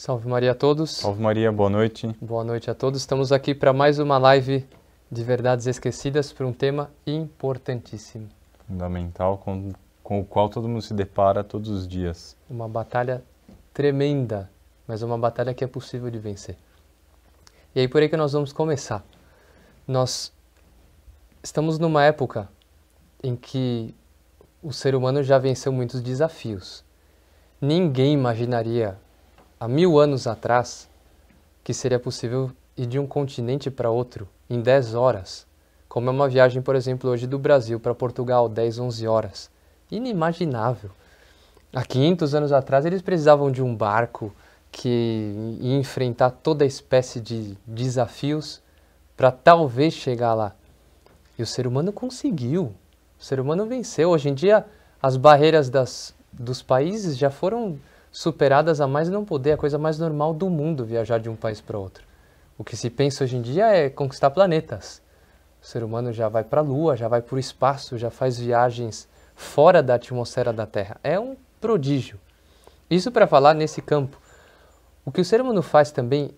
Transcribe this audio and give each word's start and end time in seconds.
Salve 0.00 0.26
Maria 0.26 0.52
a 0.52 0.54
todos. 0.54 0.92
Salve 0.92 1.20
Maria, 1.20 1.52
boa 1.52 1.68
noite. 1.68 2.16
Boa 2.22 2.42
noite 2.42 2.70
a 2.70 2.74
todos. 2.74 3.00
Estamos 3.00 3.32
aqui 3.32 3.54
para 3.54 3.70
mais 3.70 3.98
uma 3.98 4.16
live 4.16 4.66
de 5.12 5.22
Verdades 5.22 5.66
Esquecidas 5.66 6.32
para 6.32 6.46
um 6.46 6.54
tema 6.54 6.90
importantíssimo. 7.06 8.26
Fundamental, 8.66 9.36
com, 9.36 9.74
com 10.02 10.20
o 10.20 10.24
qual 10.24 10.48
todo 10.48 10.66
mundo 10.66 10.80
se 10.80 10.94
depara 10.94 11.44
todos 11.44 11.68
os 11.68 11.86
dias. 11.86 12.34
Uma 12.48 12.66
batalha 12.66 13.22
tremenda, 13.74 14.50
mas 14.88 15.02
uma 15.02 15.18
batalha 15.18 15.52
que 15.52 15.62
é 15.62 15.66
possível 15.66 16.10
de 16.10 16.18
vencer. 16.18 16.56
E 17.74 17.80
aí 17.80 17.86
por 17.86 18.00
aí 18.00 18.08
que 18.08 18.16
nós 18.16 18.32
vamos 18.32 18.54
começar. 18.54 19.04
Nós 19.86 20.32
estamos 21.42 21.78
numa 21.78 22.02
época 22.02 22.48
em 23.22 23.36
que 23.36 23.94
o 24.62 24.72
ser 24.72 24.94
humano 24.94 25.22
já 25.22 25.36
venceu 25.36 25.70
muitos 25.70 26.00
desafios. 26.00 26.82
Ninguém 27.60 28.14
imaginaria 28.14 28.96
há 29.60 29.68
mil 29.68 30.00
anos 30.00 30.26
atrás 30.26 30.88
que 31.62 31.74
seria 31.74 32.00
possível 32.00 32.50
ir 32.74 32.86
de 32.86 32.98
um 32.98 33.06
continente 33.06 33.70
para 33.70 33.90
outro 33.90 34.26
em 34.48 34.58
10 34.62 34.94
horas. 34.94 35.46
Como 35.86 36.08
é 36.08 36.12
uma 36.12 36.28
viagem, 36.28 36.62
por 36.62 36.74
exemplo, 36.74 37.10
hoje 37.10 37.26
do 37.26 37.38
Brasil 37.38 37.78
para 37.78 37.94
Portugal, 37.94 38.48
10, 38.48 38.78
11 38.78 39.06
horas. 39.06 39.50
Inimaginável. 39.90 40.90
Há 41.74 41.84
500 41.84 42.34
anos 42.34 42.52
atrás 42.52 42.86
eles 42.86 43.02
precisavam 43.02 43.50
de 43.50 43.62
um 43.62 43.76
barco 43.76 44.34
que 44.72 45.58
ia 45.60 45.76
enfrentar 45.76 46.30
toda 46.30 46.64
espécie 46.64 47.20
de 47.20 47.58
desafios 47.66 48.62
para 49.16 49.30
talvez 49.30 49.92
chegar 49.92 50.32
lá. 50.32 50.54
E 51.38 51.42
o 51.42 51.46
ser 51.46 51.66
humano 51.66 51.92
conseguiu. 51.92 52.72
O 53.18 53.24
ser 53.24 53.38
humano 53.38 53.66
venceu. 53.66 54.10
Hoje 54.10 54.30
em 54.30 54.34
dia, 54.34 54.64
as 55.02 55.16
barreiras 55.16 55.68
das, 55.68 56.14
dos 56.32 56.62
países 56.62 57.18
já 57.18 57.30
foram 57.30 57.78
superadas 58.10 58.80
a 58.80 58.86
mais 58.86 59.08
não 59.08 59.24
poder, 59.24 59.52
a 59.52 59.56
coisa 59.56 59.78
mais 59.78 59.98
normal 59.98 60.34
do 60.34 60.50
mundo 60.50 60.84
viajar 60.84 61.18
de 61.18 61.28
um 61.28 61.36
país 61.36 61.60
para 61.60 61.78
outro. 61.78 62.04
O 62.58 62.64
que 62.64 62.76
se 62.76 62.90
pensa 62.90 63.24
hoje 63.24 63.36
em 63.36 63.42
dia 63.42 63.66
é 63.68 63.88
conquistar 63.88 64.30
planetas. 64.30 65.00
O 65.62 65.66
ser 65.66 65.82
humano 65.82 66.12
já 66.12 66.28
vai 66.28 66.42
para 66.42 66.60
a 66.60 66.64
Lua, 66.64 66.96
já 66.96 67.08
vai 67.08 67.22
para 67.22 67.36
o 67.36 67.38
espaço, 67.38 67.96
já 67.96 68.10
faz 68.10 68.38
viagens 68.38 69.08
fora 69.34 69.82
da 69.82 69.94
atmosfera 69.94 70.52
da 70.52 70.66
Terra. 70.66 70.98
É 71.02 71.18
um 71.18 71.36
prodígio. 71.60 72.18
Isso 72.90 73.12
para 73.12 73.26
falar 73.26 73.54
nesse 73.54 73.80
campo. 73.80 74.18
O 75.04 75.12
que 75.12 75.20
o 75.20 75.24
ser 75.24 75.40
humano 75.40 75.62
faz 75.62 75.90
também 75.90 76.32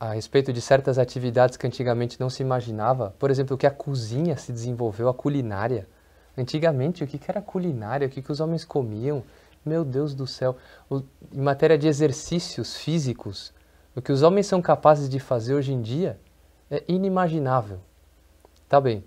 a 0.00 0.14
respeito 0.14 0.52
de 0.52 0.60
certas 0.60 0.98
atividades 0.98 1.56
que 1.56 1.66
antigamente 1.66 2.18
não 2.20 2.28
se 2.28 2.42
imaginava, 2.42 3.14
por 3.18 3.30
exemplo, 3.30 3.56
que 3.56 3.66
a 3.66 3.70
cozinha 3.70 4.36
se 4.36 4.52
desenvolveu, 4.52 5.08
a 5.08 5.14
culinária. 5.14 5.86
Antigamente, 6.36 7.04
o 7.04 7.06
que 7.06 7.20
era 7.28 7.40
culinária, 7.40 8.08
o 8.08 8.10
que 8.10 8.32
os 8.32 8.40
homens 8.40 8.64
comiam, 8.64 9.22
meu 9.64 9.84
Deus 9.84 10.14
do 10.14 10.26
céu. 10.26 10.56
O, 10.88 11.02
em 11.32 11.40
matéria 11.40 11.78
de 11.78 11.86
exercícios 11.86 12.76
físicos, 12.76 13.52
o 13.94 14.02
que 14.02 14.12
os 14.12 14.22
homens 14.22 14.46
são 14.46 14.62
capazes 14.62 15.08
de 15.08 15.20
fazer 15.20 15.54
hoje 15.54 15.72
em 15.72 15.80
dia 15.80 16.18
é 16.70 16.82
inimaginável. 16.88 17.78
Tá 18.68 18.80
bem. 18.80 19.04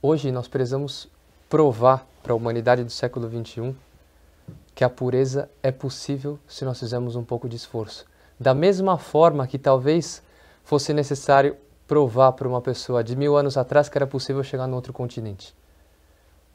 Hoje 0.00 0.30
nós 0.30 0.46
precisamos 0.46 1.08
provar 1.48 2.06
para 2.22 2.32
a 2.32 2.36
humanidade 2.36 2.84
do 2.84 2.90
século 2.90 3.28
XXI 3.28 3.74
que 4.74 4.84
a 4.84 4.90
pureza 4.90 5.50
é 5.62 5.72
possível 5.72 6.38
se 6.46 6.64
nós 6.64 6.78
fizermos 6.78 7.16
um 7.16 7.24
pouco 7.24 7.48
de 7.48 7.56
esforço. 7.56 8.04
Da 8.38 8.54
mesma 8.54 8.96
forma 8.96 9.46
que 9.46 9.58
talvez 9.58 10.22
fosse 10.62 10.92
necessário 10.92 11.56
provar 11.86 12.32
para 12.32 12.46
uma 12.46 12.60
pessoa 12.60 13.02
de 13.02 13.16
mil 13.16 13.36
anos 13.36 13.56
atrás 13.56 13.88
que 13.88 13.98
era 13.98 14.06
possível 14.06 14.44
chegar 14.44 14.66
no 14.66 14.76
outro 14.76 14.92
continente. 14.92 15.56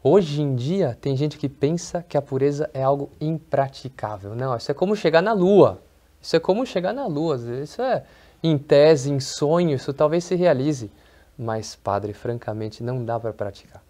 Hoje 0.06 0.42
em 0.42 0.54
dia, 0.54 0.98
tem 1.00 1.16
gente 1.16 1.38
que 1.38 1.48
pensa 1.48 2.04
que 2.04 2.18
a 2.18 2.22
pureza 2.22 2.70
é 2.74 2.84
algo 2.84 3.10
impraticável. 3.22 4.36
Não, 4.36 4.54
isso 4.58 4.70
é 4.70 4.74
como 4.74 4.98
chegar 4.98 5.22
na 5.22 5.32
Lua. 5.32 5.82
Isso 6.22 6.36
é 6.36 6.42
como 6.42 6.66
chegar 6.66 6.92
na 6.92 7.08
Lua. 7.08 7.38
Isso 7.64 7.82
é, 7.82 8.04
em 8.44 8.58
tese, 8.58 9.10
em 9.10 9.22
sonho, 9.22 9.76
isso 9.76 9.94
talvez 9.94 10.26
se 10.26 10.36
realize. 10.36 10.92
Mas, 11.38 11.78
padre, 11.78 12.12
francamente, 12.12 12.84
não 12.84 13.06
dá 13.06 13.18
para 13.18 13.32
praticar. 13.32 13.82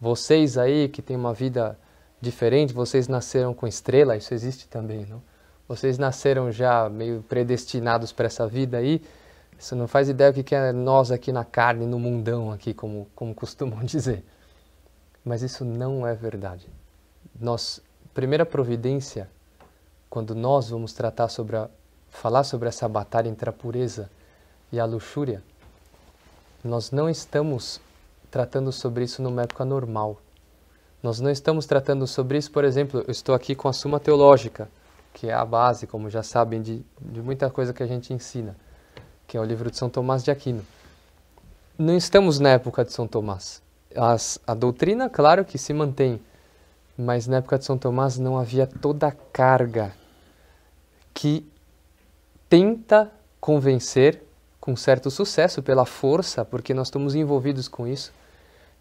Vocês 0.00 0.56
aí 0.56 0.88
que 0.88 1.02
têm 1.02 1.16
uma 1.16 1.34
vida 1.34 1.78
diferente, 2.18 2.72
vocês 2.72 3.06
nasceram 3.06 3.52
com 3.52 3.66
estrela, 3.66 4.16
isso 4.16 4.32
existe 4.32 4.66
também, 4.66 5.04
não? 5.04 5.22
Vocês 5.68 5.98
nasceram 5.98 6.50
já 6.50 6.88
meio 6.88 7.22
predestinados 7.28 8.10
para 8.10 8.24
essa 8.24 8.46
vida 8.46 8.78
aí. 8.78 9.02
Você 9.58 9.74
não 9.74 9.86
faz 9.86 10.08
ideia 10.08 10.30
o 10.30 10.34
que 10.34 10.54
é 10.54 10.72
nós 10.72 11.12
aqui 11.12 11.30
na 11.30 11.44
carne, 11.44 11.86
no 11.86 11.98
mundão 11.98 12.50
aqui, 12.50 12.72
como, 12.72 13.06
como 13.14 13.34
costumam 13.34 13.80
dizer. 13.84 14.24
Mas 15.24 15.42
isso 15.42 15.64
não 15.64 16.06
é 16.06 16.14
verdade. 16.14 16.66
Nós, 17.38 17.80
primeira 18.12 18.44
providência, 18.44 19.28
quando 20.10 20.34
nós 20.34 20.68
vamos 20.70 20.92
tratar 20.92 21.28
sobre 21.28 21.56
a, 21.56 21.68
falar 22.10 22.44
sobre 22.44 22.68
essa 22.68 22.88
batalha 22.88 23.28
entre 23.28 23.48
a 23.48 23.52
pureza 23.52 24.10
e 24.70 24.78
a 24.78 24.84
luxúria, 24.84 25.42
nós 26.62 26.90
não 26.90 27.08
estamos 27.08 27.80
tratando 28.30 28.70
sobre 28.72 29.04
isso 29.04 29.22
numa 29.22 29.42
época 29.42 29.64
normal. 29.64 30.20
Nós 31.02 31.20
não 31.20 31.30
estamos 31.30 31.66
tratando 31.66 32.06
sobre 32.06 32.38
isso, 32.38 32.50
por 32.50 32.64
exemplo, 32.64 33.02
eu 33.06 33.10
estou 33.10 33.34
aqui 33.34 33.54
com 33.54 33.68
a 33.68 33.72
Suma 33.72 33.98
Teológica, 33.98 34.68
que 35.12 35.28
é 35.28 35.34
a 35.34 35.44
base, 35.44 35.86
como 35.86 36.10
já 36.10 36.22
sabem, 36.22 36.60
de, 36.60 36.84
de 37.00 37.22
muita 37.22 37.50
coisa 37.50 37.72
que 37.72 37.82
a 37.82 37.86
gente 37.86 38.12
ensina, 38.12 38.56
que 39.26 39.36
é 39.36 39.40
o 39.40 39.44
livro 39.44 39.70
de 39.70 39.76
São 39.76 39.88
Tomás 39.88 40.22
de 40.22 40.30
Aquino. 40.30 40.64
Não 41.78 41.96
estamos 41.96 42.38
na 42.38 42.50
época 42.50 42.84
de 42.84 42.92
São 42.92 43.08
Tomás. 43.08 43.61
As, 43.96 44.38
a 44.46 44.54
doutrina, 44.54 45.08
claro 45.08 45.44
que 45.44 45.58
se 45.58 45.72
mantém, 45.72 46.20
mas 46.96 47.26
na 47.26 47.38
época 47.38 47.58
de 47.58 47.64
São 47.64 47.78
Tomás 47.78 48.18
não 48.18 48.38
havia 48.38 48.66
toda 48.66 49.08
a 49.08 49.12
carga 49.12 49.92
que 51.14 51.46
tenta 52.48 53.10
convencer, 53.40 54.22
com 54.60 54.76
certo 54.76 55.10
sucesso, 55.10 55.62
pela 55.62 55.84
força, 55.84 56.44
porque 56.44 56.72
nós 56.74 56.88
estamos 56.88 57.14
envolvidos 57.14 57.68
com 57.68 57.86
isso, 57.86 58.12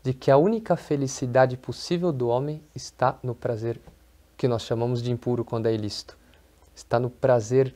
de 0.04 0.14
que 0.14 0.32
a 0.32 0.38
única 0.38 0.76
felicidade 0.76 1.58
possível 1.58 2.12
do 2.12 2.28
homem 2.28 2.62
está 2.76 3.18
no 3.24 3.36
prazer 3.36 3.80
que 4.38 4.48
nós 4.48 4.64
chamamos 4.64 5.02
de 5.02 5.12
impuro 5.12 5.46
quando 5.46 5.68
é 5.68 5.74
ilícito. 5.74 6.18
Está 6.76 7.00
no 7.00 7.10
prazer 7.10 7.74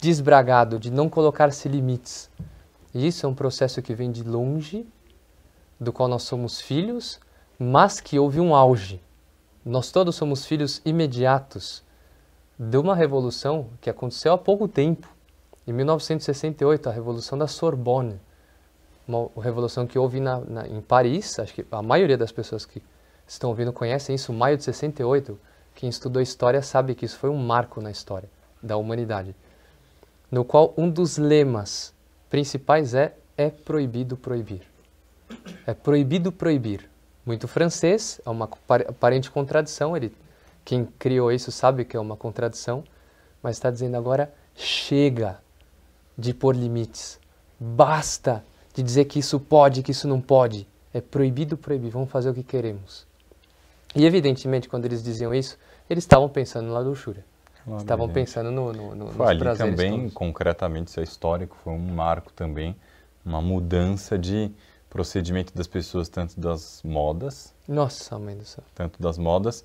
desbragado, 0.00 0.78
de 0.78 0.90
não 0.90 1.08
colocar-se 1.08 1.68
limites. 1.68 2.30
E 2.94 3.06
isso 3.06 3.26
é 3.26 3.28
um 3.28 3.34
processo 3.34 3.82
que 3.82 3.94
vem 3.94 4.10
de 4.10 4.22
longe 4.22 4.86
do 5.80 5.92
qual 5.92 6.08
nós 6.08 6.24
somos 6.24 6.60
filhos, 6.60 7.18
mas 7.58 8.00
que 8.00 8.18
houve 8.18 8.38
um 8.38 8.54
auge. 8.54 9.00
Nós 9.64 9.90
todos 9.90 10.14
somos 10.14 10.44
filhos 10.44 10.82
imediatos 10.84 11.82
de 12.58 12.76
uma 12.76 12.94
revolução 12.94 13.68
que 13.80 13.88
aconteceu 13.88 14.34
há 14.34 14.38
pouco 14.38 14.68
tempo. 14.68 15.08
Em 15.66 15.72
1968, 15.72 16.88
a 16.88 16.92
Revolução 16.92 17.38
da 17.38 17.46
Sorbonne, 17.46 18.20
uma 19.08 19.30
revolução 19.42 19.86
que 19.86 19.98
houve 19.98 20.20
na, 20.20 20.40
na, 20.40 20.68
em 20.68 20.80
Paris, 20.80 21.38
acho 21.38 21.54
que 21.54 21.66
a 21.70 21.82
maioria 21.82 22.18
das 22.18 22.30
pessoas 22.30 22.66
que 22.66 22.82
estão 23.26 23.50
ouvindo 23.50 23.72
conhecem 23.72 24.14
isso, 24.14 24.32
maio 24.32 24.56
de 24.56 24.64
68. 24.64 25.38
Quem 25.74 25.88
estudou 25.88 26.20
história 26.20 26.60
sabe 26.60 26.94
que 26.94 27.04
isso 27.04 27.18
foi 27.18 27.30
um 27.30 27.36
marco 27.36 27.80
na 27.80 27.90
história 27.90 28.28
da 28.62 28.76
humanidade, 28.76 29.34
no 30.30 30.44
qual 30.44 30.74
um 30.76 30.90
dos 30.90 31.16
lemas 31.16 31.94
principais 32.28 32.94
é 32.94 33.14
é 33.36 33.48
proibido 33.48 34.16
proibir. 34.16 34.69
É 35.66 35.74
proibido 35.74 36.32
proibir. 36.32 36.88
Muito 37.24 37.46
francês, 37.46 38.20
é 38.24 38.30
uma 38.30 38.48
aparente 38.88 39.30
contradição. 39.30 39.96
Ele, 39.96 40.14
quem 40.64 40.86
criou 40.98 41.30
isso 41.30 41.52
sabe 41.52 41.84
que 41.84 41.96
é 41.96 42.00
uma 42.00 42.16
contradição, 42.16 42.82
mas 43.42 43.56
está 43.56 43.70
dizendo 43.70 43.96
agora 43.96 44.32
chega 44.54 45.38
de 46.16 46.34
pôr 46.34 46.56
limites. 46.56 47.18
Basta 47.58 48.44
de 48.74 48.82
dizer 48.82 49.04
que 49.04 49.18
isso 49.18 49.38
pode, 49.38 49.82
que 49.82 49.90
isso 49.90 50.08
não 50.08 50.20
pode. 50.20 50.66
É 50.92 51.00
proibido 51.00 51.56
proibir. 51.56 51.90
Vamos 51.90 52.10
fazer 52.10 52.30
o 52.30 52.34
que 52.34 52.42
queremos. 52.42 53.06
E 53.94 54.06
evidentemente, 54.06 54.68
quando 54.68 54.84
eles 54.84 55.02
diziam 55.02 55.34
isso, 55.34 55.58
eles 55.88 56.04
estavam 56.04 56.28
pensando 56.28 56.72
na 56.72 56.78
luxúria. 56.78 57.24
Claro, 57.64 57.80
estavam 57.80 58.08
pensando 58.08 58.50
no, 58.50 58.72
no, 58.72 58.94
no 58.94 59.06
foi 59.08 59.26
ali 59.26 59.56
também, 59.56 59.98
todos. 59.98 60.14
concretamente, 60.14 60.88
isso 60.88 61.00
é 61.00 61.02
histórico, 61.02 61.56
foi 61.62 61.72
um 61.72 61.78
marco 61.78 62.32
também, 62.32 62.74
uma 63.24 63.40
mudança 63.42 64.18
de 64.18 64.50
procedimento 64.90 65.54
das 65.54 65.68
pessoas, 65.68 66.08
tanto 66.08 66.38
das 66.38 66.82
modas. 66.84 67.54
Nossa, 67.66 68.18
mãe 68.18 68.36
do 68.36 68.44
céu. 68.44 68.64
Tanto 68.74 69.00
das 69.00 69.16
modas. 69.16 69.64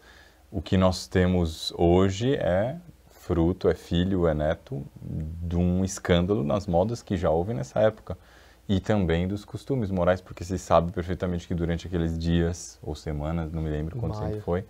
O 0.51 0.61
que 0.61 0.77
nós 0.77 1.07
temos 1.07 1.73
hoje 1.75 2.35
é 2.35 2.77
fruto, 3.09 3.67
é 3.67 3.73
filho, 3.73 4.27
é 4.27 4.35
neto 4.35 4.85
de 5.01 5.57
um 5.57 5.83
escândalo 5.83 6.43
nas 6.43 6.67
modas 6.67 7.01
que 7.01 7.17
já 7.17 7.31
houve 7.31 7.53
nessa 7.55 7.79
época. 7.79 8.15
E 8.69 8.79
também 8.79 9.27
dos 9.27 9.43
costumes 9.43 9.89
morais, 9.89 10.21
porque 10.21 10.43
se 10.43 10.57
sabe 10.59 10.91
perfeitamente 10.91 11.47
que 11.47 11.55
durante 11.55 11.87
aqueles 11.87 12.17
dias 12.17 12.79
ou 12.81 12.95
semanas, 12.95 13.51
não 13.51 13.61
me 13.61 13.69
lembro 13.69 13.97
quanto 13.97 14.19
tempo 14.19 14.41
foi, 14.41 14.65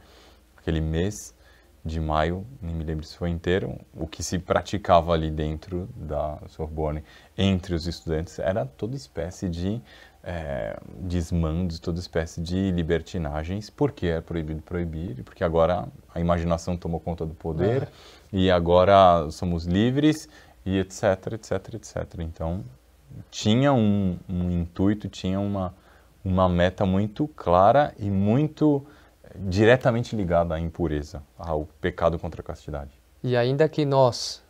aquele 0.58 0.82
mês 0.82 1.36
de 1.84 2.00
maio, 2.00 2.46
nem 2.62 2.74
me 2.74 2.84
lembro 2.84 3.06
se 3.06 3.16
foi 3.16 3.30
inteiro, 3.30 3.80
o 3.94 4.08
que 4.08 4.24
se 4.24 4.40
praticava 4.40 5.14
ali 5.14 5.30
dentro 5.30 5.88
da 5.96 6.40
Sorbonne 6.48 7.04
entre 7.38 7.76
os 7.76 7.86
estudantes 7.86 8.40
era 8.40 8.66
toda 8.66 8.96
espécie 8.96 9.48
de 9.48 9.80
é, 10.26 10.76
desmandos, 11.02 11.80
toda 11.80 12.00
espécie 12.00 12.42
de 12.42 12.72
libertinagens, 12.72 13.70
porque 13.70 14.08
é 14.08 14.20
proibido 14.20 14.62
proibir, 14.64 15.24
porque 15.24 15.44
agora 15.44 15.88
a 16.14 16.20
imaginação 16.20 16.76
tomou 16.76 17.00
conta 17.00 17.26
do 17.26 17.36
poder 17.36 17.84
é. 17.84 17.88
e 18.34 18.50
agora 18.50 19.30
somos 19.30 19.66
livres 19.66 20.28
e 20.66 20.80
etc, 20.80 21.34
etc, 21.34 21.76
etc. 21.76 22.20
Então, 22.22 22.64
tinha 23.30 23.72
um, 23.72 24.18
um 24.28 24.50
intuito, 24.50 25.08
tinha 25.08 25.40
uma, 25.40 25.76
uma 26.24 26.50
meta 26.50 26.88
muito 26.88 27.28
clara 27.28 27.94
e 28.00 28.10
muito 28.10 28.84
diretamente 29.36 30.16
ligada 30.16 30.56
à 30.56 30.60
impureza, 30.60 31.22
ao 31.38 31.68
pecado 31.80 32.18
contra 32.18 32.42
a 32.42 32.44
castidade. 32.44 32.92
E 33.24 33.38
ainda 33.38 33.70
que 33.70 33.86
nós, 33.86 34.42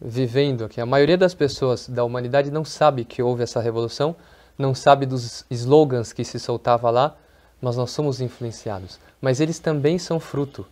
vivendo 0.00 0.64
aqui, 0.64 0.80
a 0.80 0.86
maioria 0.86 1.18
das 1.18 1.34
pessoas 1.34 1.88
da 1.88 2.04
humanidade 2.04 2.50
não 2.50 2.64
sabe 2.64 3.04
que 3.04 3.22
houve 3.22 3.42
essa 3.42 3.60
revolução, 3.60 4.14
não 4.58 4.74
sabe 4.74 5.04
dos 5.06 5.44
slogans 5.50 6.12
que 6.12 6.24
se 6.24 6.38
soltava 6.38 6.90
lá, 6.90 7.16
nós 7.60 7.76
não 7.76 7.86
somos 7.86 8.20
influenciados. 8.20 8.98
Mas 9.20 9.40
eles 9.40 9.58
também 9.58 9.98
são 9.98 10.18
fruto. 10.18 10.66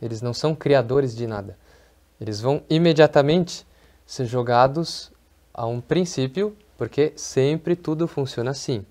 Eles 0.00 0.20
não 0.22 0.34
são 0.34 0.54
criadores 0.54 1.14
de 1.14 1.26
nada. 1.26 1.56
Eles 2.20 2.40
vão 2.40 2.62
imediatamente 2.68 3.66
ser 4.06 4.26
jogados 4.26 5.10
a 5.52 5.66
um 5.66 5.80
princípio 5.80 6.56
porque 6.76 7.12
sempre 7.16 7.76
tudo 7.76 8.06
funciona 8.06 8.50
assim. 8.50 8.84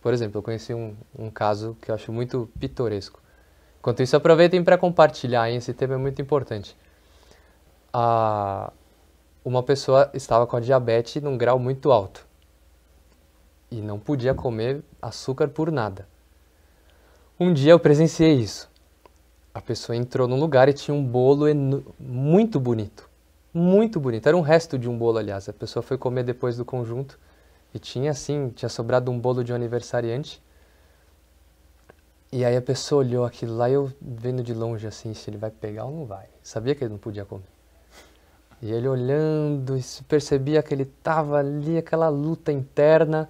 Por 0.00 0.14
exemplo, 0.14 0.38
eu 0.38 0.42
conheci 0.42 0.72
um, 0.72 0.96
um 1.18 1.30
caso 1.30 1.76
que 1.80 1.90
eu 1.90 1.94
acho 1.94 2.12
muito 2.12 2.48
pitoresco. 2.58 3.20
Enquanto 3.78 4.02
isso, 4.02 4.16
aproveitem 4.16 4.62
para 4.62 4.78
compartilhar, 4.78 5.50
hein? 5.50 5.56
esse 5.56 5.72
tema 5.74 5.94
é 5.94 5.96
muito 5.96 6.22
importante. 6.22 6.76
Ah, 7.92 8.72
uma 9.44 9.62
pessoa 9.62 10.10
estava 10.14 10.46
com 10.46 10.56
a 10.56 10.60
diabetes 10.60 11.22
num 11.22 11.36
grau 11.36 11.58
muito 11.58 11.90
alto 11.90 12.29
e 13.70 13.80
não 13.80 13.98
podia 13.98 14.34
comer 14.34 14.82
açúcar 15.00 15.48
por 15.48 15.70
nada. 15.70 16.06
Um 17.38 17.52
dia 17.52 17.72
eu 17.72 17.80
presenciei 17.80 18.34
isso. 18.34 18.68
A 19.54 19.60
pessoa 19.60 19.96
entrou 19.96 20.28
num 20.28 20.38
lugar 20.38 20.68
e 20.68 20.72
tinha 20.72 20.94
um 20.94 21.04
bolo 21.04 21.46
muito 21.98 22.60
bonito. 22.60 23.08
Muito 23.52 23.98
bonito. 23.98 24.26
Era 24.26 24.36
um 24.36 24.42
resto 24.42 24.78
de 24.78 24.88
um 24.88 24.96
bolo, 24.96 25.18
aliás. 25.18 25.48
A 25.48 25.52
pessoa 25.52 25.82
foi 25.82 25.98
comer 25.98 26.22
depois 26.22 26.56
do 26.56 26.64
conjunto 26.64 27.18
e 27.74 27.78
tinha 27.78 28.10
assim, 28.10 28.50
tinha 28.50 28.68
sobrado 28.68 29.10
um 29.10 29.18
bolo 29.18 29.42
de 29.42 29.52
um 29.52 29.56
aniversariante. 29.56 30.42
E 32.32 32.44
aí 32.44 32.56
a 32.56 32.62
pessoa 32.62 33.00
olhou 33.00 33.24
aquilo 33.24 33.56
lá 33.56 33.68
e 33.68 33.72
eu 33.72 33.92
vendo 34.00 34.42
de 34.42 34.54
longe 34.54 34.86
assim, 34.86 35.14
se 35.14 35.28
ele 35.28 35.36
vai 35.36 35.50
pegar 35.50 35.84
ou 35.84 35.90
não 35.90 36.04
vai. 36.04 36.26
Sabia 36.42 36.74
que 36.74 36.84
ele 36.84 36.92
não 36.92 36.98
podia 36.98 37.24
comer. 37.24 37.42
E 38.62 38.70
ele 38.70 38.86
olhando 38.86 39.76
e 39.76 39.82
percebia 40.04 40.62
que 40.62 40.72
ele 40.72 40.82
estava 40.82 41.38
ali, 41.38 41.78
aquela 41.78 42.08
luta 42.08 42.52
interna. 42.52 43.28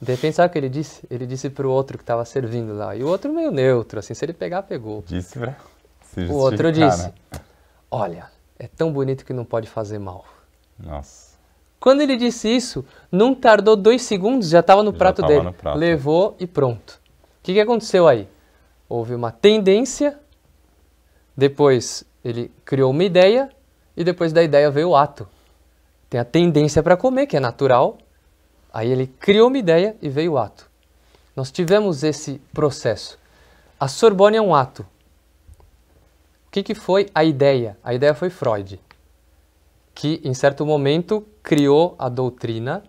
De 0.00 0.12
repente, 0.12 0.36
sabe 0.36 0.48
o 0.48 0.52
que 0.52 0.58
ele 0.58 0.68
disse? 0.68 1.06
Ele 1.10 1.26
disse 1.26 1.50
para 1.50 1.66
o 1.66 1.70
outro 1.70 1.98
que 1.98 2.02
estava 2.02 2.24
servindo 2.24 2.74
lá. 2.74 2.96
E 2.96 3.04
o 3.04 3.08
outro 3.08 3.32
meio 3.32 3.50
neutro, 3.50 3.98
assim, 3.98 4.14
se 4.14 4.24
ele 4.24 4.32
pegar, 4.32 4.62
pegou. 4.62 5.04
Disse 5.06 5.38
pra 5.38 5.56
O 6.30 6.36
outro 6.36 6.72
disse, 6.72 7.02
né? 7.04 7.12
olha, 7.90 8.30
é 8.58 8.66
tão 8.66 8.92
bonito 8.92 9.24
que 9.24 9.32
não 9.32 9.44
pode 9.44 9.68
fazer 9.68 9.98
mal. 9.98 10.24
Nossa. 10.78 11.30
Quando 11.78 12.00
ele 12.00 12.16
disse 12.16 12.48
isso, 12.48 12.84
não 13.10 13.34
tardou 13.34 13.76
dois 13.76 14.02
segundos, 14.02 14.48
já 14.48 14.60
estava 14.60 14.82
no, 14.82 14.92
prato 14.92 15.22
dele. 15.22 15.42
No 15.42 15.52
prato. 15.52 15.78
Levou 15.78 16.36
e 16.38 16.46
pronto. 16.46 17.00
O 17.40 17.42
que, 17.42 17.54
que 17.54 17.60
aconteceu 17.60 18.06
aí? 18.06 18.28
Houve 18.88 19.14
uma 19.14 19.30
tendência, 19.30 20.18
depois 21.36 22.04
ele 22.24 22.50
criou 22.64 22.90
uma 22.90 23.04
ideia, 23.04 23.50
e 23.96 24.04
depois 24.04 24.32
da 24.32 24.42
ideia 24.42 24.70
veio 24.70 24.90
o 24.90 24.96
ato. 24.96 25.28
Tem 26.08 26.20
a 26.20 26.24
tendência 26.24 26.82
para 26.82 26.96
comer, 26.96 27.26
que 27.26 27.36
é 27.36 27.40
natural, 27.40 27.98
Aí 28.72 28.90
ele 28.90 29.06
criou 29.06 29.48
uma 29.48 29.58
ideia 29.58 29.96
e 30.00 30.08
veio 30.08 30.32
o 30.32 30.38
ato. 30.38 30.68
Nós 31.34 31.50
tivemos 31.50 32.02
esse 32.02 32.40
processo. 32.52 33.18
A 33.78 33.88
Sorbonne 33.88 34.36
é 34.36 34.42
um 34.42 34.54
ato. 34.54 34.82
O 34.82 36.50
que, 36.50 36.62
que 36.62 36.74
foi 36.74 37.08
a 37.14 37.24
ideia? 37.24 37.78
A 37.82 37.94
ideia 37.94 38.14
foi 38.14 38.28
Freud, 38.28 38.80
que 39.94 40.20
em 40.24 40.34
certo 40.34 40.66
momento 40.66 41.26
criou 41.42 41.94
a 41.98 42.08
doutrina 42.08 42.82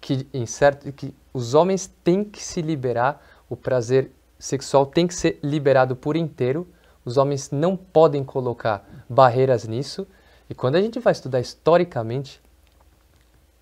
que, 0.00 0.28
em 0.34 0.44
certo, 0.44 0.92
que 0.92 1.14
os 1.32 1.54
homens 1.54 1.90
têm 2.02 2.22
que 2.24 2.42
se 2.42 2.60
liberar, 2.60 3.24
o 3.48 3.56
prazer 3.56 4.10
sexual 4.38 4.84
tem 4.84 5.06
que 5.06 5.14
ser 5.14 5.38
liberado 5.42 5.96
por 5.96 6.14
inteiro, 6.14 6.68
os 7.04 7.16
homens 7.16 7.50
não 7.50 7.74
podem 7.74 8.22
colocar 8.22 8.86
barreiras 9.08 9.66
nisso. 9.66 10.06
E 10.48 10.54
quando 10.54 10.76
a 10.76 10.82
gente 10.82 10.98
vai 11.00 11.12
estudar 11.12 11.40
historicamente, 11.40 12.40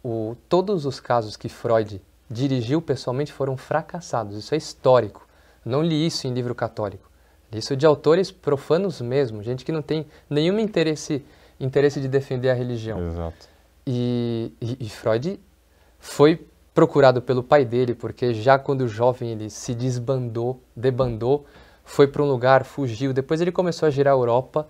o, 0.02 0.36
todos 0.48 0.86
os 0.86 1.00
casos 1.00 1.36
que 1.36 1.48
Freud 1.48 2.00
dirigiu 2.28 2.80
pessoalmente 2.80 3.32
foram 3.32 3.56
fracassados. 3.56 4.36
Isso 4.36 4.54
é 4.54 4.58
histórico. 4.58 5.26
Não 5.64 5.82
li 5.82 6.06
isso 6.06 6.26
em 6.26 6.32
livro 6.32 6.54
católico. 6.54 7.10
Li 7.52 7.58
isso 7.58 7.76
de 7.76 7.86
autores 7.86 8.30
profanos 8.30 9.00
mesmo, 9.00 9.42
gente 9.42 9.64
que 9.64 9.72
não 9.72 9.82
tem 9.82 10.06
nenhum 10.28 10.58
interesse, 10.58 11.24
interesse 11.60 12.00
de 12.00 12.08
defender 12.08 12.50
a 12.50 12.54
religião. 12.54 13.06
Exato. 13.06 13.48
E, 13.86 14.52
e, 14.60 14.86
e 14.86 14.88
Freud 14.88 15.38
foi 15.98 16.46
procurado 16.74 17.20
pelo 17.20 17.42
pai 17.42 17.64
dele, 17.64 17.94
porque 17.94 18.32
já 18.32 18.58
quando 18.58 18.88
jovem 18.88 19.30
ele 19.30 19.50
se 19.50 19.74
desbandou, 19.74 20.60
debandou, 20.74 21.44
foi 21.84 22.06
para 22.06 22.22
um 22.22 22.26
lugar, 22.26 22.64
fugiu. 22.64 23.12
Depois 23.12 23.40
ele 23.40 23.52
começou 23.52 23.86
a 23.86 23.90
girar 23.90 24.14
a 24.14 24.16
Europa. 24.16 24.68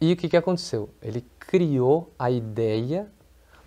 E 0.00 0.12
o 0.12 0.16
que, 0.16 0.28
que 0.28 0.36
aconteceu? 0.36 0.90
Ele 1.02 1.24
criou 1.38 2.12
a 2.18 2.30
ideia 2.30 3.08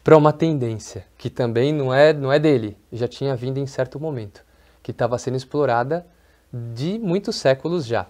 para 0.03 0.17
uma 0.17 0.33
tendência 0.33 1.05
que 1.17 1.29
também 1.29 1.71
não 1.73 1.93
é, 1.93 2.13
não 2.13 2.31
é 2.31 2.39
dele, 2.39 2.77
já 2.91 3.07
tinha 3.07 3.35
vindo 3.35 3.59
em 3.59 3.67
certo 3.67 3.99
momento, 3.99 4.43
que 4.81 4.91
estava 4.91 5.17
sendo 5.17 5.37
explorada 5.37 6.05
de 6.51 6.99
muitos 6.99 7.35
séculos 7.35 7.85
já. 7.85 8.07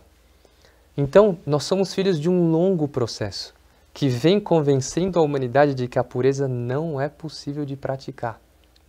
Então, 0.97 1.37
nós 1.45 1.63
somos 1.63 1.93
filhos 1.93 2.19
de 2.19 2.29
um 2.29 2.51
longo 2.51 2.87
processo 2.87 3.53
que 3.93 4.07
vem 4.07 4.39
convencendo 4.39 5.19
a 5.19 5.21
humanidade 5.21 5.73
de 5.73 5.87
que 5.87 5.99
a 5.99 6.03
pureza 6.03 6.47
não 6.47 6.99
é 6.99 7.09
possível 7.09 7.65
de 7.65 7.75
praticar. 7.75 8.39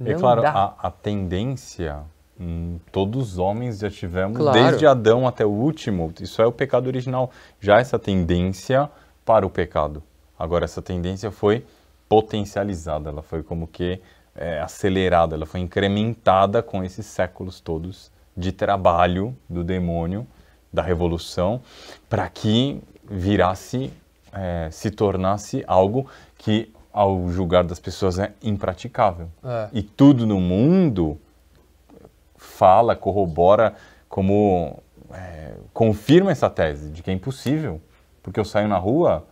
É 0.00 0.04
não 0.04 0.12
é 0.12 0.14
claro, 0.14 0.47
a, 0.47 0.75
a, 0.78 0.90
tendência, 0.90 2.00
hum, 2.40 2.78
todos 2.90 3.32
os 3.32 3.38
homens 3.38 3.78
já 3.78 3.90
tivemos, 3.90 4.37
claro. 4.37 4.59
desde 4.59 4.87
Adão 4.87 5.26
até 5.26 5.44
o 5.44 5.50
último, 5.50 6.12
isso 6.21 6.40
é 6.40 6.47
o 6.47 6.52
pecado 6.52 6.87
original. 6.87 7.30
Já 7.61 7.78
essa 7.80 7.99
tendência 7.99 8.88
para 9.25 9.47
o 9.47 9.50
pecado. 9.50 10.02
Agora, 10.38 10.64
essa 10.64 10.82
tendência 10.82 11.30
foi 11.30 11.64
potencializada, 12.12 13.09
ela 13.09 13.23
foi 13.23 13.42
como 13.42 13.66
que 13.66 13.99
é, 14.37 14.61
acelerada, 14.61 15.35
ela 15.35 15.47
foi 15.47 15.61
incrementada 15.61 16.62
com 16.62 16.85
esses 16.85 17.07
séculos 17.07 17.59
todos 17.59 18.12
de 18.37 18.52
trabalho 18.52 19.35
do 19.49 19.64
demônio, 19.64 20.26
da 20.71 20.83
revolução, 20.83 21.62
para 22.11 22.28
que 22.28 22.83
virasse, 23.11 23.90
é, 24.31 24.69
se 24.71 24.90
tornasse 24.90 25.64
algo 25.66 26.07
que, 26.37 26.71
ao 26.92 27.31
julgar 27.31 27.64
das 27.64 27.81
pessoas, 27.81 28.19
é 28.19 28.35
impraticável. 28.42 29.31
É. 29.42 29.71
E 29.73 29.83
tudo 29.83 30.26
no 30.26 30.38
mundo 30.38 31.19
fala, 32.37 32.95
corrobora, 32.95 33.75
como 34.07 34.83
é, 35.11 35.54
confirma 35.73 36.31
essa 36.31 36.50
tese 36.50 36.90
de 36.90 37.02
que 37.02 37.11
é 37.11 37.14
impossível. 37.14 37.81
Porque 38.23 38.38
eu 38.38 38.45
saio 38.45 38.69
na 38.69 38.76
rua, 38.76 39.26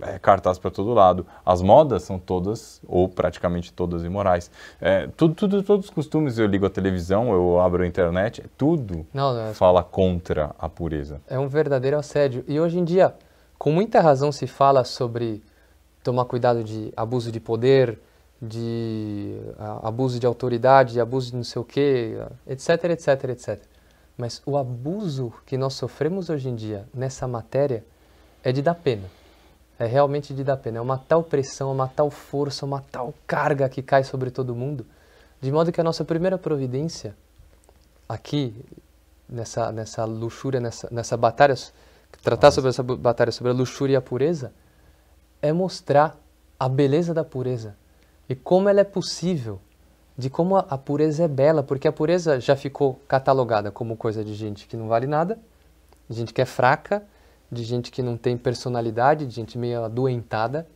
é, 0.00 0.18
cartaz 0.18 0.58
para 0.58 0.70
todo 0.70 0.92
lado. 0.94 1.26
As 1.44 1.62
modas 1.62 2.02
são 2.02 2.18
todas, 2.18 2.80
ou 2.86 3.08
praticamente 3.08 3.72
todas, 3.72 4.04
imorais. 4.04 4.50
É, 4.80 5.08
tudo, 5.16 5.34
tudo, 5.34 5.62
todos 5.62 5.86
os 5.86 5.90
costumes, 5.90 6.38
eu 6.38 6.46
ligo 6.46 6.66
a 6.66 6.70
televisão, 6.70 7.32
eu 7.32 7.60
abro 7.60 7.82
a 7.82 7.86
internet, 7.86 8.44
tudo 8.56 9.06
não, 9.12 9.34
não, 9.34 9.48
é 9.48 9.54
fala 9.54 9.82
contra 9.82 10.54
a 10.58 10.68
pureza. 10.68 11.20
É 11.28 11.38
um 11.38 11.48
verdadeiro 11.48 11.98
assédio. 11.98 12.44
E 12.46 12.58
hoje 12.58 12.78
em 12.78 12.84
dia, 12.84 13.14
com 13.58 13.72
muita 13.72 14.00
razão, 14.00 14.32
se 14.32 14.46
fala 14.46 14.84
sobre 14.84 15.42
tomar 16.02 16.24
cuidado 16.24 16.64
de 16.64 16.92
abuso 16.96 17.30
de 17.30 17.40
poder, 17.40 17.98
de 18.40 19.36
abuso 19.82 20.18
de 20.18 20.26
autoridade, 20.26 20.94
de 20.94 21.00
abuso 21.00 21.30
de 21.30 21.36
não 21.36 21.44
sei 21.44 21.60
o 21.60 21.64
quê, 21.64 22.16
etc, 22.46 22.84
etc, 22.84 23.24
etc. 23.30 23.62
Mas 24.16 24.42
o 24.46 24.56
abuso 24.56 25.32
que 25.44 25.56
nós 25.58 25.74
sofremos 25.74 26.30
hoje 26.30 26.48
em 26.48 26.54
dia 26.54 26.86
nessa 26.94 27.28
matéria 27.28 27.84
é 28.42 28.50
de 28.50 28.62
dar 28.62 28.74
pena 28.74 29.19
é 29.80 29.86
realmente 29.86 30.34
de 30.34 30.44
dar 30.44 30.58
pena. 30.58 30.76
É 30.76 30.80
uma 30.80 30.98
tal 30.98 31.24
pressão, 31.24 31.72
uma 31.72 31.88
tal 31.88 32.10
força, 32.10 32.66
uma 32.66 32.84
tal 32.92 33.14
carga 33.26 33.66
que 33.66 33.80
cai 33.80 34.04
sobre 34.04 34.30
todo 34.30 34.54
mundo, 34.54 34.84
de 35.40 35.50
modo 35.50 35.72
que 35.72 35.80
a 35.80 35.84
nossa 35.84 36.04
primeira 36.04 36.36
providência 36.36 37.16
aqui, 38.06 38.54
nessa, 39.26 39.72
nessa 39.72 40.04
luxúria, 40.04 40.60
nessa, 40.60 40.86
nessa 40.92 41.16
batalha, 41.16 41.54
tratar 42.22 42.48
Nossa. 42.48 42.54
sobre 42.56 42.68
essa 42.68 42.82
batalha 42.82 43.32
sobre 43.32 43.52
a 43.52 43.54
luxúria 43.54 43.94
e 43.94 43.96
a 43.96 44.02
pureza, 44.02 44.52
é 45.40 45.50
mostrar 45.50 46.14
a 46.58 46.68
beleza 46.68 47.14
da 47.14 47.24
pureza 47.24 47.74
e 48.28 48.34
como 48.34 48.68
ela 48.68 48.80
é 48.80 48.84
possível, 48.84 49.58
de 50.16 50.28
como 50.28 50.56
a, 50.56 50.66
a 50.68 50.76
pureza 50.76 51.24
é 51.24 51.28
bela, 51.28 51.62
porque 51.62 51.88
a 51.88 51.92
pureza 51.92 52.38
já 52.38 52.54
ficou 52.54 53.00
catalogada 53.08 53.70
como 53.70 53.96
coisa 53.96 54.22
de 54.22 54.34
gente 54.34 54.66
que 54.66 54.76
não 54.76 54.88
vale 54.88 55.06
nada, 55.06 55.38
gente 56.10 56.34
que 56.34 56.42
é 56.42 56.44
fraca, 56.44 57.02
de 57.50 57.64
gente 57.64 57.90
que 57.90 58.02
não 58.02 58.16
tem 58.16 58.36
personalidade, 58.36 59.26
de 59.26 59.34
gente 59.34 59.58
meio 59.58 59.84
adoentada. 59.84 60.66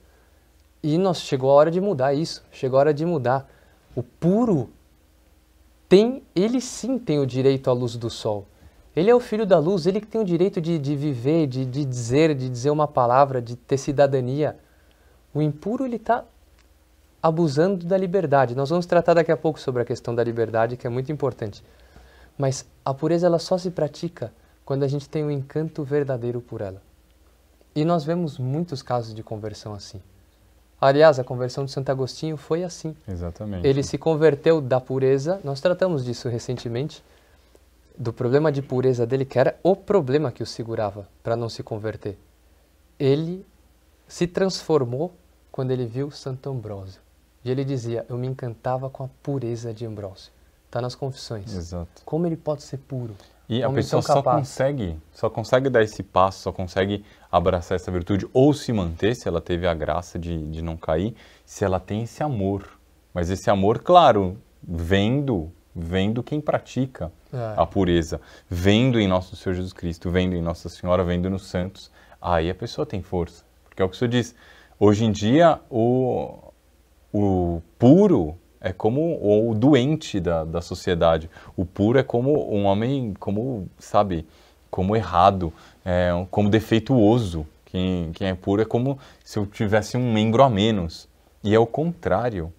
E 0.82 0.98
nós 0.98 1.20
chegou 1.20 1.50
a 1.50 1.54
hora 1.54 1.70
de 1.70 1.80
mudar 1.80 2.14
isso, 2.14 2.44
chegou 2.50 2.78
a 2.78 2.80
hora 2.80 2.94
de 2.94 3.06
mudar. 3.06 3.48
O 3.94 4.02
puro 4.02 4.70
tem, 5.88 6.22
ele 6.34 6.60
sim 6.60 6.98
tem 6.98 7.18
o 7.18 7.26
direito 7.26 7.70
à 7.70 7.72
luz 7.72 7.96
do 7.96 8.10
sol. 8.10 8.46
Ele 8.96 9.10
é 9.10 9.14
o 9.14 9.20
filho 9.20 9.46
da 9.46 9.58
luz, 9.58 9.86
ele 9.86 10.00
que 10.00 10.06
tem 10.06 10.20
o 10.20 10.24
direito 10.24 10.60
de, 10.60 10.78
de 10.78 10.94
viver, 10.94 11.46
de, 11.46 11.64
de 11.64 11.84
dizer, 11.84 12.34
de 12.34 12.48
dizer 12.48 12.70
uma 12.70 12.86
palavra, 12.86 13.40
de 13.40 13.56
ter 13.56 13.76
cidadania. 13.76 14.56
O 15.32 15.42
impuro 15.42 15.84
ele 15.84 15.96
está 15.96 16.24
abusando 17.22 17.86
da 17.86 17.96
liberdade. 17.96 18.54
Nós 18.54 18.70
vamos 18.70 18.86
tratar 18.86 19.14
daqui 19.14 19.32
a 19.32 19.36
pouco 19.36 19.58
sobre 19.58 19.82
a 19.82 19.84
questão 19.84 20.14
da 20.14 20.22
liberdade, 20.22 20.76
que 20.76 20.86
é 20.86 20.90
muito 20.90 21.10
importante. 21.10 21.64
Mas 22.36 22.66
a 22.84 22.92
pureza 22.92 23.26
ela 23.26 23.38
só 23.38 23.56
se 23.56 23.70
pratica 23.70 24.32
quando 24.64 24.82
a 24.82 24.88
gente 24.88 25.08
tem 25.08 25.24
um 25.24 25.30
encanto 25.30 25.84
verdadeiro 25.84 26.40
por 26.40 26.60
ela. 26.60 26.82
E 27.74 27.84
nós 27.84 28.04
vemos 28.04 28.38
muitos 28.38 28.82
casos 28.82 29.14
de 29.14 29.22
conversão 29.22 29.74
assim. 29.74 30.00
Aliás, 30.80 31.18
a 31.18 31.24
conversão 31.24 31.64
de 31.64 31.70
Santo 31.70 31.90
Agostinho 31.90 32.36
foi 32.36 32.62
assim. 32.62 32.94
Exatamente. 33.08 33.66
Ele 33.66 33.82
se 33.82 33.96
converteu 33.98 34.60
da 34.60 34.80
pureza, 34.80 35.40
nós 35.42 35.60
tratamos 35.60 36.04
disso 36.04 36.28
recentemente, 36.28 37.02
do 37.96 38.12
problema 38.12 38.50
de 38.50 38.60
pureza 38.60 39.06
dele, 39.06 39.24
que 39.24 39.38
era 39.38 39.58
o 39.62 39.74
problema 39.74 40.30
que 40.30 40.42
o 40.42 40.46
segurava 40.46 41.08
para 41.22 41.36
não 41.36 41.48
se 41.48 41.62
converter. 41.62 42.18
Ele 42.98 43.46
se 44.06 44.26
transformou 44.26 45.12
quando 45.50 45.70
ele 45.70 45.86
viu 45.86 46.10
Santo 46.10 46.50
Ambrósio. 46.50 47.00
E 47.44 47.50
ele 47.50 47.64
dizia: 47.64 48.04
Eu 48.08 48.16
me 48.16 48.26
encantava 48.26 48.90
com 48.90 49.04
a 49.04 49.08
pureza 49.22 49.72
de 49.72 49.86
Ambrósio. 49.86 50.32
Está 50.66 50.80
nas 50.80 50.94
confissões. 50.94 51.54
Exato. 51.54 52.02
Como 52.04 52.26
ele 52.26 52.36
pode 52.36 52.62
ser 52.62 52.78
puro? 52.78 53.14
E 53.48 53.62
a 53.62 53.70
pessoa 53.70 54.00
só 54.00 54.14
capaz. 54.16 54.38
consegue, 54.38 54.96
só 55.12 55.28
consegue 55.28 55.68
dar 55.68 55.82
esse 55.82 56.02
passo, 56.02 56.40
só 56.40 56.52
consegue 56.52 57.04
abraçar 57.30 57.76
essa 57.76 57.90
virtude 57.90 58.26
ou 58.32 58.54
se 58.54 58.72
manter, 58.72 59.14
se 59.14 59.28
ela 59.28 59.40
teve 59.40 59.66
a 59.66 59.74
graça 59.74 60.18
de, 60.18 60.46
de 60.48 60.62
não 60.62 60.76
cair, 60.76 61.14
se 61.44 61.64
ela 61.64 61.78
tem 61.78 62.04
esse 62.04 62.22
amor. 62.22 62.66
Mas 63.12 63.28
esse 63.30 63.50
amor, 63.50 63.80
claro, 63.80 64.38
vendo, 64.62 65.52
vendo 65.74 66.22
quem 66.22 66.40
pratica 66.40 67.12
É. 67.32 67.54
a 67.56 67.66
pureza, 67.66 68.20
vendo 68.48 68.98
em 68.98 69.06
nosso 69.06 69.36
Senhor 69.36 69.54
Jesus 69.54 69.72
Cristo, 69.72 70.10
vendo 70.10 70.34
em 70.34 70.42
Nossa 70.42 70.68
Senhora, 70.68 71.04
vendo 71.04 71.28
nos 71.28 71.46
santos, 71.46 71.90
aí 72.20 72.48
a 72.48 72.54
pessoa 72.54 72.86
tem 72.86 73.02
força. 73.02 73.44
Porque 73.64 73.82
é 73.82 73.84
o 73.84 73.88
que 73.88 73.94
o 73.96 73.98
senhor 73.98 74.08
diz, 74.10 74.34
hoje 74.80 75.04
em 75.04 75.12
dia 75.12 75.60
o, 75.68 76.38
o 77.12 77.60
puro 77.78 78.36
é 78.64 78.72
como 78.72 79.20
o 79.22 79.54
doente 79.54 80.18
da, 80.18 80.42
da 80.42 80.62
sociedade. 80.62 81.28
O 81.54 81.66
puro 81.66 81.98
é 81.98 82.02
como 82.02 82.50
um 82.50 82.64
homem, 82.64 83.12
como, 83.20 83.68
sabe, 83.78 84.26
como 84.70 84.96
errado, 84.96 85.52
é, 85.84 86.10
como 86.30 86.48
defeituoso. 86.48 87.46
Quem, 87.66 88.10
quem 88.14 88.28
é 88.28 88.34
puro 88.34 88.62
é 88.62 88.64
como 88.64 88.98
se 89.22 89.38
eu 89.38 89.44
tivesse 89.44 89.98
um 89.98 90.10
membro 90.10 90.42
a 90.42 90.48
menos. 90.48 91.06
E 91.42 91.54
é 91.54 91.58
o 91.58 91.66
contrário. 91.66 92.50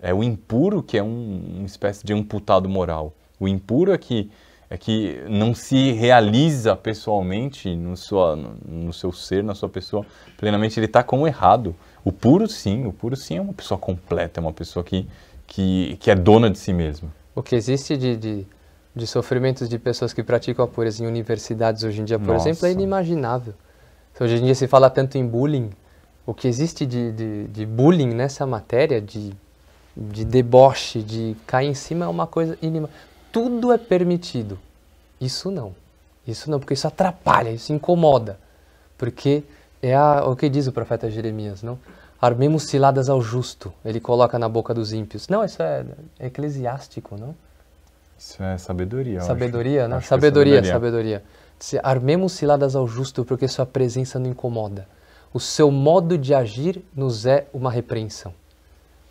É 0.00 0.12
o 0.12 0.24
impuro 0.24 0.82
que 0.82 0.98
é 0.98 1.02
um, 1.02 1.58
uma 1.58 1.66
espécie 1.66 2.04
de 2.04 2.12
amputado 2.12 2.68
moral. 2.68 3.12
O 3.38 3.46
impuro 3.46 3.92
é 3.92 3.98
que, 3.98 4.28
é 4.68 4.76
que 4.76 5.22
não 5.28 5.54
se 5.54 5.92
realiza 5.92 6.74
pessoalmente 6.74 7.72
no, 7.76 7.96
sua, 7.96 8.34
no, 8.34 8.92
seu 8.92 9.12
ser, 9.12 9.44
na 9.44 9.54
sua 9.54 9.68
pessoa, 9.68 10.04
plenamente. 10.36 10.80
Ele 10.80 10.86
está 10.86 11.04
como 11.04 11.24
errado. 11.24 11.72
O 12.04 12.10
puro, 12.10 12.48
sim. 12.48 12.84
O 12.84 12.92
puro, 12.92 13.14
sim, 13.14 13.36
é 13.36 13.40
uma 13.40 13.54
pessoa 13.54 13.78
completa. 13.78 14.40
É 14.40 14.42
uma 14.42 14.52
pessoa 14.52 14.82
que, 14.82 15.06
que, 15.46 15.96
que 16.00 16.10
é 16.10 16.14
dona 16.14 16.50
de 16.50 16.58
si 16.58 16.72
mesmo. 16.72 17.12
O 17.34 17.42
que 17.42 17.54
existe 17.54 17.96
de, 17.96 18.16
de, 18.16 18.46
de 18.94 19.06
sofrimentos 19.06 19.68
de 19.68 19.78
pessoas 19.78 20.12
que 20.12 20.22
praticam 20.22 20.64
a 20.64 20.68
pureza 20.68 21.04
em 21.04 21.06
universidades 21.06 21.82
hoje 21.82 22.00
em 22.00 22.04
dia, 22.04 22.18
por 22.18 22.28
Nossa. 22.28 22.48
exemplo, 22.48 22.66
é 22.66 22.72
inimaginável. 22.72 23.54
Hoje 24.18 24.36
em 24.36 24.44
dia 24.44 24.54
se 24.54 24.66
fala 24.66 24.88
tanto 24.88 25.18
em 25.18 25.26
bullying. 25.26 25.70
O 26.24 26.32
que 26.32 26.48
existe 26.48 26.86
de, 26.86 27.12
de, 27.12 27.44
de 27.48 27.66
bullying 27.66 28.14
nessa 28.14 28.46
matéria, 28.46 29.00
de, 29.00 29.32
de 29.94 30.24
deboche, 30.24 31.02
de 31.02 31.36
cair 31.46 31.68
em 31.68 31.74
cima, 31.74 32.06
é 32.06 32.08
uma 32.08 32.26
coisa 32.26 32.56
inimaginável. 32.62 33.06
Tudo 33.30 33.70
é 33.72 33.78
permitido. 33.78 34.58
Isso 35.20 35.50
não. 35.50 35.74
Isso 36.26 36.50
não, 36.50 36.58
porque 36.58 36.74
isso 36.74 36.86
atrapalha, 36.86 37.50
isso 37.50 37.72
incomoda. 37.72 38.38
Porque 38.96 39.44
é 39.82 39.94
a, 39.94 40.24
o 40.24 40.34
que 40.34 40.48
diz 40.48 40.66
o 40.66 40.72
profeta 40.72 41.10
Jeremias, 41.10 41.62
não? 41.62 41.78
Armemos 42.20 42.64
ciladas 42.64 43.08
ao 43.08 43.20
justo, 43.20 43.72
ele 43.84 44.00
coloca 44.00 44.38
na 44.38 44.48
boca 44.48 44.72
dos 44.72 44.92
ímpios. 44.92 45.28
Não, 45.28 45.44
isso 45.44 45.62
é 45.62 45.84
eclesiástico, 46.18 47.16
não? 47.16 47.34
Isso 48.18 48.42
é 48.42 48.56
sabedoria. 48.56 49.14
eu 49.14 49.18
acho. 49.18 49.26
Sabedoria, 49.26 49.88
né? 49.88 49.96
Acho 49.96 50.08
que 50.08 50.14
é 50.14 50.16
Sabedoria, 50.16 50.64
sabedoria. 50.64 51.22
Armemos 51.82 52.32
ciladas 52.32 52.74
ao 52.74 52.86
justo, 52.86 53.24
porque 53.24 53.46
sua 53.46 53.66
presença 53.66 54.18
não 54.18 54.30
incomoda. 54.30 54.86
O 55.32 55.40
seu 55.40 55.70
modo 55.70 56.16
de 56.16 56.32
agir 56.34 56.82
nos 56.94 57.26
é 57.26 57.46
uma 57.52 57.70
repreensão. 57.70 58.32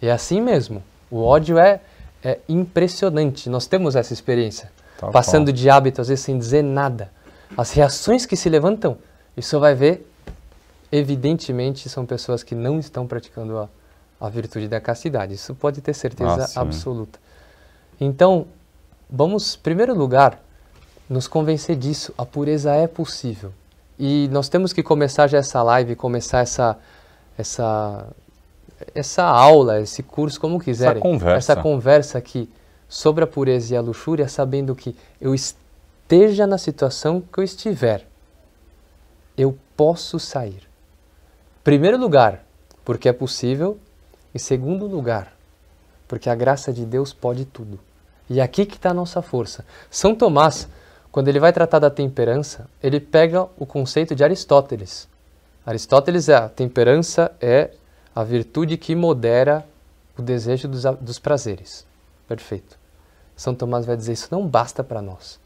E 0.01 0.07
é 0.07 0.11
assim 0.11 0.41
mesmo. 0.41 0.83
O 1.09 1.23
ódio 1.23 1.59
é, 1.59 1.81
é 2.23 2.39
impressionante. 2.49 3.49
Nós 3.49 3.67
temos 3.67 3.95
essa 3.95 4.13
experiência. 4.13 4.71
Tal 4.97 5.11
Passando 5.11 5.47
qual. 5.47 5.53
de 5.53 5.69
hábito, 5.69 6.01
às 6.01 6.07
vezes, 6.07 6.25
sem 6.25 6.37
dizer 6.37 6.63
nada. 6.63 7.11
As 7.55 7.71
reações 7.71 8.25
que 8.25 8.35
se 8.35 8.49
levantam, 8.49 8.97
isso 9.37 9.59
vai 9.59 9.75
ver, 9.75 10.07
evidentemente, 10.91 11.89
são 11.89 12.05
pessoas 12.05 12.43
que 12.43 12.55
não 12.55 12.79
estão 12.79 13.07
praticando 13.07 13.57
a, 13.57 13.69
a 14.19 14.29
virtude 14.29 14.67
da 14.67 14.79
castidade. 14.79 15.33
Isso 15.33 15.53
pode 15.55 15.81
ter 15.81 15.93
certeza 15.93 16.47
sim. 16.47 16.59
absoluta. 16.59 17.19
Então, 17.99 18.47
vamos, 19.09 19.55
em 19.55 19.59
primeiro 19.59 19.93
lugar, 19.93 20.41
nos 21.09 21.27
convencer 21.27 21.75
disso. 21.75 22.13
A 22.17 22.25
pureza 22.25 22.73
é 22.73 22.87
possível. 22.87 23.53
E 23.97 24.27
nós 24.31 24.49
temos 24.49 24.73
que 24.73 24.83
começar 24.83 25.27
já 25.27 25.37
essa 25.37 25.63
live, 25.63 25.95
começar 25.95 26.39
essa, 26.39 26.77
essa, 27.37 28.07
essa 28.93 29.23
aula, 29.23 29.79
esse 29.79 30.03
curso, 30.03 30.39
como 30.39 30.59
quiserem. 30.59 31.01
conversa. 31.01 31.53
Essa 31.53 31.61
conversa 31.61 32.17
aqui 32.17 32.49
sobre 32.87 33.23
a 33.23 33.27
pureza 33.27 33.73
e 33.73 33.77
a 33.77 33.81
luxúria, 33.81 34.27
sabendo 34.27 34.75
que 34.75 34.95
eu 35.19 35.33
esteja 35.33 36.45
na 36.45 36.57
situação 36.57 37.21
que 37.21 37.39
eu 37.39 37.43
estiver, 37.43 38.05
eu 39.37 39.57
posso 39.75 40.19
sair. 40.19 40.64
Primeiro 41.65 41.97
lugar, 41.97 42.45
porque 42.85 43.09
é 43.09 43.11
possível. 43.11 43.79
E 44.35 44.37
segundo 44.37 44.85
lugar, 44.85 45.33
porque 46.07 46.29
a 46.29 46.35
graça 46.35 46.71
de 46.71 46.85
Deus 46.85 47.11
pode 47.11 47.43
tudo. 47.43 47.79
E 48.29 48.39
aqui 48.39 48.67
que 48.67 48.75
está 48.75 48.91
a 48.91 48.93
nossa 48.93 49.19
força. 49.19 49.65
São 49.89 50.13
Tomás, 50.13 50.67
quando 51.11 51.27
ele 51.27 51.39
vai 51.39 51.51
tratar 51.51 51.79
da 51.79 51.89
temperança, 51.89 52.69
ele 52.83 52.99
pega 52.99 53.47
o 53.57 53.65
conceito 53.65 54.13
de 54.13 54.23
Aristóteles. 54.23 55.07
Aristóteles 55.65 56.29
é 56.29 56.35
a 56.35 56.47
temperança 56.47 57.31
é 57.41 57.71
a 58.13 58.23
virtude 58.23 58.77
que 58.77 58.93
modera 58.93 59.65
o 60.15 60.21
desejo 60.21 60.67
dos, 60.67 60.83
dos 61.01 61.17
prazeres. 61.17 61.83
Perfeito. 62.27 62.77
São 63.35 63.55
Tomás 63.55 63.87
vai 63.87 63.97
dizer 63.97 64.13
isso 64.13 64.27
não 64.29 64.45
basta 64.45 64.83
para 64.83 65.01
nós. 65.01 65.39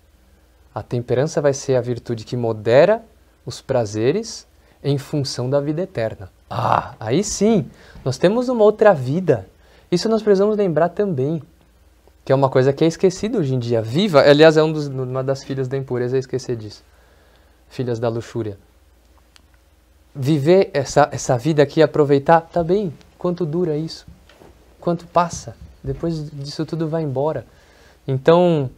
A 0.76 0.84
temperança 0.84 1.40
vai 1.40 1.54
ser 1.54 1.76
a 1.76 1.82
virtude 1.82 2.26
que 2.26 2.36
modera 2.36 3.02
os 3.46 3.62
prazeres 3.62 4.49
em 4.84 4.98
função 4.98 5.50
da 5.50 5.60
vida 5.60 5.82
eterna. 5.82 6.30
Ah, 6.50 6.96
aí 7.00 7.24
sim, 7.24 7.70
nós 8.04 8.18
temos 8.18 8.50
uma 8.50 8.64
outra 8.64 8.94
vida. 8.94 9.48
Isso 9.92 10.08
nós 10.10 10.22
precisamos 10.22 10.58
lembrar 10.58 10.90
também, 10.90 11.42
que 12.24 12.32
é 12.32 12.36
uma 12.36 12.50
coisa 12.50 12.72
que 12.72 12.84
é 12.84 12.88
esquecida 12.88 13.38
hoje 13.38 13.56
em 13.56 13.60
dia. 13.60 13.82
Viva, 13.82 14.22
aliás, 14.22 14.58
é 14.58 14.64
um 14.64 14.72
dos, 14.72 14.88
uma 14.88 15.24
das 15.24 15.44
filhas 15.44 15.68
da 15.68 15.78
impureza 15.78 16.16
é 16.16 16.20
esquecer 16.20 16.56
disso. 16.56 16.84
Filhas 17.70 18.00
da 18.00 18.10
luxúria. 18.10 18.58
Viver 20.16 20.70
essa, 20.74 21.08
essa 21.12 21.38
vida 21.38 21.62
aqui, 21.62 21.82
aproveitar, 21.82 22.42
tá 22.42 22.64
bem. 22.64 22.94
Quanto 23.18 23.46
dura 23.46 23.78
isso? 23.78 24.08
Quanto 24.80 25.06
passa? 25.08 25.56
Depois 25.84 26.30
disso 26.32 26.66
tudo 26.66 26.88
vai 26.88 27.04
embora. 27.04 27.46
Então, 28.08 28.70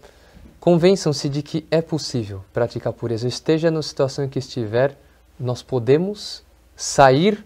convençam-se 0.60 1.30
de 1.30 1.42
que 1.42 1.66
é 1.72 1.82
possível 1.82 2.44
praticar 2.54 2.92
pureza. 2.94 3.28
Esteja 3.28 3.72
na 3.72 3.82
situação 3.82 4.26
em 4.26 4.30
que 4.30 4.40
estiver, 4.40 4.98
nós 5.42 5.62
podemos 5.62 6.44
sair 6.76 7.46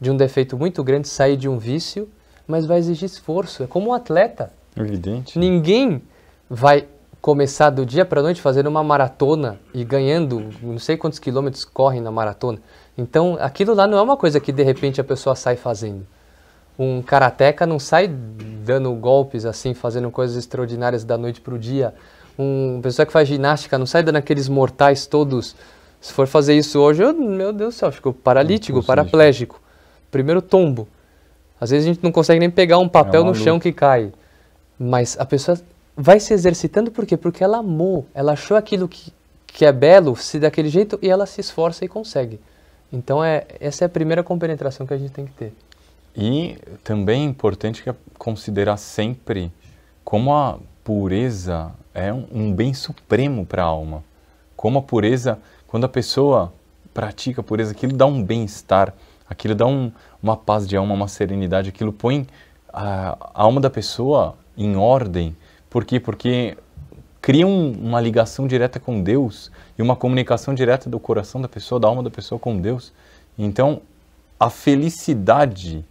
de 0.00 0.10
um 0.10 0.16
defeito 0.16 0.56
muito 0.56 0.82
grande, 0.82 1.08
sair 1.08 1.36
de 1.36 1.48
um 1.48 1.58
vício, 1.58 2.08
mas 2.46 2.66
vai 2.66 2.78
exigir 2.78 3.06
esforço. 3.06 3.62
É 3.62 3.66
como 3.66 3.90
um 3.90 3.94
atleta. 3.94 4.52
Evidente. 4.76 5.38
Ninguém 5.38 6.02
vai 6.48 6.86
começar 7.20 7.70
do 7.70 7.84
dia 7.84 8.04
para 8.04 8.20
a 8.20 8.22
noite 8.22 8.40
fazendo 8.40 8.68
uma 8.68 8.84
maratona 8.84 9.58
e 9.74 9.84
ganhando 9.84 10.48
não 10.62 10.78
sei 10.78 10.96
quantos 10.96 11.18
quilômetros 11.18 11.64
correm 11.64 12.00
na 12.00 12.10
maratona. 12.10 12.58
Então, 12.96 13.36
aquilo 13.40 13.74
lá 13.74 13.86
não 13.86 13.98
é 13.98 14.02
uma 14.02 14.16
coisa 14.16 14.38
que 14.38 14.52
de 14.52 14.62
repente 14.62 15.00
a 15.00 15.04
pessoa 15.04 15.34
sai 15.34 15.56
fazendo. 15.56 16.06
Um 16.78 17.02
karateca 17.02 17.66
não 17.66 17.78
sai 17.78 18.06
dando 18.06 18.92
golpes 18.94 19.44
assim, 19.44 19.74
fazendo 19.74 20.10
coisas 20.10 20.36
extraordinárias 20.36 21.04
da 21.04 21.16
noite 21.16 21.40
para 21.40 21.54
o 21.54 21.58
dia. 21.58 21.94
Um 22.38 22.80
pessoa 22.82 23.06
que 23.06 23.12
faz 23.12 23.26
ginástica 23.26 23.78
não 23.78 23.86
sai 23.86 24.02
dando 24.02 24.16
aqueles 24.16 24.48
mortais 24.48 25.06
todos. 25.06 25.56
Se 26.06 26.12
for 26.12 26.28
fazer 26.28 26.56
isso 26.56 26.78
hoje, 26.78 27.02
eu, 27.02 27.12
meu 27.12 27.52
Deus 27.52 27.74
do 27.74 27.78
céu, 27.78 27.90
fico 27.90 28.12
paralítico, 28.12 28.80
paraplégico. 28.80 29.60
Primeiro 30.08 30.40
tombo. 30.40 30.86
Às 31.60 31.70
vezes 31.70 31.84
a 31.84 31.92
gente 31.92 32.00
não 32.00 32.12
consegue 32.12 32.38
nem 32.38 32.48
pegar 32.48 32.78
um 32.78 32.88
papel 32.88 33.22
uma 33.22 33.32
no 33.32 33.34
chão 33.34 33.58
que 33.58 33.72
cai. 33.72 34.12
Mas 34.78 35.18
a 35.18 35.26
pessoa 35.26 35.60
vai 35.96 36.20
se 36.20 36.32
exercitando 36.32 36.92
por 36.92 37.04
quê? 37.04 37.16
Porque 37.16 37.42
ela 37.42 37.58
amou, 37.58 38.06
ela 38.14 38.34
achou 38.34 38.56
aquilo 38.56 38.86
que, 38.86 39.12
que 39.48 39.66
é 39.66 39.72
belo, 39.72 40.14
se 40.14 40.38
daquele 40.38 40.68
jeito, 40.68 40.96
e 41.02 41.10
ela 41.10 41.26
se 41.26 41.40
esforça 41.40 41.84
e 41.84 41.88
consegue. 41.88 42.38
Então 42.92 43.22
é, 43.24 43.44
essa 43.58 43.84
é 43.84 43.86
a 43.86 43.88
primeira 43.88 44.22
compenetração 44.22 44.86
que 44.86 44.94
a 44.94 44.98
gente 44.98 45.10
tem 45.10 45.26
que 45.26 45.32
ter. 45.32 45.52
E 46.14 46.56
também 46.84 47.22
é 47.22 47.24
importante 47.28 47.82
que 47.82 47.90
é 47.90 47.94
considerar 48.16 48.76
sempre 48.76 49.50
como 50.04 50.32
a 50.32 50.56
pureza 50.84 51.72
é 51.92 52.12
um, 52.12 52.28
um 52.32 52.52
bem 52.52 52.72
supremo 52.72 53.44
para 53.44 53.64
a 53.64 53.66
alma. 53.66 54.04
Como 54.56 54.78
a 54.78 54.82
pureza, 54.82 55.38
quando 55.76 55.84
a 55.84 55.90
pessoa 55.90 56.54
pratica 56.94 57.42
a 57.42 57.44
pureza, 57.44 57.72
aquilo 57.72 57.92
dá 57.92 58.06
um 58.06 58.22
bem-estar, 58.22 58.94
aquilo 59.28 59.54
dá 59.54 59.66
um, 59.66 59.92
uma 60.22 60.34
paz 60.34 60.66
de 60.66 60.74
alma, 60.74 60.94
uma 60.94 61.06
serenidade, 61.06 61.68
aquilo 61.68 61.92
põe 61.92 62.26
a, 62.72 63.10
a 63.34 63.42
alma 63.42 63.60
da 63.60 63.68
pessoa 63.68 64.36
em 64.56 64.74
ordem. 64.74 65.36
Por 65.68 65.84
quê? 65.84 66.00
Porque 66.00 66.56
cria 67.20 67.46
um- 67.46 67.72
uma 67.72 68.00
ligação 68.00 68.46
direta 68.46 68.80
com 68.80 69.02
Deus 69.02 69.52
e 69.76 69.82
uma 69.82 69.94
comunicação 69.94 70.54
direta 70.54 70.88
do 70.88 70.98
coração 70.98 71.42
da 71.42 71.48
pessoa, 71.48 71.78
da 71.78 71.88
alma 71.88 72.02
da 72.02 72.08
pessoa 72.08 72.38
com 72.38 72.58
Deus. 72.58 72.90
Então, 73.38 73.82
a 74.40 74.48
felicidade 74.48 75.84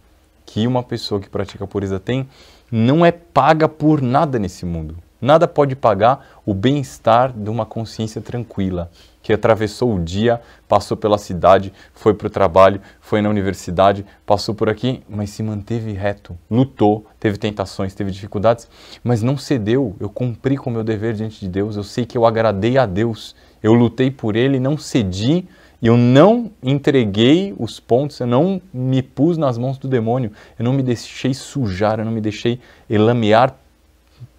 que 0.44 0.66
uma 0.66 0.82
pessoa 0.82 1.20
que 1.20 1.28
pratica 1.30 1.62
a 1.62 1.68
pureza 1.68 2.00
tem 2.00 2.28
não 2.72 3.06
é 3.06 3.12
paga 3.12 3.68
por 3.68 4.02
nada 4.02 4.36
nesse 4.36 4.66
mundo. 4.66 4.96
Nada 5.20 5.48
pode 5.48 5.74
pagar 5.74 6.26
o 6.44 6.52
bem-estar 6.52 7.32
de 7.32 7.48
uma 7.48 7.64
consciência 7.64 8.20
tranquila, 8.20 8.90
que 9.26 9.32
atravessou 9.32 9.92
o 9.92 9.98
dia, 9.98 10.40
passou 10.68 10.96
pela 10.96 11.18
cidade, 11.18 11.72
foi 11.92 12.14
para 12.14 12.28
o 12.28 12.30
trabalho, 12.30 12.80
foi 13.00 13.20
na 13.20 13.28
universidade, 13.28 14.06
passou 14.24 14.54
por 14.54 14.68
aqui, 14.68 15.02
mas 15.08 15.30
se 15.30 15.42
manteve 15.42 15.90
reto, 15.90 16.38
lutou, 16.48 17.04
teve 17.18 17.36
tentações, 17.36 17.92
teve 17.92 18.12
dificuldades, 18.12 18.68
mas 19.02 19.24
não 19.24 19.36
cedeu. 19.36 19.96
Eu 19.98 20.08
cumpri 20.08 20.56
com 20.56 20.70
o 20.70 20.72
meu 20.72 20.84
dever 20.84 21.14
diante 21.14 21.40
de 21.40 21.48
Deus, 21.48 21.74
eu 21.74 21.82
sei 21.82 22.06
que 22.06 22.16
eu 22.16 22.24
agradei 22.24 22.78
a 22.78 22.86
Deus, 22.86 23.34
eu 23.60 23.74
lutei 23.74 24.12
por 24.12 24.36
Ele, 24.36 24.60
não 24.60 24.78
cedi, 24.78 25.44
eu 25.82 25.96
não 25.96 26.48
entreguei 26.62 27.52
os 27.58 27.80
pontos, 27.80 28.20
eu 28.20 28.28
não 28.28 28.62
me 28.72 29.02
pus 29.02 29.36
nas 29.36 29.58
mãos 29.58 29.76
do 29.76 29.88
demônio, 29.88 30.30
eu 30.56 30.64
não 30.64 30.72
me 30.72 30.84
deixei 30.84 31.34
sujar, 31.34 31.98
eu 31.98 32.04
não 32.04 32.12
me 32.12 32.20
deixei 32.20 32.60
elamear 32.88 33.56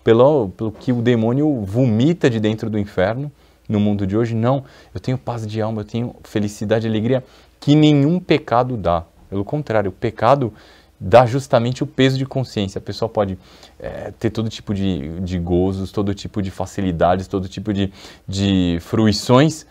pelo, 0.01 0.47
pelo 0.47 0.71
que 0.71 0.93
o 0.93 1.01
demônio 1.01 1.59
vomita 1.65 2.29
de 2.29 2.39
dentro 2.39 2.69
do 2.69 2.79
inferno 2.79 3.29
no 3.67 3.79
mundo 3.79 4.07
de 4.07 4.15
hoje. 4.15 4.35
Não, 4.35 4.63
eu 4.93 4.99
tenho 4.99 5.17
paz 5.17 5.45
de 5.45 5.61
alma, 5.61 5.81
eu 5.81 5.85
tenho 5.85 6.15
felicidade 6.23 6.87
e 6.87 6.89
alegria 6.89 7.23
que 7.59 7.75
nenhum 7.75 8.19
pecado 8.19 8.77
dá. 8.77 9.03
Pelo 9.29 9.43
contrário, 9.43 9.89
o 9.89 9.93
pecado 9.93 10.53
dá 10.99 11.25
justamente 11.25 11.83
o 11.83 11.87
peso 11.87 12.17
de 12.17 12.25
consciência. 12.25 12.79
A 12.79 12.81
pessoa 12.81 13.09
pode 13.09 13.37
é, 13.79 14.11
ter 14.11 14.29
todo 14.29 14.49
tipo 14.49 14.73
de, 14.73 15.19
de 15.19 15.37
gozos, 15.37 15.91
todo 15.91 16.13
tipo 16.13 16.41
de 16.41 16.49
facilidades, 16.49 17.27
todo 17.27 17.47
tipo 17.47 17.73
de, 17.73 17.91
de 18.27 18.77
fruições. 18.81 19.65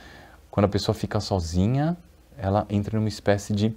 Quando 0.50 0.66
a 0.66 0.68
pessoa 0.68 0.94
fica 0.94 1.20
sozinha, 1.20 1.96
ela 2.38 2.66
entra 2.70 2.98
numa 2.98 3.08
espécie 3.08 3.52
de, 3.52 3.74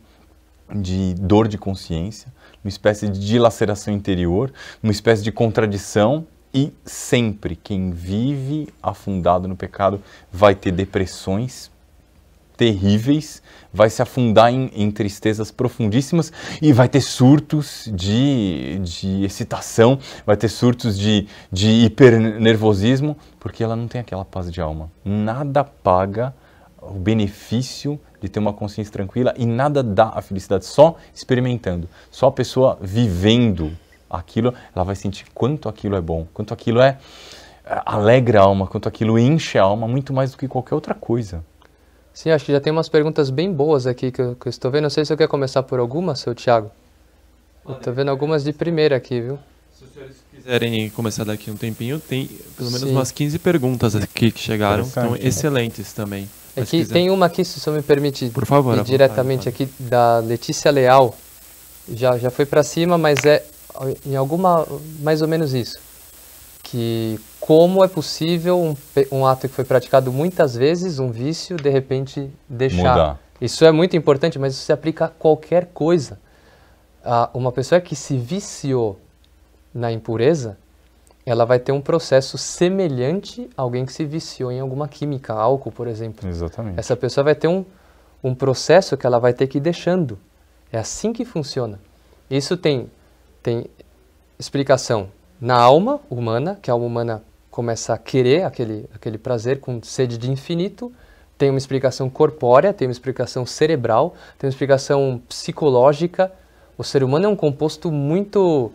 de 0.74 1.14
dor 1.16 1.48
de 1.48 1.58
consciência, 1.58 2.32
uma 2.64 2.70
espécie 2.70 3.10
de 3.10 3.20
dilaceração 3.20 3.94
interior, 3.94 4.52
uma 4.84 4.92
espécie 4.92 5.24
de 5.24 5.32
contradição 5.32 6.28
e 6.54 6.74
sempre 6.86 7.56
quem 7.56 7.92
vive 7.92 8.68
afundado 8.82 9.48
no 9.48 9.56
pecado 9.56 10.02
vai 10.32 10.56
ter 10.56 10.72
depressões 10.72 11.72
terríveis, 12.60 13.42
vai 13.74 13.90
se 13.90 14.02
afundar 14.02 14.52
em, 14.52 14.70
em, 14.76 14.92
tristezas 14.92 15.50
profundíssimas 15.50 16.34
e 16.62 16.74
vai 16.74 16.90
ter 16.90 17.00
surtos 17.00 17.90
de, 17.94 18.80
de 18.80 19.24
excitação, 19.24 19.98
vai 20.26 20.36
ter 20.36 20.50
surtos 20.50 21.00
de, 21.00 21.26
de 21.50 21.70
hipernervosismo, 21.86 23.16
porque 23.40 23.64
ela 23.64 23.78
não 23.78 23.88
tem 23.88 24.02
aquela 24.02 24.26
paz 24.26 24.52
de 24.52 24.60
alma. 24.60 24.92
Nada 25.06 25.64
paga 25.64 26.36
o 26.82 27.00
benefício 27.00 27.98
de 28.22 28.28
ter 28.28 28.40
uma 28.40 28.52
consciência 28.52 28.92
tranquila 28.92 29.34
e 29.38 29.46
nada 29.46 29.82
dá 29.82 30.12
a 30.14 30.22
felicidade, 30.22 30.66
só 30.66 30.98
experimentando, 31.14 31.88
só 32.12 32.28
a 32.28 32.32
pessoa 32.32 32.78
vivendo 32.82 33.72
aquilo, 34.10 34.54
ela 34.76 34.84
vai 34.84 34.96
sentir 34.96 35.26
quanto 35.34 35.70
aquilo 35.70 35.96
é 35.96 36.02
bom, 36.02 36.28
quanto 36.34 36.54
aquilo 36.54 36.82
é, 36.82 36.98
é 37.66 37.82
alegra 37.86 38.40
a 38.40 38.44
alma, 38.44 38.68
quanto 38.68 38.88
aquilo 38.88 39.20
enche 39.20 39.58
a 39.58 39.64
alma 39.64 39.88
muito 39.88 40.14
mais 40.14 40.32
do 40.32 40.38
que 40.38 40.48
qualquer 40.48 40.76
outra 40.76 40.94
coisa. 40.94 41.44
Sim, 42.14 42.32
acho 42.32 42.46
que 42.46 42.52
já 42.52 42.60
tem 42.60 42.74
umas 42.74 42.90
perguntas 42.90 43.30
bem 43.30 43.54
boas 43.54 43.88
aqui 43.88 44.12
que 44.12 44.22
eu, 44.22 44.36
que 44.36 44.48
eu 44.48 44.50
estou 44.50 44.70
vendo. 44.70 44.84
Não 44.84 44.90
sei 44.90 45.06
se 45.06 45.14
eu 45.14 45.18
quer 45.18 45.28
começar 45.28 45.64
por 45.64 45.80
alguma, 45.80 46.16
seu 46.16 46.36
Thiago. 46.36 46.72
Eu 47.66 47.76
estou 47.76 47.94
vendo 47.94 48.10
algumas 48.10 48.44
de 48.44 48.52
primeira 48.52 48.96
aqui, 48.96 49.22
viu? 49.22 49.40
Se 49.78 49.86
os 49.86 49.94
senhores 49.94 50.18
quiserem 50.30 50.90
começar 50.90 51.24
daqui 51.24 51.52
um 51.52 51.56
tempinho, 51.56 52.00
tem 52.00 52.28
pelo 52.58 52.72
menos 52.72 52.88
Sim. 52.88 52.92
umas 52.92 53.12
15 53.12 53.40
perguntas 53.40 53.96
aqui 53.96 54.32
que 54.32 54.40
chegaram, 54.40 54.84
então 54.84 55.16
excelentes 55.16 55.94
também. 55.94 56.28
É 56.56 56.66
que 56.66 56.84
tem 56.86 57.10
uma 57.10 57.28
aqui, 57.28 57.46
se 57.46 57.58
o 57.58 57.62
senhor 57.62 57.78
me 57.78 57.84
permite, 57.84 58.30
Por 58.32 58.46
favor, 58.46 58.84
diretamente 58.84 59.48
aqui, 59.48 59.70
da 59.80 60.20
Letícia 60.20 60.72
Leal. 60.72 61.16
Já, 61.88 62.18
já 62.18 62.30
foi 62.30 62.46
para 62.46 62.64
cima, 62.64 62.98
mas 62.98 63.24
é 63.24 63.46
em 64.06 64.16
alguma 64.16 64.66
mais 65.00 65.22
ou 65.22 65.28
menos 65.28 65.54
isso, 65.54 65.80
que 66.64 67.20
como 67.40 67.84
é 67.84 67.88
possível 67.88 68.60
um, 68.60 68.76
um 69.12 69.26
ato 69.26 69.48
que 69.48 69.54
foi 69.54 69.66
praticado 69.66 70.12
muitas 70.12 70.56
vezes, 70.56 71.00
um 71.00 71.12
vício, 71.12 71.58
de 71.58 71.70
repente 71.70 72.30
deixar. 72.48 72.92
Mudar. 72.92 73.20
Isso 73.42 73.64
é 73.64 73.72
muito 73.72 73.96
importante, 73.96 74.38
mas 74.38 74.54
isso 74.54 74.66
se 74.66 74.72
aplica 74.72 75.06
a 75.06 75.08
qualquer 75.08 75.68
coisa. 75.74 76.20
Ah, 77.04 77.30
uma 77.34 77.52
pessoa 77.52 77.80
que 77.80 77.96
se 77.96 78.18
viciou 78.18 79.00
na 79.74 79.92
impureza, 79.92 80.58
ela 81.26 81.46
vai 81.46 81.58
ter 81.58 81.72
um 81.72 81.80
processo 81.80 82.38
semelhante 82.38 83.50
a 83.56 83.62
alguém 83.62 83.86
que 83.86 83.94
se 83.94 84.04
viciou 84.04 84.52
em 84.52 84.60
alguma 84.60 84.88
química, 84.88 85.34
álcool, 85.34 85.72
por 85.72 85.88
exemplo. 85.88 86.28
Exatamente. 86.28 86.80
Essa 86.80 86.96
pessoa 86.98 87.24
vai 87.24 87.36
ter 87.36 87.48
um, 87.48 87.64
um 88.24 88.36
processo 88.36 88.98
que 88.98 89.08
ela 89.08 89.20
vai 89.20 89.34
ter 89.34 89.48
que 89.48 89.58
ir 89.58 89.62
deixando. 89.62 90.20
É 90.72 90.78
assim 90.78 91.14
que 91.14 91.24
funciona. 91.24 91.80
Isso 92.30 92.58
tem 92.58 92.90
tem 93.42 93.66
explicação 94.38 95.10
na 95.40 95.56
alma 95.56 96.00
humana, 96.10 96.58
que 96.62 96.70
a 96.70 96.74
alma 96.74 96.86
humana 96.86 97.24
começa 97.50 97.94
a 97.94 97.98
querer 97.98 98.44
aquele, 98.44 98.90
aquele 98.94 99.18
prazer 99.18 99.60
com 99.60 99.82
sede 99.82 100.18
de 100.18 100.32
infinito, 100.32 100.92
tem 101.38 101.50
uma 101.50 101.58
explicação 101.58 102.10
corpórea, 102.10 102.74
tem 102.74 102.88
uma 102.88 102.92
explicação 102.92 103.46
cerebral, 103.46 104.14
tem 104.38 104.48
uma 104.48 104.52
explicação 104.52 105.22
psicológica. 105.30 106.32
O 106.78 106.84
ser 106.84 107.02
humano 107.02 107.26
é 107.26 107.30
um 107.30 107.36
composto 107.36 107.90
muito, 107.90 108.72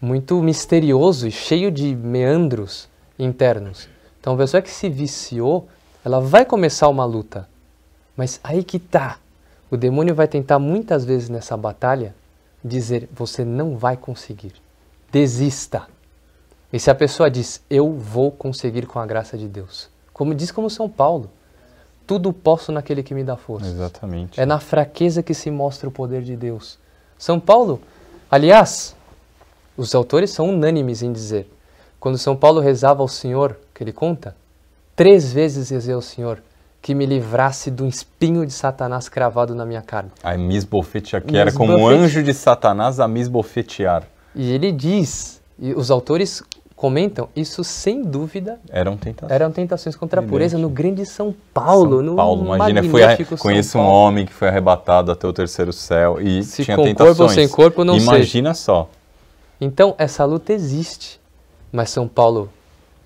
muito 0.00 0.42
misterioso 0.42 1.28
e 1.28 1.30
cheio 1.30 1.70
de 1.70 1.94
meandros 1.94 2.88
internos. 3.18 3.86
Então, 4.18 4.32
a 4.32 4.36
pessoa 4.36 4.62
que 4.62 4.70
se 4.70 4.88
viciou, 4.88 5.68
ela 6.02 6.20
vai 6.20 6.46
começar 6.46 6.88
uma 6.88 7.04
luta. 7.04 7.46
Mas 8.16 8.40
aí 8.42 8.64
que 8.64 8.78
tá. 8.78 9.18
O 9.70 9.76
demônio 9.76 10.14
vai 10.14 10.26
tentar 10.26 10.58
muitas 10.58 11.04
vezes 11.04 11.28
nessa 11.28 11.54
batalha 11.54 12.14
dizer 12.64 13.08
você 13.12 13.44
não 13.44 13.76
vai 13.76 13.96
conseguir. 13.96 14.52
Desista. 15.10 15.88
E 16.72 16.78
se 16.78 16.90
a 16.90 16.94
pessoa 16.94 17.30
diz 17.30 17.62
eu 17.68 17.92
vou 17.92 18.30
conseguir 18.30 18.86
com 18.86 18.98
a 18.98 19.06
graça 19.06 19.36
de 19.36 19.48
Deus, 19.48 19.88
como 20.12 20.34
diz 20.34 20.52
como 20.52 20.70
São 20.70 20.88
Paulo, 20.88 21.30
tudo 22.06 22.32
posso 22.32 22.72
naquele 22.72 23.02
que 23.02 23.14
me 23.14 23.24
dá 23.24 23.36
força. 23.36 23.68
Exatamente. 23.68 24.40
É 24.40 24.44
na 24.44 24.58
fraqueza 24.58 25.22
que 25.22 25.32
se 25.34 25.50
mostra 25.50 25.88
o 25.88 25.92
poder 25.92 26.22
de 26.22 26.36
Deus. 26.36 26.78
São 27.16 27.38
Paulo, 27.38 27.80
aliás, 28.30 28.96
os 29.76 29.94
autores 29.94 30.30
são 30.30 30.48
unânimes 30.48 31.02
em 31.02 31.12
dizer, 31.12 31.48
quando 31.98 32.18
São 32.18 32.36
Paulo 32.36 32.60
rezava 32.60 33.02
ao 33.02 33.08
Senhor, 33.08 33.58
que 33.74 33.82
ele 33.82 33.92
conta, 33.92 34.34
três 34.96 35.32
vezes 35.32 35.70
rezei 35.70 35.94
ao 35.94 36.02
Senhor, 36.02 36.42
que 36.82 36.94
me 36.94 37.04
livrasse 37.04 37.70
do 37.70 37.86
espinho 37.86 38.46
de 38.46 38.52
Satanás 38.52 39.08
cravado 39.08 39.54
na 39.54 39.66
minha 39.66 39.82
carne. 39.82 40.10
A 40.22 40.36
misbofetear, 40.36 41.22
que 41.22 41.36
era 41.36 41.52
como 41.52 41.76
um 41.76 41.86
anjo 41.86 42.22
de 42.22 42.32
Satanás 42.32 42.98
a 43.00 43.06
misbofetear. 43.06 44.04
E 44.34 44.50
ele 44.50 44.72
diz, 44.72 45.42
e 45.58 45.74
os 45.74 45.90
autores 45.90 46.42
comentam, 46.74 47.28
isso 47.36 47.62
sem 47.62 48.02
dúvida 48.02 48.58
eram 48.70 48.96
tentações, 48.96 49.30
eram 49.30 49.52
tentações 49.52 49.94
contra 49.94 50.20
a 50.20 50.24
pureza 50.24 50.56
no 50.56 50.70
grande 50.70 51.04
São 51.04 51.34
Paulo. 51.52 51.96
São 51.96 52.02
no 52.02 52.16
Paulo, 52.16 52.54
imagina, 52.54 52.82
foi 52.84 53.02
a, 53.02 53.18
conheço 53.38 53.76
um 53.78 53.86
homem 53.86 54.24
que 54.24 54.32
foi 54.32 54.48
arrebatado 54.48 55.12
até 55.12 55.26
o 55.26 55.32
terceiro 55.32 55.74
céu 55.74 56.18
e 56.18 56.42
Se 56.42 56.64
tinha 56.64 56.78
com 56.78 56.84
tentações. 56.84 57.16
corpo 57.18 57.22
ou 57.22 57.28
sem 57.28 57.48
corpo, 57.48 57.84
não 57.84 57.98
Imagina 57.98 58.54
sei. 58.54 58.64
só. 58.64 58.88
Então, 59.60 59.94
essa 59.98 60.24
luta 60.24 60.54
existe, 60.54 61.20
mas 61.70 61.90
São 61.90 62.08
Paulo 62.08 62.48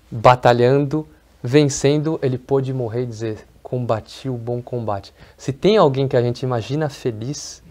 batalhando, 0.09 1.05
vencendo, 1.43 2.17
ele 2.21 2.37
pôde 2.37 2.73
morrer 2.73 3.03
e 3.03 3.05
dizer, 3.05 3.45
combati 3.65 4.29
o 4.29 4.37
bom 4.37 4.61
combate. 4.61 5.11
Se 5.35 5.51
tem 5.51 5.75
alguém 5.75 6.07
que 6.07 6.15
a 6.15 6.21
gente 6.21 6.43
imagina 6.43 6.87
feliz, 6.87 7.63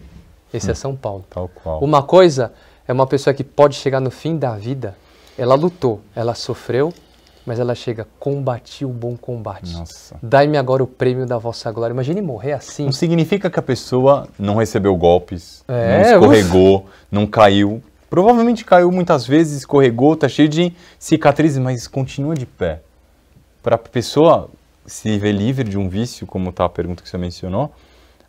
esse 0.53 0.67
é 0.67 0.69
hum, 0.69 0.71
é 0.71 0.75
São 0.75 0.95
Paulo. 0.95 1.23
Tal 1.29 1.47
qual. 1.47 1.79
Uma 1.79 2.03
coisa 2.03 2.51
é 2.85 2.91
uma 2.91 3.07
pessoa 3.07 3.33
que 3.33 3.45
pode 3.45 3.75
chegar 3.75 4.01
no 4.01 4.11
fim 4.11 4.37
da 4.37 4.57
vida, 4.57 4.93
ela 5.37 5.55
lutou, 5.55 6.01
ela 6.13 6.35
sofreu, 6.35 6.93
mas 7.45 7.59
ela 7.59 7.73
chega, 7.73 8.05
combati 8.19 8.83
o 8.83 8.89
bom 8.89 9.15
combate. 9.15 9.73
Dai-me 10.21 10.57
agora 10.57 10.83
o 10.83 10.87
prêmio 10.87 11.25
da 11.25 11.37
vossa 11.37 11.71
glória. 11.71 11.93
Imagine 11.93 12.21
morrer 12.21 12.51
assim. 12.51 12.83
Não 12.83 12.91
significa 12.91 13.49
que 13.49 13.57
a 13.57 13.63
pessoa 13.63 14.27
não 14.37 14.57
recebeu 14.57 14.93
golpes, 14.97 15.63
é, 15.65 15.97
não 15.97 16.11
escorregou, 16.11 16.87
não 17.09 17.25
caiu. 17.25 17.81
Provavelmente 18.09 18.65
caiu 18.65 18.91
muitas 18.91 19.25
vezes, 19.25 19.59
escorregou, 19.59 20.13
está 20.13 20.27
cheio 20.27 20.49
de 20.49 20.73
cicatrizes, 20.99 21.57
mas 21.57 21.87
continua 21.87 22.35
de 22.35 22.45
pé. 22.45 22.81
Para 23.63 23.75
a 23.75 23.79
pessoa 23.79 24.49
se 24.85 25.17
vê 25.17 25.31
livre 25.31 25.67
de 25.67 25.77
um 25.77 25.89
vício, 25.89 26.27
como 26.27 26.49
está 26.49 26.65
a 26.65 26.69
pergunta 26.69 27.01
que 27.01 27.09
você 27.09 27.17
mencionou, 27.17 27.73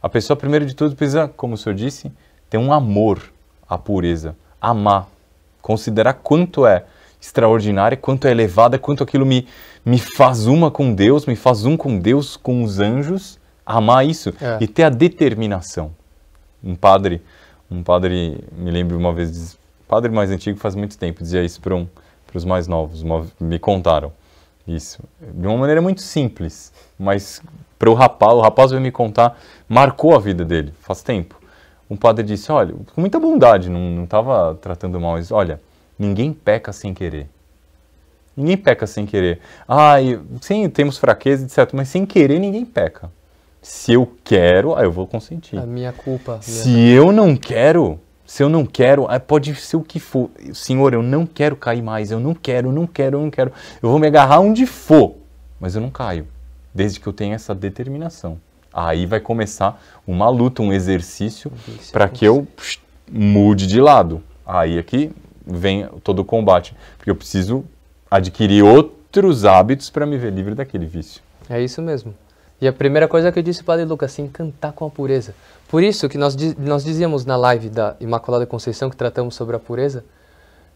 a 0.02 0.08
pessoa, 0.08 0.36
primeiro 0.36 0.64
de 0.64 0.74
tudo, 0.74 0.94
precisa, 0.94 1.28
como 1.28 1.54
o 1.54 1.56
senhor 1.56 1.74
disse, 1.74 2.12
ter 2.48 2.58
um 2.58 2.72
amor 2.72 3.22
à 3.68 3.76
pureza, 3.76 4.36
amar, 4.60 5.08
considerar 5.60 6.14
quanto 6.14 6.66
é 6.66 6.84
extraordinária, 7.20 7.96
quanto 7.96 8.26
é 8.26 8.30
elevada, 8.30 8.78
quanto 8.78 9.02
aquilo 9.02 9.26
me, 9.26 9.46
me 9.84 9.98
faz 9.98 10.46
uma 10.46 10.70
com 10.70 10.94
Deus, 10.94 11.26
me 11.26 11.34
faz 11.34 11.64
um 11.64 11.76
com 11.76 11.98
Deus, 11.98 12.36
com 12.36 12.62
os 12.62 12.78
anjos, 12.78 13.38
amar 13.64 14.06
isso 14.06 14.32
é. 14.40 14.58
e 14.60 14.68
ter 14.68 14.84
a 14.84 14.90
determinação. 14.90 15.92
Um 16.62 16.74
padre, 16.74 17.20
um 17.70 17.82
padre, 17.82 18.44
me 18.56 18.70
lembro 18.70 18.96
uma 18.96 19.12
vez, 19.12 19.58
padre 19.88 20.10
mais 20.12 20.30
antigo, 20.30 20.58
faz 20.58 20.74
muito 20.74 20.96
tempo, 20.96 21.22
dizia 21.22 21.42
isso 21.42 21.60
para 21.60 21.74
um, 21.74 21.86
os 22.32 22.44
mais 22.44 22.68
novos, 22.68 23.02
me 23.40 23.58
contaram 23.58 24.12
isso. 24.66 25.02
De 25.20 25.46
uma 25.46 25.56
maneira 25.56 25.80
muito 25.80 26.00
simples, 26.00 26.72
mas 26.98 27.42
para 27.78 27.90
o 27.90 27.94
rapaz, 27.94 28.34
o 28.34 28.40
rapaz 28.40 28.70
vai 28.70 28.80
me 28.80 28.90
contar, 28.90 29.38
marcou 29.68 30.14
a 30.14 30.18
vida 30.18 30.44
dele, 30.44 30.72
faz 30.80 31.02
tempo. 31.02 31.40
Um 31.88 31.96
padre 31.96 32.24
disse, 32.24 32.50
olha, 32.50 32.74
com 32.94 33.00
muita 33.00 33.20
bondade, 33.20 33.70
não 33.70 34.04
estava 34.04 34.54
tratando 34.56 34.98
mal, 34.98 35.12
mas 35.12 35.30
olha, 35.30 35.60
ninguém 35.98 36.32
peca 36.32 36.72
sem 36.72 36.92
querer. 36.92 37.28
Ninguém 38.36 38.56
peca 38.56 38.86
sem 38.86 39.06
querer. 39.06 39.40
Ah, 39.66 39.94
sim, 40.42 40.68
temos 40.68 40.98
fraqueza, 40.98 41.46
etc. 41.46 41.72
Mas 41.72 41.88
sem 41.88 42.04
querer 42.04 42.38
ninguém 42.38 42.66
peca. 42.66 43.10
Se 43.62 43.94
eu 43.94 44.14
quero, 44.22 44.74
aí 44.74 44.84
eu 44.84 44.92
vou 44.92 45.06
consentir. 45.06 45.58
A 45.58 45.64
minha 45.64 45.92
culpa. 45.92 46.32
Minha 46.32 46.40
se 46.42 46.88
eu 46.90 47.12
não 47.12 47.34
quero, 47.34 47.98
se 48.26 48.42
eu 48.42 48.48
não 48.48 48.66
quero, 48.66 49.06
pode 49.26 49.54
ser 49.54 49.76
o 49.76 49.82
que 49.82 50.00
for. 50.00 50.30
Senhor, 50.52 50.92
eu 50.92 51.02
não 51.02 51.24
quero 51.24 51.54
cair 51.54 51.80
mais. 51.80 52.10
Eu 52.10 52.18
não 52.18 52.34
quero, 52.34 52.68
eu 52.68 52.72
não 52.72 52.86
quero, 52.86 53.18
eu 53.18 53.22
não 53.22 53.30
quero. 53.30 53.52
Eu 53.80 53.88
vou 53.88 53.98
me 53.98 54.06
agarrar 54.08 54.40
onde 54.40 54.66
for, 54.66 55.14
mas 55.60 55.76
eu 55.76 55.80
não 55.80 55.90
caio. 55.90 56.26
Desde 56.74 56.98
que 56.98 57.06
eu 57.06 57.12
tenha 57.12 57.36
essa 57.36 57.54
determinação. 57.54 58.38
Aí 58.72 59.06
vai 59.06 59.20
começar 59.20 59.80
uma 60.06 60.28
luta, 60.28 60.60
um 60.60 60.72
exercício 60.72 61.50
para 61.92 62.08
que 62.08 62.24
eu 62.24 62.46
psh, 62.56 62.78
mude 63.10 63.66
de 63.66 63.80
lado. 63.80 64.22
Aí 64.44 64.78
aqui 64.78 65.10
vem 65.46 65.88
todo 66.02 66.18
o 66.18 66.24
combate, 66.24 66.76
porque 66.98 67.08
eu 67.08 67.16
preciso 67.16 67.64
adquirir 68.10 68.62
outros 68.62 69.44
hábitos 69.44 69.88
para 69.88 70.04
me 70.04 70.18
ver 70.18 70.32
livre 70.32 70.54
daquele 70.54 70.84
vício. 70.84 71.22
É 71.48 71.62
isso 71.62 71.80
mesmo. 71.80 72.14
E 72.60 72.66
a 72.66 72.72
primeira 72.72 73.06
coisa 73.06 73.30
que 73.30 73.38
eu 73.38 73.42
disse 73.42 73.62
para 73.62 73.74
o 73.74 73.76
Padre 73.76 73.84
Lucas, 73.84 74.12
se 74.12 74.22
encantar 74.22 74.72
com 74.72 74.86
a 74.86 74.90
pureza. 74.90 75.34
Por 75.68 75.82
isso 75.82 76.08
que 76.08 76.16
nós, 76.16 76.34
nós 76.56 76.84
dizíamos 76.84 77.24
na 77.24 77.36
live 77.36 77.68
da 77.68 77.96
Imaculada 78.00 78.46
Conceição, 78.46 78.88
que 78.88 78.96
tratamos 78.96 79.34
sobre 79.34 79.56
a 79.56 79.58
pureza, 79.58 80.04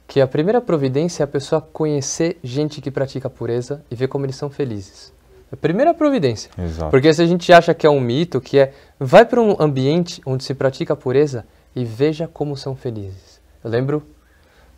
que 0.07 0.21
a 0.21 0.27
primeira 0.27 0.61
providência 0.61 1.23
é 1.23 1.25
a 1.25 1.29
pessoa 1.29 1.61
conhecer 1.61 2.39
gente 2.43 2.81
que 2.81 2.91
pratica 2.91 3.29
a 3.29 3.31
pureza 3.31 3.83
e 3.91 3.95
ver 3.95 4.09
como 4.09 4.27
eles 4.27 4.37
são 4.37 4.51
felizes. 4.51 5.13
A 5.53 5.57
primeira 5.57 5.95
providência. 5.95 6.51
Exato. 6.59 6.91
Porque 6.91 7.13
se 7.15 7.23
a 7.23 7.27
gente 7.27 7.53
acha 7.53 7.73
que 7.73 7.87
é 7.87 7.91
um 7.91 8.01
mito, 8.01 8.41
que 8.41 8.59
é 8.59 8.73
vai 8.99 9.25
para 9.25 9.41
um 9.41 9.57
ambiente 9.59 10.21
onde 10.27 10.45
se 10.45 10.55
pratica 10.55 10.93
a 10.93 10.97
pureza 10.97 11.47
e 11.75 11.85
veja 11.85 12.29
como 12.29 12.57
são 12.57 12.77
felizes. 12.77 13.41
Eu 13.65 13.71
lembro, 13.71 14.03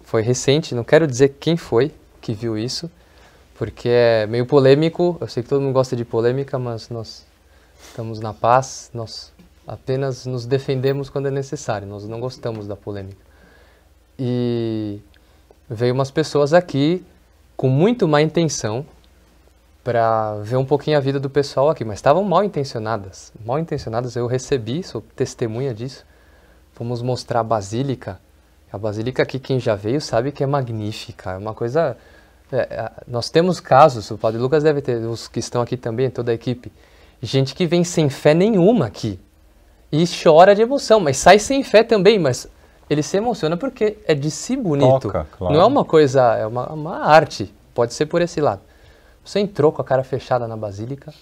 foi 0.03 0.23
recente, 0.23 0.75
não 0.75 0.85
quero 0.85 1.07
dizer 1.07 1.37
quem 1.41 1.57
foi 1.57 1.93
que 2.21 2.33
viu 2.33 2.57
isso, 2.57 2.91
porque 3.62 3.88
é 3.88 4.27
meio 4.27 4.44
polêmico. 4.44 5.16
Eu 5.20 5.29
sei 5.29 5.40
que 5.40 5.48
todo 5.48 5.61
mundo 5.61 5.72
gosta 5.72 5.94
de 5.94 6.05
polêmica, 6.05 6.59
mas 6.59 6.88
nós 6.88 7.25
estamos 7.81 8.18
na 8.18 8.35
paz, 8.35 8.90
nós 8.92 9.33
apenas 9.64 10.27
nos 10.27 10.44
defendemos 10.44 11.09
quando 11.09 11.29
é 11.29 11.31
necessário, 11.31 11.87
nós 11.87 12.05
não 12.09 12.18
gostamos 12.18 12.66
da 12.66 12.75
polêmica. 12.75 13.25
E 14.18 14.98
veio 15.70 15.94
umas 15.94 16.11
pessoas 16.11 16.53
aqui 16.53 17.05
com 17.57 17.68
muito 17.68 18.09
má 18.09 18.20
intenção 18.20 18.85
para 19.85 20.35
ver 20.42 20.57
um 20.57 20.64
pouquinho 20.64 20.96
a 20.96 21.01
vida 21.01 21.20
do 21.20 21.31
pessoal 21.31 21.70
aqui, 21.70 21.85
mas 21.85 21.98
estavam 21.98 22.25
mal 22.25 22.42
intencionadas. 22.42 23.33
Mal 23.46 23.61
intencionadas, 23.61 24.16
eu 24.16 24.27
recebi, 24.27 24.83
sou 24.83 25.01
testemunha 25.14 25.72
disso. 25.72 26.05
Fomos 26.72 27.01
mostrar 27.01 27.38
a 27.38 27.44
basílica. 27.44 28.18
A 28.72 28.77
basílica 28.77 29.22
aqui, 29.22 29.38
quem 29.38 29.61
já 29.61 29.77
veio 29.77 30.01
sabe 30.01 30.33
que 30.33 30.42
é 30.42 30.46
magnífica, 30.48 31.31
é 31.31 31.37
uma 31.37 31.55
coisa. 31.55 31.96
É, 32.53 32.57
é, 32.57 32.91
nós 33.09 33.31
temos 33.31 33.61
casos, 33.61 34.11
o 34.11 34.19
Padre 34.19 34.38
Lucas 34.38 34.62
deve 34.62 34.83
ter, 34.83 34.97
os 35.07 35.27
que 35.27 35.38
estão 35.38 35.62
aqui 35.62 35.75
também, 35.75 36.11
toda 36.11 36.31
a 36.31 36.35
equipe, 36.35 36.71
gente 37.23 37.55
que 37.55 37.67
vem 37.67 37.83
sem 37.83 38.11
fé 38.11 38.35
nenhuma 38.35 38.87
aqui 38.87 39.19
e 39.91 40.05
chora 40.07 40.55
de 40.55 40.61
emoção, 40.61 41.01
mas 41.01 41.17
sai 41.17 41.38
sem 41.38 41.62
fé 41.62 41.83
também, 41.83 42.19
mas 42.19 42.47
ele 42.91 43.03
se 43.03 43.17
emociona 43.17 43.57
porque 43.57 43.97
é 44.07 44.15
de 44.15 44.31
si 44.31 44.55
bonito. 44.55 45.01
Toca, 45.01 45.27
claro. 45.38 45.55
Não 45.55 45.62
é 45.62 45.65
uma 45.65 45.85
coisa, 45.85 46.35
é 46.35 46.47
uma, 46.47 46.71
uma 46.71 46.99
arte, 46.99 47.53
pode 47.75 47.95
ser 47.95 48.05
por 48.05 48.21
esse 48.21 48.38
lado. 48.38 48.61
Você 49.25 49.41
entrou 49.41 49.73
com 49.73 49.81
a 49.81 49.85
cara 49.85 50.05
fechada 50.05 50.47
na 50.47 50.57
basílica 50.57 51.12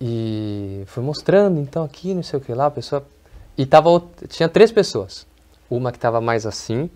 e 0.00 0.84
foi 0.86 1.02
mostrando, 1.02 1.60
então 1.60 1.84
aqui, 1.84 2.14
não 2.14 2.22
sei 2.22 2.38
o 2.38 2.42
que 2.42 2.54
lá, 2.54 2.66
a 2.66 2.70
pessoa. 2.70 3.04
E 3.58 3.66
tava, 3.66 4.02
tinha 4.28 4.48
três 4.48 4.72
pessoas. 4.72 5.26
Uma 5.68 5.92
que 5.92 5.98
estava 5.98 6.20
mais 6.20 6.46
assim 6.46 6.88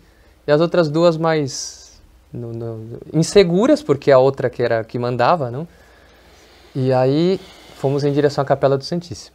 e 0.47 0.53
as 0.53 0.61
outras 0.61 0.89
duas 0.89 1.17
mais 1.17 1.84
no, 2.35 2.53
no, 2.53 2.99
inseguras, 3.13 3.83
porque 3.83 4.11
a 4.11 4.19
outra 4.19 4.51
que 4.51 4.63
era 4.63 4.83
que 4.83 4.99
mandava, 4.99 5.51
não? 5.51 5.67
E 6.75 6.93
aí 6.93 7.41
fomos 7.77 8.05
em 8.05 8.13
direção 8.13 8.43
à 8.43 8.45
Capela 8.45 8.77
do 8.77 8.85
Santíssimo. 8.85 9.35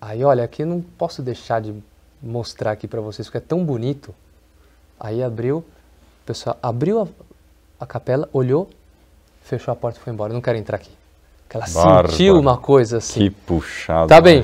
Aí, 0.00 0.24
olha, 0.24 0.44
aqui 0.44 0.62
eu 0.62 0.66
não 0.66 0.80
posso 0.80 1.22
deixar 1.22 1.60
de 1.60 1.74
mostrar 2.22 2.72
aqui 2.72 2.86
para 2.86 3.00
vocês, 3.00 3.26
porque 3.26 3.38
é 3.38 3.40
tão 3.40 3.64
bonito. 3.64 4.14
Aí 4.98 5.22
abriu, 5.22 5.58
o 5.58 6.26
pessoal 6.26 6.56
abriu 6.62 7.02
a, 7.02 7.06
a 7.80 7.86
capela, 7.86 8.28
olhou, 8.32 8.68
fechou 9.42 9.72
a 9.72 9.76
porta 9.76 9.98
e 9.98 10.02
foi 10.02 10.12
embora. 10.12 10.32
Não 10.32 10.40
quero 10.40 10.56
entrar 10.56 10.76
aqui. 10.76 10.90
Porque 11.42 11.56
ela 11.56 11.66
sentiu 11.66 12.38
uma 12.38 12.56
coisa 12.56 12.98
assim. 12.98 13.20
Que 13.20 13.30
puxado. 13.30 14.08
Tá 14.08 14.20
bem. 14.20 14.42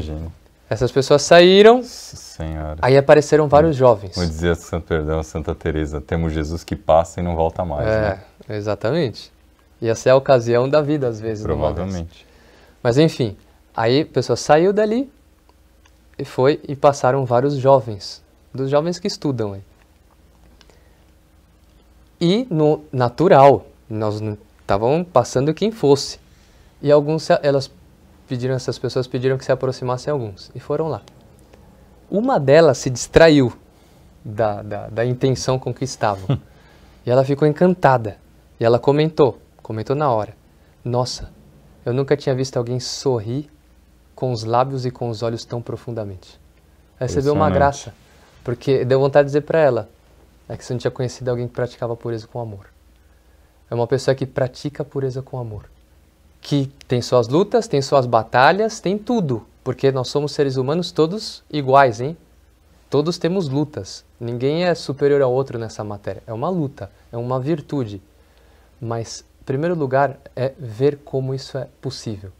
Essas 0.73 0.91
pessoas 0.91 1.21
saíram. 1.21 1.83
Senhora. 1.83 2.79
Aí 2.81 2.97
apareceram 2.97 3.47
vários 3.47 3.77
jovens. 3.77 4.15
Como 4.15 4.27
dizia 4.27 4.55
Santo 4.55 4.87
Perdão, 4.87 5.23
Santa 5.23 5.55
Teresa, 5.55 6.01
temos 6.01 6.33
Jesus 6.33 6.65
que 6.65 6.75
passa 6.75 7.21
e 7.21 7.23
não 7.23 7.37
volta 7.37 7.63
mais. 7.63 7.87
É, 7.87 8.01
né? 8.49 8.57
exatamente. 8.57 9.31
E 9.83 9.89
essa 9.89 10.09
é 10.09 10.13
a 10.13 10.17
ocasião 10.17 10.67
da 10.67 10.81
vida 10.81 11.07
às 11.07 11.21
vezes. 11.21 11.45
Provavelmente. 11.45 12.27
Mas 12.83 12.97
enfim, 12.97 13.37
aí 13.77 14.01
a 14.01 14.07
pessoa 14.07 14.35
saiu 14.35 14.73
dali 14.73 15.13
e 16.19 16.25
foi 16.25 16.59
e 16.67 16.75
passaram 16.75 17.27
vários 17.27 17.55
jovens, 17.57 18.25
dos 18.55 18.71
jovens 18.71 18.99
que 18.99 19.07
estudam 19.07 19.53
aí. 19.53 19.63
E 22.19 22.47
no 22.49 22.83
natural, 22.91 23.67
nós 23.91 24.23
estavam 24.63 25.05
passando 25.05 25.53
quem 25.53 25.71
fosse. 25.71 26.19
E 26.81 26.91
alguns, 26.91 27.29
elas 27.43 27.71
pediram, 28.33 28.55
essas 28.55 28.79
pessoas 28.79 29.07
pediram 29.07 29.37
que 29.37 29.45
se 29.45 29.53
aproximassem 29.53 30.11
alguns. 30.11 30.51
E 30.55 30.59
foram 30.59 30.89
lá. 30.89 31.03
Uma 32.11 32.41
delas 32.41 32.79
se 32.79 32.89
distraiu 32.89 33.53
da, 34.25 34.63
da, 34.63 34.89
da 34.89 35.05
intenção 35.05 35.59
com 35.59 35.73
que 35.75 35.85
estavam. 35.85 36.41
e 37.05 37.11
ela 37.11 37.25
ficou 37.25 37.47
encantada. 37.47 38.17
E 38.59 38.65
ela 38.65 38.79
comentou, 38.79 39.39
comentou 39.63 39.95
na 39.95 40.11
hora. 40.11 40.35
Nossa, 40.83 41.31
eu 41.85 41.93
nunca 41.93 42.17
tinha 42.17 42.35
visto 42.35 42.57
alguém 42.57 42.81
sorrir 42.81 43.51
com 44.15 44.33
os 44.33 44.45
lábios 44.45 44.87
e 44.87 44.91
com 44.91 45.11
os 45.11 45.23
olhos 45.23 45.45
tão 45.45 45.61
profundamente. 45.61 46.41
Recebeu 46.99 47.35
uma 47.35 47.51
graça, 47.51 47.93
porque 48.43 48.83
deu 48.83 48.99
vontade 48.99 49.27
de 49.27 49.29
dizer 49.29 49.43
para 49.43 49.59
ela 49.59 49.91
é 50.49 50.57
que 50.57 50.65
você 50.65 50.73
não 50.73 50.79
tinha 50.79 50.91
conhecido 50.91 51.29
alguém 51.29 51.47
que 51.47 51.53
praticava 51.53 51.95
pureza 51.95 52.27
com 52.27 52.41
amor. 52.41 52.67
É 53.71 53.75
uma 53.75 53.87
pessoa 53.87 54.15
que 54.15 54.25
pratica 54.25 54.83
a 54.83 54.87
pureza 54.87 55.21
com 55.21 55.39
amor. 55.39 55.72
Que 56.43 56.71
tem 56.87 57.01
suas 57.01 57.29
lutas, 57.29 57.67
tem 57.67 57.81
suas 57.81 58.05
batalhas, 58.05 58.81
tem 58.81 58.99
tudo. 58.99 59.47
Porque 59.65 59.91
nós 59.91 60.09
somos 60.09 60.33
seres 60.33 60.57
humanos 60.57 60.93
todos 60.93 61.43
iguais, 61.51 62.01
hein? 62.01 62.17
Todos 62.91 63.17
temos 63.17 63.49
lutas. 63.49 64.05
Ninguém 64.21 64.65
é 64.65 64.75
superior 64.75 65.23
ao 65.23 65.33
outro 65.33 65.59
nessa 65.59 65.83
matéria. 65.83 66.23
É 66.27 66.33
uma 66.33 66.51
luta, 66.51 66.91
é 67.11 67.17
uma 67.17 67.41
virtude. 67.41 68.03
Mas, 68.81 69.25
em 69.41 69.45
primeiro 69.45 69.75
lugar, 69.75 70.19
é 70.37 70.53
ver 70.59 70.99
como 71.05 71.35
isso 71.35 71.57
é 71.57 71.69
possível. 71.81 72.31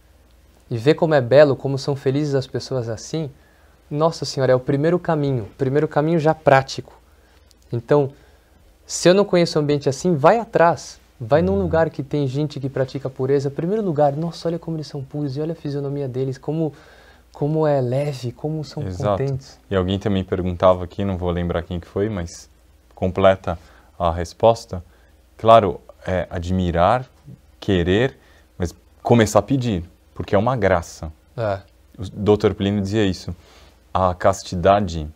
E 0.71 0.77
ver 0.77 0.95
como 0.95 1.15
é 1.15 1.21
belo, 1.21 1.57
como 1.57 1.79
são 1.79 1.97
felizes 1.97 2.35
as 2.35 2.47
pessoas 2.47 2.89
assim. 2.89 3.31
Nossa 3.91 4.25
Senhora, 4.25 4.53
é 4.53 4.55
o 4.55 4.61
primeiro 4.61 4.99
caminho. 4.99 5.49
Primeiro 5.57 5.89
caminho 5.89 6.19
já 6.19 6.35
prático. 6.35 7.01
Então, 7.73 8.13
se 8.85 9.09
eu 9.09 9.15
não 9.15 9.25
conheço 9.25 9.59
um 9.59 9.63
ambiente 9.63 9.89
assim, 9.89 10.15
vai 10.15 10.39
atrás. 10.39 11.01
Vai 11.25 11.41
num 11.41 11.61
lugar 11.61 11.89
que 11.89 12.03
tem 12.03 12.27
gente 12.27 12.59
que 12.59 12.69
pratica 12.69 13.09
pureza. 13.09 13.49
Primeiro 13.49 13.81
lugar, 13.81 14.17
nossa, 14.17 14.49
olha 14.49 14.59
como 14.59 14.77
eles 14.77 14.89
são 14.89 15.05
puros 15.05 15.37
e 15.37 15.41
olha 15.41 15.53
a 15.53 15.57
fisionomia 15.57 16.09
deles, 16.09 16.37
como 16.37 16.73
como 17.33 17.67
é 17.67 17.81
leve, 17.81 18.33
como 18.33 18.63
são 18.63 18.83
Exato. 18.83 19.23
contentes. 19.23 19.59
E 19.71 19.75
alguém 19.75 19.99
também 19.99 20.23
perguntava 20.23 20.85
aqui, 20.85 21.05
não 21.05 21.17
vou 21.17 21.31
lembrar 21.31 21.63
quem 21.63 21.81
que 21.81 21.87
foi, 21.87 22.09
mas 22.09 22.51
completa 22.95 23.59
a 23.99 24.11
resposta. 24.11 24.85
Claro, 25.39 25.81
é 26.07 26.27
admirar, 26.29 27.07
querer, 27.59 28.19
mas 28.59 28.75
começar 29.03 29.39
a 29.39 29.43
pedir, 29.43 29.85
porque 30.15 30.35
é 30.35 30.39
uma 30.39 30.57
graça. 30.57 31.13
É. 31.37 31.61
O 31.99 32.37
Dr. 32.37 32.53
Plínio 32.53 32.83
dizia 32.83 33.05
isso. 33.05 33.35
A 33.95 34.15
castidade 34.15 35.09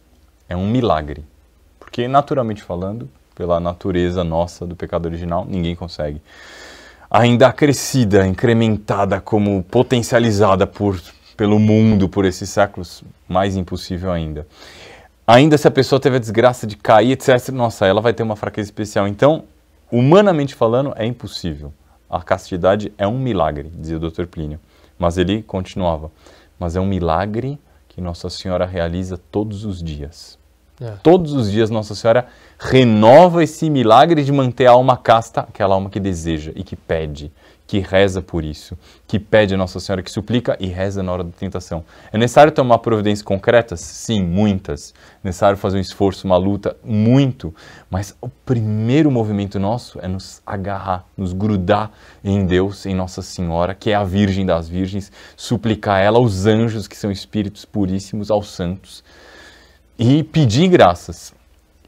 é 0.48 0.56
um 0.56 0.66
milagre. 0.66 1.24
Porque, 1.78 2.08
naturalmente 2.08 2.62
falando, 2.62 3.08
pela 3.36 3.60
natureza 3.60 4.24
nossa 4.24 4.66
do 4.66 4.74
pecado 4.74 5.06
original, 5.06 5.46
ninguém 5.48 5.76
consegue. 5.76 6.20
Ainda 7.08 7.46
acrescida, 7.46 8.26
incrementada, 8.26 9.20
como 9.20 9.62
potencializada 9.62 10.66
por, 10.66 11.00
pelo 11.36 11.60
mundo 11.60 12.08
por 12.08 12.24
esses 12.24 12.48
séculos, 12.48 13.04
mais 13.28 13.54
impossível 13.54 14.10
ainda. 14.10 14.46
Ainda 15.26 15.58
se 15.58 15.68
a 15.68 15.70
pessoa 15.70 16.00
teve 16.00 16.16
a 16.16 16.18
desgraça 16.18 16.66
de 16.66 16.76
cair, 16.76 17.12
etc., 17.12 17.50
nossa, 17.50 17.86
ela 17.86 18.00
vai 18.00 18.12
ter 18.12 18.22
uma 18.22 18.36
fraqueza 18.36 18.68
especial. 18.68 19.06
Então, 19.06 19.44
humanamente 19.92 20.54
falando, 20.54 20.94
é 20.96 21.04
impossível. 21.04 21.72
A 22.08 22.22
castidade 22.22 22.92
é 22.96 23.06
um 23.06 23.18
milagre, 23.18 23.70
dizia 23.74 23.98
o 23.98 24.00
Dr. 24.00 24.26
Plínio. 24.26 24.58
Mas 24.98 25.18
ele 25.18 25.42
continuava. 25.42 26.10
Mas 26.58 26.74
é 26.74 26.80
um 26.80 26.86
milagre 26.86 27.58
que 27.88 28.00
Nossa 28.00 28.30
Senhora 28.30 28.64
realiza 28.64 29.18
todos 29.30 29.64
os 29.64 29.82
dias. 29.82 30.38
É. 30.80 30.92
Todos 31.02 31.32
os 31.32 31.50
dias 31.50 31.70
Nossa 31.70 31.94
Senhora 31.94 32.26
renova 32.58 33.44
esse 33.44 33.68
milagre 33.68 34.24
de 34.24 34.32
manter 34.32 34.66
a 34.66 34.72
alma 34.72 34.96
casta, 34.96 35.42
aquela 35.42 35.74
alma 35.74 35.90
que 35.90 36.00
deseja 36.00 36.52
e 36.54 36.64
que 36.64 36.74
pede, 36.74 37.30
que 37.66 37.80
reza 37.80 38.22
por 38.22 38.44
isso, 38.44 38.78
que 39.06 39.18
pede 39.18 39.54
a 39.54 39.56
Nossa 39.56 39.80
Senhora, 39.80 40.02
que 40.02 40.10
suplica 40.10 40.56
e 40.60 40.66
reza 40.66 41.02
na 41.02 41.12
hora 41.12 41.24
da 41.24 41.32
tentação. 41.32 41.84
É 42.12 42.16
necessário 42.16 42.52
tomar 42.52 42.78
providências 42.78 43.22
concretas? 43.22 43.80
Sim, 43.80 44.22
muitas. 44.22 44.94
É 45.24 45.28
necessário 45.28 45.58
fazer 45.58 45.76
um 45.76 45.80
esforço, 45.80 46.26
uma 46.26 46.36
luta? 46.36 46.76
Muito. 46.84 47.52
Mas 47.90 48.16
o 48.20 48.28
primeiro 48.28 49.10
movimento 49.10 49.58
nosso 49.58 49.98
é 50.00 50.06
nos 50.06 50.40
agarrar, 50.46 51.04
nos 51.16 51.32
grudar 51.32 51.90
em 52.24 52.46
Deus, 52.46 52.86
em 52.86 52.94
Nossa 52.94 53.20
Senhora, 53.20 53.74
que 53.74 53.90
é 53.90 53.94
a 53.94 54.04
Virgem 54.04 54.46
das 54.46 54.68
Virgens, 54.68 55.10
suplicar 55.36 56.00
ela 56.00 56.18
aos 56.18 56.46
anjos, 56.46 56.86
que 56.86 56.96
são 56.96 57.10
espíritos 57.10 57.64
puríssimos, 57.64 58.30
aos 58.30 58.48
santos, 58.48 59.02
e 59.98 60.22
pedir 60.22 60.68
graças. 60.68 61.35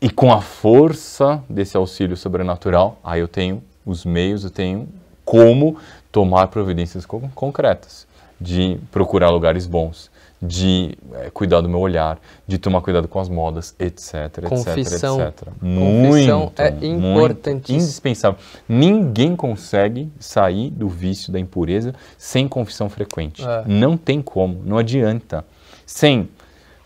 E 0.01 0.09
com 0.09 0.33
a 0.33 0.41
força 0.41 1.43
desse 1.49 1.77
auxílio 1.77 2.17
sobrenatural, 2.17 3.01
aí 3.03 3.21
eu 3.21 3.29
tenho 3.29 3.63
os 3.85 4.05
meios, 4.05 4.45
eu 4.45 4.51
tenho 4.51 4.89
como 5.25 5.77
tomar 6.13 6.49
providências 6.49 7.05
concretas, 7.07 8.07
de 8.41 8.79
procurar 8.91 9.31
lugares 9.31 9.67
bons, 9.67 10.11
de 10.41 10.97
é, 11.15 11.31
cuidar 11.31 11.61
do 11.61 11.69
meu 11.69 11.81
olhar, 11.81 12.21
de 12.47 12.59
tomar 12.59 12.81
cuidado 12.81 13.09
com 13.09 13.19
as 13.19 13.29
modas, 13.29 13.75
etc, 13.79 14.49
confissão, 14.49 15.21
etc, 15.21 15.49
etc. 15.49 15.49
Muito, 15.61 16.53
é 16.57 16.87
importantíssimo. 16.87 17.79
indispensável. 17.79 18.39
Ninguém 18.69 19.35
consegue 19.35 20.11
sair 20.19 20.71
do 20.71 20.89
vício 20.89 21.33
da 21.33 21.41
impureza 21.41 21.93
sem 22.17 22.47
confissão 22.47 22.89
frequente. 22.89 23.45
É. 23.45 23.65
Não 23.67 23.97
tem 23.97 24.23
como, 24.23 24.63
não 24.65 24.79
adianta. 24.79 25.45
Sem 25.85 26.29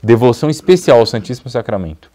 devoção 0.03 0.49
especial 0.49 0.99
ao 0.99 1.07
Santíssimo 1.07 1.51
Sacramento, 1.51 2.11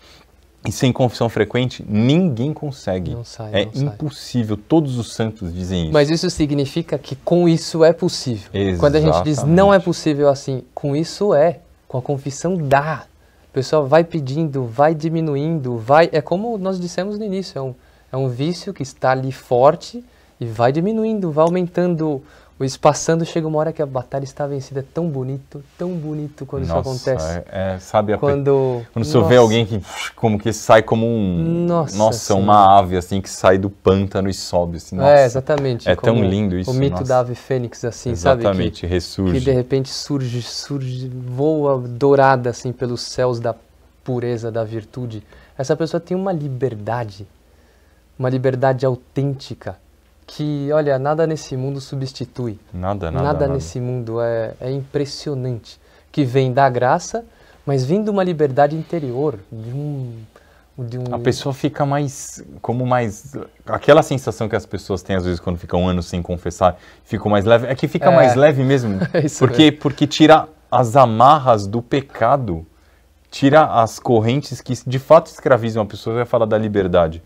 e 0.67 0.71
sem 0.71 0.91
confissão 0.91 1.29
frequente, 1.29 1.83
ninguém 1.87 2.53
consegue. 2.53 3.11
Não 3.11 3.23
sai, 3.23 3.51
é 3.53 3.69
não 3.73 3.93
impossível. 3.93 4.57
Sai. 4.57 4.65
Todos 4.67 4.97
os 4.97 5.13
santos 5.13 5.53
dizem 5.53 5.83
isso. 5.83 5.93
Mas 5.93 6.09
isso 6.09 6.29
significa 6.29 6.97
que 6.97 7.15
com 7.15 7.47
isso 7.47 7.85
é 7.85 7.93
possível. 7.93 8.49
Exatamente. 8.53 8.79
Quando 8.79 8.95
a 8.97 8.99
gente 8.99 9.23
diz 9.23 9.43
não 9.43 9.73
é 9.73 9.79
possível 9.79 10.27
assim, 10.27 10.63
com 10.73 10.95
isso 10.95 11.33
é. 11.33 11.59
Com 11.87 11.97
a 11.97 12.01
confissão 12.01 12.57
dá. 12.57 13.05
O 13.49 13.53
pessoal 13.53 13.87
vai 13.87 14.03
pedindo, 14.03 14.65
vai 14.65 14.93
diminuindo, 14.93 15.77
vai. 15.77 16.09
É 16.11 16.21
como 16.21 16.57
nós 16.57 16.77
dissemos 16.77 17.17
no 17.17 17.23
início, 17.23 17.57
é 17.57 17.61
um, 17.61 17.73
é 18.11 18.17
um 18.17 18.27
vício 18.27 18.73
que 18.73 18.83
está 18.83 19.11
ali 19.11 19.31
forte 19.31 20.03
e 20.39 20.45
vai 20.45 20.73
diminuindo, 20.73 21.31
vai 21.31 21.45
aumentando 21.45 22.21
o 22.59 22.63
espaçando 22.63 23.23
chega 23.23 23.47
uma 23.47 23.59
hora 23.59 23.71
que 23.71 23.81
a 23.83 23.85
batalha 23.85 24.23
está 24.23 24.47
vencida. 24.47 24.79
É 24.79 24.83
tão 24.83 25.07
bonito, 25.07 25.63
tão 25.77 25.91
bonito 25.91 26.43
quando 26.43 26.65
nossa, 26.65 26.79
isso 26.79 26.89
acontece. 26.89 27.43
É, 27.51 27.75
é, 27.75 27.79
sabe, 27.79 28.17
quando, 28.17 28.81
quando 28.91 29.05
você 29.05 29.21
vê 29.21 29.37
alguém 29.37 29.63
que 29.63 29.79
como 30.15 30.39
que 30.39 30.51
sai 30.51 30.81
como 30.81 31.05
um. 31.05 31.65
Nossa, 31.67 31.95
nossa 31.95 32.35
uma 32.35 32.79
ave 32.79 32.97
assim 32.97 33.21
que 33.21 33.29
sai 33.29 33.59
do 33.59 33.69
pântano 33.69 34.27
e 34.27 34.33
sobe. 34.33 34.77
Assim, 34.77 34.99
é, 34.99 35.25
exatamente. 35.25 35.87
É 35.87 35.95
tão 35.95 36.23
lindo 36.23 36.57
isso. 36.57 36.71
O 36.71 36.73
mito 36.73 36.93
nossa. 36.93 37.03
da 37.03 37.19
ave 37.19 37.35
fênix, 37.35 37.85
assim, 37.85 38.09
exatamente, 38.09 38.43
sabe? 38.43 38.57
Exatamente, 38.57 38.87
ressurge. 38.87 39.33
Que 39.33 39.45
de 39.45 39.51
repente 39.51 39.89
surge, 39.89 40.41
surge, 40.41 41.09
voa 41.09 41.77
dourada 41.77 42.49
assim 42.49 42.71
pelos 42.71 43.01
céus 43.01 43.39
da 43.39 43.55
pureza, 44.03 44.51
da 44.51 44.63
virtude. 44.63 45.21
Essa 45.55 45.75
pessoa 45.75 46.01
tem 46.01 46.17
uma 46.17 46.31
liberdade, 46.31 47.27
uma 48.17 48.29
liberdade 48.29 48.83
autêntica 48.83 49.77
que, 50.27 50.69
olha, 50.73 50.99
nada 50.99 51.25
nesse 51.25 51.55
mundo 51.55 51.79
substitui. 51.79 52.59
Nada, 52.73 53.09
nada. 53.09 53.25
Nada, 53.25 53.39
nada. 53.39 53.53
nesse 53.53 53.79
mundo 53.79 54.21
é, 54.21 54.53
é 54.59 54.69
impressionante. 54.69 55.79
Que 56.11 56.25
vem 56.25 56.51
da 56.51 56.69
graça, 56.69 57.23
mas 57.65 57.85
vem 57.85 58.03
de 58.03 58.09
uma 58.09 58.23
liberdade 58.23 58.75
interior, 58.75 59.39
de 59.51 59.71
um, 59.71 60.13
de 60.77 60.97
um... 60.97 61.03
A 61.11 61.19
pessoa 61.19 61.53
fica 61.53 61.85
mais, 61.85 62.43
como 62.61 62.85
mais, 62.85 63.33
aquela 63.65 64.03
sensação 64.03 64.49
que 64.49 64.55
as 64.55 64.65
pessoas 64.65 65.01
têm 65.01 65.15
às 65.15 65.23
vezes 65.25 65.39
quando 65.39 65.57
ficam 65.57 65.83
um 65.83 65.87
ano 65.87 66.03
sem 66.03 66.21
confessar, 66.21 66.77
ficam 67.03 67.31
mais 67.31 67.45
leve, 67.45 67.67
é 67.67 67.75
que 67.75 67.87
fica 67.87 68.09
é. 68.09 68.15
mais 68.15 68.35
leve 68.35 68.63
mesmo, 68.63 68.99
é 69.13 69.27
porque, 69.39 69.63
mesmo. 69.63 69.79
porque 69.79 70.07
tira 70.07 70.47
as 70.71 70.95
amarras 70.95 71.67
do 71.67 71.81
pecado, 71.81 72.65
tira 73.29 73.65
as 73.65 73.99
correntes 73.99 74.59
que 74.59 74.73
de 74.85 74.99
fato 74.99 75.27
escravizam 75.27 75.83
a 75.83 75.85
pessoa, 75.85 76.17
vai 76.17 76.25
falar 76.25 76.45
da 76.45 76.57
liberdade. 76.57 77.21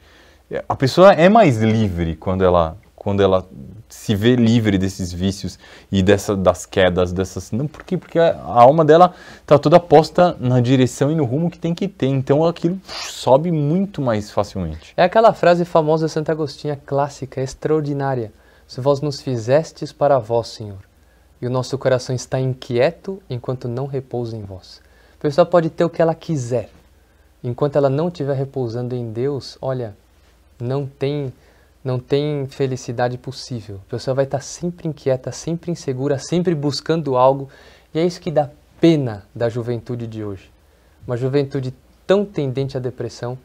A 0.67 0.75
pessoa 0.75 1.13
é 1.13 1.29
mais 1.29 1.59
livre 1.59 2.15
quando 2.15 2.43
ela 2.43 2.75
quando 3.01 3.23
ela 3.23 3.43
se 3.89 4.13
vê 4.13 4.35
livre 4.35 4.77
desses 4.77 5.11
vícios 5.11 5.57
e 5.91 6.03
dessa, 6.03 6.35
das 6.37 6.67
quedas, 6.67 7.11
dessas. 7.11 7.51
Não, 7.51 7.65
por 7.65 7.83
quê? 7.83 7.97
Porque 7.97 8.19
a, 8.19 8.39
alma 8.43 8.85
dela 8.85 9.15
está 9.41 9.57
toda 9.57 9.79
posta 9.79 10.37
na 10.39 10.61
direção 10.61 11.11
e 11.11 11.15
no 11.15 11.25
rumo 11.25 11.49
que 11.49 11.57
tem 11.57 11.73
que 11.73 11.87
ter. 11.87 12.05
Então 12.05 12.45
aquilo 12.45 12.79
sobe 12.85 13.51
muito 13.51 14.03
mais 14.03 14.29
facilmente. 14.29 14.93
É 14.95 15.01
aquela 15.01 15.33
frase 15.33 15.65
famosa 15.65 16.05
de 16.05 16.11
Santo 16.11 16.31
Agostinho, 16.31 16.77
clássica, 16.85 17.41
extraordinária. 17.41 18.31
Se 18.67 18.79
vós 18.79 19.01
nos 19.01 19.19
fizestes 19.19 19.91
para 19.91 20.19
vós, 20.19 20.49
Senhor, 20.49 20.77
e 21.41 21.47
o 21.47 21.49
nosso 21.49 21.79
coração 21.79 22.15
está 22.15 22.39
inquieto 22.39 23.19
enquanto 23.27 23.67
não 23.67 23.87
repousa 23.87 24.37
em 24.37 24.43
vós. 24.43 24.79
A 25.17 25.21
pessoa 25.23 25.43
pode 25.43 25.71
ter 25.71 25.83
o 25.83 25.89
que 25.89 26.03
ela 26.03 26.13
quiser. 26.13 26.69
Enquanto 27.43 27.77
ela 27.77 27.89
não 27.89 28.09
estiver 28.09 28.35
repousando 28.35 28.95
em 28.95 29.11
Deus, 29.11 29.57
olha, 29.59 29.95
não 30.59 30.85
tem 30.85 31.33
não 31.83 31.99
tem 31.99 32.45
felicidade 32.47 33.17
possível. 33.17 33.79
A 33.87 33.91
pessoa 33.91 34.13
vai 34.13 34.25
estar 34.25 34.39
sempre 34.39 34.87
inquieta, 34.87 35.31
sempre 35.31 35.71
insegura, 35.71 36.19
sempre 36.19 36.53
buscando 36.53 37.17
algo, 37.17 37.49
e 37.93 37.99
é 37.99 38.05
isso 38.05 38.21
que 38.21 38.31
dá 38.31 38.49
pena 38.79 39.25
da 39.33 39.49
juventude 39.49 40.07
de 40.07 40.23
hoje. 40.23 40.51
Uma 41.05 41.17
juventude 41.17 41.73
tão 42.05 42.23
tendente 42.23 42.77
à 42.77 42.79
depressão, 42.79 43.37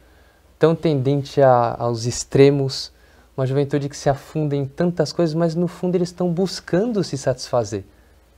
tão 0.59 0.75
tendente 0.75 1.40
a, 1.40 1.77
aos 1.79 2.05
extremos, 2.05 2.92
uma 3.37 3.46
juventude 3.46 3.88
que 3.88 3.96
se 3.96 4.09
afunda 4.09 4.55
em 4.55 4.66
tantas 4.66 5.12
coisas, 5.12 5.35
mas 5.35 5.55
no 5.55 5.68
fundo 5.68 5.94
eles 5.94 6.09
estão 6.09 6.31
buscando 6.31 7.03
se 7.03 7.16
satisfazer. 7.16 7.85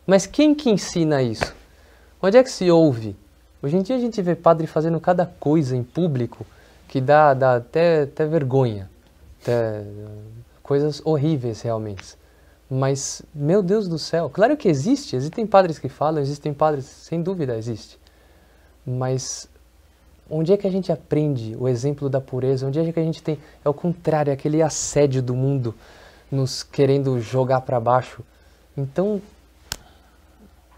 Mas 0.06 0.26
quem 0.26 0.54
que 0.54 0.70
ensina 0.70 1.22
isso? 1.22 1.54
Onde 2.22 2.36
é 2.36 2.42
que 2.42 2.50
se 2.50 2.70
ouve? 2.70 3.16
Hoje 3.62 3.76
em 3.76 3.82
dia 3.82 3.96
a 3.96 4.00
gente 4.00 4.20
vê 4.22 4.34
padre 4.34 4.66
fazendo 4.66 5.00
cada 5.00 5.26
coisa 5.26 5.76
em 5.76 5.82
público 5.82 6.46
que 6.88 7.00
dá, 7.00 7.34
dá 7.34 7.56
até, 7.56 8.02
até 8.02 8.24
vergonha 8.24 8.88
até 9.48 9.82
coisas 10.62 11.00
horríveis 11.04 11.62
realmente. 11.62 12.16
Mas, 12.70 13.22
meu 13.34 13.62
Deus 13.62 13.88
do 13.88 13.98
céu, 13.98 14.28
claro 14.28 14.54
que 14.56 14.68
existe, 14.68 15.16
existem 15.16 15.46
padres 15.46 15.78
que 15.78 15.88
falam, 15.88 16.20
existem 16.20 16.52
padres, 16.52 16.84
sem 16.84 17.22
dúvida 17.22 17.56
existe. 17.56 17.98
Mas 18.86 19.48
onde 20.30 20.52
é 20.52 20.56
que 20.56 20.66
a 20.66 20.70
gente 20.70 20.92
aprende 20.92 21.56
o 21.58 21.66
exemplo 21.66 22.10
da 22.10 22.20
pureza? 22.20 22.66
Onde 22.66 22.78
é 22.78 22.92
que 22.92 23.00
a 23.00 23.02
gente 23.02 23.22
tem, 23.22 23.38
é 23.64 23.68
o 23.68 23.72
contrário, 23.72 24.30
é 24.30 24.34
aquele 24.34 24.60
assédio 24.60 25.22
do 25.22 25.34
mundo 25.34 25.74
nos 26.30 26.62
querendo 26.62 27.18
jogar 27.18 27.62
para 27.62 27.80
baixo. 27.80 28.22
Então, 28.76 29.22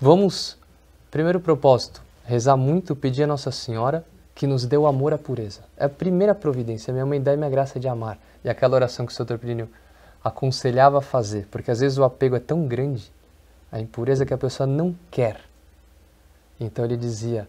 vamos, 0.00 0.56
primeiro 1.10 1.40
propósito, 1.40 2.00
rezar 2.24 2.56
muito, 2.56 2.94
pedir 2.94 3.24
a 3.24 3.26
Nossa 3.26 3.50
Senhora 3.50 4.04
que 4.32 4.46
nos 4.46 4.64
dê 4.64 4.76
o 4.76 4.86
amor 4.86 5.12
à 5.12 5.18
pureza. 5.18 5.62
É 5.76 5.86
a 5.86 5.88
primeira 5.88 6.36
providência, 6.36 6.92
minha 6.92 7.04
mãe 7.04 7.20
dá-me 7.20 7.44
a 7.44 7.50
graça 7.50 7.80
de 7.80 7.88
amar. 7.88 8.16
E 8.44 8.48
aquela 8.48 8.74
oração 8.74 9.06
que 9.06 9.12
o 9.12 9.14
Sr. 9.14 9.38
Plínio 9.38 9.68
aconselhava 10.22 10.98
a 10.98 11.02
fazer, 11.02 11.46
porque 11.50 11.70
às 11.70 11.80
vezes 11.80 11.98
o 11.98 12.04
apego 12.04 12.36
é 12.36 12.40
tão 12.40 12.66
grande, 12.66 13.10
a 13.72 13.80
impureza 13.80 14.26
que 14.26 14.34
a 14.34 14.38
pessoa 14.38 14.66
não 14.66 14.94
quer. 15.10 15.40
Então 16.58 16.84
ele 16.84 16.96
dizia: 16.96 17.48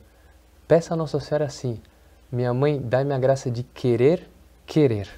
Peça 0.67 0.93
a 0.93 0.97
Nossa 0.97 1.19
Senhora 1.19 1.45
assim, 1.45 1.80
minha 2.32 2.54
mãe, 2.54 2.80
dá-me 2.82 3.13
a 3.13 3.19
graça 3.19 3.51
de 3.51 3.63
querer, 3.63 4.27
querer. 4.65 5.10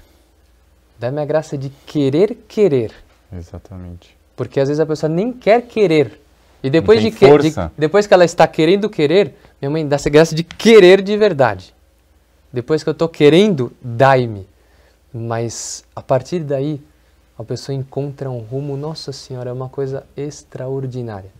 Dá-me 0.98 1.20
a 1.20 1.24
graça 1.24 1.56
de 1.56 1.70
querer, 1.86 2.34
querer. 2.48 2.92
Exatamente. 3.32 4.16
Porque 4.36 4.58
às 4.58 4.68
vezes 4.68 4.80
a 4.80 4.86
pessoa 4.86 5.10
nem 5.10 5.32
quer 5.32 5.62
querer. 5.62 6.20
E 6.62 6.70
depois, 6.70 7.00
de, 7.00 7.10
que, 7.10 7.38
de, 7.38 7.52
depois 7.76 8.06
que 8.06 8.14
ela 8.14 8.24
está 8.24 8.46
querendo 8.48 8.88
querer, 8.88 9.34
minha 9.60 9.70
mãe 9.70 9.86
dá-se 9.86 10.08
a 10.08 10.10
graça 10.10 10.34
de 10.34 10.42
querer 10.42 11.02
de 11.02 11.16
verdade. 11.16 11.74
Depois 12.50 12.82
que 12.82 12.88
eu 12.88 12.92
estou 12.92 13.08
querendo, 13.08 13.70
dai-me. 13.82 14.48
Mas 15.16 15.84
a 15.94 16.02
partir 16.02 16.40
daí, 16.40 16.82
a 17.38 17.44
pessoa 17.44 17.76
encontra 17.76 18.28
um 18.28 18.40
rumo, 18.40 18.76
Nossa 18.76 19.12
Senhora, 19.12 19.50
é 19.50 19.52
uma 19.52 19.68
coisa 19.68 20.04
extraordinária. 20.16 21.30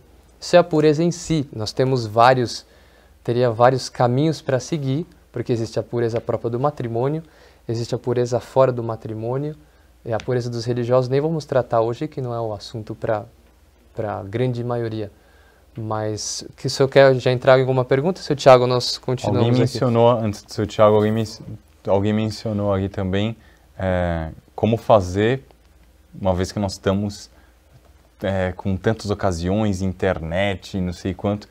Isso 0.40 0.54
é 0.54 0.60
a 0.60 0.64
pureza 0.64 1.02
em 1.02 1.10
si. 1.10 1.48
Nós 1.52 1.72
temos 1.72 2.06
vários, 2.06 2.64
teria 3.24 3.50
vários 3.50 3.88
caminhos 3.88 4.40
para 4.40 4.60
seguir, 4.60 5.04
porque 5.32 5.52
existe 5.52 5.76
a 5.76 5.82
pureza 5.82 6.20
própria 6.20 6.50
do 6.50 6.60
matrimônio, 6.60 7.24
existe 7.68 7.96
a 7.96 7.98
pureza 7.98 8.38
fora 8.38 8.70
do 8.70 8.82
matrimônio, 8.82 9.56
e 10.04 10.12
a 10.12 10.18
pureza 10.18 10.48
dos 10.48 10.64
religiosos 10.64 11.08
nem 11.08 11.20
vamos 11.20 11.44
tratar 11.44 11.80
hoje, 11.80 12.06
que 12.06 12.20
não 12.20 12.32
é 12.32 12.40
o 12.40 12.52
assunto 12.52 12.94
para 12.94 13.24
a 13.98 14.22
grande 14.22 14.62
maioria. 14.62 15.10
Mas 15.76 16.46
que 16.56 16.68
se 16.68 16.80
eu 16.80 16.88
quer 16.88 17.12
já 17.16 17.32
entrar 17.32 17.58
em 17.58 17.62
alguma 17.62 17.84
pergunta, 17.84 18.20
seu 18.20 18.36
Tiago, 18.36 18.68
nós 18.68 18.98
continuamos 18.98 19.48
Alguém 19.48 19.60
mencionou, 19.60 20.10
aqui. 20.10 20.26
antes 20.26 20.42
do 20.44 20.52
seu 20.52 20.64
Tiago, 20.64 20.94
alguém, 20.94 21.24
alguém 21.88 22.12
mencionou 22.12 22.72
aqui 22.72 22.88
também 22.88 23.36
é, 23.78 24.30
como 24.54 24.76
fazer, 24.76 25.42
uma 26.18 26.34
vez 26.34 26.52
que 26.52 26.58
nós 26.58 26.72
estamos 26.72 27.30
é, 28.22 28.52
com 28.52 28.76
tantas 28.76 29.10
ocasiões, 29.10 29.82
internet, 29.82 30.80
não 30.80 30.92
sei 30.92 31.14
quanto, 31.14 31.48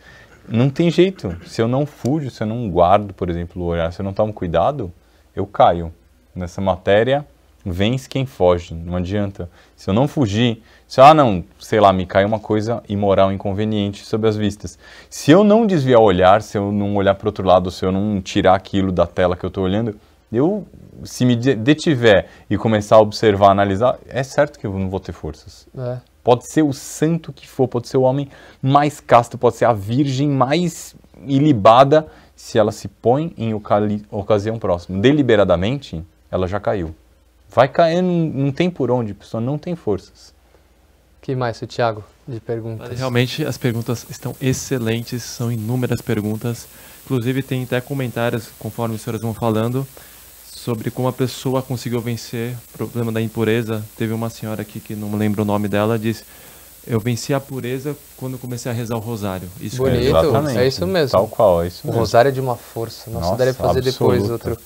não 0.48 0.70
tem 0.70 0.90
jeito. 0.90 1.38
Se 1.46 1.62
eu 1.62 1.68
não 1.68 1.86
fujo, 1.86 2.30
se 2.30 2.44
eu 2.44 2.48
não 2.48 2.70
guardo, 2.70 3.14
por 3.14 3.30
exemplo, 3.30 3.62
o 3.62 3.66
olhar, 3.66 3.92
se 3.92 4.02
eu 4.02 4.04
não 4.04 4.14
tomo 4.14 4.34
cuidado, 4.34 4.92
eu 5.36 5.46
caio. 5.46 5.94
Nessa 6.36 6.60
matéria, 6.60 7.26
Vence 7.66 8.10
quem 8.10 8.26
foge, 8.26 8.74
não 8.74 8.98
adianta. 8.98 9.50
Se 9.76 9.90
eu 9.90 9.94
não 9.94 10.06
fugir, 10.06 10.62
se 10.86 11.00
ah 11.00 11.14
não, 11.14 11.46
sei 11.58 11.80
lá, 11.80 11.94
me 11.94 12.06
cai 12.06 12.26
uma 12.26 12.40
coisa 12.40 12.84
imoral, 12.90 13.32
inconveniente 13.32 14.04
sob 14.06 14.28
as 14.28 14.36
vistas. 14.36 14.78
Se 15.10 15.32
eu 15.32 15.46
não 15.46 15.66
desviar 15.66 16.02
o 16.02 16.04
olhar, 16.04 16.42
se 16.42 16.58
eu 16.58 16.74
não 16.74 16.94
olhar 16.98 17.16
para 17.16 17.30
outro 17.30 17.48
lado, 17.48 17.72
se 17.72 17.86
eu 17.86 17.92
não 17.92 18.22
tirar 18.22 18.54
aquilo 18.54 18.92
da 18.92 19.08
tela 19.08 19.38
que 19.38 19.46
eu 19.46 19.48
estou 19.48 19.64
olhando, 19.64 19.98
eu 20.36 20.66
se 21.04 21.26
me 21.26 21.36
detiver 21.36 22.28
e 22.50 22.58
começar 22.58 22.98
a 22.98 23.00
observar, 23.00 23.52
analisar, 23.52 23.98
é 24.08 24.24
certo 24.24 24.60
que 24.60 24.66
eu 24.66 24.74
não 24.78 24.90
vou 24.90 25.00
ter 25.00 25.12
forças. 25.12 25.68
É. 25.78 25.98
Pode 26.24 26.48
ser 26.48 26.62
o 26.62 26.72
santo 26.72 27.34
que 27.34 27.48
for, 27.48 27.68
pode 27.68 27.88
ser 27.88 27.98
o 27.98 28.02
homem 28.02 28.30
mais 28.62 29.00
casto, 29.00 29.38
pode 29.38 29.58
ser 29.58 29.66
a 29.66 29.74
virgem 29.74 30.30
mais 30.30 30.96
ilibada, 31.26 32.08
se 32.36 32.58
ela 32.58 32.72
se 32.72 32.88
põe 32.88 33.34
em 33.38 33.54
ocasião 34.12 34.58
próxima, 34.58 35.00
deliberadamente, 35.00 36.04
ela 36.32 36.48
já 36.48 36.60
caiu. 36.60 36.96
Vai 37.50 37.68
cair, 37.68 38.02
não, 38.02 38.12
não 38.12 38.52
tem 38.52 38.70
por 38.70 38.90
onde, 38.90 39.12
a 39.12 39.16
pessoa 39.16 39.40
não 39.40 39.58
tem 39.58 39.76
forças. 39.76 40.34
que 41.22 41.36
mais, 41.36 41.62
Tiago, 41.68 42.04
de 42.28 42.40
perguntas? 42.40 42.98
Realmente 42.98 43.46
as 43.46 43.58
perguntas 43.58 44.06
estão 44.10 44.36
excelentes, 44.42 45.24
são 45.24 45.52
inúmeras 45.52 46.02
perguntas. 46.02 46.68
Inclusive 47.06 47.44
tem 47.44 47.64
até 47.64 47.80
comentários, 47.82 48.50
conforme 48.58 48.96
os 48.96 49.02
senhores 49.02 49.22
vão 49.22 49.34
falando, 49.34 49.86
sobre 50.64 50.90
como 50.90 51.08
a 51.08 51.14
pessoa 51.14 51.62
conseguiu 51.62 52.00
vencer 52.00 52.56
o 52.74 52.78
problema 52.78 53.12
da 53.12 53.22
impureza. 53.22 53.84
Teve 53.98 54.14
uma 54.14 54.30
senhora 54.30 54.62
aqui 54.62 54.80
que 54.80 54.96
não 54.96 55.10
me 55.10 55.18
lembro 55.18 55.42
o 55.42 55.46
nome 55.46 55.68
dela, 55.68 56.00
disse 56.00 56.24
eu 56.86 57.00
venci 57.00 57.34
a 57.34 57.40
pureza 57.40 57.96
quando 58.18 58.38
comecei 58.38 58.70
a 58.72 58.76
rezar 58.76 58.96
o 58.96 59.00
rosário. 59.00 59.50
Isso 59.60 59.78
Bonito, 59.78 60.04
Exatamente. 60.04 60.58
é 60.58 60.68
isso 60.68 60.86
mesmo. 60.86 61.12
Tal 61.12 61.28
qual, 61.28 61.64
é 61.64 61.68
isso 61.68 61.82
mesmo. 61.86 61.98
O 61.98 62.00
rosário 62.02 62.30
é 62.30 62.32
de 62.32 62.42
uma 62.42 62.58
força. 62.58 63.10
Nossa, 63.10 63.26
Nossa 63.26 63.38
daria 63.38 63.54
fazer 63.54 63.80
absoluta. 63.80 63.92
depois 63.92 64.30
outro. 64.30 64.58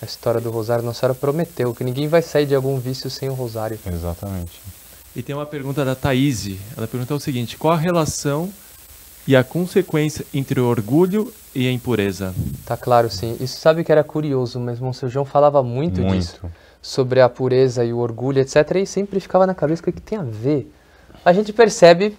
A 0.00 0.04
história 0.04 0.40
do 0.40 0.50
rosário. 0.50 0.84
Nossa 0.84 1.00
Senhora 1.00 1.14
prometeu 1.14 1.74
que 1.74 1.84
ninguém 1.84 2.06
vai 2.06 2.20
sair 2.20 2.44
de 2.44 2.54
algum 2.54 2.78
vício 2.78 3.08
sem 3.08 3.30
o 3.30 3.34
rosário. 3.34 3.78
Exatamente. 3.86 4.60
E 5.16 5.22
tem 5.22 5.34
uma 5.34 5.46
pergunta 5.46 5.84
da 5.84 5.94
Thaís. 5.94 6.50
Ela 6.76 6.86
pergunta 6.86 7.14
o 7.14 7.20
seguinte: 7.20 7.56
qual 7.56 7.72
a 7.72 7.78
relação 7.78 8.52
e 9.26 9.36
a 9.36 9.44
consequência 9.44 10.24
entre 10.32 10.60
o 10.60 10.66
orgulho 10.66 11.32
e 11.54 11.68
a 11.68 11.72
impureza? 11.72 12.34
Tá 12.66 12.76
claro, 12.76 13.10
sim. 13.10 13.36
Isso 13.40 13.58
sabe 13.58 13.84
que 13.84 13.92
era 13.92 14.02
curioso, 14.02 14.58
mas 14.58 14.80
Monsenhor 14.80 15.10
João 15.10 15.24
falava 15.24 15.62
muito, 15.62 16.00
muito. 16.00 16.18
disso. 16.18 16.40
Sobre 16.80 17.20
a 17.20 17.28
pureza 17.28 17.84
e 17.84 17.92
o 17.92 17.98
orgulho, 17.98 18.40
etc. 18.40 18.76
E 18.76 18.86
sempre 18.86 19.20
ficava 19.20 19.46
na 19.46 19.54
cabeça 19.54 19.82
o 19.82 19.84
que 19.84 20.00
tem 20.00 20.18
a 20.18 20.22
ver 20.22 20.70
a 21.24 21.32
gente 21.32 21.52
percebe 21.52 22.16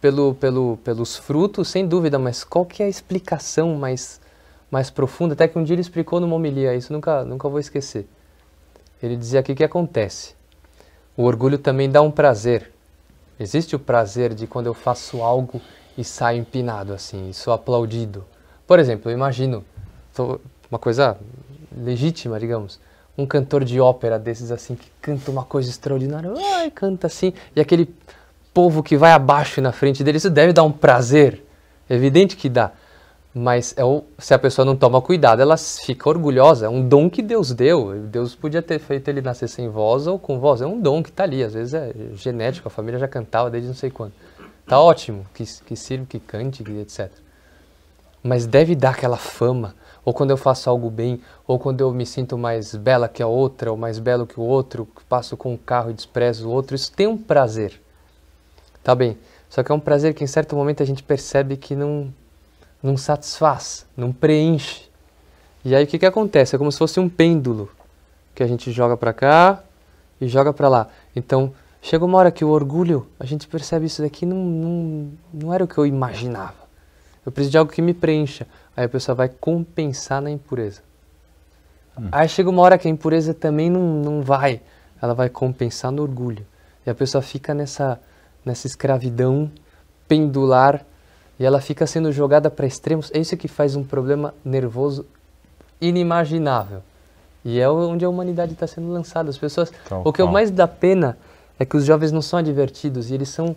pelo, 0.00 0.34
pelo, 0.34 0.76
pelos 0.78 1.16
frutos, 1.16 1.68
sem 1.68 1.86
dúvida, 1.86 2.18
mas 2.18 2.42
qual 2.42 2.64
que 2.66 2.82
é 2.82 2.86
a 2.86 2.88
explicação 2.88 3.76
mais, 3.76 4.20
mais 4.68 4.90
profunda? 4.90 5.34
Até 5.34 5.46
que 5.46 5.56
um 5.56 5.62
dia 5.62 5.74
ele 5.74 5.80
explicou 5.80 6.18
numa 6.18 6.34
homilia, 6.34 6.74
isso 6.74 6.92
nunca, 6.92 7.24
nunca 7.24 7.48
vou 7.48 7.60
esquecer. 7.60 8.06
Ele 9.00 9.16
dizia 9.16 9.40
aqui 9.40 9.54
que 9.54 9.62
acontece. 9.62 10.34
O 11.16 11.22
orgulho 11.22 11.56
também 11.56 11.88
dá 11.88 12.02
um 12.02 12.10
prazer. 12.10 12.72
Existe 13.38 13.76
o 13.76 13.78
prazer 13.78 14.34
de 14.34 14.46
quando 14.46 14.66
eu 14.66 14.74
faço 14.74 15.22
algo 15.22 15.60
e 15.96 16.04
saio 16.04 16.40
empinado 16.40 16.92
assim, 16.92 17.32
sou 17.32 17.52
aplaudido. 17.52 18.24
Por 18.66 18.78
exemplo, 18.78 19.10
eu 19.10 19.14
imagino, 19.14 19.64
uma 20.70 20.78
coisa 20.78 21.16
legítima, 21.76 22.38
digamos, 22.38 22.80
um 23.16 23.26
cantor 23.26 23.64
de 23.64 23.80
ópera 23.80 24.18
desses 24.18 24.50
assim, 24.50 24.74
que 24.74 24.88
canta 25.00 25.30
uma 25.30 25.44
coisa 25.44 25.68
extraordinária, 25.68 26.32
ai, 26.54 26.70
canta 26.70 27.06
assim, 27.06 27.32
e 27.54 27.60
aquele 27.60 27.94
povo 28.52 28.82
que 28.82 28.96
vai 28.96 29.12
abaixo 29.12 29.60
na 29.60 29.72
frente 29.72 30.02
dele, 30.04 30.18
isso 30.18 30.30
deve 30.30 30.52
dar 30.52 30.62
um 30.62 30.72
prazer. 30.72 31.44
É 31.88 31.94
evidente 31.94 32.36
que 32.36 32.48
dá. 32.48 32.72
Mas 33.34 33.74
é 33.78 33.84
o, 33.84 34.04
se 34.18 34.34
a 34.34 34.38
pessoa 34.38 34.64
não 34.64 34.76
toma 34.76 35.00
cuidado, 35.00 35.40
ela 35.40 35.56
fica 35.56 36.08
orgulhosa. 36.08 36.66
É 36.66 36.68
um 36.68 36.86
dom 36.86 37.08
que 37.08 37.22
Deus 37.22 37.52
deu. 37.52 37.98
Deus 38.00 38.34
podia 38.34 38.60
ter 38.60 38.78
feito 38.78 39.08
ele 39.08 39.22
nascer 39.22 39.48
sem 39.48 39.70
voz 39.70 40.06
ou 40.06 40.18
com 40.18 40.38
voz. 40.38 40.60
É 40.60 40.66
um 40.66 40.78
dom 40.78 41.02
que 41.02 41.08
está 41.08 41.24
ali. 41.24 41.42
Às 41.42 41.54
vezes 41.54 41.72
é 41.72 41.92
genético, 42.14 42.68
a 42.68 42.70
família 42.70 43.00
já 43.00 43.08
cantava 43.08 43.48
desde 43.50 43.68
não 43.68 43.74
sei 43.74 43.90
quando. 43.90 44.12
Tá 44.66 44.80
ótimo 44.80 45.26
que, 45.34 45.44
que 45.44 45.76
sirva, 45.76 46.06
que 46.06 46.18
cante, 46.18 46.62
etc. 46.62 47.10
Mas 48.22 48.46
deve 48.46 48.74
dar 48.74 48.90
aquela 48.90 49.16
fama. 49.16 49.74
Ou 50.04 50.12
quando 50.12 50.30
eu 50.30 50.36
faço 50.36 50.68
algo 50.68 50.90
bem, 50.90 51.20
ou 51.46 51.58
quando 51.58 51.80
eu 51.80 51.92
me 51.92 52.04
sinto 52.04 52.36
mais 52.36 52.74
bela 52.74 53.08
que 53.08 53.22
a 53.22 53.26
outra, 53.26 53.70
ou 53.70 53.76
mais 53.76 53.98
belo 53.98 54.26
que 54.26 54.38
o 54.38 54.42
outro, 54.42 54.88
passo 55.08 55.36
com 55.36 55.52
um 55.52 55.56
carro 55.56 55.90
e 55.90 55.94
desprezo 55.94 56.48
o 56.48 56.52
outro. 56.52 56.74
Isso 56.74 56.90
tem 56.92 57.06
um 57.06 57.16
prazer. 57.16 57.80
Tá 58.82 58.94
bem. 58.94 59.18
Só 59.48 59.62
que 59.62 59.70
é 59.70 59.74
um 59.74 59.80
prazer 59.80 60.14
que 60.14 60.24
em 60.24 60.26
certo 60.26 60.56
momento 60.56 60.82
a 60.82 60.86
gente 60.86 61.02
percebe 61.02 61.56
que 61.56 61.76
não, 61.76 62.12
não 62.82 62.96
satisfaz, 62.96 63.86
não 63.96 64.12
preenche. 64.12 64.90
E 65.64 65.74
aí 65.74 65.84
o 65.84 65.86
que, 65.86 65.98
que 65.98 66.06
acontece? 66.06 66.56
É 66.56 66.58
como 66.58 66.72
se 66.72 66.78
fosse 66.78 66.98
um 66.98 67.08
pêndulo 67.08 67.70
que 68.34 68.42
a 68.42 68.46
gente 68.46 68.72
joga 68.72 68.96
para 68.96 69.12
cá 69.12 69.62
e 70.20 70.26
joga 70.26 70.52
para 70.52 70.68
lá. 70.68 70.88
Então, 71.14 71.52
chega 71.82 72.04
uma 72.04 72.16
hora 72.16 72.30
que 72.30 72.44
o 72.44 72.48
orgulho, 72.48 73.06
a 73.20 73.26
gente 73.26 73.46
percebe 73.46 73.86
isso 73.86 74.00
daqui 74.00 74.24
não, 74.24 74.38
não, 74.38 75.12
não 75.34 75.52
era 75.52 75.64
o 75.64 75.68
que 75.68 75.76
eu 75.76 75.84
imaginava. 75.84 76.62
Eu 77.26 77.30
preciso 77.30 77.50
de 77.50 77.58
algo 77.58 77.70
que 77.70 77.82
me 77.82 77.92
preencha. 77.92 78.46
Aí 78.76 78.84
a 78.84 78.88
pessoa 78.88 79.14
vai 79.14 79.28
compensar 79.28 80.22
na 80.22 80.30
impureza. 80.30 80.80
Hum. 81.98 82.08
Aí 82.10 82.28
chega 82.28 82.48
uma 82.48 82.62
hora 82.62 82.78
que 82.78 82.88
a 82.88 82.90
impureza 82.90 83.34
também 83.34 83.68
não, 83.68 83.80
não 83.80 84.22
vai. 84.22 84.62
Ela 85.00 85.12
vai 85.12 85.28
compensar 85.28 85.92
no 85.92 86.02
orgulho. 86.02 86.46
E 86.86 86.90
a 86.90 86.94
pessoa 86.94 87.20
fica 87.20 87.52
nessa 87.52 88.00
nessa 88.44 88.66
escravidão 88.66 89.50
pendular 90.08 90.84
e 91.38 91.44
ela 91.44 91.60
fica 91.60 91.86
sendo 91.86 92.12
jogada 92.12 92.50
para 92.50 92.66
extremos. 92.66 93.10
É 93.14 93.18
isso 93.18 93.36
que 93.36 93.48
faz 93.48 93.74
um 93.76 93.84
problema 93.84 94.34
nervoso 94.44 95.06
inimaginável. 95.80 96.82
E 97.44 97.58
é 97.58 97.68
onde 97.68 98.04
a 98.04 98.08
humanidade 98.08 98.52
está 98.52 98.66
sendo 98.66 98.92
lançada. 98.92 99.30
As 99.30 99.38
pessoas. 99.38 99.72
Então, 99.86 100.02
o 100.04 100.12
que 100.12 100.22
mais 100.22 100.50
dá 100.50 100.68
pena 100.68 101.18
é 101.58 101.64
que 101.64 101.76
os 101.76 101.84
jovens 101.84 102.12
não 102.12 102.22
são 102.22 102.38
advertidos 102.38 103.10
e 103.10 103.14
eles 103.14 103.28
são. 103.28 103.54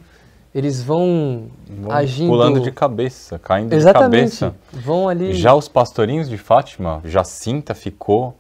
Eles 0.54 0.82
vão, 0.82 1.50
vão 1.70 1.92
agindo. 1.92 2.30
Pulando 2.30 2.62
de 2.62 2.72
cabeça, 2.72 3.38
caindo 3.38 3.74
Exatamente. 3.74 4.32
de 4.32 4.40
cabeça. 4.40 4.56
Vão 4.72 5.10
ali. 5.10 5.34
Já 5.34 5.54
os 5.54 5.68
pastorinhos 5.68 6.30
de 6.30 6.38
Fátima, 6.38 7.02
Jacinta 7.04 7.74
ficou. 7.74 8.36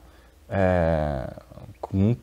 É, 0.49 1.28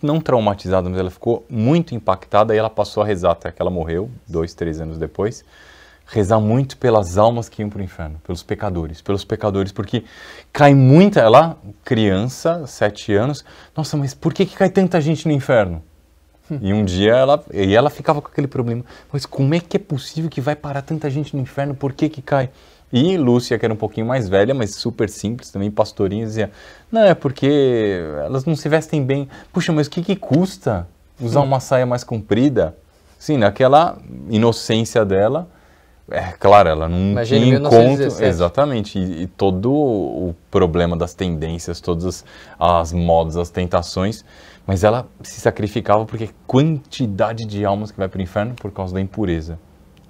não 0.02 0.20
traumatizada, 0.20 0.88
mas 0.88 0.98
ela 0.98 1.10
ficou 1.10 1.44
muito 1.48 1.94
impactada 1.94 2.54
e 2.54 2.58
ela 2.58 2.70
passou 2.70 3.02
a 3.02 3.06
rezar 3.06 3.32
até 3.32 3.50
que 3.50 3.60
ela 3.60 3.70
morreu, 3.70 4.10
dois, 4.28 4.54
três 4.54 4.80
anos 4.80 4.98
depois. 4.98 5.44
Rezar 6.06 6.40
muito 6.40 6.76
pelas 6.76 7.16
almas 7.16 7.48
que 7.48 7.62
iam 7.62 7.70
para 7.70 7.80
o 7.80 7.82
inferno, 7.82 8.20
pelos 8.24 8.42
pecadores, 8.42 9.00
pelos 9.00 9.24
pecadores, 9.24 9.72
porque 9.72 10.04
cai 10.52 10.74
muita. 10.74 11.20
Ela, 11.20 11.56
criança, 11.84 12.66
sete 12.66 13.14
anos, 13.14 13.44
nossa, 13.74 13.96
mas 13.96 14.12
por 14.12 14.34
que, 14.34 14.44
que 14.44 14.56
cai 14.56 14.68
tanta 14.68 15.00
gente 15.00 15.26
no 15.26 15.32
inferno? 15.32 15.82
E 16.60 16.72
um 16.72 16.84
dia 16.84 17.14
ela, 17.14 17.44
e 17.52 17.74
ela 17.74 17.88
ficava 17.88 18.20
com 18.20 18.28
aquele 18.28 18.46
problema, 18.46 18.84
mas 19.12 19.24
como 19.24 19.54
é 19.54 19.60
que 19.60 19.76
é 19.76 19.80
possível 19.80 20.28
que 20.28 20.40
vai 20.40 20.56
parar 20.56 20.82
tanta 20.82 21.08
gente 21.08 21.34
no 21.34 21.42
inferno? 21.42 21.74
Por 21.74 21.92
que 21.92 22.08
que 22.08 22.20
cai? 22.20 22.50
E 22.92 23.16
Lúcia, 23.16 23.58
que 23.58 23.64
era 23.64 23.72
um 23.72 23.76
pouquinho 23.76 24.06
mais 24.06 24.28
velha, 24.28 24.54
mas 24.54 24.74
super 24.74 25.08
simples, 25.08 25.50
também 25.50 25.70
pastorinha, 25.70 26.26
dizia: 26.26 26.50
Não, 26.90 27.02
é 27.02 27.14
porque 27.14 27.98
elas 28.24 28.44
não 28.44 28.54
se 28.54 28.68
vestem 28.68 29.02
bem. 29.02 29.28
Puxa, 29.50 29.72
mas 29.72 29.86
o 29.86 29.90
que, 29.90 30.02
que 30.02 30.14
custa 30.14 30.86
usar 31.18 31.40
uma 31.40 31.58
saia 31.58 31.86
mais 31.86 32.04
comprida? 32.04 32.76
Sim, 33.18 33.38
naquela 33.38 33.96
inocência 34.28 35.04
dela, 35.04 35.48
é 36.10 36.32
claro, 36.38 36.68
ela 36.68 36.88
não 36.88 37.12
Imagina 37.12 37.40
tinha 37.40 37.56
encontro. 37.56 38.24
Exatamente, 38.24 38.98
e, 38.98 39.22
e, 39.22 39.26
todo 39.26 39.72
o 39.72 40.34
problema 40.50 40.96
das 40.96 41.14
tendências, 41.14 41.80
todas 41.80 42.04
as, 42.04 42.24
as 42.58 42.92
modas, 42.92 43.36
as 43.36 43.48
tentações, 43.48 44.24
mas 44.66 44.84
ela 44.84 45.08
se 45.22 45.40
sacrificava 45.40 46.04
porque 46.04 46.30
quantidade 46.46 47.44
de 47.46 47.64
almas 47.64 47.90
que 47.90 47.98
vai 47.98 48.08
para 48.08 48.18
o 48.18 48.22
inferno 48.22 48.54
por 48.54 48.70
causa 48.70 48.94
da 48.94 49.00
impureza. 49.00 49.58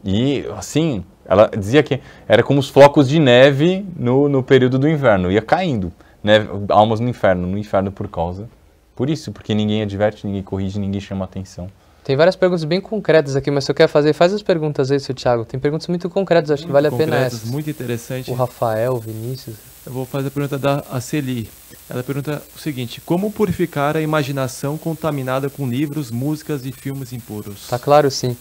E 0.05 0.44
assim, 0.57 1.05
ela 1.24 1.48
dizia 1.48 1.82
que 1.82 2.00
era 2.26 2.42
como 2.42 2.61
os 2.61 2.68
flocos 2.68 3.09
de 3.09 3.18
neve 3.18 3.86
no, 3.96 4.28
no 4.28 4.42
período 4.42 4.78
do 4.78 4.88
inverno, 4.88 5.30
ia 5.30 5.42
caindo, 5.42 5.92
neve, 6.22 6.48
almas 6.68 7.00
no 7.00 7.09
inferno, 7.09 7.46
no 7.46 7.57
inferno 7.57 7.92
por 7.92 8.09
causa. 8.09 8.48
Por 8.94 9.09
isso, 9.09 9.32
porque 9.32 9.55
ninguém 9.55 9.82
adverte, 9.82 10.26
ninguém 10.26 10.42
corrige, 10.42 10.78
ninguém 10.78 11.00
chama 11.00 11.24
atenção. 11.24 11.68
Tem 12.05 12.16
várias 12.16 12.34
perguntas 12.34 12.64
bem 12.64 12.80
concretas 12.80 13.36
aqui, 13.36 13.50
mas 13.50 13.64
se 13.64 13.70
eu 13.70 13.74
quer 13.74 13.86
fazer, 13.88 14.12
faz 14.12 14.32
as 14.34 14.42
perguntas 14.42 14.90
aí, 14.90 14.98
seu 14.98 15.14
Thiago. 15.14 15.44
Tem 15.44 15.59
perguntas 15.59 15.86
muito 15.86 16.11
concretas, 16.11 16.50
acho 16.50 16.62
muito 16.62 16.68
que 16.68 16.72
vale 16.72 16.88
a 16.88 16.92
pena 16.92 17.16
essas. 17.16 17.44
Muito 17.44 17.70
interessante. 17.70 18.30
O 18.30 18.34
Rafael, 18.34 18.94
o 18.94 18.98
Vinícius. 18.98 19.72
Eu 19.85 19.93
vou 19.93 20.07
fazer 20.07 20.28
a 20.28 20.30
pergunta 20.30 20.57
da 20.57 20.85
Aceli. 20.93 21.51
Ela 21.91 22.05
pergunta 22.05 22.41
o 22.55 22.59
seguinte: 22.59 23.01
Como 23.01 23.33
purificar 23.33 23.97
a 23.97 24.01
imaginação 24.01 24.78
contaminada 24.78 25.51
com 25.51 25.68
livros, 25.68 26.09
músicas 26.11 26.64
e 26.64 26.70
filmes 26.70 27.12
impuros? 27.12 27.66
Tá 27.66 27.80
claro, 27.80 28.09
sim. 28.09 28.37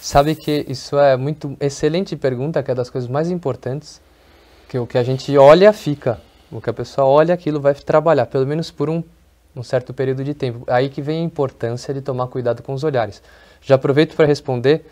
Sabe 0.00 0.34
que 0.34 0.64
isso 0.66 0.98
é 0.98 1.14
muito 1.14 1.54
excelente 1.60 2.16
pergunta, 2.16 2.62
que 2.62 2.70
é 2.70 2.74
das 2.74 2.88
coisas 2.88 3.10
mais 3.10 3.30
importantes, 3.30 4.00
que 4.66 4.78
o 4.78 4.86
que 4.86 4.96
a 4.96 5.02
gente 5.02 5.36
olha 5.36 5.72
fica, 5.74 6.20
o 6.50 6.58
que 6.60 6.70
a 6.70 6.72
pessoa 6.72 7.06
olha 7.06 7.34
aquilo 7.34 7.60
vai 7.60 7.74
trabalhar, 7.74 8.24
pelo 8.24 8.46
menos 8.46 8.70
por 8.70 8.88
um, 8.88 9.02
um 9.54 9.62
certo 9.62 9.92
período 9.92 10.24
de 10.24 10.32
tempo. 10.32 10.64
Aí 10.68 10.88
que 10.88 11.02
vem 11.02 11.20
a 11.20 11.24
importância 11.24 11.92
de 11.92 12.00
tomar 12.00 12.28
cuidado 12.28 12.62
com 12.62 12.72
os 12.72 12.82
olhares. 12.82 13.22
Já 13.60 13.74
aproveito 13.74 14.16
para 14.16 14.24
responder 14.24 14.86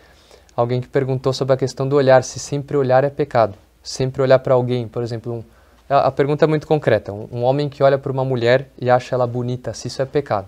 alguém 0.55 0.79
que 0.79 0.87
perguntou 0.87 1.33
sobre 1.33 1.55
a 1.55 1.57
questão 1.57 1.87
do 1.87 1.95
olhar, 1.95 2.23
se 2.23 2.37
sempre 2.37 2.77
olhar 2.77 3.03
é 3.03 3.09
pecado, 3.09 3.55
sempre 3.81 4.21
olhar 4.21 4.37
para 4.39 4.53
alguém, 4.53 4.87
por 4.87 5.01
exemplo, 5.01 5.33
um, 5.33 5.56
a, 5.89 6.07
a, 6.07 6.11
pergunta 6.11 6.45
é 6.45 6.47
muito 6.47 6.67
concreta, 6.67 7.13
um, 7.13 7.27
um 7.31 7.43
homem 7.43 7.69
que 7.69 7.83
olha 7.83 7.97
para 7.97 8.11
uma 8.11 8.25
mulher 8.25 8.69
e 8.79 8.89
acha 8.89 9.15
ela 9.15 9.27
bonita, 9.27 9.73
se 9.73 9.87
isso 9.87 10.01
é 10.01 10.05
pecado. 10.05 10.47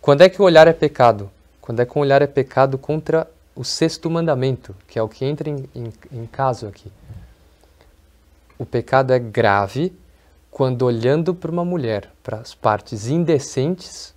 Quando 0.00 0.22
é 0.22 0.28
que 0.28 0.40
o 0.40 0.44
olhar 0.44 0.66
é 0.66 0.72
pecado? 0.72 1.30
Quando 1.60 1.80
é 1.80 1.86
que 1.86 1.96
o 1.96 2.00
olhar 2.00 2.22
é 2.22 2.26
pecado 2.26 2.76
contra 2.76 3.28
o 3.54 3.64
sexto 3.64 4.10
mandamento, 4.10 4.74
que 4.88 4.98
é 4.98 5.02
o 5.02 5.08
que 5.08 5.24
entra 5.24 5.48
em, 5.48 5.68
em, 5.74 5.92
em 6.10 6.26
caso 6.26 6.66
aqui. 6.66 6.90
O 8.58 8.64
pecado 8.64 9.12
é 9.12 9.18
grave 9.18 9.94
quando 10.50 10.82
olhando 10.82 11.34
para 11.34 11.50
uma 11.50 11.64
mulher, 11.64 12.10
para 12.22 12.38
as 12.38 12.54
partes 12.54 13.08
indecentes, 13.08 14.14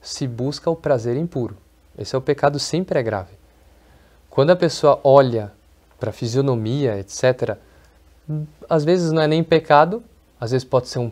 se 0.00 0.26
busca 0.26 0.70
o 0.70 0.76
prazer 0.76 1.16
impuro. 1.16 1.56
Esse 1.98 2.14
é 2.14 2.18
o 2.18 2.22
pecado, 2.22 2.58
sempre 2.58 2.98
é 2.98 3.02
grave. 3.02 3.32
Quando 4.28 4.50
a 4.50 4.56
pessoa 4.56 5.00
olha 5.02 5.52
para 5.98 6.10
a 6.10 6.12
fisionomia, 6.12 6.98
etc., 6.98 7.56
às 8.68 8.84
vezes 8.84 9.12
não 9.12 9.22
é 9.22 9.26
nem 9.26 9.42
pecado, 9.42 10.02
às 10.40 10.50
vezes 10.50 10.64
pode 10.64 10.88
ser 10.88 10.98
um, 10.98 11.10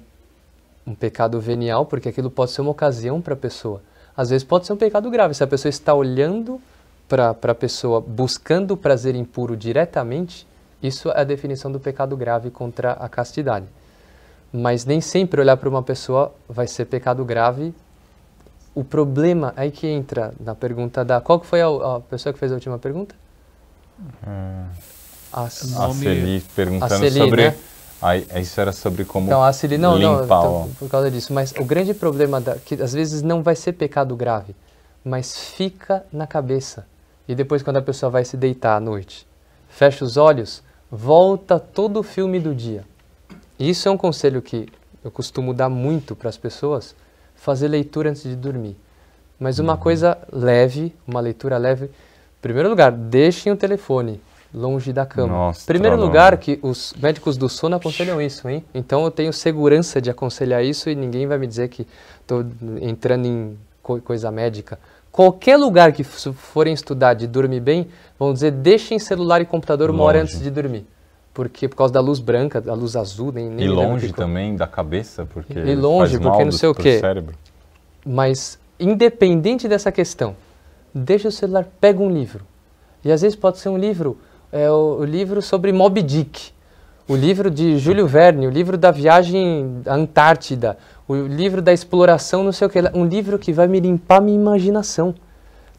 um 0.87 0.95
pecado 0.95 1.41
venial, 1.41 1.87
porque 1.87 2.09
aquilo 2.09 2.31
pode 2.31 2.51
ser 2.51 2.61
uma 2.61 2.71
ocasião 2.71 3.21
para 3.21 3.35
a 3.35 3.37
pessoa. 3.37 3.83
Às 4.17 4.31
vezes 4.31 4.45
pode 4.45 4.67
ser 4.67 4.73
um 4.73 4.77
pecado 4.77 5.11
grave, 5.11 5.35
se 5.35 5.43
a 5.43 5.47
pessoa 5.47 5.71
está 5.71 5.95
olhando 5.95 6.61
para 7.09 7.31
a 7.31 7.55
pessoa 7.55 8.01
buscando 8.01 8.73
o 8.73 8.77
prazer 8.77 9.15
impuro 9.15 9.57
diretamente, 9.57 10.47
isso 10.83 11.11
é 11.11 11.21
a 11.21 11.25
definição 11.25 11.71
do 11.71 11.79
pecado 11.79 12.17
grave 12.17 12.51
contra 12.51 12.93
a 12.93 13.09
castidade. 13.09 13.67
Mas 14.53 14.85
nem 14.85 15.01
sempre 15.01 15.41
olhar 15.41 15.57
para 15.57 15.69
uma 15.69 15.83
pessoa 15.83 16.35
vai 16.49 16.67
ser 16.67 16.87
pecado 16.87 17.25
grave. 17.25 17.75
O 18.75 18.83
problema 18.83 19.53
aí 19.57 19.71
que 19.71 19.87
entra 19.87 20.35
na 20.41 20.55
pergunta 20.55 21.05
da. 21.05 21.21
Qual 21.21 21.39
que 21.39 21.47
foi 21.47 21.61
a, 21.63 21.67
a 21.67 22.01
pessoa 22.01 22.33
que 22.33 22.39
fez 22.39 22.51
a 22.51 22.55
última 22.55 22.79
pergunta? 22.79 23.15
Hum. 24.27 25.02
A, 25.33 25.45
a 25.45 25.51
Celi 25.51 26.45
perguntando 26.55 26.95
a 26.95 26.99
Celi, 26.99 27.19
sobre. 27.19 27.51
Né? 27.51 27.57
Aí, 28.03 28.27
isso 28.41 28.61
era 28.61 28.73
sobre 28.73 29.05
como 29.05 29.27
então, 29.27 29.43
a 29.43 29.53
Celi, 29.53 29.79
não, 29.79 29.97
limpar 29.97 30.09
não, 30.09 30.25
então, 30.25 30.71
por 30.79 30.89
causa 30.89 31.11
disso. 31.11 31.33
Mas 31.33 31.53
o 31.59 31.65
grande 31.65 31.95
problema 31.95 32.41
da, 32.41 32.57
que 32.57 32.75
às 32.83 32.93
vezes 32.93 33.23
não 33.23 33.43
vai 33.43 33.55
ser 33.55 33.73
pecado 33.73 34.15
grave, 34.17 34.55
mas 35.05 35.39
fica 35.39 36.05
na 36.13 36.27
cabeça. 36.27 36.85
E 37.29 37.35
depois 37.35 37.63
quando 37.63 37.77
a 37.77 37.83
pessoa 37.83 38.11
vai 38.11 38.25
se 38.25 38.37
deitar 38.37 38.77
à 38.77 38.81
noite, 38.81 39.27
fecha 39.69 40.05
os 40.05 40.17
olhos, 40.17 40.63
volta 40.91 41.59
todo 41.59 42.01
o 42.01 42.03
filme 42.03 42.41
do 42.41 42.55
dia. 42.55 42.85
Isso 43.59 43.89
é 43.89 43.91
um 43.93 43.97
conselho 43.97 44.43
que 44.43 44.69
eu 45.05 45.11
costumo 45.11 45.55
dar 45.55 45.69
muito 45.69 46.17
para 46.17 46.29
as 46.29 46.37
pessoas, 46.37 46.95
fazer 47.37 47.69
leitura 47.69 48.11
antes 48.11 48.25
de 48.25 48.35
dormir. 48.35 48.77
Mas 49.39 49.59
uma 49.59 49.75
uhum. 49.75 49.79
coisa 49.79 50.19
leve, 50.33 50.95
uma 51.07 51.21
leitura 51.21 51.57
leve. 51.57 51.87
Em 51.87 52.43
primeiro 52.43 52.69
lugar, 52.69 52.93
deixem 52.93 53.53
o 53.53 53.57
telefone 53.57 54.21
longe 54.55 54.93
da 54.93 55.07
cama. 55.07 55.33
Nossa, 55.33 55.67
primeiro 55.67 55.97
lugar, 55.97 56.37
que 56.37 56.59
os 56.63 56.93
médicos 57.01 57.37
do 57.37 57.49
sono 57.49 57.77
aconselham 57.77 58.21
isso, 58.21 58.49
hein? 58.49 58.65
Então 58.75 59.05
eu 59.05 59.11
tenho 59.11 59.33
segurança 59.33 60.01
de 60.01 60.11
aconselhar 60.11 60.65
isso 60.65 60.91
e 60.91 60.95
ninguém 60.95 61.27
vai 61.27 61.39
me 61.39 61.47
dizer 61.47 61.69
que 61.69 61.87
estou 62.21 62.45
entrando 62.81 63.27
em 63.27 63.57
co 63.83 64.01
coisa 64.01 64.31
médica. 64.31 64.79
Qualquer 65.11 65.57
lugar 65.57 65.93
que 65.93 66.03
forem 66.05 66.73
estudar 66.73 67.15
de 67.15 67.27
dormir 67.27 67.61
bem, 67.61 67.89
vão 68.19 68.33
dizer 68.33 68.51
deixem 68.51 68.99
celular 68.99 69.41
e 69.43 69.45
computador 69.45 69.91
uma 69.91 70.03
hora 70.05 70.23
antes 70.23 70.41
de 70.41 70.51
dormir. 70.51 70.87
Porque 71.35 71.69
por 71.69 71.77
causa 71.77 71.93
da 71.93 72.01
luz 72.01 72.19
branca, 72.19 72.61
da 72.61 72.75
luz 72.75 72.95
azul, 72.95 73.33
nem, 73.33 73.49
nem 73.49 73.67
E 73.67 73.69
longe 73.69 74.09
que... 74.09 74.15
também 74.15 74.55
da 74.55 74.67
cabeça, 74.67 75.27
porque 75.27 75.59
E 75.59 75.75
longe, 75.75 76.19
porque 76.19 76.45
não 76.45 76.53
sei 76.53 76.69
o 76.69 76.75
quê. 76.75 76.99
Cérebro. 76.99 77.35
Mas 78.05 78.59
independente 78.79 79.69
dessa 79.69 79.93
questão, 79.93 80.35
deixa 80.95 81.29
o 81.29 81.33
celular, 81.33 81.67
pega 81.81 82.03
um 82.03 82.11
livro. 82.11 82.45
E 83.05 83.11
às 83.11 83.23
vezes 83.23 83.37
pode 83.37 83.59
ser 83.59 83.69
um 83.69 83.79
livro, 83.79 84.19
é 84.53 84.71
o, 84.71 84.99
o 85.01 85.05
livro 85.05 85.41
sobre 85.41 85.73
Moby 85.73 86.03
Dick, 86.03 86.53
o 87.09 87.17
livro 87.17 87.51
de 87.51 87.79
Júlio 87.79 88.07
Verne, 88.07 88.47
o 88.47 88.51
livro 88.51 88.77
da 88.77 88.91
viagem 88.91 89.81
à 89.87 89.95
Antártida, 89.95 90.77
o 91.09 91.15
livro 91.15 91.63
da 91.63 91.73
exploração, 91.73 92.45
não 92.45 92.53
sei 92.53 92.67
o 92.67 92.71
que, 92.71 92.79
um 92.95 93.07
livro 93.07 93.39
que 93.39 93.53
vai 93.53 93.67
me 93.67 93.81
limpar 93.81 94.21
minha 94.21 94.39
imaginação. 94.39 95.15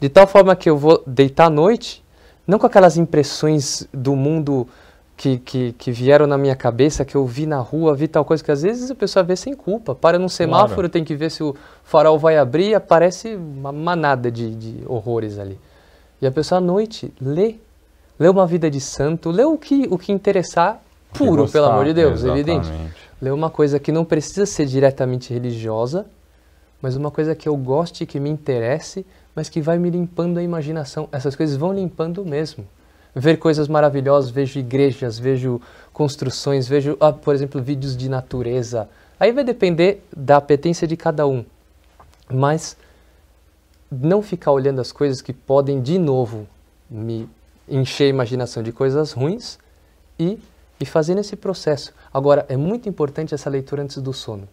De 0.00 0.08
tal 0.08 0.26
forma 0.26 0.54
que 0.54 0.68
eu 0.68 0.76
vou 0.76 1.02
deitar 1.06 1.46
à 1.46 1.50
noite, 1.50 2.04
não 2.46 2.58
com 2.58 2.66
aquelas 2.66 2.96
impressões 2.96 3.88
do 3.92 4.14
mundo 4.14 4.68
que, 5.16 5.38
que, 5.38 5.72
que 5.72 5.90
vieram 5.90 6.26
na 6.26 6.36
minha 6.36 6.56
cabeça, 6.56 7.04
que 7.04 7.14
eu 7.14 7.24
vi 7.24 7.46
na 7.46 7.58
rua, 7.58 7.94
vi 7.94 8.08
tal 8.08 8.24
coisa, 8.24 8.42
que 8.42 8.50
às 8.50 8.62
vezes 8.62 8.90
a 8.90 8.94
pessoa 8.94 9.22
vê 9.22 9.36
sem 9.36 9.54
culpa. 9.54 9.94
Para 9.94 10.18
num 10.18 10.28
semáforo, 10.28 10.74
claro. 10.74 10.88
tem 10.88 11.04
que 11.04 11.14
ver 11.14 11.30
se 11.30 11.42
o 11.42 11.54
farol 11.84 12.18
vai 12.18 12.36
abrir 12.36 12.70
e 12.70 12.74
aparece 12.74 13.34
uma 13.34 13.72
manada 13.72 14.30
de, 14.30 14.54
de 14.54 14.82
horrores 14.86 15.38
ali. 15.38 15.58
E 16.20 16.26
a 16.26 16.32
pessoa 16.32 16.58
à 16.58 16.60
noite 16.60 17.12
lê, 17.20 17.56
lê 18.18 18.28
uma 18.28 18.46
vida 18.46 18.70
de 18.70 18.80
santo, 18.80 19.30
lê 19.30 19.44
o 19.44 19.58
que, 19.58 19.86
o 19.90 19.98
que 19.98 20.12
interessar, 20.12 20.82
puro, 21.12 21.42
gostar, 21.42 21.58
pelo 21.58 21.72
amor 21.72 21.84
de 21.84 21.94
Deus, 21.94 22.20
exatamente. 22.20 22.50
evidente 22.50 22.94
ler 23.24 23.32
uma 23.32 23.48
coisa 23.48 23.78
que 23.78 23.90
não 23.90 24.04
precisa 24.04 24.44
ser 24.44 24.66
diretamente 24.66 25.32
religiosa, 25.32 26.04
mas 26.82 26.94
uma 26.94 27.10
coisa 27.10 27.34
que 27.34 27.48
eu 27.48 27.56
goste, 27.56 28.04
que 28.04 28.20
me 28.20 28.28
interesse, 28.28 29.06
mas 29.34 29.48
que 29.48 29.62
vai 29.62 29.78
me 29.78 29.88
limpando 29.88 30.38
a 30.38 30.42
imaginação. 30.42 31.08
Essas 31.10 31.34
coisas 31.34 31.56
vão 31.56 31.72
limpando 31.72 32.22
mesmo. 32.22 32.66
Ver 33.14 33.38
coisas 33.38 33.66
maravilhosas, 33.66 34.30
vejo 34.30 34.58
igrejas, 34.58 35.18
vejo 35.18 35.58
construções, 35.90 36.68
vejo, 36.68 36.98
ah, 37.00 37.12
por 37.12 37.34
exemplo, 37.34 37.62
vídeos 37.62 37.96
de 37.96 38.10
natureza. 38.10 38.90
Aí 39.18 39.32
vai 39.32 39.42
depender 39.42 40.04
da 40.14 40.36
apetência 40.36 40.86
de 40.86 40.96
cada 40.96 41.26
um. 41.26 41.44
Mas 42.30 42.76
não 43.90 44.20
ficar 44.20 44.52
olhando 44.52 44.82
as 44.82 44.92
coisas 44.92 45.22
que 45.22 45.32
podem 45.32 45.80
de 45.80 45.98
novo 45.98 46.46
me 46.90 47.26
encher 47.68 48.04
a 48.04 48.08
imaginação 48.08 48.62
de 48.62 48.72
coisas 48.72 49.12
ruins 49.12 49.58
e 50.18 50.38
e 50.78 50.84
fazendo 50.84 51.20
esse 51.20 51.36
processo. 51.36 51.92
Agora, 52.12 52.44
é 52.48 52.56
muito 52.56 52.88
importante 52.88 53.34
essa 53.34 53.48
leitura 53.48 53.82
antes 53.82 53.98
do 53.98 54.12
sono. 54.12 54.48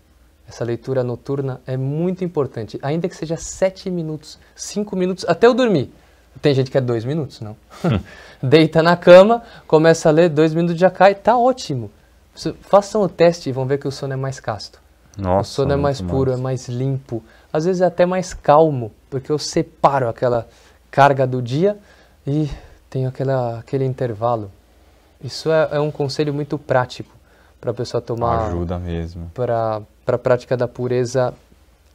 Essa 0.47 0.63
leitura 0.63 1.03
noturna 1.03 1.61
é 1.65 1.77
muito 1.77 2.23
importante, 2.23 2.77
ainda 2.81 3.07
que 3.07 3.15
seja 3.15 3.37
sete 3.37 3.89
minutos, 3.89 4.37
cinco 4.55 4.95
minutos, 4.95 5.25
até 5.27 5.47
eu 5.47 5.53
dormir. 5.53 5.93
Tem 6.41 6.53
gente 6.53 6.69
que 6.71 6.77
é 6.77 6.81
dois 6.81 7.05
minutos, 7.05 7.41
não. 7.41 7.55
Deita 8.41 8.81
na 8.81 8.97
cama, 8.97 9.43
começa 9.67 10.09
a 10.09 10.11
ler, 10.11 10.29
dois 10.29 10.53
minutos 10.53 10.79
já 10.79 10.89
cai, 10.89 11.15
tá 11.15 11.37
ótimo. 11.37 11.91
Façam 12.61 13.01
o 13.01 13.09
teste 13.09 13.49
e 13.49 13.51
vão 13.51 13.65
ver 13.65 13.77
que 13.77 13.87
o 13.87 13.91
sono 13.91 14.13
é 14.13 14.15
mais 14.15 14.39
casto. 14.39 14.79
Nossa, 15.17 15.49
o 15.49 15.53
sono 15.53 15.73
é 15.73 15.75
mais 15.75 16.01
puro, 16.01 16.31
é 16.31 16.37
mais 16.37 16.67
limpo. 16.67 17.23
Às 17.51 17.65
vezes 17.65 17.81
é 17.81 17.85
até 17.85 18.05
mais 18.05 18.33
calmo, 18.33 18.91
porque 19.09 19.31
eu 19.31 19.37
separo 19.37 20.07
aquela 20.07 20.47
carga 20.89 21.27
do 21.27 21.41
dia 21.41 21.77
e 22.25 22.49
tenho 22.91 23.07
aquela, 23.07 23.59
aquele 23.59 23.85
intervalo. 23.85 24.51
Isso 25.23 25.49
é, 25.49 25.69
é 25.71 25.79
um 25.79 25.89
conselho 25.89 26.33
muito 26.33 26.59
prático 26.59 27.15
para 27.59 27.71
a 27.71 27.73
pessoa 27.73 28.01
tomar. 28.01 28.47
Ajuda 28.47 28.77
mesmo. 28.77 29.31
Para 29.33 29.81
a 30.05 30.17
prática 30.17 30.57
da 30.57 30.67
pureza 30.67 31.33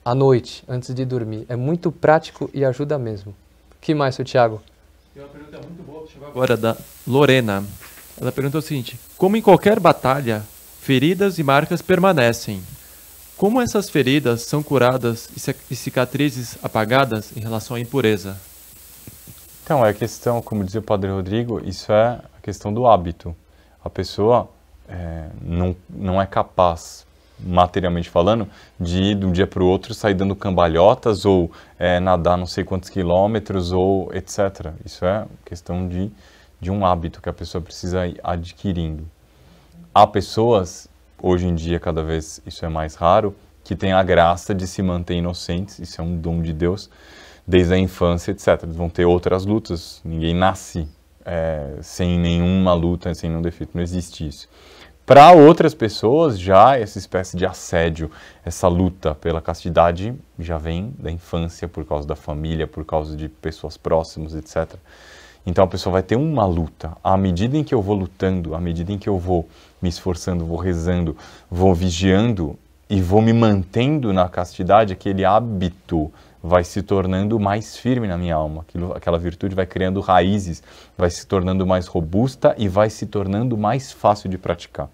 à 0.02 0.14
noite, 0.14 0.64
antes 0.66 0.94
de 0.94 1.04
dormir. 1.04 1.44
É 1.48 1.54
muito 1.54 1.92
prático 1.92 2.50
e 2.54 2.64
ajuda 2.64 2.98
mesmo. 2.98 3.32
O 3.32 3.80
que 3.80 3.94
mais, 3.94 4.14
seu 4.14 4.24
Tiago? 4.24 4.62
Tem 5.12 5.22
uma 5.22 5.28
pergunta 5.28 5.58
muito 5.58 5.82
boa 5.82 6.06
que 6.06 6.12
chegou 6.14 6.28
agora 6.28 6.56
da 6.56 6.76
Lorena. 7.06 7.62
Ela 8.18 8.32
perguntou 8.32 8.60
o 8.60 8.62
seguinte: 8.62 8.98
Como 9.18 9.36
em 9.36 9.42
qualquer 9.42 9.78
batalha, 9.78 10.42
feridas 10.80 11.38
e 11.38 11.42
marcas 11.42 11.82
permanecem. 11.82 12.62
Como 13.36 13.60
essas 13.60 13.90
feridas 13.90 14.42
são 14.42 14.62
curadas 14.62 15.28
e 15.36 15.76
cicatrizes 15.76 16.56
apagadas 16.62 17.36
em 17.36 17.40
relação 17.40 17.76
à 17.76 17.80
impureza? 17.80 18.34
Então, 19.66 19.84
é 19.84 19.92
questão, 19.92 20.40
como 20.40 20.62
dizia 20.62 20.78
o 20.78 20.82
Padre 20.82 21.10
Rodrigo, 21.10 21.60
isso 21.64 21.92
é 21.92 22.20
questão 22.40 22.72
do 22.72 22.86
hábito. 22.86 23.34
A 23.84 23.90
pessoa 23.90 24.48
é, 24.88 25.24
não, 25.42 25.74
não 25.90 26.22
é 26.22 26.24
capaz, 26.24 27.04
materialmente 27.36 28.08
falando, 28.08 28.48
de 28.78 29.02
ir 29.02 29.16
de 29.16 29.26
um 29.26 29.32
dia 29.32 29.44
para 29.44 29.60
o 29.60 29.66
outro 29.66 29.92
sair 29.92 30.14
dando 30.14 30.36
cambalhotas 30.36 31.24
ou 31.24 31.50
é, 31.80 31.98
nadar 31.98 32.38
não 32.38 32.46
sei 32.46 32.62
quantos 32.62 32.88
quilômetros 32.88 33.72
ou 33.72 34.08
etc. 34.14 34.72
Isso 34.84 35.04
é 35.04 35.26
questão 35.44 35.88
de, 35.88 36.12
de 36.60 36.70
um 36.70 36.86
hábito 36.86 37.20
que 37.20 37.28
a 37.28 37.32
pessoa 37.32 37.60
precisa 37.60 38.06
ir 38.06 38.20
adquirindo. 38.22 39.04
Há 39.92 40.06
pessoas, 40.06 40.86
hoje 41.20 41.44
em 41.44 41.56
dia 41.56 41.80
cada 41.80 42.04
vez 42.04 42.40
isso 42.46 42.64
é 42.64 42.68
mais 42.68 42.94
raro, 42.94 43.34
que 43.64 43.74
têm 43.74 43.92
a 43.92 44.02
graça 44.04 44.54
de 44.54 44.64
se 44.64 44.80
manter 44.80 45.14
inocentes, 45.14 45.80
isso 45.80 46.00
é 46.00 46.04
um 46.04 46.16
dom 46.16 46.40
de 46.40 46.52
Deus, 46.52 46.88
desde 47.46 47.74
a 47.74 47.78
infância, 47.78 48.32
etc. 48.32 48.62
Eles 48.64 48.76
vão 48.76 48.88
ter 48.88 49.04
outras 49.04 49.46
lutas, 49.46 50.00
ninguém 50.04 50.34
nasce 50.34 50.88
é, 51.24 51.76
sem 51.82 52.18
nenhuma 52.18 52.74
luta, 52.74 53.12
sem 53.14 53.30
nenhum 53.30 53.42
defeito, 53.42 53.70
não 53.74 53.82
existe 53.82 54.26
isso. 54.26 54.48
Para 55.06 55.30
outras 55.30 55.72
pessoas, 55.72 56.36
já 56.36 56.76
essa 56.76 56.98
espécie 56.98 57.36
de 57.36 57.46
assédio, 57.46 58.10
essa 58.44 58.66
luta 58.66 59.14
pela 59.14 59.40
castidade 59.40 60.12
já 60.36 60.58
vem 60.58 60.92
da 60.98 61.12
infância, 61.12 61.68
por 61.68 61.84
causa 61.84 62.08
da 62.08 62.16
família, 62.16 62.66
por 62.66 62.84
causa 62.84 63.16
de 63.16 63.28
pessoas 63.28 63.76
próximas, 63.76 64.34
etc. 64.34 64.74
Então 65.46 65.62
a 65.62 65.68
pessoa 65.68 65.92
vai 65.92 66.02
ter 66.02 66.16
uma 66.16 66.44
luta. 66.44 66.96
À 67.04 67.16
medida 67.16 67.56
em 67.56 67.62
que 67.62 67.72
eu 67.72 67.80
vou 67.80 67.94
lutando, 67.94 68.52
à 68.52 68.60
medida 68.60 68.92
em 68.92 68.98
que 68.98 69.08
eu 69.08 69.16
vou 69.16 69.48
me 69.80 69.88
esforçando, 69.88 70.44
vou 70.44 70.56
rezando, 70.58 71.16
vou 71.48 71.72
vigiando 71.72 72.58
e 72.90 73.00
vou 73.00 73.22
me 73.22 73.32
mantendo 73.32 74.12
na 74.12 74.28
castidade, 74.28 74.92
aquele 74.92 75.24
hábito 75.24 76.12
vai 76.46 76.64
se 76.64 76.82
tornando 76.82 77.38
mais 77.40 77.76
firme 77.76 78.06
na 78.06 78.16
minha 78.16 78.34
alma. 78.34 78.62
Aquilo, 78.62 78.92
aquela 78.94 79.18
virtude 79.18 79.54
vai 79.54 79.66
criando 79.66 80.00
raízes, 80.00 80.62
vai 80.96 81.10
se 81.10 81.26
tornando 81.26 81.66
mais 81.66 81.86
robusta 81.86 82.54
e 82.56 82.68
vai 82.68 82.88
se 82.88 83.06
tornando 83.06 83.56
mais 83.56 83.92
fácil 83.92 84.30
de 84.30 84.38
praticar. 84.38 84.88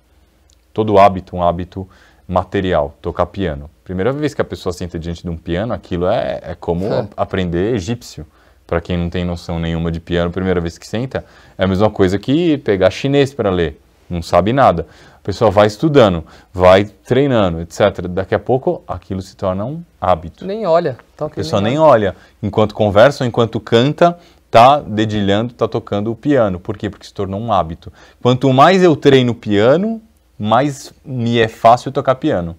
Todo 0.72 0.98
hábito, 0.98 1.36
um 1.36 1.42
hábito 1.42 1.88
material, 2.26 2.96
tocar 3.03 3.26
piano, 3.26 3.68
Primeira 3.84 4.12
vez 4.12 4.32
que 4.32 4.40
a 4.40 4.44
pessoa 4.44 4.72
senta 4.72 4.98
diante 4.98 5.22
de 5.22 5.28
um 5.28 5.36
piano, 5.36 5.74
aquilo 5.74 6.07
é, 6.07 6.40
é 6.42 6.55
como 6.55 6.86
É. 6.86 7.09
aprender 7.16 7.74
egípcio. 7.74 8.24
Para 8.66 8.80
quem 8.80 8.96
não 8.96 9.11
tem 9.11 9.24
noção 9.24 9.59
nenhuma 9.59 9.90
de 9.90 9.98
piano, 9.98 10.30
primeira 10.30 10.61
vez 10.61 10.78
que 10.78 10.86
senta, 10.86 11.24
é 11.59 11.64
a 11.64 11.66
mesma 11.66 11.90
coisa 11.90 12.18
que 12.18 12.57
pegar 12.59 12.90
chinês 12.90 13.34
para 13.34 13.50
ler. 13.50 13.78
Não 14.09 14.22
sabe 14.22 14.53
nada. 14.53 14.86
A 15.22 15.24
pessoa 15.24 15.52
vai 15.52 15.68
estudando, 15.68 16.24
vai 16.52 16.84
treinando, 16.84 17.60
etc. 17.60 18.08
Daqui 18.08 18.34
a 18.34 18.40
pouco, 18.40 18.82
aquilo 18.88 19.22
se 19.22 19.36
torna 19.36 19.64
um 19.64 19.80
hábito. 20.00 20.44
Nem 20.44 20.66
olha. 20.66 20.98
A 21.14 21.16
Toca 21.16 21.34
e 21.34 21.36
pessoa 21.36 21.62
nem 21.62 21.78
olha. 21.78 22.08
olha. 22.08 22.16
Enquanto 22.42 22.74
conversa 22.74 23.22
ou 23.22 23.28
enquanto 23.28 23.60
canta, 23.60 24.18
tá 24.50 24.80
dedilhando, 24.80 25.54
tá 25.54 25.68
tocando 25.68 26.10
o 26.10 26.16
piano. 26.16 26.58
Por 26.58 26.76
quê? 26.76 26.90
Porque 26.90 27.06
se 27.06 27.14
tornou 27.14 27.40
um 27.40 27.52
hábito. 27.52 27.92
Quanto 28.20 28.52
mais 28.52 28.82
eu 28.82 28.96
treino 28.96 29.32
piano, 29.32 30.02
mais 30.36 30.92
me 31.04 31.38
é 31.38 31.46
fácil 31.46 31.92
tocar 31.92 32.16
piano. 32.16 32.56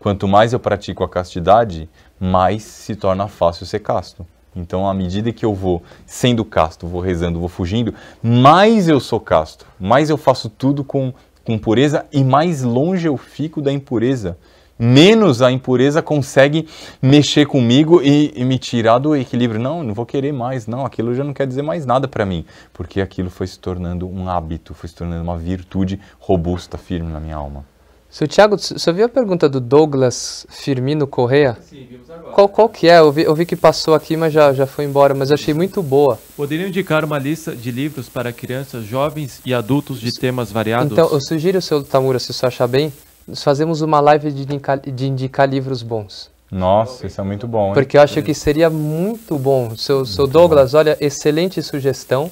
Quanto 0.00 0.26
mais 0.26 0.52
eu 0.52 0.58
pratico 0.58 1.04
a 1.04 1.08
castidade, 1.08 1.88
mais 2.18 2.64
se 2.64 2.96
torna 2.96 3.28
fácil 3.28 3.64
ser 3.64 3.78
casto. 3.78 4.26
Então, 4.54 4.88
à 4.88 4.92
medida 4.92 5.32
que 5.32 5.44
eu 5.44 5.54
vou 5.54 5.82
sendo 6.04 6.44
casto, 6.44 6.86
vou 6.86 7.00
rezando, 7.00 7.38
vou 7.38 7.48
fugindo, 7.48 7.94
mais 8.22 8.88
eu 8.88 9.00
sou 9.00 9.18
casto, 9.20 9.64
mais 9.80 10.10
eu 10.10 10.18
faço 10.18 10.50
tudo 10.50 10.84
com, 10.84 11.14
com 11.44 11.58
pureza 11.58 12.06
e 12.12 12.22
mais 12.22 12.62
longe 12.62 13.06
eu 13.06 13.16
fico 13.16 13.60
da 13.60 13.72
impureza. 13.72 14.36
Menos 14.78 15.42
a 15.42 15.52
impureza 15.52 16.02
consegue 16.02 16.66
mexer 17.00 17.46
comigo 17.46 18.02
e, 18.02 18.32
e 18.34 18.44
me 18.44 18.58
tirar 18.58 18.98
do 18.98 19.14
equilíbrio. 19.14 19.60
Não, 19.60 19.82
não 19.82 19.94
vou 19.94 20.04
querer 20.04 20.32
mais. 20.32 20.66
Não, 20.66 20.84
aquilo 20.84 21.14
já 21.14 21.22
não 21.22 21.32
quer 21.32 21.46
dizer 21.46 21.62
mais 21.62 21.86
nada 21.86 22.08
para 22.08 22.26
mim. 22.26 22.44
Porque 22.72 23.00
aquilo 23.00 23.30
foi 23.30 23.46
se 23.46 23.58
tornando 23.58 24.08
um 24.08 24.28
hábito, 24.28 24.74
foi 24.74 24.88
se 24.88 24.94
tornando 24.96 25.22
uma 25.22 25.38
virtude 25.38 26.00
robusta, 26.18 26.76
firme 26.76 27.12
na 27.12 27.20
minha 27.20 27.36
alma. 27.36 27.64
Seu 28.12 28.28
Thiago, 28.28 28.58
você 28.58 28.92
viu 28.92 29.06
a 29.06 29.08
pergunta 29.08 29.48
do 29.48 29.58
Douglas 29.58 30.46
Firmino 30.50 31.06
Correa? 31.06 31.56
Sim, 31.66 31.86
vimos 31.88 32.10
agora. 32.10 32.34
Qual, 32.34 32.46
qual 32.46 32.68
que 32.68 32.86
é? 32.86 32.98
Eu 32.98 33.10
vi, 33.10 33.22
eu 33.22 33.34
vi 33.34 33.46
que 33.46 33.56
passou 33.56 33.94
aqui, 33.94 34.18
mas 34.18 34.34
já, 34.34 34.52
já 34.52 34.66
foi 34.66 34.84
embora. 34.84 35.14
Mas 35.14 35.30
eu 35.30 35.34
achei 35.34 35.54
muito 35.54 35.82
boa. 35.82 36.18
Poderiam 36.36 36.68
indicar 36.68 37.06
uma 37.06 37.18
lista 37.18 37.56
de 37.56 37.70
livros 37.70 38.10
para 38.10 38.30
crianças, 38.30 38.84
jovens 38.84 39.40
e 39.46 39.54
adultos 39.54 39.98
de 39.98 40.12
temas 40.12 40.52
variados? 40.52 40.92
Então, 40.92 41.08
eu 41.10 41.22
sugiro, 41.22 41.62
seu 41.62 41.82
Tamura, 41.82 42.18
se 42.18 42.34
você 42.34 42.44
achar 42.44 42.66
bem, 42.66 42.92
nós 43.26 43.42
fazemos 43.42 43.80
uma 43.80 43.98
live 43.98 44.30
de 44.30 44.42
indicar, 44.42 44.78
de 44.78 45.06
indicar 45.06 45.48
livros 45.48 45.82
bons. 45.82 46.30
Nossa, 46.50 47.06
isso 47.06 47.18
é 47.18 47.24
muito 47.24 47.48
bom. 47.48 47.68
hein? 47.68 47.72
Porque 47.72 47.96
eu 47.96 48.02
acho 48.02 48.20
que 48.20 48.34
seria 48.34 48.68
muito 48.68 49.38
bom. 49.38 49.74
Seu, 49.74 50.04
seu 50.04 50.26
Douglas, 50.26 50.74
olha, 50.74 50.98
excelente 51.00 51.62
sugestão, 51.62 52.30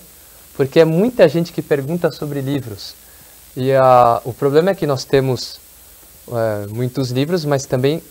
porque 0.58 0.80
é 0.80 0.84
muita 0.84 1.26
gente 1.26 1.54
que 1.54 1.62
pergunta 1.62 2.10
sobre 2.10 2.42
livros. 2.42 2.94
E 3.56 3.72
a, 3.72 4.20
o 4.26 4.34
problema 4.34 4.70
é 4.70 4.74
que 4.74 4.86
nós 4.86 5.04
temos 5.06 5.58
é, 6.32 6.66
muitos 6.68 7.10
livros, 7.10 7.44
mas 7.44 7.66
também, 7.66 8.02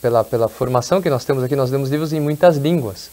pela, 0.00 0.24
pela 0.24 0.48
formação 0.48 1.00
que 1.00 1.10
nós 1.10 1.24
temos 1.24 1.42
aqui, 1.42 1.54
nós 1.56 1.70
temos 1.70 1.90
livros 1.90 2.12
em 2.12 2.20
muitas 2.20 2.56
línguas. 2.56 3.10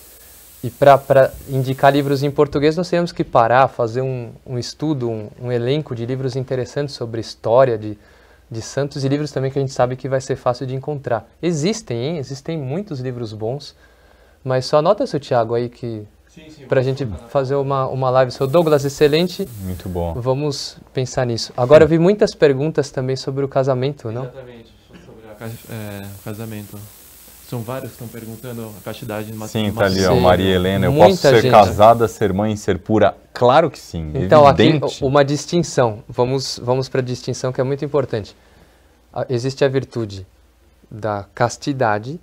E 0.63 0.69
para 0.69 1.31
indicar 1.47 1.93
livros 1.93 2.23
em 2.23 2.31
português, 2.31 2.75
nós 2.75 2.89
temos 2.89 3.11
que 3.11 3.23
parar, 3.23 3.67
fazer 3.67 4.01
um, 4.01 4.31
um 4.45 4.57
estudo, 4.57 5.09
um, 5.09 5.29
um 5.39 5.51
elenco 5.51 5.95
de 5.95 6.05
livros 6.05 6.35
interessantes 6.35 6.95
sobre 6.95 7.21
história 7.21 7.77
de, 7.77 7.97
de 8.49 8.61
santos 8.61 9.03
e 9.03 9.07
livros 9.07 9.31
também 9.31 9.51
que 9.51 9.59
a 9.59 9.61
gente 9.61 9.73
sabe 9.73 9.95
que 9.95 10.09
vai 10.09 10.19
ser 10.19 10.35
fácil 10.35 10.65
de 10.65 10.73
encontrar. 10.73 11.29
Existem, 11.41 11.97
hein? 11.97 12.17
Existem 12.17 12.57
muitos 12.57 12.99
livros 12.99 13.33
bons, 13.33 13.75
mas 14.43 14.65
só 14.65 14.77
anota, 14.77 15.05
seu 15.05 15.19
Tiago, 15.19 15.53
aí 15.53 15.69
que. 15.69 16.07
Para 16.67 16.79
a 16.81 16.83
gente 16.83 17.07
fazer 17.29 17.55
uma, 17.55 17.87
uma 17.87 18.09
live. 18.09 18.31
Seu 18.31 18.47
Douglas, 18.47 18.83
excelente, 18.85 19.47
Muito 19.63 19.87
bom. 19.89 20.13
vamos 20.13 20.77
pensar 20.93 21.25
nisso. 21.25 21.51
Agora, 21.55 21.83
eu 21.83 21.87
vi 21.87 21.97
muitas 21.99 22.33
perguntas 22.35 22.91
também 22.91 23.15
sobre 23.15 23.43
o 23.43 23.47
casamento, 23.47 24.11
não? 24.11 24.23
Exatamente, 24.23 24.73
sobre 25.05 25.27
a 25.27 25.73
é, 25.73 26.05
o 26.19 26.23
casamento. 26.23 26.77
São 27.49 27.61
vários 27.61 27.91
que 27.91 28.03
estão 28.03 28.07
perguntando 28.09 28.69
a 28.77 28.81
castidade. 28.83 29.31
mas- 29.33 29.51
Sim, 29.51 29.71
tá 29.71 29.85
ali, 29.85 30.05
ó. 30.05 30.15
Maria 30.15 30.53
Helena. 30.53 30.85
Eu 30.87 30.91
Muita 30.91 31.07
posso 31.11 31.21
ser 31.21 31.41
gente. 31.43 31.51
casada, 31.51 32.05
ser 32.05 32.33
mãe, 32.33 32.53
ser 32.57 32.77
pura? 32.77 33.15
Claro 33.33 33.71
que 33.71 33.79
sim. 33.79 34.11
Então, 34.15 34.45
aqui 34.45 34.63
evidente. 34.63 35.01
uma 35.01 35.23
distinção. 35.23 36.03
Vamos, 36.09 36.59
vamos 36.61 36.89
para 36.89 36.99
a 36.99 37.03
distinção 37.03 37.53
que 37.53 37.61
é 37.61 37.63
muito 37.63 37.85
importante. 37.85 38.35
Existe 39.29 39.63
a 39.63 39.69
virtude 39.69 40.27
da 40.91 41.25
castidade, 41.33 42.19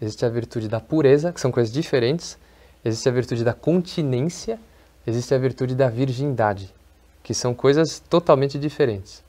existe 0.00 0.24
a 0.24 0.28
virtude 0.28 0.68
da 0.68 0.78
pureza, 0.78 1.32
que 1.32 1.40
são 1.40 1.50
coisas 1.50 1.72
diferentes. 1.72 2.38
Existe 2.84 3.08
a 3.08 3.12
virtude 3.12 3.44
da 3.44 3.52
continência, 3.52 4.58
existe 5.06 5.34
a 5.34 5.38
virtude 5.38 5.74
da 5.74 5.88
virgindade, 5.88 6.74
que 7.22 7.32
são 7.32 7.54
coisas 7.54 8.00
totalmente 8.00 8.58
diferentes. 8.58 9.22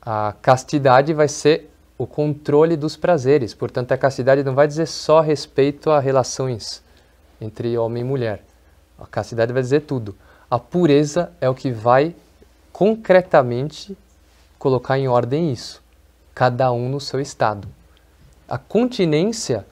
A 0.00 0.34
castidade 0.40 1.12
vai 1.12 1.28
ser 1.28 1.70
o 1.98 2.06
controle 2.06 2.76
dos 2.76 2.96
prazeres, 2.96 3.54
portanto, 3.54 3.92
a 3.92 3.98
castidade 3.98 4.42
não 4.42 4.54
vai 4.54 4.66
dizer 4.66 4.86
só 4.86 5.20
respeito 5.20 5.90
a 5.90 6.00
relações 6.00 6.82
entre 7.40 7.76
homem 7.76 8.02
e 8.02 8.04
mulher. 8.04 8.42
A 8.98 9.06
castidade 9.06 9.52
vai 9.52 9.62
dizer 9.62 9.80
tudo. 9.82 10.16
A 10.50 10.58
pureza 10.58 11.32
é 11.40 11.48
o 11.48 11.54
que 11.54 11.70
vai 11.70 12.14
concretamente 12.72 13.96
colocar 14.58 14.98
em 14.98 15.06
ordem 15.06 15.52
isso, 15.52 15.82
cada 16.34 16.72
um 16.72 16.88
no 16.88 17.00
seu 17.00 17.20
estado. 17.20 17.68
A 18.48 18.58
continência 18.58 19.66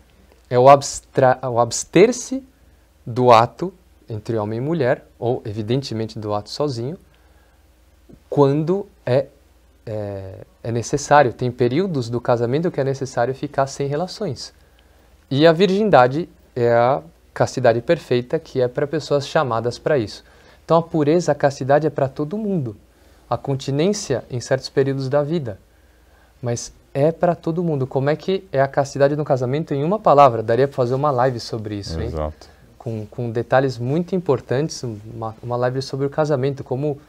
é 0.48 0.58
o, 0.58 0.64
o 0.64 1.60
abster-se 1.60 2.42
do 3.04 3.30
ato 3.30 3.72
entre 4.08 4.36
homem 4.36 4.58
e 4.58 4.60
mulher, 4.60 5.06
ou 5.18 5.42
evidentemente 5.44 6.18
do 6.18 6.34
ato 6.34 6.50
sozinho, 6.50 6.98
quando 8.28 8.86
é, 9.04 9.26
é, 9.86 10.38
é 10.62 10.72
necessário. 10.72 11.32
Tem 11.32 11.50
períodos 11.50 12.10
do 12.10 12.20
casamento 12.20 12.70
que 12.70 12.80
é 12.80 12.84
necessário 12.84 13.34
ficar 13.34 13.66
sem 13.66 13.86
relações. 13.86 14.52
E 15.30 15.46
a 15.46 15.52
virgindade 15.52 16.28
é 16.54 16.72
a 16.72 17.02
castidade 17.32 17.80
perfeita, 17.80 18.38
que 18.38 18.60
é 18.60 18.68
para 18.68 18.86
pessoas 18.86 19.26
chamadas 19.26 19.78
para 19.78 19.96
isso. 19.96 20.22
Então 20.64 20.76
a 20.76 20.82
pureza, 20.82 21.32
a 21.32 21.34
castidade 21.34 21.86
é 21.86 21.90
para 21.90 22.08
todo 22.08 22.36
mundo. 22.36 22.76
A 23.28 23.36
continência 23.36 24.24
em 24.30 24.40
certos 24.40 24.68
períodos 24.68 25.08
da 25.08 25.22
vida. 25.22 25.58
Mas 26.42 26.72
é 26.92 27.10
para 27.10 27.34
todo 27.34 27.62
mundo. 27.62 27.86
Como 27.86 28.10
é 28.10 28.16
que 28.16 28.46
é 28.52 28.60
a 28.60 28.68
castidade 28.68 29.16
no 29.16 29.24
casamento 29.24 29.72
em 29.72 29.82
uma 29.82 29.98
palavra? 29.98 30.42
Daria 30.42 30.68
para 30.68 30.76
fazer 30.76 30.94
uma 30.94 31.10
live 31.10 31.40
sobre 31.40 31.76
isso, 31.76 31.98
hein? 31.98 32.08
Exato. 32.08 32.51
Com, 32.82 33.06
com 33.06 33.30
detalhes 33.30 33.78
muito 33.78 34.14
importantes, 34.14 34.82
uma, 34.82 35.36
uma 35.42 35.56
live 35.56 35.80
sobre 35.80 36.04
o 36.06 36.10
casamento, 36.10 36.64
como, 36.64 37.00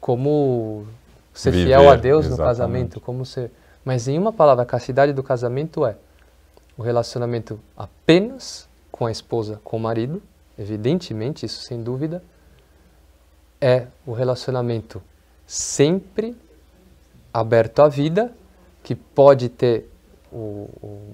como 0.00 0.86
ser 1.32 1.52
Viver, 1.52 1.66
fiel 1.66 1.90
a 1.90 1.94
Deus 1.96 2.26
no 2.26 2.32
exatamente. 2.32 2.48
casamento, 2.48 3.00
como 3.00 3.24
ser... 3.24 3.50
Mas 3.84 4.08
em 4.08 4.18
uma 4.18 4.32
palavra, 4.32 4.64
a 4.64 4.66
castidade 4.66 5.12
do 5.12 5.22
casamento 5.22 5.86
é 5.86 5.94
o 6.76 6.82
relacionamento 6.82 7.60
apenas 7.76 8.68
com 8.90 9.06
a 9.06 9.12
esposa, 9.12 9.60
com 9.62 9.76
o 9.76 9.80
marido, 9.80 10.20
evidentemente, 10.58 11.46
isso 11.46 11.62
sem 11.62 11.82
dúvida, 11.82 12.22
é 13.60 13.86
o 14.04 14.12
relacionamento 14.12 15.00
sempre 15.46 16.36
aberto 17.32 17.80
à 17.80 17.88
vida, 17.88 18.32
que 18.82 18.94
pode 18.94 19.48
ter 19.48 19.88
o- 20.32 20.68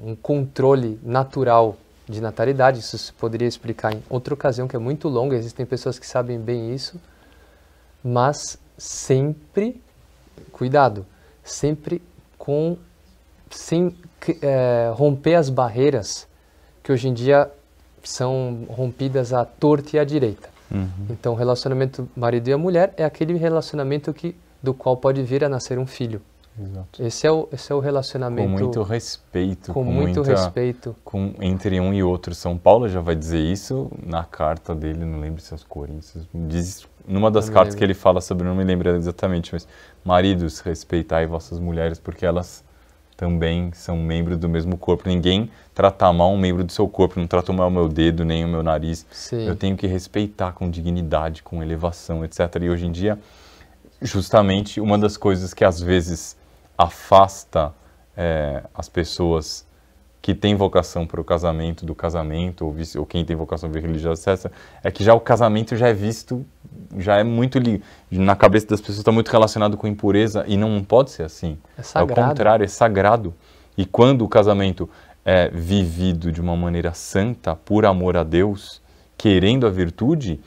um 0.05 0.16
controle 0.16 0.99
natural 1.03 1.76
de 2.12 2.20
natalidade, 2.20 2.80
isso 2.80 2.96
se 2.96 3.12
poderia 3.12 3.48
explicar 3.48 3.92
em 3.92 4.02
outra 4.08 4.34
ocasião 4.34 4.68
que 4.68 4.76
é 4.76 4.78
muito 4.78 5.08
longa, 5.08 5.36
existem 5.36 5.66
pessoas 5.66 5.98
que 5.98 6.06
sabem 6.06 6.38
bem 6.38 6.74
isso, 6.74 7.00
mas 8.04 8.58
sempre, 8.78 9.80
cuidado, 10.52 11.04
sempre 11.42 12.02
com, 12.38 12.76
sem 13.50 13.96
eh, 14.40 14.92
romper 14.94 15.34
as 15.34 15.48
barreiras 15.48 16.28
que 16.82 16.92
hoje 16.92 17.08
em 17.08 17.14
dia 17.14 17.50
são 18.02 18.66
rompidas 18.68 19.32
à 19.32 19.44
torta 19.44 19.96
e 19.96 19.98
à 19.98 20.04
direita. 20.04 20.48
Uhum. 20.70 20.88
Então, 21.10 21.32
o 21.32 21.36
relacionamento 21.36 22.08
marido 22.16 22.48
e 22.48 22.52
a 22.52 22.58
mulher 22.58 22.92
é 22.96 23.04
aquele 23.04 23.34
relacionamento 23.34 24.12
que 24.12 24.34
do 24.62 24.72
qual 24.72 24.96
pode 24.96 25.22
vir 25.22 25.44
a 25.44 25.48
nascer 25.48 25.78
um 25.78 25.86
filho. 25.86 26.22
Exato. 26.61 27.03
Esse 27.03 27.26
é 27.26 27.30
o, 27.32 27.48
esse 27.53 27.72
é 27.72 27.74
o 27.74 27.78
Com 27.78 27.84
relacionamento 27.84 28.48
muito 28.48 28.82
respeito. 28.82 29.72
com 29.72 29.82
muito 29.84 30.16
muita- 30.16 30.30
respeito. 30.32 30.94
com- 31.05 31.34
entre 31.40 31.80
um 31.80 31.94
e 31.94 32.03
outro. 32.03 32.34
São 32.34 32.59
Paulo 32.59 32.88
já 32.88 33.00
vai 33.00 33.16
dizer 33.16 33.40
isso 33.40 33.90
na 34.05 34.22
carta 34.24 34.74
dele, 34.74 35.05
não 35.05 35.18
lembro 35.20 35.40
se 35.40 35.53
é 35.53 35.55
aos 35.55 35.64
Coríntios. 35.64 36.26
Diz 36.34 36.86
numa 37.09 37.30
das 37.30 37.46
Não 37.48 37.55
cartas 37.55 37.74
que 37.74 37.82
ele 37.82 37.94
fala 37.94 38.20
sobre, 38.20 38.46
não 38.46 38.55
me 38.55 38.62
lembro 38.64 38.88
exatamente, 38.90 39.53
mas 39.53 39.66
maridos, 40.05 40.61
respeitai 40.61 41.26
vossas 41.26 41.59
mulheres, 41.59 41.98
porque 41.98 42.24
elas 42.24 42.62
também 43.16 43.70
são 43.72 43.96
membros 43.96 44.36
do 44.36 44.48
mesmo 44.48 44.76
corpo. 44.76 45.09
Ninguém 45.09 45.50
trata 45.74 46.12
mal 46.12 46.30
um 46.32 46.38
membro 46.38 46.62
do 46.64 46.70
seu 46.72 46.86
corpo, 46.88 47.18
não 47.18 47.26
trata 47.26 47.53
mal 47.53 47.68
o 47.68 47.70
meu 47.70 47.88
dedo, 47.88 48.24
nem 48.24 48.44
o 48.44 48.48
meu 48.48 48.62
nariz. 48.62 49.07
Sim. 49.11 49.46
Eu 49.46 49.57
tenho 49.57 49.76
que 49.76 49.86
respeitar 49.86 50.53
com 50.53 50.68
dignidade, 50.70 51.42
com 51.42 51.62
elevação, 51.62 52.24
etc. 52.24 52.40
E 52.62 52.68
hoje 52.70 52.86
em 52.86 52.92
dia, 52.92 53.18
justamente, 54.00 54.80
uma 54.80 54.98
das 54.98 55.16
coisas 55.16 55.55
que 55.55 55.64
às 55.64 55.80
vezes 55.80 56.36
afasta 56.76 57.72
eh, 58.16 58.62
as 58.74 58.88
pessoas 58.88 59.66
que 60.20 60.34
têm 60.34 60.54
vocação 60.54 61.04
para 61.04 61.20
o 61.20 61.24
casamento, 61.24 61.84
do 61.84 61.94
casamento, 61.96 62.64
ou, 62.64 62.72
vice- 62.72 62.96
ou 62.98 63.04
quem 63.04 63.24
tem 63.24 63.34
vocação 63.34 63.68
religiosa, 63.72 64.32
etc., 64.32 64.52
é 64.82 64.90
que 64.90 65.02
já 65.02 65.14
o 65.14 65.20
casamento 65.20 65.74
já 65.76 65.88
é 65.88 65.92
visto, 65.92 66.46
já 66.96 67.16
é 67.16 67.24
muito, 67.24 67.58
li- 67.58 67.82
na 68.10 68.36
cabeça 68.36 68.68
das 68.68 68.80
pessoas 68.80 68.98
está 68.98 69.10
muito 69.10 69.28
relacionado 69.30 69.76
com 69.76 69.86
impureza, 69.88 70.44
e 70.46 70.56
não 70.56 70.82
pode 70.84 71.10
ser 71.10 71.24
assim. 71.24 71.58
É 71.76 71.80
É 71.80 71.82
sagrado. 71.82 72.28
contrário, 72.30 72.64
é 72.64 72.68
sagrado. 72.68 73.34
E 73.76 73.84
quando 73.84 74.22
o 74.24 74.28
casamento 74.28 74.88
é 75.24 75.48
vivido 75.48 76.30
de 76.30 76.40
uma 76.40 76.56
maneira 76.56 76.92
santa, 76.94 77.56
por 77.56 77.84
amor 77.84 78.16
a 78.16 78.22
Deus, 78.22 78.80
querendo 79.18 79.66
a 79.66 79.70
virtude, 79.70 80.40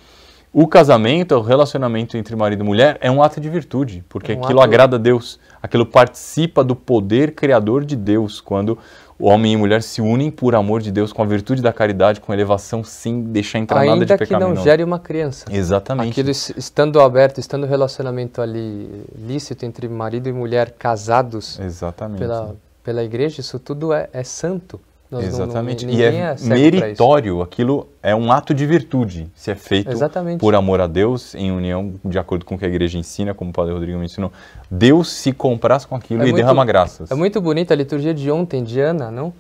o 0.58 0.68
casamento, 0.68 1.36
o 1.36 1.42
relacionamento 1.42 2.16
entre 2.16 2.34
marido 2.34 2.64
e 2.64 2.66
mulher 2.66 2.98
é 3.02 3.12
um 3.12 3.22
ato 3.22 3.42
de 3.42 3.50
virtude, 3.50 4.06
porque 4.08 4.32
É 4.32 4.36
um 4.36 4.40
aquilo 4.44 4.60
ato- 4.62 4.70
agrada 4.70 4.96
a 4.96 5.00
Deus, 5.00 5.38
aquilo 5.62 5.86
participa 5.86 6.64
do 6.64 6.76
poder 6.76 7.36
criador 7.36 7.84
de 7.84 7.96
Deus, 7.98 8.40
quando 8.40 8.78
o 9.20 9.28
homem 9.28 9.52
e 9.54 9.58
mulher 9.58 9.84
se 9.84 10.02
unem 10.02 10.32
por 10.32 10.56
amor 10.56 10.82
de 10.82 10.92
Deus, 10.94 11.12
com 11.12 11.22
a 11.22 11.26
virtude 11.26 11.62
da 11.62 11.74
caridade, 11.74 12.22
com 12.22 12.34
elevação, 12.34 12.86
sem 12.86 13.22
deixar 13.22 13.60
entrar 13.60 13.80
nada 13.86 13.88
de 14.06 14.14
Ainda 14.14 14.18
que 14.18 14.26
pecado. 14.26 14.42
não 14.48 14.56
gere 14.56 14.82
uma 14.84 14.98
criança. 14.98 15.46
Exatamente. 15.52 16.12
Aquilo 16.12 16.30
es- 16.32 16.54
estando 16.56 17.02
aberto, 17.02 17.38
estando 17.40 17.64
o 17.64 17.68
relacionamento 17.68 18.42
ali 18.42 19.04
lícito 19.18 19.66
entre 19.66 19.90
marido 19.90 20.30
e 20.30 20.32
mulher 20.34 20.72
casados 20.80 21.60
Exatamente. 21.60 22.20
pela, 22.20 22.56
pela 22.82 23.04
igreja, 23.04 23.42
isso 23.42 23.60
tudo 23.60 23.92
é, 23.92 24.08
é 24.14 24.24
santo. 24.24 24.80
Nós 25.10 25.24
não- 25.24 25.32
não- 25.40 25.46
Exatamente. 25.46 25.86
e 25.86 26.02
é, 26.04 26.08
é 26.16 26.36
meritório, 26.44 27.42
aquilo 27.42 27.88
é 28.02 28.16
um 28.16 28.32
ato 28.32 28.54
de 28.56 28.66
virtude, 28.66 29.30
se 29.36 29.52
é 29.52 29.56
feito 29.56 29.92
Exatamente. 29.92 30.40
por 30.40 30.56
amor 30.56 30.82
a 30.82 30.88
Deus, 30.88 31.36
em 31.36 31.52
união, 31.52 31.94
de 32.04 32.18
acordo 32.18 32.44
com 32.44 32.56
o 32.56 32.58
que 32.58 32.66
a 32.66 32.68
igreja 32.68 32.98
ensina, 32.98 33.34
como 33.34 33.52
o 33.52 33.54
Padre 33.54 33.74
Rodrigo 33.74 34.00
me 34.00 34.06
ensinou. 34.06 34.32
Deus 34.70 35.12
se 35.12 35.32
compraz 35.32 35.86
com 35.86 35.96
aquilo 35.96 36.22
É 36.22 36.24
e 36.24 36.32
muito- 36.32 36.36
derrama 36.38 36.66
graças. 36.66 37.12
É 37.12 37.16
muito 37.16 37.40
bonita 37.40 37.74
a 37.74 37.78
liturgia 37.78 38.14
de 38.14 38.32
ontem 38.32 38.64
de 38.64 38.80
Ana, 38.82 39.12
não? 39.12 39.32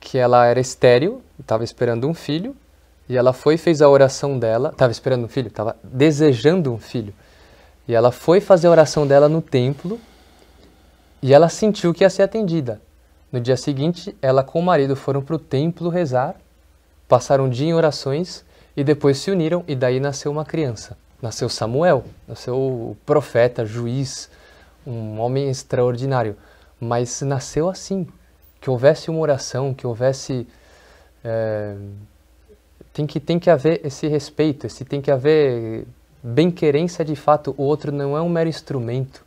Que 0.00 0.16
ela 0.18 0.46
era 0.46 0.58
estéril, 0.58 1.20
estava 1.38 1.62
esperando 1.62 2.08
um 2.08 2.14
filho, 2.14 2.56
e 3.08 3.16
ela 3.16 3.32
foi 3.34 3.54
e 3.54 3.58
fez 3.58 3.82
a 3.82 3.88
oração 3.88 4.38
dela. 4.38 4.70
Estava 4.70 4.90
esperando 4.90 5.24
um 5.26 5.28
filho? 5.28 5.48
Estava 5.48 5.76
desejando 5.84 6.72
um 6.72 6.78
filho. 6.78 7.12
E 7.86 7.94
ela 7.94 8.10
foi 8.10 8.40
fazer 8.40 8.66
a 8.66 8.70
oração 8.70 9.06
dela 9.06 9.28
no 9.28 9.42
templo, 9.42 10.00
e 11.20 11.32
ela 11.34 11.48
sentiu 11.48 11.92
que 11.92 12.02
ia 12.02 12.10
ser 12.10 12.22
atendida. 12.22 12.80
No 13.32 13.40
dia 13.40 13.56
seguinte, 13.56 14.14
ela 14.20 14.44
com 14.44 14.60
o 14.60 14.62
marido 14.62 14.94
foram 14.94 15.22
para 15.22 15.34
o 15.34 15.38
templo 15.38 15.88
rezar, 15.88 16.36
passaram 17.08 17.46
um 17.46 17.48
dia 17.48 17.66
em 17.66 17.72
orações, 17.72 18.44
e 18.76 18.84
depois 18.84 19.18
se 19.18 19.30
uniram, 19.30 19.64
e 19.66 19.74
daí 19.74 19.98
nasceu 19.98 20.30
uma 20.30 20.44
criança. 20.44 20.98
Nasceu 21.20 21.48
Samuel, 21.48 22.04
nasceu 22.28 22.54
o 22.56 22.96
profeta, 23.06 23.64
juiz, 23.64 24.28
um 24.86 25.18
homem 25.18 25.48
extraordinário. 25.48 26.36
Mas 26.78 27.22
nasceu 27.22 27.70
assim, 27.70 28.06
que 28.60 28.68
houvesse 28.68 29.10
uma 29.10 29.20
oração, 29.20 29.72
que 29.72 29.86
houvesse. 29.86 30.46
eh, 31.24 31.76
tem, 32.92 33.06
que, 33.06 33.18
tem 33.20 33.38
que 33.38 33.48
haver 33.48 33.80
esse 33.84 34.06
respeito, 34.08 34.66
esse, 34.66 34.84
tem 34.84 35.00
que 35.00 35.10
haver 35.10 35.86
bem-querência 36.22 37.04
de 37.04 37.16
fato. 37.16 37.54
O 37.56 37.62
outro 37.62 37.92
não 37.92 38.16
é 38.16 38.20
um 38.20 38.28
mero 38.28 38.48
instrumento, 38.48 39.24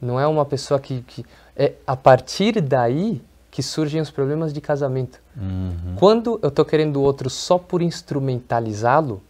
não 0.00 0.20
é 0.20 0.26
uma 0.26 0.44
pessoa 0.44 0.78
que. 0.78 1.02
que 1.02 1.24
é 1.56 1.74
a 1.86 1.96
partir 1.96 2.60
daí 2.60 3.20
que 3.52 3.62
surgem 3.62 4.00
os 4.00 4.10
problemas 4.10 4.50
de 4.52 4.60
casamento. 4.62 5.20
Uhum. 5.36 5.94
Quando 5.96 6.40
eu 6.42 6.48
estou 6.48 6.64
querendo 6.64 6.96
o 6.96 7.02
outro 7.02 7.28
só 7.30 7.58
por 7.58 7.82
instrumentalizá-lo, 7.82 9.22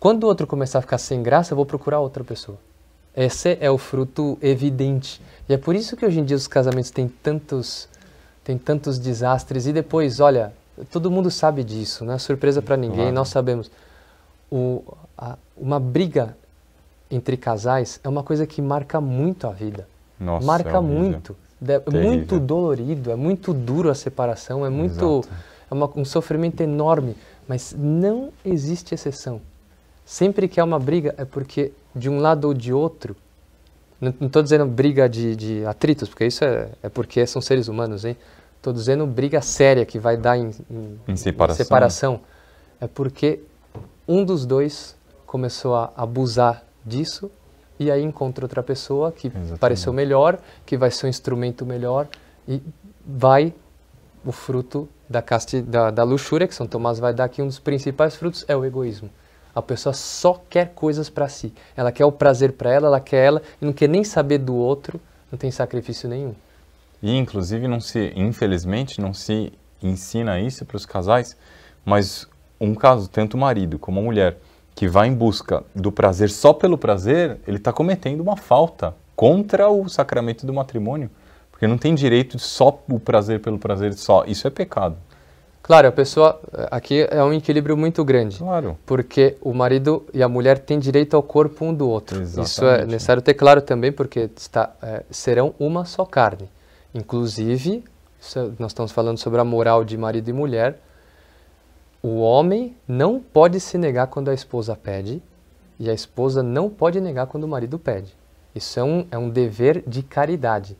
quando 0.00 0.24
o 0.24 0.26
outro 0.26 0.46
começar 0.46 0.78
a 0.78 0.82
ficar 0.82 0.96
sem 0.98 1.22
graça, 1.22 1.52
eu 1.52 1.56
vou 1.56 1.66
procurar 1.66 2.00
outra 2.00 2.24
pessoa. 2.24 2.56
Esse 3.14 3.58
é 3.60 3.70
o 3.70 3.76
fruto 3.78 4.38
evidente. 4.42 5.20
E 5.48 5.52
é 5.52 5.58
por 5.58 5.74
isso 5.76 5.94
que 5.96 6.04
hoje 6.06 6.18
em 6.20 6.24
dia 6.24 6.36
os 6.36 6.46
casamentos 6.48 6.90
têm 6.90 7.06
tantos, 7.06 7.86
têm 8.42 8.56
tantos 8.56 8.98
desastres. 8.98 9.66
E 9.66 9.72
depois, 9.74 10.20
olha, 10.20 10.52
todo 10.90 11.10
mundo 11.10 11.30
sabe 11.30 11.62
disso, 11.62 12.02
não 12.04 12.14
é 12.14 12.18
surpresa 12.18 12.62
para 12.62 12.76
ninguém, 12.78 12.96
Claro. 13.00 13.14
nós 13.14 13.28
sabemos. 13.28 13.70
O, 14.50 14.82
a- 15.18 15.36
uma 15.56 15.78
briga 15.78 16.34
entre 17.10 17.36
casais 17.36 18.00
é 18.02 18.08
uma 18.08 18.22
coisa 18.22 18.46
que 18.46 18.60
marca 18.62 19.00
muito 19.00 19.46
a 19.46 19.50
vida 19.52 19.86
Nossa, 20.18 20.46
marca 20.46 20.76
é 20.76 20.80
muito. 20.80 21.36
É 21.62 21.78
Terrível. 21.78 22.08
muito 22.12 22.38
dolorido, 22.40 23.10
é 23.10 23.16
muito 23.16 23.52
duro 23.54 23.90
a 23.90 23.94
separação, 23.94 24.64
é 24.66 24.70
muito 24.70 25.20
Exato. 25.24 25.28
é 25.70 25.74
uma- 25.74 25.90
um 25.96 26.04
sofrimento 26.04 26.60
enorme, 26.62 27.16
mas 27.48 27.74
não 27.76 28.30
existe 28.44 28.94
exceção. 28.94 29.40
Sempre 30.04 30.48
que 30.48 30.60
há 30.60 30.64
uma 30.64 30.78
briga 30.78 31.14
é 31.16 31.24
porque 31.24 31.72
de 31.94 32.08
um 32.10 32.18
lado 32.18 32.46
ou 32.46 32.54
de 32.54 32.72
outro, 32.72 33.16
não 34.00 34.12
estou 34.26 34.42
dizendo 34.42 34.66
briga 34.66 35.08
de, 35.08 35.34
de 35.34 35.64
atritos, 35.64 36.08
porque 36.08 36.26
isso 36.26 36.44
é, 36.44 36.68
é 36.82 36.88
porque 36.88 37.26
são 37.26 37.40
seres 37.40 37.68
humanos, 37.68 38.04
hein? 38.04 38.16
Estou 38.56 38.72
dizendo 38.72 39.06
briga 39.06 39.40
séria 39.40 39.86
que 39.86 39.98
vai 39.98 40.16
dar 40.16 40.36
em, 40.36 40.50
em- 40.70 40.98
Em 41.08 41.16
separação. 41.16 41.64
separação. 41.64 42.20
É 42.80 42.86
porque 42.86 43.40
um 44.06 44.24
dos 44.24 44.44
dois 44.44 44.94
começou 45.26 45.74
a 45.74 45.90
abusar 45.96 46.64
disso 46.84 47.30
e 47.84 47.90
aí 47.90 48.02
encontra 48.02 48.44
outra 48.44 48.62
pessoa 48.62 49.12
que 49.12 49.28
Exatamente. 49.28 49.58
pareceu 49.58 49.92
melhor, 49.92 50.38
que 50.64 50.76
vai 50.76 50.90
ser 50.90 51.06
um 51.06 51.08
instrumento 51.08 51.64
melhor 51.64 52.08
e 52.48 52.62
vai 53.06 53.54
o 54.24 54.32
fruto 54.32 54.88
da, 55.08 55.20
casti, 55.20 55.60
da, 55.60 55.90
da 55.90 56.02
luxúria, 56.02 56.48
que 56.48 56.54
São 56.54 56.66
Tomás 56.66 56.98
vai 56.98 57.12
dar 57.12 57.24
aqui, 57.24 57.42
um 57.42 57.46
dos 57.46 57.58
principais 57.58 58.16
frutos 58.16 58.44
é 58.48 58.56
o 58.56 58.64
egoísmo. 58.64 59.10
A 59.54 59.62
pessoa 59.62 59.92
só 59.92 60.42
quer 60.50 60.72
coisas 60.74 61.08
para 61.08 61.28
si. 61.28 61.52
Ela 61.76 61.92
quer 61.92 62.04
o 62.04 62.10
prazer 62.10 62.52
para 62.52 62.72
ela, 62.72 62.86
ela 62.88 63.00
quer 63.00 63.24
ela 63.24 63.42
e 63.60 63.64
não 63.64 63.72
quer 63.72 63.88
nem 63.88 64.02
saber 64.02 64.38
do 64.38 64.54
outro, 64.54 65.00
não 65.30 65.38
tem 65.38 65.50
sacrifício 65.50 66.08
nenhum. 66.08 66.34
E 67.02 67.14
inclusive 67.16 67.68
não 67.68 67.80
se, 67.80 68.12
infelizmente, 68.16 69.00
não 69.00 69.12
se 69.12 69.52
ensina 69.82 70.40
isso 70.40 70.64
para 70.64 70.76
os 70.76 70.86
casais, 70.86 71.36
mas 71.84 72.26
um 72.58 72.74
caso, 72.74 73.08
tanto 73.08 73.34
o 73.34 73.40
marido 73.40 73.78
como 73.78 74.00
a 74.00 74.02
mulher, 74.02 74.38
que 74.74 74.88
vai 74.88 75.08
em 75.08 75.14
busca 75.14 75.62
do 75.74 75.92
prazer 75.92 76.30
só 76.30 76.52
pelo 76.52 76.76
prazer, 76.76 77.38
ele 77.46 77.58
está 77.58 77.72
cometendo 77.72 78.20
uma 78.20 78.36
falta 78.36 78.94
contra 79.14 79.68
o 79.68 79.88
sacramento 79.88 80.44
do 80.44 80.52
matrimônio, 80.52 81.10
porque 81.50 81.66
não 81.66 81.78
tem 81.78 81.94
direito 81.94 82.36
de 82.36 82.42
só 82.42 82.82
o 82.88 82.98
prazer 82.98 83.40
pelo 83.40 83.58
prazer 83.58 83.94
só. 83.94 84.24
Isso 84.26 84.46
é 84.46 84.50
pecado. 84.50 84.96
Claro, 85.62 85.88
a 85.88 85.92
pessoa 85.92 86.38
aqui 86.70 87.06
é 87.10 87.24
um 87.24 87.32
equilíbrio 87.32 87.74
muito 87.74 88.04
grande. 88.04 88.36
Claro. 88.36 88.76
Porque 88.84 89.36
o 89.40 89.54
marido 89.54 90.04
e 90.12 90.22
a 90.22 90.28
mulher 90.28 90.58
têm 90.58 90.78
direito 90.78 91.16
ao 91.16 91.22
corpo 91.22 91.64
um 91.64 91.72
do 91.72 91.88
outro. 91.88 92.20
Isso 92.22 92.38
é 92.38 92.42
Exatamente. 92.42 92.86
necessário 92.90 93.22
ter 93.22 93.32
claro 93.32 93.62
também, 93.62 93.90
porque 93.90 94.28
está, 94.36 94.74
é, 94.82 95.04
serão 95.10 95.54
uma 95.58 95.86
só 95.86 96.04
carne. 96.04 96.50
Inclusive, 96.94 97.82
é- 98.36 98.50
nós 98.58 98.72
estamos 98.72 98.92
falando 98.92 99.16
sobre 99.18 99.40
a 99.40 99.44
moral 99.44 99.84
de 99.84 99.96
marido 99.96 100.28
e 100.28 100.32
mulher. 100.34 100.78
O 102.04 102.20
homem 102.20 102.76
não 102.86 103.18
pode 103.18 103.58
se 103.58 103.78
negar 103.78 104.08
quando 104.08 104.28
a 104.28 104.34
esposa 104.34 104.76
pede, 104.76 105.22
e 105.80 105.88
a 105.88 105.94
esposa 105.94 106.42
não 106.42 106.68
pode 106.68 107.00
negar 107.00 107.26
quando 107.26 107.44
o 107.44 107.48
marido 107.48 107.78
pede. 107.78 108.14
Isso 108.54 108.78
é 108.78 108.84
um, 108.84 109.06
é 109.10 109.16
um 109.16 109.30
dever 109.30 109.82
de 109.86 110.02
caridade. 110.02 110.76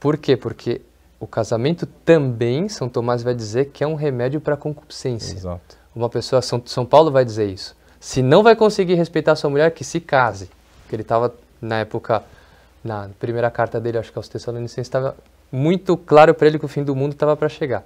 Por 0.00 0.16
quê? 0.16 0.36
Porque 0.36 0.82
o 1.20 1.26
casamento 1.26 1.86
também, 2.04 2.68
São 2.68 2.88
Tomás 2.88 3.22
vai 3.22 3.32
dizer 3.32 3.66
que 3.66 3.84
é 3.84 3.86
um 3.86 3.94
remédio 3.94 4.40
para 4.40 4.54
a 4.54 4.56
concupiscência. 4.56 5.36
Exato. 5.36 5.78
Uma 5.94 6.10
pessoa, 6.10 6.42
São, 6.42 6.60
São 6.66 6.84
Paulo 6.84 7.12
vai 7.12 7.24
dizer 7.24 7.48
isso. 7.48 7.76
Se 8.00 8.20
não 8.20 8.42
vai 8.42 8.56
conseguir 8.56 8.94
respeitar 8.94 9.36
sua 9.36 9.48
mulher, 9.48 9.70
que 9.70 9.84
se 9.84 10.00
case. 10.00 10.50
Porque 10.82 10.96
ele 10.96 11.02
estava, 11.02 11.32
na 11.62 11.78
época, 11.78 12.24
na 12.82 13.08
primeira 13.20 13.52
carta 13.52 13.80
dele, 13.80 13.98
acho 13.98 14.10
que 14.10 14.18
aos 14.18 14.28
Tessalonicenses, 14.28 14.88
estava 14.88 15.16
muito 15.52 15.96
claro 15.96 16.34
para 16.34 16.48
ele 16.48 16.58
que 16.58 16.64
o 16.64 16.68
fim 16.68 16.82
do 16.82 16.96
mundo 16.96 17.12
estava 17.12 17.36
para 17.36 17.48
chegar. 17.48 17.84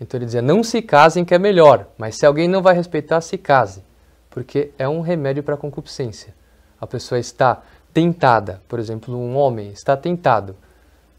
Então 0.00 0.16
ele 0.18 0.24
dizia: 0.26 0.40
não 0.42 0.62
se 0.64 0.80
casem, 0.82 1.24
que 1.24 1.34
é 1.34 1.38
melhor. 1.38 1.86
Mas 1.98 2.16
se 2.16 2.24
alguém 2.26 2.48
não 2.48 2.62
vai 2.62 2.74
respeitar, 2.74 3.20
se 3.20 3.36
case. 3.36 3.82
Porque 4.30 4.70
é 4.78 4.88
um 4.88 5.00
remédio 5.00 5.42
para 5.42 5.54
a 5.54 5.58
concupiscência. 5.58 6.34
A 6.80 6.86
pessoa 6.86 7.18
está 7.18 7.62
tentada, 7.92 8.62
por 8.68 8.78
exemplo, 8.78 9.16
um 9.16 9.36
homem 9.36 9.70
está 9.72 9.96
tentado 9.96 10.54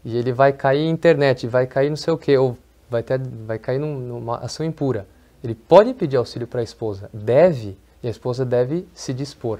e 0.04 0.16
ele 0.16 0.32
vai 0.32 0.52
cair 0.52 0.80
em 0.80 0.90
internet, 0.90 1.46
vai 1.46 1.66
cair 1.66 1.90
não 1.90 1.96
sei 1.96 2.12
o 2.12 2.18
que, 2.18 2.36
ou 2.36 2.56
vai, 2.90 3.02
ter, 3.02 3.20
vai 3.46 3.58
cair 3.58 3.78
num- 3.78 3.98
numa 3.98 4.38
ação 4.38 4.64
impura. 4.66 5.06
Ele 5.44 5.54
pode 5.54 5.92
pedir 5.94 6.16
auxílio 6.16 6.46
para 6.48 6.60
a 6.60 6.64
esposa, 6.64 7.10
deve, 7.12 7.76
e 8.02 8.08
a 8.08 8.10
esposa 8.10 8.44
deve 8.44 8.88
se 8.94 9.12
dispor. 9.12 9.58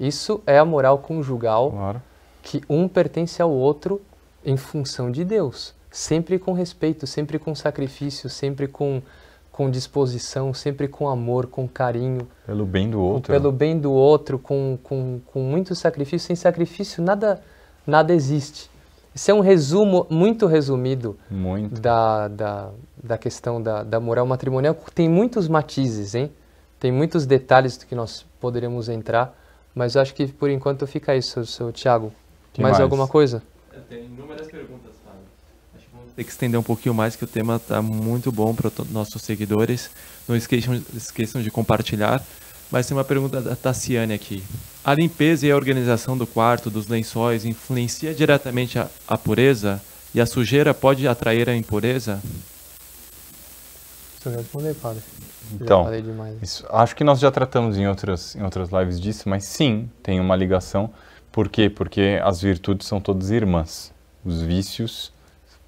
Isso 0.00 0.42
é 0.46 0.58
a 0.58 0.64
moral 0.64 0.98
conjugal 0.98 1.70
Claro. 1.70 2.02
que 2.42 2.62
um 2.68 2.88
pertence 2.88 3.40
ao 3.42 3.50
outro 3.50 4.00
em 4.44 4.56
função 4.56 5.10
de 5.10 5.24
Deus, 5.24 5.74
sempre 5.94 6.38
com 6.40 6.52
respeito, 6.52 7.06
sempre 7.06 7.38
com 7.38 7.54
sacrifício, 7.54 8.28
sempre 8.28 8.66
com, 8.66 9.00
com 9.52 9.70
disposição, 9.70 10.52
sempre 10.52 10.88
com 10.88 11.08
amor, 11.08 11.46
com 11.46 11.68
carinho, 11.68 12.26
Pelo 12.44 12.66
bem 12.66 12.90
do 12.90 13.00
outro. 13.00 13.32
pelo 13.32 13.52
bem 13.52 13.78
do 13.78 13.92
outro, 13.92 14.38
com, 14.38 14.76
com, 14.82 15.20
com 15.26 15.40
muito 15.40 15.74
sacrifício. 15.76 16.26
Sem 16.26 16.34
sacrifício, 16.36 17.02
nada, 17.02 17.40
nada 17.86 18.12
existe. 18.12 18.68
Isso 19.14 19.30
é 19.30 19.34
um 19.34 19.38
resumo 19.40 20.08
muito 20.10 20.46
resumido 20.46 21.16
Muito. 21.30 21.80
da, 21.80 22.26
da, 22.26 22.70
da 23.00 23.16
questão 23.16 23.62
da, 23.62 23.84
da 23.84 24.00
moral 24.00 24.26
matrimonial. 24.26 24.76
Tem 24.92 25.08
muitos 25.08 25.46
matizes, 25.46 26.16
hein? 26.16 26.32
Tem 26.80 26.90
muitos 26.90 27.24
detalhes 27.24 27.76
do 27.76 27.86
que 27.86 27.94
nós 27.94 28.26
poderíamos 28.40 28.88
entrar, 28.88 29.32
mas 29.72 29.94
eu 29.94 30.02
acho 30.02 30.12
que 30.12 30.26
por 30.26 30.50
enquanto 30.50 30.84
fica 30.88 31.14
isso, 31.14 31.46
seu 31.46 31.70
Tiago. 31.70 32.12
Mais 32.58 32.72
mais? 32.72 32.80
alguma 32.80 33.06
coisa? 33.06 33.40
Tem 33.88 34.04
inúmeras 34.06 34.48
perguntas, 34.48 34.92
Fábio. 35.04 35.20
Acho 35.76 35.84
que 35.86 35.90
vamos 35.94 36.03
ter 36.16 36.24
que 36.24 36.30
estender 36.30 36.58
um 36.58 36.62
pouquinho 36.62 36.94
mais, 36.94 37.16
que 37.16 37.24
o 37.24 37.26
tema 37.26 37.56
está 37.56 37.82
muito 37.82 38.30
bom 38.30 38.54
para 38.54 38.68
os 38.68 38.90
nossos 38.90 39.22
seguidores. 39.22 39.90
Não 40.28 40.36
esqueçam, 40.36 40.80
esqueçam 40.94 41.42
de 41.42 41.50
compartilhar. 41.50 42.24
Mas 42.70 42.86
tem 42.86 42.96
uma 42.96 43.04
pergunta 43.04 43.40
da 43.40 43.54
Tassiane 43.54 44.14
aqui. 44.14 44.42
A 44.84 44.94
limpeza 44.94 45.46
e 45.46 45.50
a 45.50 45.56
organização 45.56 46.16
do 46.16 46.26
quarto, 46.26 46.70
dos 46.70 46.88
lençóis, 46.88 47.44
influencia 47.44 48.14
diretamente 48.14 48.78
a, 48.78 48.88
a 49.06 49.16
pureza? 49.16 49.80
E 50.14 50.20
a 50.20 50.26
sujeira 50.26 50.72
pode 50.72 51.06
atrair 51.06 51.48
a 51.48 51.56
impureza? 51.56 52.20
Deixa 54.14 54.28
eu 54.28 54.42
responder, 54.42 54.74
padre. 54.74 55.02
Então. 55.52 55.86
Isso, 56.42 56.64
acho 56.70 56.96
que 56.96 57.04
nós 57.04 57.20
já 57.20 57.30
tratamos 57.30 57.76
em 57.76 57.86
outras, 57.86 58.34
em 58.34 58.42
outras 58.42 58.70
lives 58.70 59.00
disso, 59.00 59.28
mas 59.28 59.44
sim, 59.44 59.88
tem 60.02 60.18
uma 60.18 60.34
ligação. 60.34 60.90
Por 61.30 61.48
quê? 61.48 61.68
Porque 61.68 62.20
as 62.22 62.40
virtudes 62.40 62.86
são 62.86 63.00
todas 63.00 63.30
irmãs. 63.30 63.92
Os 64.24 64.40
vícios, 64.40 65.12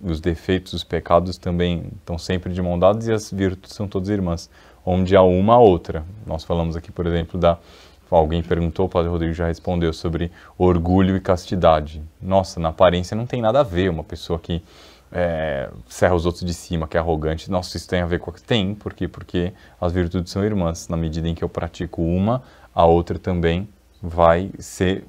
os 0.00 0.20
defeitos, 0.20 0.72
os 0.72 0.84
pecados 0.84 1.38
também 1.38 1.90
estão 1.98 2.18
sempre 2.18 2.52
de 2.52 2.60
mão 2.60 2.78
dadas 2.78 3.06
e 3.08 3.12
as 3.12 3.30
virtudes 3.30 3.74
são 3.74 3.88
todas 3.88 4.08
irmãs. 4.08 4.50
Onde 4.84 5.16
há 5.16 5.22
uma, 5.22 5.54
há 5.54 5.58
outra. 5.58 6.04
Nós 6.24 6.44
falamos 6.44 6.76
aqui, 6.76 6.92
por 6.92 7.06
exemplo, 7.06 7.38
da. 7.38 7.58
Alguém 8.08 8.40
perguntou, 8.40 8.86
o 8.86 8.88
Padre 8.88 9.10
Rodrigo 9.10 9.34
já 9.34 9.48
respondeu 9.48 9.92
sobre 9.92 10.30
orgulho 10.56 11.16
e 11.16 11.20
castidade. 11.20 12.00
Nossa, 12.22 12.60
na 12.60 12.68
aparência 12.68 13.16
não 13.16 13.26
tem 13.26 13.42
nada 13.42 13.58
a 13.58 13.62
ver 13.64 13.90
uma 13.90 14.04
pessoa 14.04 14.38
que 14.38 14.62
é, 15.10 15.68
serra 15.88 16.14
os 16.14 16.24
outros 16.24 16.44
de 16.44 16.54
cima, 16.54 16.86
que 16.86 16.96
é 16.96 17.00
arrogante. 17.00 17.50
Nossa, 17.50 17.76
isso 17.76 17.88
tem 17.88 18.00
a 18.00 18.06
ver 18.06 18.20
com 18.20 18.30
a... 18.30 18.34
Tem, 18.34 18.76
por 18.76 18.94
quê? 18.94 19.08
Porque 19.08 19.52
as 19.80 19.92
virtudes 19.92 20.30
são 20.30 20.44
irmãs. 20.44 20.88
Na 20.88 20.96
medida 20.96 21.28
em 21.28 21.34
que 21.34 21.42
eu 21.42 21.48
pratico 21.48 22.00
uma, 22.00 22.44
a 22.72 22.84
outra 22.86 23.18
também 23.18 23.68
vai 24.00 24.52
ser 24.58 25.04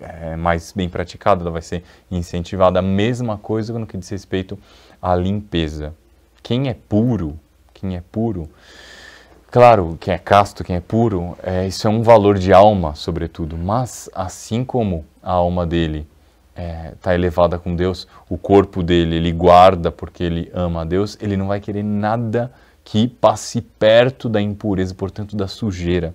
é, 0.00 0.36
mais 0.36 0.72
bem 0.72 0.88
praticada, 0.88 1.42
ela 1.42 1.50
vai 1.50 1.62
ser 1.62 1.82
incentivada. 2.10 2.78
A 2.78 2.82
mesma 2.82 3.38
coisa 3.38 3.78
no 3.78 3.86
que 3.86 3.96
diz 3.96 4.08
respeito 4.08 4.58
à 5.00 5.14
limpeza. 5.14 5.94
Quem 6.42 6.68
é 6.68 6.74
puro, 6.74 7.38
quem 7.72 7.96
é 7.96 8.02
puro, 8.12 8.48
claro, 9.50 9.96
quem 10.00 10.12
é 10.12 10.18
casto, 10.18 10.64
quem 10.64 10.76
é 10.76 10.80
puro, 10.80 11.36
é, 11.42 11.66
isso 11.66 11.86
é 11.86 11.90
um 11.90 12.02
valor 12.02 12.38
de 12.38 12.52
alma, 12.52 12.94
sobretudo. 12.94 13.56
Mas 13.56 14.10
assim 14.14 14.64
como 14.64 15.04
a 15.22 15.32
alma 15.32 15.66
dele 15.66 16.06
está 16.94 17.14
elevada 17.14 17.58
com 17.58 17.74
Deus, 17.74 18.06
o 18.28 18.36
corpo 18.36 18.82
dele 18.82 19.16
ele 19.16 19.32
guarda 19.32 19.90
porque 19.90 20.22
ele 20.22 20.50
ama 20.52 20.82
a 20.82 20.84
Deus, 20.84 21.16
ele 21.20 21.36
não 21.36 21.48
vai 21.48 21.60
querer 21.60 21.82
nada 21.82 22.52
que 22.84 23.08
passe 23.08 23.60
perto 23.60 24.28
da 24.28 24.40
impureza, 24.40 24.94
portanto 24.94 25.36
da 25.36 25.48
sujeira. 25.48 26.14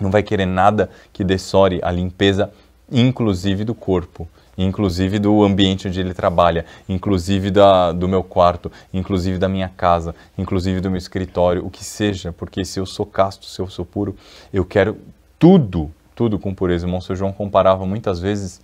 Não 0.00 0.10
vai 0.10 0.22
querer 0.22 0.46
nada 0.46 0.90
que 1.12 1.24
dessore 1.24 1.80
a 1.82 1.90
limpeza, 1.90 2.50
inclusive 2.90 3.64
do 3.64 3.74
corpo, 3.74 4.28
inclusive 4.56 5.18
do 5.18 5.42
ambiente 5.42 5.88
onde 5.88 6.00
ele 6.00 6.14
trabalha, 6.14 6.64
inclusive 6.88 7.50
da, 7.50 7.92
do 7.92 8.08
meu 8.08 8.22
quarto, 8.22 8.70
inclusive 8.92 9.38
da 9.38 9.48
minha 9.48 9.68
casa, 9.68 10.14
inclusive 10.38 10.80
do 10.80 10.90
meu 10.90 10.98
escritório, 10.98 11.64
o 11.64 11.70
que 11.70 11.84
seja, 11.84 12.32
porque 12.32 12.64
se 12.64 12.80
eu 12.80 12.86
sou 12.86 13.04
casto, 13.04 13.46
se 13.46 13.60
eu 13.60 13.68
sou 13.68 13.84
puro, 13.84 14.16
eu 14.52 14.64
quero 14.64 14.96
tudo, 15.38 15.90
tudo 16.14 16.38
com 16.38 16.54
pureza. 16.54 16.86
O 16.86 17.00
São 17.00 17.14
João 17.14 17.32
comparava 17.32 17.84
muitas 17.84 18.18
vezes 18.18 18.60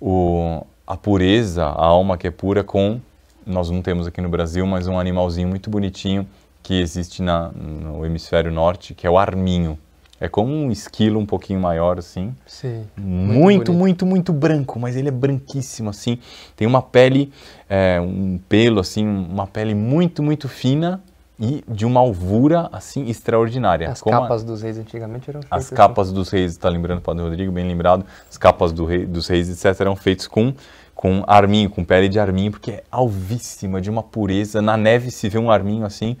o, 0.00 0.66
a 0.86 0.96
pureza, 0.96 1.64
a 1.64 1.84
alma 1.86 2.18
que 2.18 2.26
é 2.26 2.30
pura, 2.30 2.62
com, 2.62 3.00
nós 3.46 3.70
não 3.70 3.80
temos 3.80 4.06
aqui 4.06 4.20
no 4.20 4.28
Brasil, 4.28 4.66
mas 4.66 4.86
um 4.86 4.98
animalzinho 4.98 5.48
muito 5.48 5.70
bonitinho 5.70 6.26
que 6.62 6.80
existe 6.80 7.22
na, 7.22 7.50
no 7.50 8.04
hemisfério 8.06 8.52
norte, 8.52 8.94
que 8.94 9.06
é 9.06 9.10
o 9.10 9.18
arminho. 9.18 9.78
É 10.22 10.28
como 10.28 10.54
um 10.54 10.70
esquilo 10.70 11.18
um 11.18 11.26
pouquinho 11.26 11.58
maior, 11.58 11.98
assim. 11.98 12.32
Sim. 12.46 12.84
Muito, 12.96 13.40
muito, 13.40 13.72
muito, 13.72 14.06
muito, 14.06 14.32
branco, 14.32 14.78
mas 14.78 14.94
ele 14.94 15.08
é 15.08 15.10
branquíssimo, 15.10 15.90
assim. 15.90 16.16
Tem 16.54 16.64
uma 16.64 16.80
pele, 16.80 17.32
é, 17.68 18.00
um 18.00 18.38
pelo, 18.48 18.78
assim, 18.78 19.04
uma 19.04 19.48
pele 19.48 19.74
muito, 19.74 20.22
muito 20.22 20.48
fina 20.48 21.02
e 21.40 21.64
de 21.66 21.84
uma 21.84 21.98
alvura, 21.98 22.68
assim, 22.72 23.08
extraordinária. 23.08 23.90
As 23.90 24.00
Como 24.00 24.14
a- 24.14 24.20
capas 24.20 24.44
dos 24.44 24.62
reis 24.62 24.78
antigamente 24.78 25.28
eram 25.28 25.40
as 25.50 25.64
feitas 25.64 25.76
capas 25.76 26.12
dos 26.12 26.30
reis, 26.30 26.52
está 26.52 26.68
lembrando, 26.68 27.00
Padre 27.00 27.24
Rodrigo, 27.24 27.50
bem 27.50 27.66
lembrado, 27.66 28.06
as 28.30 28.38
capas 28.38 28.70
do 28.70 28.84
rei, 28.84 29.04
dos 29.04 29.26
reis, 29.26 29.48
etc., 29.48 29.80
eram 29.80 29.96
feitas 29.96 30.28
com, 30.28 30.54
com 30.94 31.24
arminho, 31.26 31.68
com 31.68 31.84
pele 31.84 32.08
de 32.08 32.20
arminho, 32.20 32.52
porque 32.52 32.70
é 32.70 32.84
alvíssima, 32.92 33.80
de 33.80 33.90
uma 33.90 34.04
pureza. 34.04 34.62
Na 34.62 34.76
neve 34.76 35.10
se 35.10 35.28
vê 35.28 35.38
um 35.38 35.50
arminho 35.50 35.84
assim, 35.84 36.16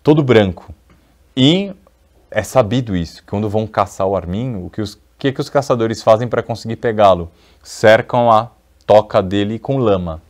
todo 0.00 0.22
branco. 0.22 0.72
E 1.36 1.72
é 2.34 2.42
sabido 2.42 2.96
isso, 2.96 3.22
que 3.22 3.28
quando 3.28 3.48
vão 3.48 3.66
caçar 3.66 4.06
o 4.06 4.16
arminho, 4.16 4.66
o 4.66 4.70
que 4.70 4.80
os, 4.80 4.98
que, 5.18 5.32
que 5.32 5.40
os 5.40 5.48
caçadores 5.48 6.02
fazem 6.02 6.28
para 6.28 6.42
conseguir 6.42 6.76
pegá-lo? 6.76 7.30
Cercam 7.62 8.30
a 8.30 8.50
toca 8.86 9.22
dele 9.22 9.58
com 9.58 9.76
lama. 9.76 10.20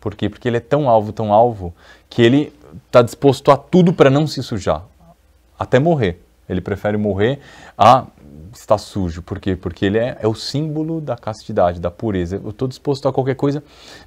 Por 0.00 0.14
quê? 0.14 0.28
Porque 0.28 0.48
ele 0.48 0.56
é 0.56 0.60
tão 0.60 0.88
alvo, 0.88 1.12
tão 1.12 1.32
alvo, 1.32 1.74
que 2.08 2.22
ele 2.22 2.52
está 2.86 3.02
disposto 3.02 3.50
a 3.50 3.56
tudo 3.56 3.92
para 3.92 4.08
não 4.08 4.26
se 4.26 4.42
sujar 4.42 4.84
até 5.58 5.78
morrer. 5.78 6.22
Ele 6.48 6.60
prefere 6.60 6.96
morrer 6.96 7.40
a 7.76 8.06
estar 8.54 8.78
sujo. 8.78 9.22
Por 9.22 9.38
quê? 9.38 9.56
Porque 9.56 9.84
ele 9.84 9.98
é, 9.98 10.16
é 10.20 10.26
o 10.26 10.34
símbolo 10.34 11.00
da 11.00 11.16
castidade, 11.16 11.80
da 11.80 11.90
pureza. 11.90 12.40
Eu 12.42 12.50
estou 12.50 12.68
disposto 12.68 13.08
a 13.08 13.12
qualquer 13.12 13.34
coisa, 13.34 13.62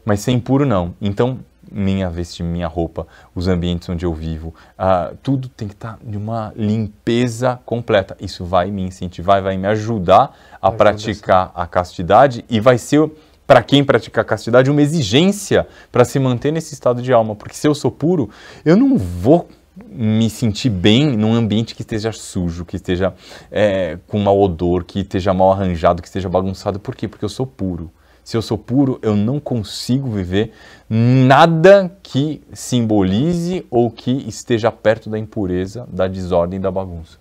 mas 0.06 0.22
sem 0.22 0.40
puro 0.40 0.66
não. 0.66 0.94
Então, 1.02 1.40
minha 1.72 2.10
vestimenta, 2.10 2.52
minha 2.52 2.68
roupa, 2.68 3.08
os 3.34 3.48
ambientes 3.48 3.88
onde 3.88 4.06
eu 4.06 4.14
vivo, 4.14 4.54
ah, 4.78 5.14
tudo 5.24 5.48
tem 5.48 5.68
que 5.68 5.74
estar 5.74 5.98
de 6.04 6.18
uma 6.18 6.52
limpeza 6.56 7.60
completa. 7.66 8.18
Isso 8.20 8.44
vai 8.44 8.70
me 8.70 8.84
incentivar, 8.84 9.42
vai 9.42 9.58
me 9.58 9.68
ajudar 9.68 10.36
a 10.62 10.68
Ajuda, 10.68 10.78
praticar 10.78 11.52
a 11.56 11.66
castidade 11.66 12.44
e 12.50 12.60
vai 12.60 12.78
ser 12.78 13.10
para 13.48 13.62
quem 13.62 13.84
praticar 13.84 14.22
a 14.22 14.26
castidade, 14.26 14.72
uma 14.72 14.82
exigência 14.82 15.68
para 15.92 16.06
se 16.06 16.18
manter 16.20 16.52
nesse 16.52 16.74
estado 16.74 17.02
de 17.02 17.12
alma. 17.12 17.36
Porque 17.36 17.56
se 17.56 17.68
eu 17.68 17.76
sou 17.76 17.92
puro, 17.92 18.30
eu 18.64 18.78
não 18.78 18.98
vou 18.98 19.48
me 19.90 20.30
sentir 20.30 20.70
bem 20.70 21.18
num 21.18 21.34
ambiente 21.34 21.76
que 21.76 21.82
esteja 21.82 22.12
sujo, 22.12 22.66
que 22.66 22.76
esteja 22.76 23.14
é, 23.52 23.98
com 24.08 24.20
mau 24.20 24.40
odor, 24.40 24.84
que 24.84 25.00
esteja 25.00 25.34
mal 25.34 25.52
arranjado, 25.52 26.02
que 26.02 26.08
esteja 26.08 26.30
bagunçado. 26.30 26.80
Por 26.80 26.96
quê? 26.96 27.08
Porque 27.08 27.26
eu 27.26 27.30
sou 27.30 27.46
puro. 27.46 27.92
Se 28.24 28.38
eu 28.38 28.42
sou 28.42 28.58
puro, 28.58 29.00
eu 29.02 29.16
não 29.16 29.40
consigo 29.40 30.10
viver 30.10 30.52
nada 30.90 31.92
que 32.04 32.42
simbolize 32.54 33.66
ou 33.70 33.90
que 33.90 34.12
esteja 34.28 34.72
perto 34.72 35.10
da 35.10 35.18
impureza, 35.18 35.88
da 35.92 36.08
desordem 36.08 36.60
e 36.60 36.62
da 36.62 36.70
bagunça. 36.72 37.18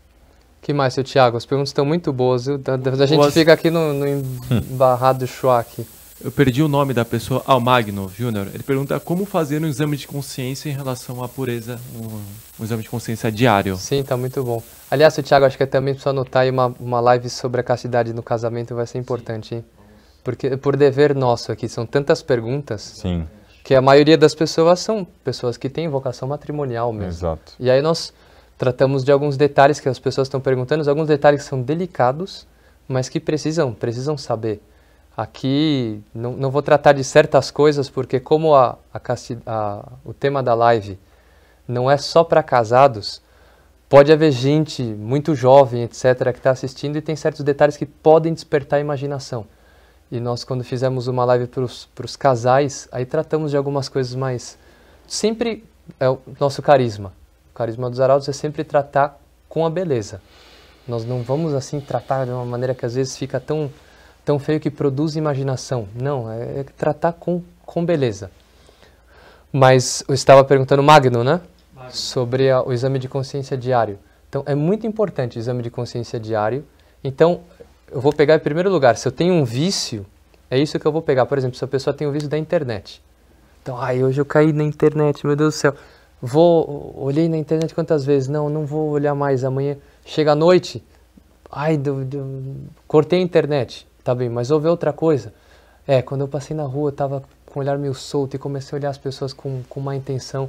que 0.61 0.73
mais, 0.75 0.93
seu 0.95 1.03
Thiago? 1.03 1.37
As 1.37 1.47
perguntas 1.47 1.71
estão 1.71 1.85
muito 1.87 2.13
boas, 2.13 2.47
viu? 2.47 2.59
Da, 2.59 2.77
da- 2.77 2.91
a 2.93 3.07
gente 3.07 3.19
Boas. 3.19 3.33
fica 3.33 3.53
aqui 3.53 3.71
no, 3.71 3.95
no 3.95 4.07
embarrado 4.71 5.27
chua 5.27 5.59
aqui. 5.59 5.87
Eu 6.23 6.31
perdi 6.31 6.63
o 6.63 6.69
nome 6.69 6.93
da 6.93 7.03
pessoa, 7.03 7.43
Almagno 7.47 8.11
Júnior. 8.15 8.49
Ele 8.53 8.63
pergunta 8.63 9.01
como 9.01 9.25
fazer 9.25 9.63
um 9.63 9.67
exame 9.67 9.97
de 9.97 10.07
consciência 10.07 10.69
em 10.69 10.73
relação 10.73 11.25
à 11.25 11.29
pureza, 11.29 11.81
um, 11.97 12.21
um 12.61 12.65
exame 12.65 12.83
de 12.83 12.91
consciência 12.91 13.33
diário. 13.33 13.75
Sim, 13.79 14.03
tá 14.03 14.19
muito 14.19 14.45
bom. 14.45 14.63
Aliás, 14.91 15.15
seu 15.15 15.25
Thiago, 15.25 15.47
acho 15.47 15.57
que 15.57 15.65
também 15.65 15.95
precisa 15.95 16.11
anotar 16.11 16.43
aí 16.43 16.51
uma, 16.51 16.75
uma 16.79 17.01
live 17.01 17.31
sobre 17.31 17.63
a 17.63 17.65
castidade 17.65 18.13
no 18.13 18.23
casamento, 18.23 18.75
vai 18.75 18.87
ser 18.87 18.99
importante, 18.99 19.55
hein? 19.55 19.65
Porque 20.23 20.57
por 20.57 20.77
dever 20.77 21.15
nosso 21.15 21.51
aqui, 21.51 21.69
são 21.69 21.87
tantas 21.87 22.23
perguntas 22.23 22.81
Sim, 22.83 23.27
que 23.65 23.75
a 23.75 23.81
maioria 23.81 24.19
das 24.19 24.35
pessoas 24.35 24.81
são 24.81 25.07
pessoas 25.25 25.57
que 25.57 25.69
têm 25.69 25.89
vocação 25.89 26.29
matrimonial 26.29 26.93
mesmo. 26.93 27.09
exato. 27.11 27.53
E 27.59 27.71
aí 27.71 27.81
nós 27.81 28.13
tratamos 28.59 29.05
de 29.05 29.11
alguns 29.11 29.37
detalhes 29.37 29.81
que 29.81 29.89
as 29.89 29.99
pessoas 29.99 30.27
estão 30.29 30.41
perguntando, 30.41 30.89
alguns 30.89 31.09
detalhes 31.09 31.43
que 31.43 31.49
são 31.49 31.63
delicados, 31.63 32.47
mas 32.87 33.09
que 33.09 33.19
precisam, 33.19 33.73
precisam 33.73 34.19
saber. 34.19 34.61
Aqui 35.17 36.01
não, 36.15 36.33
não 36.33 36.51
vou 36.51 36.63
tratar 36.63 36.93
de 36.93 37.03
certas 37.05 37.51
coisas, 37.51 37.89
porque 37.91 38.21
como 38.21 38.55
a, 38.55 38.79
a, 38.93 39.01
a- 39.47 39.89
o 40.05 40.13
tema 40.15 40.43
da 40.43 40.55
live 40.55 40.99
não 41.67 41.91
é 41.91 41.97
só 41.97 42.23
para 42.25 42.43
casados, 42.43 43.21
pode 43.89 44.13
haver 44.13 44.31
gente 44.33 44.83
muito 44.83 45.35
jovem, 45.35 45.83
etc., 45.83 46.33
que 46.33 46.39
está 46.39 46.51
assistindo 46.51 46.97
e 46.97 47.01
tem 47.03 47.17
certos 47.17 47.43
detalhes 47.43 47.77
que 47.77 47.87
podem 47.87 48.33
despertar 48.33 48.77
a 48.77 48.81
imaginação. 48.81 49.47
E 50.11 50.19
nós, 50.19 50.43
quando 50.45 50.65
fizemos 50.65 51.07
uma 51.07 51.25
live 51.25 51.47
para 51.47 51.65
os 52.05 52.17
casais, 52.17 52.89
aí 52.91 53.07
tratamos 53.07 53.51
de 53.53 53.57
algumas 53.57 53.89
coisas 53.89 54.15
mais. 54.15 54.59
Sempre 55.07 55.65
é 55.99 56.09
o 56.09 56.19
nosso 56.39 56.61
carisma. 56.63 57.13
O 57.53 57.55
carisma 57.55 57.89
dos 57.89 58.01
arautos 58.01 58.29
é 58.29 58.33
sempre 58.33 58.65
tratar 58.65 59.21
com 59.49 59.65
a 59.65 59.71
beleza. 59.71 60.21
Nós 60.87 61.05
não 61.05 61.23
vamos 61.23 61.55
assim 61.55 61.81
tratar 61.81 62.25
de 62.25 62.33
uma 62.33 62.45
maneira 62.45 62.75
que 62.75 62.85
às 62.85 62.95
vezes 62.95 63.17
fica 63.17 63.39
tão, 63.39 63.71
tão 64.25 64.39
feio 64.39 64.59
que 64.59 64.71
produz 64.71 65.15
imaginação. 65.15 65.87
Não, 65.95 66.31
é, 66.31 66.61
é 66.61 66.65
tratar 66.77 67.13
com, 67.13 67.43
com 67.65 67.85
beleza. 67.85 68.31
Mas 69.53 70.03
eu 70.09 70.15
estava 70.15 70.43
perguntando, 70.45 70.83
Magno, 70.83 71.23
né? 71.25 71.41
Sobre 71.91 72.51
a- 72.51 72.63
o 72.63 72.73
exame 72.73 72.99
de 72.99 73.09
consciência 73.09 73.57
diário. 73.57 73.99
Então, 74.29 74.43
é 74.47 74.55
muito 74.55 74.87
importante 74.87 75.39
o 75.39 75.41
exame 75.41 75.63
de 75.63 75.71
consciência 75.71 76.21
diário. 76.21 76.65
Então, 77.03 77.41
eu 77.93 78.01
vou 78.01 78.13
pegar 78.13 78.37
em 78.37 78.39
primeiro 78.41 78.71
lugar, 78.71 78.97
se 78.97 79.07
eu 79.07 79.13
tenho 79.13 79.35
um 79.35 79.45
vício, 79.45 80.07
é 80.51 80.59
isso 80.59 80.79
que 80.79 80.87
eu 80.87 80.93
vou 80.93 81.03
pegar. 81.03 81.27
Por 81.27 81.39
exemplo, 81.39 81.57
se 81.57 81.65
a 81.65 81.69
pessoa 81.69 81.95
tem 81.95 82.07
um 82.07 82.13
vício 82.13 82.29
da 82.29 82.39
internet. 82.39 83.03
Então, 83.63 83.77
ai, 83.79 84.03
hoje 84.03 84.21
eu 84.21 84.25
caí 84.25 84.53
na 84.53 84.65
internet, 84.65 85.25
meu 85.27 85.37
Deus 85.37 85.55
do 85.55 85.59
céu. 85.59 85.75
Vou, 86.21 86.95
olhei 86.99 87.29
na 87.29 87.37
internet 87.37 87.75
quantas 87.75 88.05
vezes? 88.05 88.29
Não, 88.29 88.49
não 88.51 88.67
vou 88.67 88.91
olhar 88.91 89.15
mais 89.15 89.45
amanhã. 89.45 89.77
Chega 90.05 90.33
à 90.33 90.35
noite, 90.35 90.83
ai, 91.51 91.77
do, 91.77 92.05
do- 92.05 92.55
cortei 92.89 93.19
a 93.21 93.23
internet. 93.23 93.87
Tá 94.03 94.15
bem, 94.15 94.29
mas 94.29 94.49
vou 94.49 94.61
ver 94.61 94.69
outra 94.69 94.93
coisa. 94.93 95.33
É, 95.87 96.03
quando 96.03 96.23
eu 96.23 96.29
passei 96.29 96.57
na 96.57 96.65
rua, 96.65 96.91
tava 96.93 97.23
com 97.47 97.59
o 97.59 97.63
olhar 97.63 97.79
meio 97.79 97.95
solto 97.95 98.35
e 98.37 98.39
comecei 98.39 98.77
a 98.77 98.81
olhar 98.81 98.91
as 98.91 98.99
pessoas 98.99 99.33
com, 99.33 99.63
com 99.69 99.81
má 99.81 99.95
intenção. 99.97 100.49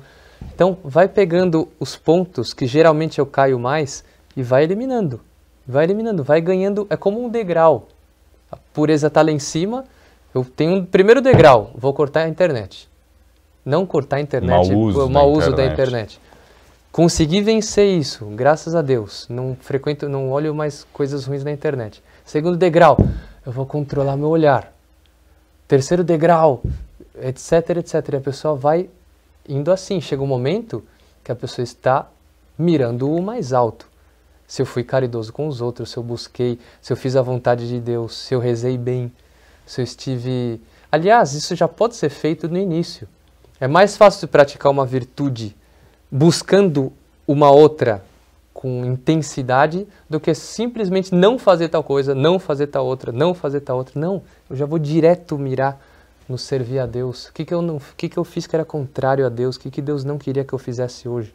Então, 0.54 0.78
vai 0.84 1.08
pegando 1.08 1.68
os 1.80 1.96
pontos 1.96 2.54
que 2.54 2.66
geralmente 2.66 3.20
eu 3.20 3.26
caio 3.26 3.60
mais 3.60 4.04
e 4.36 4.42
vai 4.44 4.64
eliminando. 4.64 5.20
Vai 5.68 5.84
eliminando, 5.86 6.24
vai 6.24 6.42
ganhando. 6.42 6.88
É 6.90 6.98
como 6.98 7.24
um 7.24 7.30
degrau. 7.30 7.88
A 8.52 8.58
pureza 8.74 9.08
está 9.08 9.22
lá 9.22 9.32
em 9.32 9.40
cima, 9.40 9.86
eu 10.34 10.44
tenho 10.44 10.76
um 10.76 10.86
primeiro 10.86 11.22
degrau, 11.22 11.72
vou 11.76 11.94
cortar 11.94 12.24
a 12.24 12.28
internet. 12.28 12.90
não 13.64 13.86
cortar 13.86 14.18
a 14.18 14.22
internet, 14.22 14.70
Mau 14.70 14.80
uso 14.80 15.10
mau 15.10 15.32
da 15.32 15.38
uso 15.38 15.52
da 15.56 15.64
internet. 15.66 15.74
internet. 15.74 16.20
Consegui 16.92 17.42
vencer 17.42 17.88
isso, 17.98 18.26
graças 18.26 18.76
a 18.76 18.82
Deus. 18.82 19.26
Não 19.30 19.56
frequento, 19.60 20.10
não 20.10 20.30
olho 20.32 20.54
mais 20.54 20.86
coisas 20.92 21.26
ruins 21.26 21.44
na 21.44 21.52
internet. 21.52 22.04
Segundo 22.26 22.58
degrau, 22.58 22.98
eu 23.46 23.52
vou 23.52 23.66
controlar 23.66 24.18
meu 24.18 24.28
olhar. 24.30 24.74
Terceiro 25.68 26.04
degrau, 26.04 26.62
etc, 27.22 27.78
etc. 27.78 27.94
E 28.12 28.16
a 28.18 28.22
pessoa 28.22 28.56
vai 28.56 28.90
indo 29.48 29.72
assim. 29.72 30.02
Chega 30.02 30.22
um 30.22 30.28
momento 30.28 30.84
que 31.24 31.32
a 31.32 31.36
pessoa 31.36 31.64
está 31.64 32.08
mirando 32.58 33.10
o 33.10 33.22
mais 33.22 33.54
alto. 33.54 33.88
Se 34.52 34.62
eu 34.62 34.66
fui 34.66 34.84
caridoso 34.84 35.32
com 35.32 35.48
os 35.48 35.62
outros, 35.62 35.92
se 35.92 35.98
eu 35.98 36.04
busquei, 36.04 36.60
se 36.82 36.92
eu 36.92 36.98
fiz 36.98 37.16
a 37.16 37.22
vontade 37.22 37.70
de 37.70 37.80
Deus, 37.80 38.18
se 38.18 38.36
eu 38.36 38.40
rezei 38.42 38.78
bem, 38.78 39.10
se 39.66 39.80
eu 39.80 39.84
estive. 39.86 40.60
Aliás, 40.92 41.34
isso 41.34 41.56
já 41.56 41.70
pode 41.70 41.96
ser 41.96 42.10
feito 42.10 42.50
no 42.50 42.58
início. 42.58 43.08
É 43.62 43.68
mais 43.70 43.96
fácil 43.96 44.28
praticar 44.28 44.70
uma 44.70 44.86
virtude 44.86 45.56
buscando 46.12 46.92
uma 47.26 47.50
outra 47.50 48.04
com 48.54 48.84
intensidade 48.84 49.88
do 50.10 50.20
que 50.20 50.34
simplesmente 50.34 51.16
não 51.16 51.40
fazer 51.40 51.70
tal 51.70 51.82
coisa, 51.82 52.14
não 52.14 52.38
fazer 52.38 52.68
tal 52.68 52.86
outra, 52.86 53.14
não 53.14 53.34
fazer 53.34 53.62
tal 53.62 53.78
outra. 53.78 53.98
Não, 53.98 54.22
eu 54.50 54.58
já 54.58 54.66
vou 54.66 54.78
direto 54.78 55.38
mirar 55.38 55.82
no 56.28 56.38
servir 56.38 56.80
a 56.80 56.86
Deus. 56.86 57.28
O 57.28 57.34
que, 57.34 57.46
que, 57.46 57.54
eu, 57.54 57.62
não, 57.62 57.78
o 57.78 57.82
que, 57.96 58.10
que 58.10 58.20
eu 58.20 58.26
fiz 58.26 58.46
que 58.46 58.54
era 58.54 58.66
contrário 58.66 59.26
a 59.26 59.30
Deus? 59.30 59.56
O 59.56 59.62
que, 59.62 59.72
que 59.72 59.82
Deus 59.82 60.04
não 60.04 60.18
queria 60.18 60.44
que 60.44 60.52
eu 60.52 60.60
fizesse 60.60 61.08
hoje? 61.08 61.34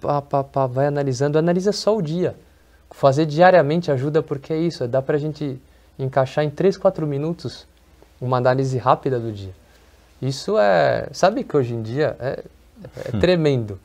Pá, 0.00 0.22
pá, 0.22 0.42
pá, 0.44 0.66
vai 0.66 0.86
analisando. 0.86 1.38
Analisa 1.38 1.72
só 1.72 1.96
o 1.96 2.02
dia. 2.02 2.34
Fazer 2.90 3.26
diariamente 3.26 3.90
ajuda 3.90 4.22
porque 4.22 4.52
é 4.52 4.58
isso. 4.58 4.86
Dá 4.88 5.00
pra 5.02 5.18
gente 5.18 5.60
encaixar 5.98 6.44
em 6.44 6.50
3, 6.50 6.76
4 6.76 7.06
minutos 7.06 7.66
uma 8.20 8.36
análise 8.38 8.76
rápida 8.78 9.18
do 9.18 9.30
dia. 9.30 9.52
Isso 10.20 10.58
é. 10.58 11.08
Sabe 11.12 11.44
que 11.44 11.56
hoje 11.56 11.74
em 11.74 11.82
dia 11.82 12.16
é, 12.20 12.42
é 13.06 13.18
tremendo, 13.18 13.78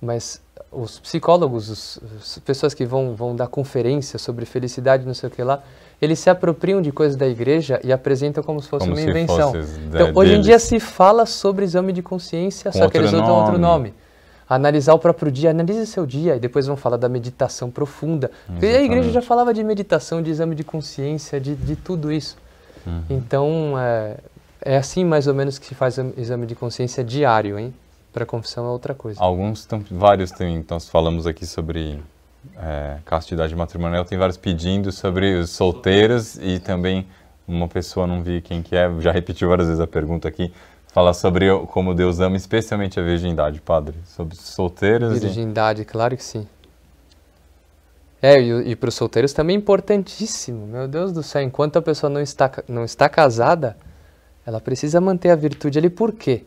mas 0.00 0.40
os 0.72 0.98
psicólogos, 1.00 1.68
os, 1.68 2.00
as 2.20 2.38
pessoas 2.38 2.74
que 2.74 2.84
vão, 2.84 3.14
vão 3.14 3.34
dar 3.34 3.46
conferência 3.48 4.18
sobre 4.18 4.44
felicidade, 4.44 5.06
não 5.06 5.14
sei 5.14 5.28
o 5.28 5.32
que 5.32 5.42
lá, 5.42 5.62
eles 6.00 6.18
se 6.18 6.28
apropriam 6.30 6.80
de 6.82 6.92
coisas 6.92 7.16
da 7.16 7.26
igreja 7.26 7.80
e 7.82 7.92
apresentam 7.92 8.42
como 8.42 8.60
se 8.60 8.68
fosse 8.68 8.84
Como 8.86 8.94
uma 8.96 9.02
se 9.02 9.08
invenção. 9.10 9.52
fosse 9.52 9.72
de- 9.78 9.86
então, 9.96 10.12
hoje 10.14 10.34
em 10.34 10.40
dia 10.40 10.58
se 10.58 10.78
fala 10.78 11.24
sobre 11.26 11.64
exame 11.64 11.92
de 11.92 12.02
consciência, 12.02 12.70
Com 12.70 12.78
só 12.78 12.88
que 12.88 12.98
eles 12.98 13.12
usam 13.12 13.34
outro 13.38 13.58
nome. 13.58 13.94
Analisar 14.50 14.94
o 14.94 14.98
próprio 14.98 15.30
dia, 15.30 15.50
analise 15.50 15.86
seu 15.86 16.04
dia 16.04 16.34
e 16.34 16.40
depois 16.40 16.66
vão 16.66 16.76
falar 16.76 16.96
da 16.96 17.08
meditação 17.08 17.70
profunda. 17.70 18.32
Porque 18.48 18.66
a 18.66 18.68
igreja 18.70 18.84
Exatamente. 18.86 19.12
já 19.12 19.22
falava 19.22 19.54
de 19.54 19.62
meditação, 19.62 20.20
de 20.20 20.28
exame 20.28 20.56
de 20.56 20.64
consciência, 20.64 21.40
de, 21.40 21.54
de 21.54 21.76
tudo 21.76 22.10
isso. 22.10 22.36
Uhum. 22.84 23.02
Então, 23.08 23.74
é, 23.78 24.16
é 24.60 24.76
assim 24.76 25.04
mais 25.04 25.28
ou 25.28 25.34
menos 25.34 25.56
que 25.56 25.66
se 25.66 25.74
faz 25.76 25.96
exame 26.16 26.46
de 26.46 26.56
consciência 26.56 27.04
diário, 27.04 27.56
hein? 27.58 27.72
Para 28.12 28.26
confissão 28.26 28.66
é 28.66 28.70
outra 28.70 28.92
coisa. 28.92 29.22
Alguns, 29.22 29.64
tam- 29.64 29.84
vários 29.88 30.32
também, 30.32 30.56
então, 30.56 30.80
falamos 30.80 31.28
aqui 31.28 31.46
sobre 31.46 32.02
é, 32.58 32.96
castidade 33.04 33.54
matrimonial, 33.54 34.04
tem 34.04 34.18
vários 34.18 34.36
pedindo 34.36 34.90
sobre 34.90 35.34
os 35.34 35.50
solteiros 35.50 36.36
e 36.42 36.58
também 36.58 37.06
uma 37.46 37.68
pessoa, 37.68 38.06
não 38.06 38.20
vi 38.22 38.40
quem 38.40 38.62
que 38.62 38.74
é, 38.74 38.90
já 38.98 39.12
repetiu 39.12 39.48
várias 39.48 39.68
vezes 39.68 39.80
a 39.80 39.86
pergunta 39.86 40.26
aqui, 40.26 40.52
fala 40.92 41.14
sobre 41.14 41.46
como 41.66 41.94
Deus 41.94 42.20
ama 42.20 42.36
especialmente 42.36 42.98
a 42.98 43.02
virgindade, 43.02 43.60
padre, 43.60 43.96
sobre 44.04 44.36
solteiros 44.36 45.16
e... 45.16 45.20
Virgindade, 45.20 45.84
claro 45.84 46.16
que 46.16 46.24
sim. 46.24 46.46
É, 48.22 48.40
e, 48.40 48.70
e 48.70 48.76
para 48.76 48.88
os 48.88 48.94
solteiros 48.94 49.32
também 49.32 49.56
é 49.56 49.58
importantíssimo. 49.58 50.66
Meu 50.66 50.86
Deus 50.86 51.12
do 51.12 51.22
céu, 51.22 51.42
enquanto 51.42 51.78
a 51.78 51.82
pessoa 51.82 52.10
não 52.10 52.20
está, 52.20 52.50
não 52.68 52.84
está 52.84 53.08
casada, 53.08 53.76
ela 54.44 54.60
precisa 54.60 55.00
manter 55.00 55.30
a 55.30 55.36
virtude 55.36 55.78
ali. 55.78 55.88
Por 55.88 56.12
quê? 56.12 56.44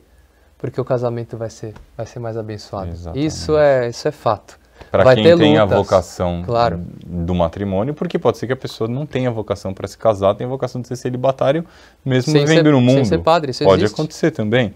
Porque 0.57 0.79
o 0.79 0.85
casamento 0.85 1.35
vai 1.35 1.49
ser, 1.49 1.73
vai 1.97 2.05
ser 2.05 2.19
mais 2.19 2.37
abençoado. 2.37 2.91
Exatamente. 2.91 3.25
Isso 3.25 3.57
é, 3.57 3.89
isso 3.89 4.07
é 4.07 4.11
fato. 4.11 4.59
Para 4.91 5.15
quem 5.15 5.23
tem 5.37 5.57
a 5.57 5.63
lutas, 5.63 5.77
vocação 5.79 6.43
claro. 6.45 6.81
do 7.05 7.33
matrimônio, 7.33 7.93
porque 7.93 8.17
pode 8.19 8.37
ser 8.37 8.47
que 8.47 8.53
a 8.53 8.57
pessoa 8.57 8.87
não 8.87 9.05
tenha 9.05 9.29
vocação 9.31 9.73
para 9.73 9.87
se 9.87 9.97
casar, 9.97 10.35
tenha 10.35 10.47
vocação 10.49 10.81
de 10.81 10.87
ser 10.87 10.95
celibatário, 10.95 11.65
mesmo 12.05 12.31
Sem 12.31 12.45
vivendo 12.45 12.65
ser- 12.65 12.71
no 12.71 12.77
sem 12.79 12.85
mundo. 12.95 13.05
ser 13.05 13.19
padre, 13.19 13.51
isso 13.51 13.63
pode 13.63 13.83
existe. 13.83 13.93
acontecer 13.99 14.31
também. 14.31 14.73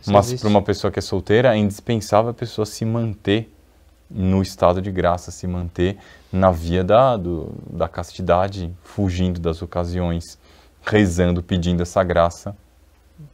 Isso 0.00 0.10
Mas 0.12 0.32
para 0.34 0.48
uma 0.48 0.62
pessoa 0.62 0.90
que 0.90 0.98
é 0.98 1.02
solteira, 1.02 1.54
é 1.54 1.58
indispensável 1.58 2.30
a 2.30 2.34
pessoa 2.34 2.64
se 2.66 2.84
manter 2.84 3.52
no 4.10 4.42
estado 4.42 4.80
de 4.82 4.90
graça, 4.90 5.30
se 5.30 5.46
manter 5.46 5.96
na 6.32 6.50
via 6.50 6.82
da, 6.82 7.16
do- 7.16 7.52
da 7.70 7.86
castidade, 7.88 8.72
fugindo 8.82 9.38
das 9.38 9.62
ocasiões, 9.62 10.38
rezando, 10.84 11.42
pedindo 11.42 11.82
essa 11.82 12.02
graça, 12.02 12.56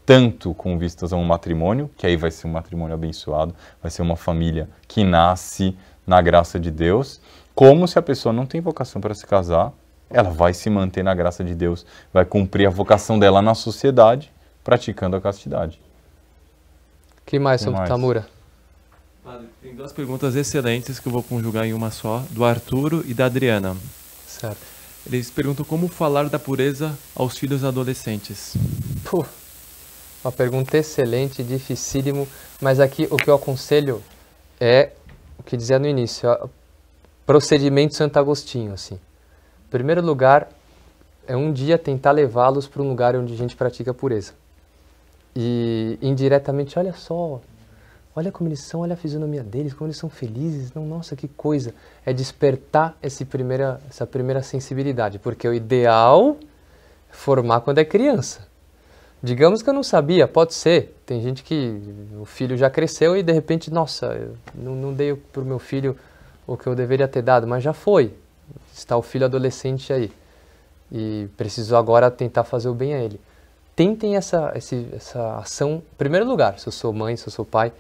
tanto 0.05 0.53
com 0.55 0.77
vistas 0.79 1.13
a 1.13 1.17
um 1.17 1.25
matrimônio, 1.25 1.89
que 1.97 2.07
aí 2.07 2.17
vai 2.17 2.31
ser 2.31 2.47
um 2.47 2.51
matrimônio 2.51 2.95
abençoado, 2.95 3.55
vai 3.81 3.91
ser 3.91 4.03
uma 4.03 4.17
família 4.17 4.69
que 4.89 5.05
nasce 5.05 5.77
na 6.07 6.23
graça 6.23 6.59
de 6.61 6.71
Deus, 6.71 7.21
como 7.55 7.89
se 7.89 7.99
a 7.99 8.03
pessoa 8.03 8.33
não 8.33 8.47
tem 8.47 8.61
vocação 8.61 9.01
para 9.01 9.15
se 9.15 9.27
casar, 9.27 9.73
ela 10.09 10.31
vai 10.31 10.55
se 10.55 10.71
manter 10.71 11.03
na 11.03 11.15
graça 11.15 11.43
de 11.43 11.55
Deus, 11.55 11.85
vai 12.13 12.25
cumprir 12.25 12.67
a 12.67 12.71
vocação 12.71 13.19
dela 13.19 13.43
na 13.43 13.55
sociedade, 13.55 14.33
praticando 14.63 15.17
a 15.17 15.21
castidade. 15.21 15.81
que 17.25 17.39
mais 17.39 17.61
Que 17.61 17.65
sobre 17.65 17.79
mais? 17.79 17.89
Tamura? 17.89 18.27
Padre, 19.25 19.49
tem 19.61 19.75
duas 19.75 19.93
perguntas 19.93 20.37
excelentes 20.37 21.01
que 21.01 21.09
eu 21.09 21.13
vou 21.13 21.23
conjugar 21.23 21.67
em 21.67 21.73
uma 21.73 21.91
só, 21.91 22.23
do 22.31 22.45
Arturo 22.45 23.05
e 23.07 23.13
da 23.13 23.27
Adriana. 23.27 23.77
Certo. 24.27 24.59
Eles 25.05 25.31
perguntam 25.31 25.65
como 25.65 25.89
falar 25.89 26.29
da 26.29 26.39
pureza 26.39 26.97
aos 27.15 27.37
filhos 27.37 27.65
adolescentes. 27.65 28.57
Puh, 29.05 29.25
uma 30.23 30.33
pergunta 30.33 30.77
excelente, 30.77 31.43
dificílimo, 31.43 32.29
mas 32.61 32.81
aqui 32.81 33.09
o 33.11 33.17
que 33.17 33.31
eu 33.31 33.35
aconselho 33.35 34.03
é 34.61 34.91
o 35.39 35.43
que 35.43 35.57
dizia 35.57 35.79
no 35.79 35.87
início, 35.87 36.29
procedimento 37.25 37.95
Santo 37.95 38.19
Agostinho, 38.19 38.73
assim. 38.73 38.99
Primeiro 39.71 40.01
lugar, 40.01 40.49
é 41.27 41.37
um 41.37 41.53
dia 41.53 41.77
tentar 41.77 42.13
levá-los 42.13 42.69
para 42.69 42.83
um 42.83 42.89
lugar 42.89 43.17
onde 43.17 43.33
a 43.33 43.37
gente 43.37 43.57
pratica 43.57 43.93
pureza. 43.93 44.33
E 45.35 45.99
indiretamente, 46.01 46.79
olha 46.79 46.93
só, 46.93 47.41
olha 48.15 48.33
como 48.33 48.49
eles 48.49 48.61
são, 48.61 48.81
olha 48.81 48.95
a 48.95 48.97
fisionomia 48.97 49.43
deles, 49.43 49.75
como 49.75 49.89
eles 49.89 49.99
são 49.99 50.09
felizes, 50.09 50.73
não, 50.73 50.87
nossa, 50.87 51.15
que 51.17 51.29
coisa. 51.29 51.75
É 52.05 52.13
despertar 52.13 52.97
primeira, 53.29 53.81
essa 53.91 54.07
primeira 54.07 54.43
sensibilidade, 54.43 55.19
porque 55.19 55.47
o 55.47 55.53
ideal 55.53 56.37
é 57.11 57.13
formar 57.15 57.61
quando 57.61 57.79
é 57.79 57.85
criança. 57.85 58.47
Digamos 59.27 59.61
que 59.61 59.69
eu 59.69 59.75
não 59.75 59.83
sabia, 59.83 60.29
pode 60.29 60.55
ser. 60.55 60.97
Tem 61.05 61.21
gente 61.21 61.43
que 61.43 61.81
o 62.21 62.25
filho 62.25 62.57
já 62.57 62.71
cresceu 62.71 63.17
e 63.17 63.23
de 63.25 63.33
repente, 63.33 63.73
nossa, 63.73 64.07
eu 64.07 64.37
não, 64.55 64.75
não 64.77 64.93
dei 64.95 65.15
para 65.15 65.43
o 65.43 65.45
meu 65.45 65.59
filho 65.59 65.97
o 66.47 66.57
que 66.57 66.67
eu 66.69 66.75
deveria 66.77 67.09
ter 67.09 67.23
dado, 67.23 67.45
mas 67.47 67.63
já 67.65 67.73
foi. 67.73 68.15
Está 68.73 68.97
o 68.97 69.03
filho 69.03 69.25
adolescente 69.25 69.93
aí. 69.93 70.13
E 70.93 71.27
preciso 71.37 71.75
agora 71.75 72.09
tentar 72.11 72.45
fazer 72.45 72.69
o 72.69 72.75
bem 72.75 72.95
a 72.95 72.99
ele. 73.01 73.21
Tentem 73.75 74.15
essa, 74.17 74.53
esse- 74.55 74.87
essa 74.95 75.39
ação, 75.39 75.83
em 75.93 75.97
primeiro 75.99 76.25
lugar, 76.25 76.59
se 76.61 76.69
eu 76.69 76.73
sou 76.73 76.93
mãe, 76.93 77.17
se 77.17 77.27
eu 77.27 77.33
sou 77.33 77.45
pai. 77.45 77.73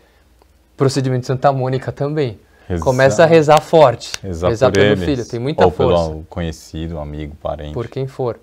Procedimento 0.76 1.20
de 1.20 1.26
Santa 1.28 1.53
Mônica 1.53 1.92
também. 1.92 2.38
Rezar. 2.68 2.84
Começa 2.84 3.22
a 3.22 3.26
rezar 3.26 3.61
forte. 3.61 4.12
Rezar, 4.20 4.49
rezar 4.49 4.66
por 4.66 4.74
pelo 4.74 4.86
eles, 4.86 5.05
filho, 5.05 5.24
tem 5.24 5.38
muita 5.38 5.64
ou 5.64 5.70
força 5.70 6.09
pelo 6.11 6.24
conhecido, 6.24 6.99
amigo, 6.99 7.36
parente. 7.40 7.72
por 7.72 7.86
quem 7.86 8.09
for. 8.09 8.38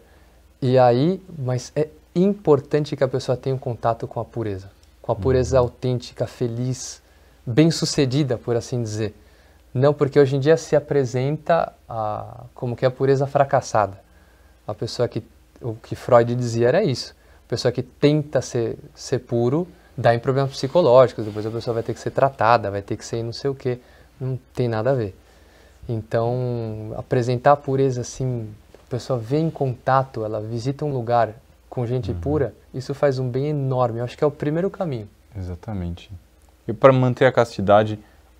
E 0.61 0.77
aí, 0.77 1.21
mas 1.37 1.73
é 1.75 1.89
importante 2.15 2.95
que 2.95 3.03
a 3.03 3.07
pessoa 3.07 3.37
tenha 3.37 3.55
um 3.55 3.59
contato 3.59 4.07
com 4.07 4.19
a 4.19 4.25
pureza, 4.25 4.69
com 5.01 5.11
a 5.11 5.15
pureza 5.15 5.57
autêntica, 5.57 6.27
feliz, 6.27 7.01
bem-sucedida, 7.45 8.37
por 8.37 8.55
assim 8.55 8.81
dizer. 8.81 9.15
Não 9.73 9.93
porque 9.93 10.19
hoje 10.19 10.35
em 10.35 10.39
dia 10.39 10.55
se 10.55 10.75
apresenta 10.75 11.73
a, 11.89 12.43
como 12.53 12.75
que 12.75 12.85
a 12.85 12.91
pureza 12.91 13.25
fracassada. 13.25 13.99
A 14.67 14.73
pessoa 14.73 15.07
que 15.07 15.23
o 15.61 15.75
que 15.75 15.95
Freud 15.95 16.35
dizia 16.35 16.67
era 16.67 16.83
isso. 16.83 17.15
A 17.47 17.49
pessoa 17.49 17.71
que 17.71 17.81
tenta 17.81 18.41
ser, 18.41 18.77
ser 18.93 19.19
puro 19.19 19.67
dá 19.95 20.13
em 20.13 20.19
problemas 20.19 20.51
psicológicos, 20.51 21.25
depois 21.25 21.45
a 21.45 21.51
pessoa 21.51 21.73
vai 21.75 21.83
ter 21.83 21.93
que 21.93 21.99
ser 21.99 22.11
tratada, 22.11 22.69
vai 22.69 22.81
ter 22.81 22.97
que 22.97 23.05
ser 23.05 23.23
não 23.23 23.33
sei 23.33 23.49
o 23.49 23.55
quê. 23.55 23.79
Não 24.19 24.39
tem 24.53 24.67
nada 24.67 24.91
a 24.91 24.93
ver. 24.93 25.15
Então, 25.87 26.93
apresentar 26.97 27.53
a 27.53 27.57
pureza 27.57 28.01
assim, 28.01 28.49
a 28.75 28.89
pessoa 28.89 29.19
vê 29.19 29.37
em 29.37 29.49
contato, 29.49 30.23
ela 30.23 30.39
visita 30.39 30.85
um 30.85 30.93
lugar 30.93 31.33
com 31.73 31.87
gente 31.87 32.11
Uhum. 32.11 32.19
pura, 32.19 32.53
isso 32.71 32.93
faz 32.93 33.17
um 33.17 33.27
bem 33.27 33.47
enorme. 33.47 33.97
Eu 33.97 34.03
acho 34.03 34.15
que 34.15 34.23
é 34.23 34.27
o 34.27 34.29
primeiro 34.29 34.69
caminho. 34.69 35.09
Exatamente. 35.35 36.11
E 36.67 36.71
para 36.71 36.93
manter 36.93 37.25
a 37.25 37.31
castidade, 37.31 37.97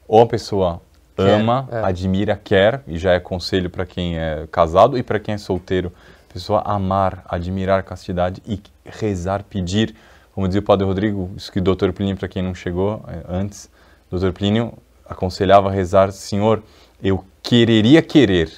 ou 0.08 0.22
a 0.22 0.28
pessoa 0.28 0.80
Quer, 1.16 1.32
ama, 1.32 1.68
é. 1.72 1.80
admira, 1.80 2.40
quer, 2.42 2.84
e 2.86 2.96
já 2.96 3.14
é 3.14 3.20
conselho 3.20 3.72
para 3.72 3.88
quem 3.88 4.20
é 4.20 4.48
casado 4.52 5.00
e 5.00 5.02
para 5.02 5.20
quem 5.20 5.34
é 5.34 5.38
solteiro, 5.40 5.92
a 6.30 6.34
pessoa 6.34 6.62
amar, 6.64 7.24
admirar 7.28 7.80
a 7.80 7.84
castidade 7.84 8.40
e 8.46 8.62
rezar, 8.86 9.44
pedir. 9.44 9.96
Como 10.36 10.48
dizia 10.48 10.62
o 10.62 10.64
Padre 10.64 10.86
Rodrigo, 10.86 11.32
isso 11.36 11.52
que 11.52 11.58
o 11.58 11.62
Dr. 11.64 11.92
Plínio, 11.92 12.16
para 12.16 12.28
quem 12.28 12.44
não 12.44 12.54
chegou 12.54 13.04
é, 13.08 13.24
antes, 13.28 13.68
o 14.12 14.16
Dr. 14.20 14.32
Plínio 14.32 14.76
aconselhava 15.10 15.70
a 15.70 15.72
rezar, 15.72 16.12
Senhor, 16.12 16.62
eu 17.02 17.26
quereria 17.42 18.04
querer, 18.04 18.52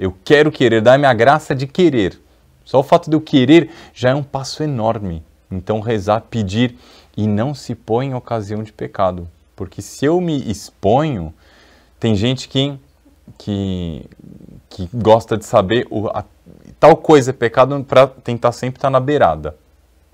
eu 0.00 0.12
quero 0.24 0.50
querer, 0.50 0.80
dá-me 0.82 1.06
a 1.06 1.14
graça 1.14 1.54
de 1.54 1.68
querer. 1.68 2.23
Só 2.64 2.80
o 2.80 2.82
fato 2.82 3.10
de 3.10 3.16
eu 3.16 3.20
querer 3.20 3.70
já 3.92 4.10
é 4.10 4.14
um 4.14 4.22
passo 4.22 4.62
enorme. 4.62 5.22
Então, 5.50 5.80
rezar, 5.80 6.22
pedir 6.30 6.76
e 7.16 7.26
não 7.26 7.54
se 7.54 7.74
põe 7.74 8.06
em 8.08 8.14
ocasião 8.14 8.62
de 8.62 8.72
pecado. 8.72 9.28
Porque 9.54 9.80
se 9.80 10.04
eu 10.04 10.20
me 10.20 10.50
exponho, 10.50 11.32
tem 12.00 12.14
gente 12.14 12.48
que, 12.48 12.76
que, 13.38 14.04
que 14.68 14.88
gosta 14.92 15.36
de 15.36 15.44
saber 15.44 15.86
o, 15.90 16.08
a, 16.08 16.24
tal 16.80 16.96
coisa 16.96 17.30
é 17.30 17.32
pecado 17.32 17.82
para 17.84 18.06
tentar 18.06 18.52
sempre 18.52 18.78
estar 18.78 18.88
tá 18.88 18.90
na 18.90 19.00
beirada. 19.00 19.56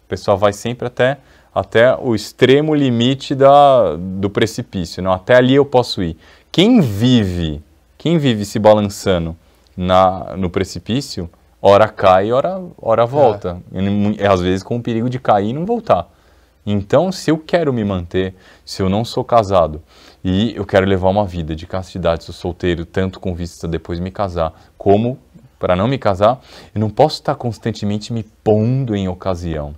O 0.05 0.09
pessoal 0.09 0.37
vai 0.37 0.53
sempre 0.53 0.87
até, 0.87 1.19
até 1.55 1.97
o 1.97 2.15
extremo 2.15 2.75
limite 2.75 3.35
da, 3.35 3.97
do 3.97 4.29
precipício. 4.29 5.03
Não? 5.03 5.13
Até 5.13 5.37
ali 5.37 5.55
eu 5.55 5.65
posso 5.65 6.03
ir. 6.03 6.17
Quem 6.53 6.81
vive, 6.81 7.63
quem 7.97 8.19
vive 8.19 8.45
se 8.45 8.59
balançando 8.59 9.37
na, 9.77 10.37
no 10.37 10.51
precipício, 10.51 11.31
ora 11.61 11.89
cai, 11.89 12.33
ora, 12.33 12.61
ora 12.81 13.07
volta. 13.07 13.61
É. 13.73 13.81
E, 13.81 14.27
às 14.27 14.41
vezes 14.41 14.63
com 14.63 14.77
o 14.77 14.83
perigo 14.83 15.09
de 15.09 15.19
cair 15.19 15.51
e 15.51 15.53
não 15.53 15.65
voltar. 15.65 16.09
Então, 16.65 17.11
se 17.11 17.31
eu 17.31 17.39
quero 17.39 17.73
me 17.73 17.83
manter, 17.85 18.35
se 18.65 18.83
eu 18.83 18.89
não 18.89 19.05
sou 19.05 19.25
casado 19.25 19.83
e 20.23 20.55
eu 20.55 20.67
quero 20.67 20.87
levar 20.87 21.09
uma 21.09 21.25
vida 21.25 21.57
de 21.57 21.67
castidade, 21.67 22.25
sou 22.25 22.35
solteiro, 22.35 22.85
tanto 22.85 23.19
com 23.19 23.35
vista 23.35 23.67
depois 23.67 23.99
me 23.99 24.11
casar, 24.11 24.53
como 24.77 25.19
para 25.59 25.75
não 25.75 25.89
me 25.89 25.99
casar, 25.99 26.41
eu 26.75 26.81
não 26.81 26.91
posso 26.91 27.17
estar 27.17 27.35
constantemente 27.35 28.13
me 28.13 28.23
pondo 28.23 28.95
em 28.95 29.09
ocasião, 29.09 29.75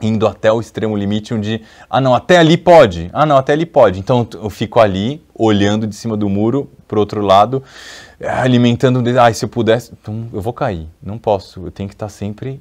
indo 0.00 0.26
até 0.26 0.52
o 0.52 0.60
extremo 0.60 0.96
limite 0.96 1.32
onde, 1.32 1.62
ah 1.88 2.00
não, 2.00 2.14
até 2.14 2.38
ali 2.38 2.56
pode, 2.56 3.10
ah 3.12 3.24
não, 3.24 3.36
até 3.36 3.52
ali 3.52 3.66
pode. 3.66 4.00
Então 4.00 4.26
eu 4.34 4.50
fico 4.50 4.80
ali, 4.80 5.24
olhando 5.34 5.86
de 5.86 5.94
cima 5.94 6.16
do 6.16 6.28
muro 6.28 6.70
para 6.86 6.96
o 6.96 7.00
outro 7.00 7.20
lado, 7.20 7.62
alimentando, 8.22 9.02
ah, 9.18 9.32
se 9.32 9.44
eu 9.44 9.48
pudesse, 9.48 9.92
então 9.92 10.28
eu 10.32 10.40
vou 10.40 10.52
cair, 10.52 10.86
não 11.02 11.18
posso, 11.18 11.66
eu 11.66 11.70
tenho 11.70 11.88
que 11.88 11.94
estar 11.94 12.08
sempre 12.08 12.60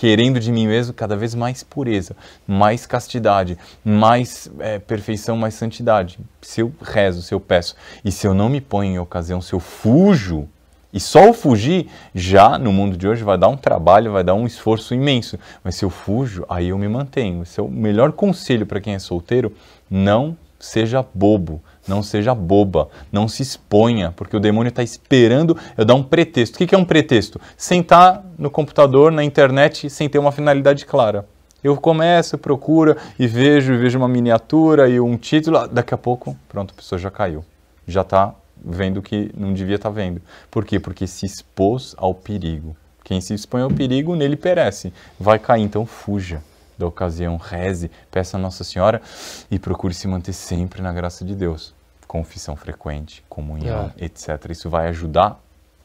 querendo 0.00 0.40
de 0.40 0.50
mim 0.50 0.66
mesmo 0.66 0.94
cada 0.94 1.14
vez 1.14 1.34
mais 1.34 1.62
pureza, 1.62 2.16
mais 2.46 2.86
castidade, 2.86 3.58
mais 3.84 4.50
é, 4.58 4.78
perfeição, 4.78 5.36
mais 5.36 5.52
santidade. 5.52 6.18
Se 6.40 6.62
eu 6.62 6.72
rezo, 6.80 7.20
se 7.20 7.34
eu 7.34 7.40
peço, 7.40 7.76
e 8.02 8.10
se 8.10 8.26
eu 8.26 8.32
não 8.32 8.48
me 8.48 8.62
ponho 8.62 8.94
em 8.94 8.98
ocasião, 8.98 9.42
se 9.42 9.52
eu 9.52 9.60
fujo, 9.60 10.48
e 10.92 10.98
só 10.98 11.28
o 11.28 11.34
fugir 11.34 11.86
já 12.14 12.58
no 12.58 12.72
mundo 12.72 12.96
de 12.96 13.06
hoje 13.06 13.22
vai 13.22 13.36
dar 13.36 13.48
um 13.48 13.56
trabalho, 13.56 14.12
vai 14.12 14.24
dar 14.24 14.34
um 14.34 14.46
esforço 14.46 14.94
imenso. 14.94 15.38
Mas 15.62 15.76
se 15.76 15.84
eu 15.84 15.90
fujo, 15.90 16.44
aí 16.48 16.70
eu 16.70 16.78
me 16.78 16.88
mantenho. 16.88 17.42
Esse 17.42 17.60
é 17.60 17.62
o 17.62 17.68
melhor 17.68 18.10
conselho 18.12 18.66
para 18.66 18.80
quem 18.80 18.94
é 18.94 18.98
solteiro: 18.98 19.54
não 19.88 20.36
seja 20.58 21.04
bobo, 21.14 21.62
não 21.90 22.04
seja 22.04 22.32
boba, 22.34 22.88
não 23.10 23.26
se 23.26 23.42
exponha, 23.42 24.14
porque 24.16 24.36
o 24.36 24.40
demônio 24.40 24.68
está 24.68 24.82
esperando 24.82 25.58
eu 25.76 25.84
dar 25.84 25.94
um 25.94 26.02
pretexto. 26.02 26.54
O 26.54 26.66
que 26.66 26.74
é 26.74 26.78
um 26.78 26.84
pretexto? 26.84 27.40
Sentar 27.56 28.24
no 28.38 28.48
computador, 28.48 29.10
na 29.10 29.24
internet, 29.24 29.90
sem 29.90 30.08
ter 30.08 30.20
uma 30.20 30.30
finalidade 30.30 30.86
clara. 30.86 31.26
Eu 31.62 31.76
começo, 31.76 32.38
procuro 32.38 32.96
e 33.18 33.26
vejo, 33.26 33.76
vejo 33.76 33.98
uma 33.98 34.08
miniatura 34.08 34.88
e 34.88 35.00
um 35.00 35.16
título, 35.16 35.66
daqui 35.68 35.92
a 35.92 35.98
pouco, 35.98 36.36
pronto, 36.48 36.72
a 36.72 36.76
pessoa 36.76 36.98
já 36.98 37.10
caiu. 37.10 37.44
Já 37.86 38.02
está 38.02 38.34
vendo 38.64 39.02
que 39.02 39.30
não 39.36 39.52
devia 39.52 39.74
estar 39.74 39.90
tá 39.90 39.94
vendo. 39.94 40.22
Por 40.50 40.64
quê? 40.64 40.78
Porque 40.78 41.06
se 41.06 41.26
expôs 41.26 41.94
ao 41.98 42.14
perigo. 42.14 42.76
Quem 43.02 43.20
se 43.20 43.34
expõe 43.34 43.62
ao 43.62 43.70
perigo, 43.70 44.14
nele 44.14 44.36
perece. 44.36 44.92
Vai 45.18 45.38
cair, 45.38 45.62
então 45.62 45.84
fuja 45.84 46.40
da 46.80 46.86
ocasião, 46.86 47.36
reze, 47.36 47.90
peça 48.10 48.38
a 48.38 48.40
Nossa 48.40 48.64
Senhora 48.64 49.02
e 49.50 49.58
procure 49.58 49.92
se 49.92 50.08
manter 50.08 50.32
sempre 50.32 50.80
na 50.80 50.92
graça 50.92 51.24
de 51.24 51.34
Deus. 51.34 51.74
Confissão 52.10 52.56
frequente, 52.56 53.22
comunhão, 53.28 53.92
é. 53.96 54.06
etc. 54.06 54.50
Isso 54.50 54.68
vai 54.68 54.88
ajudar 54.88 55.40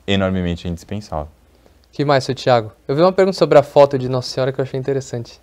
enormemente, 0.08 0.66
é 0.66 0.72
indispensável. 0.72 1.28
que 1.92 2.04
mais, 2.04 2.24
seu 2.24 2.34
Tiago? 2.34 2.72
Eu 2.88 2.96
vi 2.96 3.04
uma 3.04 3.14
pergunta 3.14 3.38
sobre 3.38 3.60
a 3.60 3.62
foto 3.62 3.96
de 3.96 4.10
Nossa 4.10 4.32
Senhora 4.32 4.52
que 4.52 4.60
eu 4.60 4.64
achei 4.64 4.80
interessante. 4.80 5.40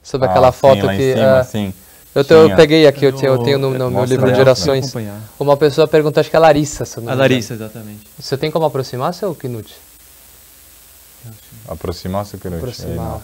Sobre 0.00 0.28
ah, 0.28 0.30
aquela 0.30 0.52
sim, 0.52 0.58
foto 0.58 0.88
que. 0.90 1.14
Cima, 1.14 1.40
uh, 1.40 1.44
sim. 1.44 1.74
Eu, 2.14 2.22
te, 2.22 2.32
eu, 2.32 2.54
peguei 2.54 2.86
aqui, 2.86 3.04
eu, 3.04 3.12
tenho, 3.12 3.32
eu 3.32 3.42
tenho 3.42 3.58
no, 3.58 3.76
no 3.76 3.90
meu 3.90 4.04
livro 4.04 4.32
de 4.32 4.38
orações. 4.38 4.94
Uma 5.36 5.56
pessoa 5.56 5.88
perguntou, 5.88 6.20
acho 6.20 6.30
que 6.30 6.36
é 6.36 6.38
a 6.38 6.42
Larissa. 6.42 6.84
a 7.08 7.14
Larissa, 7.14 7.54
exatamente. 7.54 8.06
Você 8.16 8.38
tem 8.38 8.52
como 8.52 8.66
aproximar, 8.66 9.12
seu 9.14 9.34
Knut? 9.34 9.74
Aproximar, 11.66 12.24
seu 12.24 12.38
Knut? 12.38 12.58
Aproximar. 12.58 13.20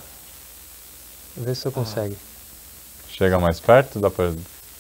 Vê 1.37 1.55
se 1.55 1.61
você 1.61 1.71
consegue. 1.71 2.19
Chega 3.09 3.39
mais 3.39 3.61
perto, 3.61 4.01
dá 4.01 4.11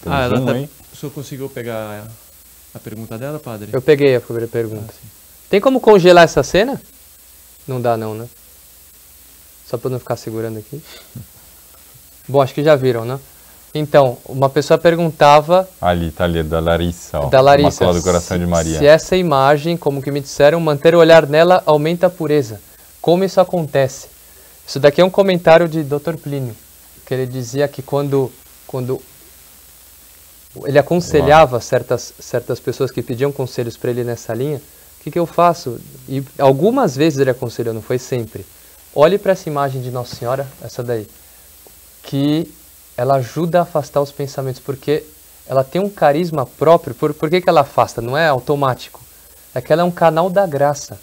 para 0.02 0.16
ah, 0.16 0.24
ela 0.24 0.40
tá, 0.40 0.52
O 0.92 0.96
senhor 0.96 1.12
conseguiu 1.12 1.48
pegar 1.48 2.06
a, 2.74 2.76
a, 2.76 2.78
pergunta 2.78 3.18
dela, 3.18 3.38
padre? 3.38 3.70
Eu 3.72 3.82
peguei 3.82 4.16
a 4.16 4.20
primeira 4.20 4.48
pergunta. 4.48 4.92
Ah, 4.92 5.08
tem 5.48 5.60
como 5.60 5.80
congelar 5.80 6.24
essa 6.24 6.42
cena? 6.42 6.80
Não 7.66 7.80
dá 7.80 7.96
não, 7.96 8.14
né? 8.14 8.26
Só 9.66 9.76
para 9.76 9.90
não 9.90 9.98
ficar 9.98 10.16
segurando 10.16 10.58
aqui. 10.58 10.82
Bom, 12.26 12.40
acho 12.40 12.54
que 12.54 12.62
já 12.62 12.76
viram, 12.76 13.04
né? 13.04 13.18
Então, 13.72 14.18
uma 14.28 14.50
pessoa 14.50 14.76
perguntava... 14.76 15.68
Ali, 15.80 16.10
tá 16.10 16.24
ali, 16.24 16.42
da 16.42 16.58
Larissa, 16.58 17.20
ó. 17.20 17.28
Da 17.28 17.40
Larissa. 17.40 17.92
do 17.92 18.02
Coração 18.02 18.36
se, 18.36 18.42
de 18.42 18.46
Maria. 18.50 18.78
Se 18.78 18.86
essa 18.86 19.16
imagem, 19.16 19.76
como 19.76 20.02
que 20.02 20.10
me 20.10 20.20
disseram, 20.20 20.58
manter 20.58 20.94
o 20.94 20.98
olhar 20.98 21.26
nela 21.26 21.62
aumenta 21.64 22.08
a 22.08 22.10
pureza. 22.10 22.60
Como 23.00 23.22
isso 23.22 23.40
acontece? 23.40 24.08
Isso 24.66 24.80
daqui 24.80 25.00
é 25.00 25.04
um 25.04 25.10
comentário 25.10 25.68
de 25.68 25.84
Dr. 25.84 26.16
Plínio, 26.20 26.54
que 27.06 27.14
ele 27.14 27.26
dizia 27.26 27.68
que 27.68 27.80
quando, 27.80 28.30
quando 28.66 29.00
ele 30.64 30.78
aconselhava 30.78 31.60
certas, 31.60 32.12
certas 32.18 32.58
pessoas 32.58 32.90
que 32.90 33.02
pediam 33.02 33.30
conselhos 33.30 33.76
para 33.76 33.90
ele 33.90 34.04
nessa 34.04 34.34
linha, 34.34 34.58
o 34.58 35.02
que, 35.02 35.10
que 35.10 35.18
eu 35.18 35.26
faço? 35.26 35.80
E 36.08 36.22
algumas 36.38 36.96
vezes 36.96 37.18
ele 37.18 37.30
aconselhou, 37.30 37.72
não 37.72 37.80
foi 37.80 37.98
sempre. 37.98 38.44
Olhe 38.94 39.16
para 39.16 39.32
essa 39.32 39.48
imagem 39.48 39.80
de 39.80 39.90
Nossa 39.90 40.16
Senhora, 40.16 40.46
essa 40.62 40.82
daí, 40.82 41.06
que 42.02 42.52
ela 42.96 43.16
ajuda 43.16 43.60
a 43.60 43.62
afastar 43.62 44.02
os 44.02 44.12
pensamentos, 44.12 44.60
porque 44.60 45.04
ela 45.46 45.64
tem 45.64 45.80
um 45.80 45.88
carisma 45.88 46.44
próprio. 46.44 46.94
Por, 46.94 47.14
por 47.14 47.30
que, 47.30 47.40
que 47.40 47.48
ela 47.48 47.62
afasta? 47.62 48.02
Não 48.02 48.16
é 48.16 48.28
automático. 48.28 49.00
É 49.54 49.60
que 49.60 49.72
ela 49.72 49.82
é 49.82 49.84
um 49.84 49.90
canal 49.90 50.28
da 50.28 50.46
graça. 50.46 50.98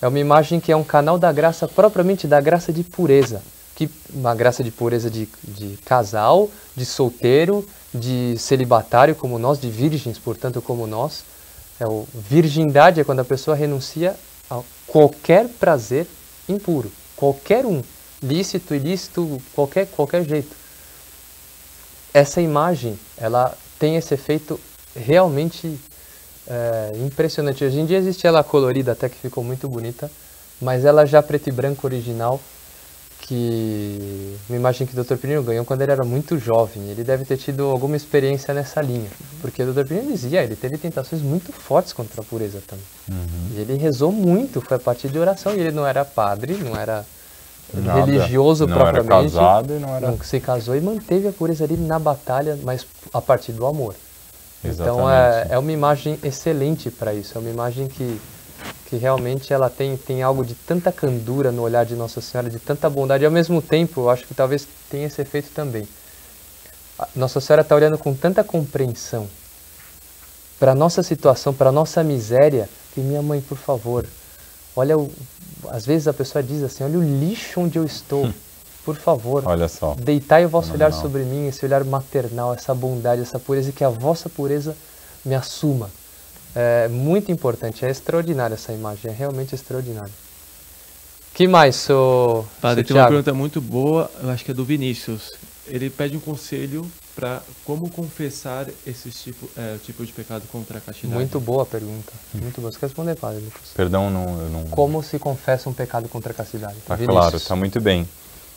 É 0.00 0.06
uma 0.06 0.18
imagem 0.18 0.60
que 0.60 0.70
é 0.70 0.76
um 0.76 0.84
canal 0.84 1.18
da 1.18 1.32
graça, 1.32 1.66
propriamente 1.66 2.26
da 2.26 2.40
graça 2.40 2.72
de 2.72 2.84
pureza. 2.84 3.42
Que, 3.74 3.90
uma 4.10 4.34
graça 4.34 4.62
de 4.62 4.70
pureza 4.70 5.10
de, 5.10 5.28
de 5.42 5.76
casal, 5.78 6.48
de 6.76 6.86
solteiro, 6.86 7.66
de 7.92 8.36
celibatário 8.38 9.14
como 9.14 9.38
nós, 9.38 9.60
de 9.60 9.70
virgens, 9.70 10.18
portanto, 10.18 10.60
como 10.60 10.86
nós. 10.86 11.24
É 11.80 11.86
o, 11.86 12.06
virgindade 12.14 13.00
é 13.00 13.04
quando 13.04 13.20
a 13.20 13.24
pessoa 13.24 13.56
renuncia 13.56 14.16
a 14.50 14.60
qualquer 14.86 15.48
prazer 15.48 16.06
impuro, 16.48 16.90
qualquer 17.16 17.64
um, 17.64 17.82
lícito, 18.22 18.74
ilícito, 18.74 19.40
qualquer, 19.54 19.86
qualquer 19.86 20.24
jeito. 20.24 20.54
Essa 22.12 22.40
imagem, 22.40 22.98
ela 23.16 23.56
tem 23.78 23.96
esse 23.96 24.14
efeito 24.14 24.58
realmente 24.96 25.78
é, 26.48 26.92
impressionante. 27.06 27.64
Hoje 27.64 27.78
em 27.78 27.86
dia 27.86 27.98
existe 27.98 28.26
ela 28.26 28.42
colorida, 28.42 28.92
até 28.92 29.08
que 29.08 29.16
ficou 29.16 29.44
muito 29.44 29.68
bonita, 29.68 30.10
mas 30.60 30.84
ela 30.84 31.04
já 31.06 31.22
preto 31.22 31.48
e 31.48 31.52
branco 31.52 31.86
original, 31.86 32.40
que 33.28 34.38
uma 34.48 34.56
imagem 34.56 34.86
que 34.86 34.98
o 34.98 35.04
Dr. 35.04 35.16
Pirino 35.16 35.42
ganhou 35.42 35.62
quando 35.62 35.82
ele 35.82 35.92
era 35.92 36.02
muito 36.02 36.38
jovem. 36.38 36.88
Ele 36.88 37.04
deve 37.04 37.26
ter 37.26 37.36
tido 37.36 37.64
alguma 37.64 37.94
experiência 37.94 38.54
nessa 38.54 38.80
linha, 38.80 39.10
porque 39.42 39.62
o 39.62 39.72
Dr. 39.72 39.86
Pirino 39.86 40.10
dizia, 40.10 40.42
ele 40.42 40.56
teve 40.56 40.78
tentações 40.78 41.20
muito 41.20 41.52
fortes 41.52 41.92
contra 41.92 42.22
a 42.22 42.24
pureza 42.24 42.62
também. 42.66 42.84
Uhum. 43.10 43.50
E 43.54 43.60
ele 43.60 43.76
rezou 43.76 44.10
muito, 44.10 44.62
foi 44.62 44.78
a 44.78 44.80
partir 44.80 45.08
de 45.08 45.18
oração, 45.18 45.54
e 45.54 45.60
ele 45.60 45.72
não 45.72 45.86
era 45.86 46.06
padre, 46.06 46.54
não 46.54 46.74
era 46.74 47.04
Nada. 47.74 48.00
religioso 48.00 48.66
não 48.66 48.74
propriamente. 48.74 49.12
Era 49.12 49.22
casado 49.24 49.74
e 49.74 49.78
não 49.78 49.94
era. 49.94 50.10
Não 50.10 50.18
se 50.22 50.40
casou 50.40 50.74
e 50.74 50.80
manteve 50.80 51.28
a 51.28 51.32
pureza 51.32 51.64
ali 51.64 51.76
na 51.76 51.98
batalha, 51.98 52.58
mas 52.62 52.86
a 53.12 53.20
partir 53.20 53.52
do 53.52 53.66
amor. 53.66 53.94
Exatamente. 54.64 54.98
Então 54.98 55.10
é, 55.10 55.48
é 55.50 55.58
uma 55.58 55.70
imagem 55.70 56.18
excelente 56.22 56.90
para 56.90 57.12
isso. 57.12 57.36
É 57.36 57.40
uma 57.40 57.50
imagem 57.50 57.88
que, 57.88 58.18
que 58.86 58.96
realmente 58.96 59.52
ela 59.52 59.68
tem, 59.68 59.96
tem 59.96 60.22
algo 60.22 60.44
de 60.44 60.54
tanta 60.54 60.90
candura 60.90 61.52
no 61.52 61.62
olhar 61.62 61.84
de 61.84 61.94
Nossa 61.94 62.20
Senhora, 62.20 62.48
de 62.48 62.58
tanta 62.58 62.88
bondade. 62.88 63.22
E 63.22 63.26
ao 63.26 63.32
mesmo 63.32 63.60
tempo, 63.60 64.02
eu 64.02 64.10
acho 64.10 64.26
que 64.26 64.34
talvez 64.34 64.66
tenha 64.90 65.06
esse 65.06 65.20
efeito 65.20 65.50
também. 65.54 65.86
Nossa 67.14 67.40
Senhora 67.40 67.62
está 67.62 67.74
olhando 67.74 67.98
com 67.98 68.14
tanta 68.14 68.42
compreensão 68.42 69.28
para 70.58 70.72
a 70.72 70.74
nossa 70.74 71.02
situação, 71.02 71.54
para 71.54 71.68
a 71.68 71.72
nossa 71.72 72.02
miséria, 72.02 72.68
que 72.92 73.00
minha 73.00 73.22
mãe, 73.22 73.40
por 73.40 73.56
favor, 73.56 74.04
olha, 74.74 74.98
o, 74.98 75.10
às 75.68 75.86
vezes 75.86 76.08
a 76.08 76.12
pessoa 76.12 76.42
diz 76.42 76.62
assim, 76.62 76.82
olha 76.82 76.98
o 76.98 77.02
lixo 77.02 77.60
onde 77.60 77.78
eu 77.78 77.84
estou. 77.84 78.26
Hum. 78.26 78.32
Por 78.84 78.96
favor, 78.96 79.42
Olha 79.44 79.68
só. 79.68 79.94
deitai 79.98 80.46
o 80.46 80.48
vosso 80.48 80.72
olhar 80.72 80.90
sobre 80.94 81.22
mim, 81.22 81.46
esse 81.46 81.62
olhar 81.62 81.84
maternal, 81.84 82.54
essa 82.54 82.74
bondade, 82.74 83.20
essa 83.20 83.38
pureza, 83.38 83.70
que 83.70 83.84
a 83.84 83.90
vossa 83.90 84.30
pureza 84.30 84.74
me 85.22 85.34
assuma. 85.34 85.90
É 86.60 86.88
muito 86.88 87.30
importante, 87.30 87.84
é 87.84 87.88
extraordinária 87.88 88.54
essa 88.54 88.72
imagem, 88.72 89.12
é 89.12 89.14
realmente 89.14 89.54
extraordinária. 89.54 90.10
que 91.32 91.46
mais, 91.46 91.76
sou 91.76 92.44
Padre, 92.60 92.82
tem 92.82 92.96
uma 92.96 93.06
pergunta 93.06 93.32
muito 93.32 93.60
boa, 93.60 94.10
eu 94.20 94.28
acho 94.30 94.44
que 94.44 94.50
é 94.50 94.54
do 94.54 94.64
Vinícius. 94.64 95.30
Ele 95.68 95.88
pede 95.88 96.16
um 96.16 96.20
conselho 96.20 96.84
para 97.14 97.42
como 97.64 97.88
confessar 97.88 98.66
esse 98.84 99.08
tipo, 99.10 99.48
é, 99.56 99.76
tipo 99.84 100.04
de 100.04 100.12
pecado 100.12 100.48
contra 100.50 100.78
a 100.78 100.80
castidade. 100.80 101.14
Muito 101.14 101.38
boa 101.38 101.64
pergunta. 101.64 102.12
Muito 102.34 102.60
boa. 102.60 102.72
Você 102.72 102.78
quer 102.80 102.86
responder, 102.86 103.14
Padre 103.14 103.44
Lucas? 103.44 103.70
Perdão, 103.76 104.10
não, 104.10 104.48
não... 104.48 104.64
Como 104.64 105.00
se 105.00 105.16
confessa 105.16 105.70
um 105.70 105.72
pecado 105.72 106.08
contra 106.08 106.32
a 106.32 106.34
castidade? 106.34 106.74
Tá 106.84 106.98
claro, 106.98 107.38
tá 107.38 107.54
muito 107.54 107.80
bem. 107.80 108.08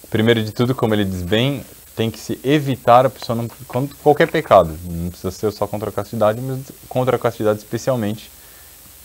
Primeiro 0.10 0.44
de 0.44 0.52
tudo, 0.52 0.74
como 0.74 0.96
ele 0.96 1.06
diz 1.06 1.22
bem, 1.22 1.64
tem 1.96 2.10
que 2.10 2.20
se 2.20 2.40
evitar 2.44 3.06
a 3.06 3.10
pessoa 3.10 3.36
não, 3.36 3.48
qualquer 4.04 4.30
pecado. 4.30 4.78
Não 4.86 5.10
precisa 5.10 5.32
ser 5.32 5.52
só 5.52 5.68
contra 5.68 5.90
a 5.90 5.94
castidade, 5.94 6.40
mas 6.42 6.60
contra 6.88 7.16
a 7.16 7.20
castidade 7.20 7.60
especialmente. 7.60 8.32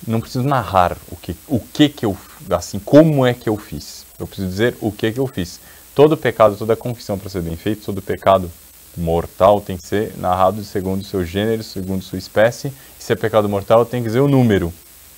Não 0.06 0.20
preciso 0.20 0.44
narrar 0.44 0.96
o 1.10 1.16
que, 1.16 1.34
o 1.48 1.58
que 1.58 1.88
que 1.88 2.04
eu, 2.04 2.16
assim, 2.50 2.78
como 2.78 3.24
é 3.24 3.32
que 3.32 3.48
eu 3.48 3.56
fiz. 3.56 4.04
Eu 4.18 4.26
preciso 4.26 4.48
dizer 4.48 4.76
o 4.80 4.92
que 4.92 5.10
que 5.10 5.18
eu 5.18 5.26
fiz. 5.26 5.58
Todo 5.94 6.16
pecado, 6.16 6.56
toda 6.56 6.76
confissão 6.76 7.18
para 7.18 7.30
ser 7.30 7.40
bem 7.40 7.56
feito, 7.56 7.86
todo 7.86 8.02
pecado 8.02 8.50
mortal 8.96 9.60
tem 9.60 9.76
que 9.76 9.86
ser 9.86 10.12
narrado 10.16 10.62
segundo 10.64 11.00
o 11.00 11.04
seu 11.04 11.24
gênero, 11.24 11.62
segundo 11.62 12.02
sua 12.02 12.18
espécie. 12.18 12.68
E 12.68 13.02
se 13.02 13.12
é 13.12 13.16
pecado 13.16 13.48
mortal, 13.48 13.84
tem 13.84 14.02
que 14.02 14.08
dizer 14.08 14.20
o 14.20 14.28
número 14.28 14.72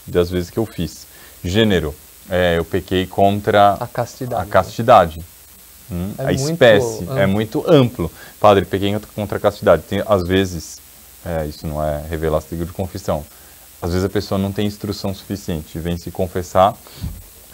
das 0.07 0.31
vezes 0.31 0.51
que 0.51 0.59
eu 0.59 0.67
fiz. 0.67 1.07
Gênero, 1.45 1.95
é, 2.31 2.59
eu 2.59 2.65
pequei 2.65 3.07
contra 3.07 3.75
a 3.75 3.87
castidade. 3.87 4.43
A 4.43 4.47
castidade. 4.47 5.21
Hum, 5.91 6.13
é 6.19 6.27
a 6.27 6.33
espécie 6.33 7.07
é 7.17 7.27
muito 7.27 7.65
amplo. 7.69 8.11
Padre, 8.41 8.65
peguei 8.65 8.95
contra 9.15 9.39
a 9.39 9.41
castidade. 9.41 9.83
Tem, 9.83 10.03
às 10.07 10.27
vezes, 10.27 10.79
é, 11.25 11.47
isso 11.47 11.67
não 11.67 11.83
é 11.83 12.03
revelar 12.09 12.41
segredo 12.41 12.69
de 12.69 12.75
confissão. 12.75 13.25
Às 13.81 13.91
vezes 13.91 14.05
a 14.05 14.09
pessoa 14.09 14.39
não 14.39 14.51
tem 14.51 14.67
instrução 14.67 15.15
suficiente, 15.15 15.79
vem 15.79 15.97
se 15.97 16.11
confessar 16.11 16.77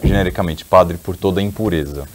genericamente, 0.03 0.65
padre, 0.65 0.97
por 0.97 1.15
toda 1.15 1.41
impureza. 1.41 2.07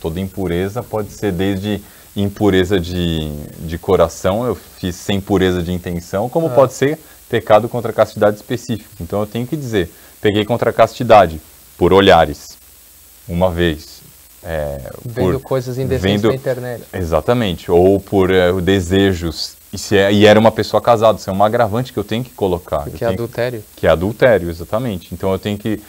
Toda 0.00 0.20
impureza 0.20 0.82
pode 0.82 1.10
ser 1.12 1.32
desde 1.32 1.80
impureza 2.16 2.80
de, 2.80 3.30
de 3.60 3.78
coração, 3.78 4.44
eu 4.44 4.54
fiz 4.54 4.96
sem 4.96 5.20
pureza 5.20 5.62
de 5.62 5.72
intenção, 5.72 6.28
como 6.28 6.48
é. 6.48 6.50
pode 6.50 6.72
ser 6.72 6.98
pecado 7.28 7.68
contra 7.68 7.90
a 7.90 7.94
castidade 7.94 8.36
específico. 8.36 8.90
Então 9.00 9.20
eu 9.20 9.26
tenho 9.26 9.46
que 9.46 9.56
dizer, 9.56 9.90
peguei 10.20 10.44
contra 10.44 10.70
a 10.70 10.72
castidade 10.72 11.40
por 11.76 11.92
olhares, 11.92 12.56
uma 13.28 13.50
vez. 13.50 13.97
É, 14.50 14.78
vendo 15.04 15.40
por, 15.40 15.42
coisas 15.42 15.76
indecentes 15.76 16.22
vendo, 16.22 16.28
na 16.28 16.34
internet. 16.34 16.82
Exatamente, 16.90 17.70
ou 17.70 18.00
por 18.00 18.30
é, 18.30 18.50
desejos. 18.62 19.58
E, 19.70 19.76
se 19.76 19.94
é, 19.94 20.10
e 20.10 20.24
era 20.24 20.40
uma 20.40 20.50
pessoa 20.50 20.80
casada, 20.80 21.18
isso 21.18 21.28
é 21.28 21.32
um 21.32 21.44
agravante 21.44 21.92
que 21.92 21.98
eu 21.98 22.04
tenho 22.04 22.24
que 22.24 22.30
colocar. 22.30 22.88
Que 22.88 23.04
é 23.04 23.08
adultério. 23.08 23.62
Que, 23.74 23.80
que 23.82 23.86
é 23.86 23.90
adultério, 23.90 24.48
exatamente. 24.48 25.12
Então 25.12 25.30
eu 25.30 25.38
tenho 25.38 25.58
que 25.58 25.82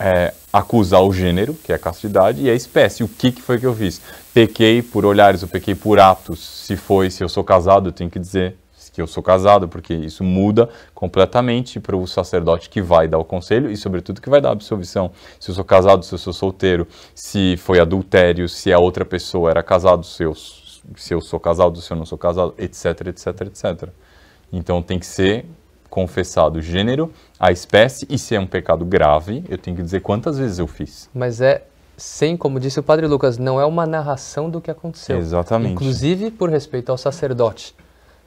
é, 0.00 0.34
acusar 0.52 1.00
o 1.00 1.12
gênero, 1.12 1.54
que 1.54 1.70
é 1.70 1.76
a 1.76 1.78
castidade, 1.78 2.42
e 2.42 2.50
a 2.50 2.54
espécie. 2.54 3.04
O 3.04 3.08
que, 3.08 3.30
que 3.30 3.40
foi 3.40 3.56
que 3.56 3.66
eu 3.66 3.74
fiz? 3.74 4.00
Pequei 4.34 4.82
por 4.82 5.04
olhares, 5.04 5.42
eu 5.42 5.48
pequei 5.48 5.76
por 5.76 6.00
atos. 6.00 6.40
Se 6.40 6.74
foi, 6.74 7.08
se 7.08 7.22
eu 7.22 7.28
sou 7.28 7.44
casado, 7.44 7.90
eu 7.90 7.92
tenho 7.92 8.10
que 8.10 8.18
dizer 8.18 8.56
que 8.96 9.02
eu 9.02 9.06
sou 9.06 9.22
casado, 9.22 9.68
porque 9.68 9.92
isso 9.92 10.24
muda 10.24 10.70
completamente 10.94 11.78
para 11.78 11.94
o 11.94 12.06
sacerdote 12.06 12.70
que 12.70 12.80
vai 12.80 13.06
dar 13.06 13.18
o 13.18 13.24
conselho 13.24 13.70
e, 13.70 13.76
sobretudo, 13.76 14.22
que 14.22 14.30
vai 14.30 14.40
dar 14.40 14.48
a 14.48 14.52
absolvição. 14.52 15.10
Se 15.38 15.50
eu 15.50 15.54
sou 15.54 15.64
casado, 15.64 16.02
se 16.02 16.14
eu 16.14 16.18
sou 16.18 16.32
solteiro, 16.32 16.88
se 17.14 17.58
foi 17.58 17.78
adultério, 17.78 18.48
se 18.48 18.72
a 18.72 18.78
outra 18.78 19.04
pessoa 19.04 19.50
era 19.50 19.62
casado, 19.62 20.02
se 20.06 20.22
eu, 20.22 20.34
se 20.34 21.12
eu 21.12 21.20
sou 21.20 21.38
casado, 21.38 21.78
se 21.78 21.92
eu 21.92 21.96
não 21.98 22.06
sou 22.06 22.16
casado, 22.16 22.54
etc, 22.56 23.08
etc, 23.08 23.40
etc. 23.42 23.90
Então 24.50 24.80
tem 24.80 24.98
que 24.98 25.04
ser 25.04 25.44
confessado 25.90 26.58
o 26.58 26.62
gênero, 26.62 27.12
a 27.38 27.52
espécie 27.52 28.06
e 28.08 28.18
se 28.18 28.34
é 28.34 28.40
um 28.40 28.46
pecado 28.46 28.82
grave, 28.82 29.44
eu 29.46 29.58
tenho 29.58 29.76
que 29.76 29.82
dizer 29.82 30.00
quantas 30.00 30.38
vezes 30.38 30.58
eu 30.58 30.66
fiz. 30.66 31.10
Mas 31.14 31.42
é 31.42 31.64
sem, 31.98 32.34
como 32.34 32.58
disse 32.58 32.80
o 32.80 32.82
padre 32.82 33.06
Lucas, 33.06 33.36
não 33.36 33.60
é 33.60 33.66
uma 33.66 33.86
narração 33.86 34.48
do 34.48 34.58
que 34.58 34.70
aconteceu. 34.70 35.18
Exatamente. 35.18 35.74
Inclusive 35.74 36.30
por 36.30 36.48
respeito 36.48 36.90
ao 36.90 36.96
sacerdote. 36.96 37.74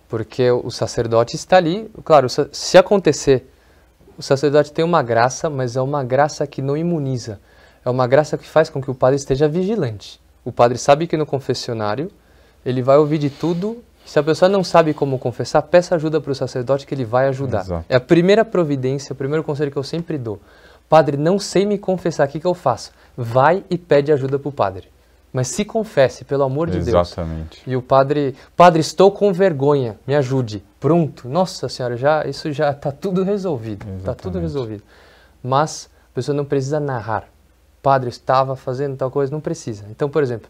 Porque 0.09 0.49
o 0.49 0.71
sacerdote 0.71 1.35
está 1.35 1.57
ali, 1.57 1.89
claro, 2.03 2.27
se 2.51 2.77
acontecer, 2.77 3.47
o 4.17 4.23
sacerdote 4.23 4.73
tem 4.73 4.83
uma 4.83 5.01
graça, 5.01 5.49
mas 5.49 5.77
é 5.77 5.81
uma 5.81 6.03
graça 6.03 6.45
que 6.45 6.61
não 6.61 6.75
imuniza. 6.75 7.39
É 7.85 7.89
uma 7.89 8.07
graça 8.07 8.37
que 8.37 8.45
faz 8.45 8.69
com 8.69 8.81
que 8.81 8.91
o 8.91 8.95
padre 8.95 9.15
esteja 9.15 9.47
vigilante. 9.47 10.19
O 10.43 10.51
padre 10.51 10.77
sabe 10.77 11.07
que 11.07 11.15
no 11.15 11.25
confessionário 11.25 12.11
ele 12.65 12.81
vai 12.81 12.97
ouvir 12.97 13.17
de 13.19 13.29
tudo. 13.29 13.81
Se 14.05 14.17
a 14.17 14.23
pessoa 14.23 14.49
não 14.49 14.63
sabe 14.63 14.93
como 14.93 15.19
confessar, 15.19 15.61
peça 15.61 15.95
ajuda 15.95 16.19
para 16.19 16.31
o 16.31 16.35
sacerdote 16.35 16.87
que 16.87 16.93
ele 16.93 17.05
vai 17.05 17.27
ajudar. 17.27 17.61
Exato. 17.61 17.85
É 17.87 17.95
a 17.95 17.99
primeira 17.99 18.43
providência, 18.43 19.13
o 19.13 19.15
primeiro 19.15 19.43
conselho 19.43 19.71
que 19.71 19.77
eu 19.77 19.83
sempre 19.83 20.17
dou. 20.17 20.39
Padre, 20.89 21.15
não 21.15 21.37
sei 21.37 21.65
me 21.65 21.77
confessar, 21.77 22.27
o 22.27 22.31
que, 22.31 22.39
que 22.39 22.47
eu 22.47 22.55
faço? 22.55 22.91
Vai 23.15 23.63
e 23.69 23.77
pede 23.77 24.11
ajuda 24.11 24.39
para 24.39 24.49
o 24.49 24.51
padre. 24.51 24.89
Mas 25.31 25.47
se 25.49 25.63
confesse, 25.63 26.25
pelo 26.25 26.43
amor 26.43 26.69
de 26.69 26.77
Exatamente. 26.77 26.93
Deus. 26.93 27.07
Exatamente. 27.07 27.69
E 27.69 27.75
o 27.75 27.81
padre, 27.81 28.35
padre, 28.55 28.81
estou 28.81 29.11
com 29.11 29.31
vergonha, 29.31 29.97
me 30.07 30.15
ajude. 30.15 30.63
Pronto. 30.79 31.29
Nossa 31.29 31.69
senhora, 31.69 31.95
já 31.95 32.25
isso 32.25 32.51
já 32.51 32.71
está 32.71 32.91
tudo 32.91 33.23
resolvido. 33.23 33.85
Está 33.97 34.15
tudo 34.15 34.39
resolvido. 34.39 34.83
Mas 35.43 35.89
a 36.11 36.15
pessoa 36.15 36.35
não 36.35 36.45
precisa 36.45 36.79
narrar. 36.79 37.27
Padre, 37.81 38.09
estava 38.09 38.55
fazendo 38.55 38.97
tal 38.97 39.11
coisa, 39.11 39.31
não 39.31 39.39
precisa. 39.39 39.85
Então, 39.89 40.09
por 40.09 40.23
exemplo, 40.23 40.49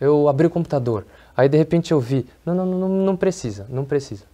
eu 0.00 0.28
abri 0.28 0.46
o 0.46 0.50
computador, 0.50 1.06
aí 1.36 1.48
de 1.48 1.56
repente 1.56 1.92
eu 1.92 2.00
vi, 2.00 2.26
não, 2.44 2.54
não, 2.54 2.66
não, 2.66 2.88
não 2.88 3.16
precisa, 3.16 3.66
não 3.68 3.84
precisa. 3.84 4.24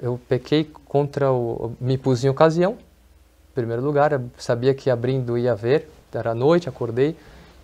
Eu 0.00 0.20
pequei 0.28 0.70
contra 0.84 1.32
o, 1.32 1.72
me 1.80 1.98
pus 1.98 2.24
em 2.24 2.28
ocasião, 2.28 2.72
em 2.72 3.54
primeiro 3.54 3.82
lugar, 3.82 4.20
sabia 4.36 4.72
que 4.74 4.88
abrindo 4.90 5.36
ia 5.36 5.56
ver, 5.56 5.90
era 6.12 6.34
noite, 6.34 6.68
acordei, 6.68 7.16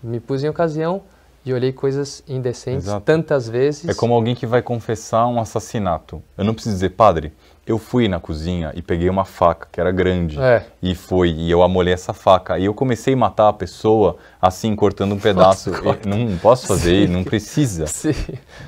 me 0.03 0.19
pus 0.19 0.43
em 0.43 0.49
ocasião, 0.49 1.03
e 1.45 1.53
olhei 1.53 1.73
coisas 1.73 2.23
indecentes 2.27 2.87
Exato. 2.87 3.05
tantas 3.05 3.49
vezes. 3.49 3.89
É 3.89 3.95
como 3.95 4.15
alguém 4.15 4.35
que 4.35 4.47
vai 4.47 4.63
confessar 4.63 5.27
um 5.27 5.41
assassinato. 5.41 6.23
Eu 6.39 6.45
não 6.45 6.55
preciso 6.55 6.75
dizer, 6.75 6.91
padre, 6.91 7.33
eu 7.67 7.79
fui 7.79 8.09
na 8.09 8.19
cozinha 8.19 8.73
e 8.75 8.83
peguei 8.83 9.09
uma 9.09 9.25
faca 9.25 9.69
que 9.71 9.81
era 9.81 9.91
grande 9.91 10.39
é. 10.39 10.65
e 10.83 10.95
foi 10.95 11.31
e 11.31 11.51
eu 11.51 11.63
amolei 11.63 11.95
essa 11.95 12.13
faca 12.13 12.59
e 12.59 12.67
eu 12.67 12.75
comecei 12.75 13.15
a 13.15 13.17
matar 13.17 13.49
a 13.49 13.53
pessoa 13.53 14.17
assim 14.41 14.75
cortando 14.77 15.13
um 15.13 15.19
pedaço. 15.19 15.71
não 16.07 16.37
posso 16.39 16.67
fazer, 16.67 17.07
Sim. 17.07 17.13
não 17.13 17.25
precisa. 17.25 17.87
Sim. 17.87 18.15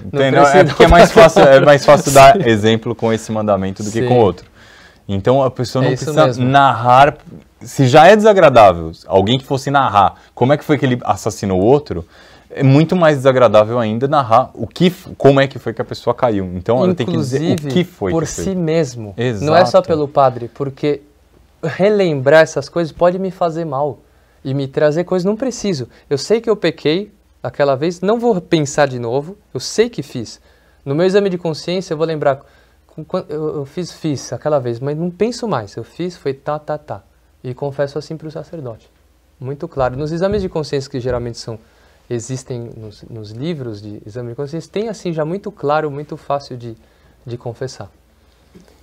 Entendeu? 0.05 0.33
Não 0.33 0.43
precisa, 0.43 0.59
é 0.59 0.65
porque 0.65 0.85
é 0.85 0.89
mais 0.89 1.13
fácil, 1.13 1.43
é 1.43 1.61
mais 1.61 1.85
fácil 1.85 2.13
dar 2.13 2.47
exemplo 2.47 2.95
com 2.95 3.13
esse 3.13 3.31
mandamento 3.33 3.83
do 3.83 3.91
Sim. 3.91 4.03
que 4.03 4.09
com 4.09 4.19
outro. 4.19 4.47
Então 5.09 5.43
a 5.43 5.51
pessoa 5.51 5.83
não 5.83 5.91
é 5.91 5.95
precisa 5.95 6.27
mesmo. 6.27 6.45
narrar. 6.47 7.17
Se 7.61 7.87
já 7.87 8.07
é 8.07 8.15
desagradável, 8.15 8.93
alguém 9.07 9.39
que 9.39 9.45
fosse 9.45 9.71
narrar 9.71 10.17
como 10.35 10.53
é 10.53 10.57
que 10.57 10.65
foi 10.65 10.77
que 10.77 10.85
ele 10.85 11.01
assassinou 11.05 11.61
o 11.61 11.65
outro, 11.65 12.05
é 12.57 12.63
muito 12.63 12.97
mais 12.97 13.19
desagradável 13.19 13.79
ainda 13.79 14.09
narrar 14.09 14.51
o 14.55 14.67
que, 14.67 14.91
como 15.19 15.39
é 15.39 15.47
que 15.47 15.59
foi 15.59 15.75
que 15.75 15.83
a 15.83 15.85
pessoa 15.85 16.15
caiu. 16.15 16.47
Então 16.55 16.83
ela 16.83 16.95
tem 16.95 17.05
que 17.05 17.13
dizer 17.13 17.53
o 17.53 17.69
que 17.69 17.85
foi. 17.85 18.11
por 18.11 18.23
que 18.23 18.31
si 18.31 18.55
mesmo. 18.55 19.13
Exato. 19.15 19.45
Não 19.45 19.55
é 19.55 19.67
só 19.67 19.83
pelo 19.83 20.09
padre, 20.09 20.49
porque 20.55 21.03
relembrar 21.63 22.43
essas 22.43 22.71
coisas 22.71 22.91
pode 22.93 23.19
me 23.19 23.31
fazer 23.31 23.67
mal 23.67 23.99
e 24.43 24.55
me 24.55 24.67
trazer 24.67 25.05
coisas. 25.05 25.27
Não 25.27 25.37
preciso. 25.37 25.87
Eu 26.09 26.17
sei 26.17 26.41
que 26.41 26.49
eu 26.49 26.57
pequei 26.57 27.13
aquela 27.43 27.77
vez, 27.77 28.01
não 28.01 28.19
vou 28.19 28.41
pensar 28.41 28.89
de 28.89 28.99
novo. 28.99 29.37
Eu 29.53 29.61
sei 29.61 29.91
que 29.91 30.03
fiz. 30.03 30.41
No 30.83 30.95
meu 30.95 31.05
exame 31.05 31.29
de 31.29 31.37
consciência 31.37 31.93
eu 31.93 31.99
vou 31.99 32.07
lembrar. 32.07 32.41
Eu 33.29 33.67
fiz, 33.67 33.93
fiz 33.93 34.33
aquela 34.33 34.59
vez, 34.59 34.81
mas 34.81 34.97
não 34.97 35.11
penso 35.11 35.47
mais. 35.47 35.77
Eu 35.77 35.85
fiz, 35.85 36.17
foi 36.17 36.33
tá, 36.33 36.59
tá, 36.59 36.79
tá. 36.79 37.03
E 37.45 37.53
confesso 37.53 37.99
assim 37.99 38.17
para 38.17 38.29
o 38.29 38.31
sacerdote. 38.31 38.91
Muito 39.39 39.69
claro. 39.69 39.95
Nos 39.95 40.11
exames 40.11 40.41
de 40.41 40.49
consciência 40.49 40.91
que 40.91 40.99
geralmente 40.99 41.37
são 41.37 41.59
existem 42.09 42.71
nos, 42.77 43.03
nos, 43.09 43.31
livros 43.31 43.83
de 43.83 44.01
exame 44.07 44.31
de 44.31 44.35
consciência, 44.37 44.71
tem 44.71 44.89
assim 44.89 45.13
já 45.13 45.25
muito 45.25 45.51
claro, 45.51 45.91
muito 45.91 46.17
fácil 46.17 46.57
de, 46.57 46.77
de 47.27 47.37
confessar. 47.37 47.91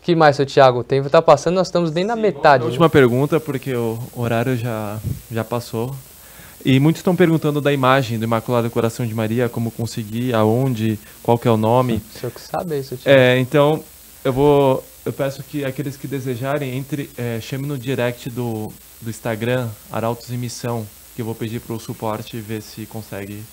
que 0.02 0.16
mais, 0.16 0.36
seu 0.36 0.46
Tiago? 0.46 0.80
O 0.80 0.84
tempo 0.84 1.08
está 1.08 1.22
passando, 1.22 1.56
nós 1.56 1.68
estamos 1.68 1.90
bem 1.90 2.04
na 2.04 2.16
metade. 2.16 2.66
Última 2.66 2.90
pergunta, 2.90 3.40
porque 3.40 3.74
o 3.74 3.98
horário 4.16 4.56
já, 4.58 5.00
já 5.32 5.44
passou. 5.44 5.96
E 6.66 6.80
muitos 6.80 7.00
estão 7.00 7.16
perguntando 7.16 7.60
da 7.60 7.74
imagem 7.74 8.18
do 8.18 8.24
Imaculado 8.24 8.70
Coração 8.70 9.06
de 9.06 9.14
Maria, 9.14 9.50
como 9.50 9.70
conseguir, 9.70 10.34
aonde, 10.34 10.98
qual 11.22 11.38
que 11.38 11.48
é 11.48 11.52
o 11.52 11.58
nome. 11.58 12.02
O 12.16 12.20
senhor 12.20 12.32
que 12.32 12.40
sabe 12.40 12.80
isso, 12.80 12.96
Tiago. 12.96 13.20
É, 13.20 13.40
então, 13.40 13.84
eu 14.24 14.32
vou... 14.32 14.84
Eu 15.06 15.12
peço 15.12 15.44
que 15.44 15.66
aqueles 15.66 15.98
que 15.98 16.08
desejarem, 16.08 16.78
entre, 16.78 17.10
é, 17.18 17.38
chame 17.42 17.68
no 17.68 17.78
direct 17.78 18.30
do, 18.30 18.72
do 19.02 19.10
Instagram, 19.10 19.68
Arautos 19.92 20.32
em 20.32 20.38
Missão, 20.38 20.88
que 21.16 21.22
eu 21.22 21.26
vou 21.26 21.36
pedir 21.36 21.60
para 21.60 21.74
o 21.74 21.80
suporte 21.80 22.38
ver 22.40 22.62
se 22.62 22.86
consegue 22.86 23.44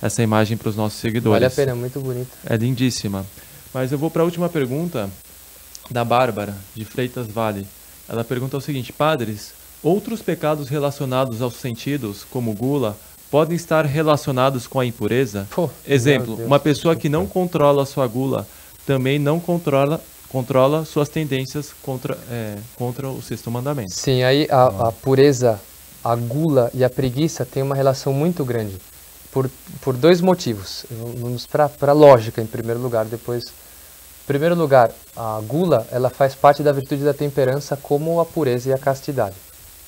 essa 0.00 0.22
imagem 0.22 0.56
para 0.56 0.68
os 0.68 0.76
nossos 0.76 0.98
seguidores. 0.98 1.40
Vale 1.40 1.46
a 1.46 1.50
pena, 1.50 1.74
muito 1.74 2.00
bonita. 2.00 2.30
É 2.44 2.56
lindíssima. 2.56 3.26
Mas 3.72 3.92
eu 3.92 3.98
vou 3.98 4.10
para 4.10 4.22
a 4.22 4.24
última 4.24 4.48
pergunta 4.48 5.10
da 5.90 6.04
Bárbara, 6.04 6.56
de 6.74 6.84
Freitas 6.84 7.26
Vale. 7.26 7.66
Ela 8.08 8.24
pergunta 8.24 8.56
o 8.56 8.60
seguinte: 8.60 8.92
Padres, 8.92 9.52
outros 9.82 10.22
pecados 10.22 10.68
relacionados 10.68 11.42
aos 11.42 11.54
sentidos, 11.54 12.24
como 12.30 12.54
gula, 12.54 12.96
podem 13.30 13.54
estar 13.54 13.84
relacionados 13.84 14.66
com 14.66 14.80
a 14.80 14.86
impureza? 14.86 15.46
Pô, 15.50 15.70
Exemplo, 15.86 16.34
uma 16.44 16.58
pessoa 16.58 16.96
que 16.96 17.08
não 17.08 17.26
controla 17.26 17.86
sua 17.86 18.06
gula 18.06 18.46
também 18.86 19.18
não 19.18 19.38
controla 19.38 20.00
controla 20.30 20.84
suas 20.84 21.08
tendências 21.08 21.74
contra, 21.82 22.16
é, 22.30 22.56
contra 22.76 23.08
o 23.08 23.20
sexto 23.20 23.50
mandamento. 23.50 23.92
Sim, 23.92 24.22
aí 24.22 24.46
a, 24.48 24.88
a 24.88 24.92
pureza 24.92 25.60
a 26.02 26.14
gula 26.16 26.70
e 26.74 26.84
a 26.84 26.90
preguiça 26.90 27.44
têm 27.44 27.62
uma 27.62 27.74
relação 27.74 28.12
muito 28.12 28.44
grande, 28.44 28.76
por, 29.30 29.50
por 29.80 29.96
dois 29.96 30.20
motivos. 30.20 30.86
Vamos 31.18 31.46
para 31.46 31.70
a 31.80 31.92
lógica, 31.92 32.40
em 32.40 32.46
primeiro 32.46 32.80
lugar, 32.80 33.04
depois... 33.04 33.44
Em 33.44 34.26
primeiro 34.26 34.54
lugar, 34.54 34.92
a 35.16 35.40
gula 35.44 35.86
ela 35.90 36.08
faz 36.08 36.36
parte 36.36 36.62
da 36.62 36.70
virtude 36.70 37.02
da 37.02 37.12
temperança 37.12 37.76
como 37.76 38.20
a 38.20 38.24
pureza 38.24 38.68
e 38.68 38.72
a 38.72 38.78
castidade. 38.78 39.34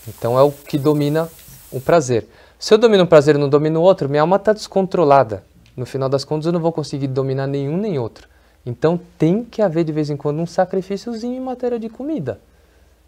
Então 0.09 0.36
é 0.36 0.43
o 0.43 0.51
que 0.51 0.76
domina 0.76 1.28
o 1.70 1.80
prazer. 1.80 2.26
Se 2.59 2.74
eu 2.74 2.78
domino 2.78 3.05
um 3.05 3.06
prazer 3.06 3.36
e 3.36 3.39
não 3.39 3.48
domino 3.48 3.78
o 3.78 3.82
outro, 3.84 4.09
minha 4.09 4.22
alma 4.22 4.36
está 4.36 4.52
descontrolada. 4.52 5.44
No 5.76 5.86
final 5.86 6.09
das 6.09 6.24
contas, 6.24 6.47
eu 6.47 6.52
não 6.52 6.60
vou 6.60 6.72
conseguir 6.72 7.06
dominar 7.06 7.47
nenhum 7.47 7.76
nem 7.76 7.98
outro. 7.98 8.28
Então, 8.64 9.01
tem 9.16 9.44
que 9.44 9.62
haver 9.62 9.84
de 9.84 9.93
vez 9.93 10.10
em 10.10 10.16
quando 10.16 10.40
um 10.40 10.47
sacrifíciozinho 10.47 11.34
em 11.34 11.40
matéria 11.40 11.78
de 11.78 11.89
comida. 11.89 12.40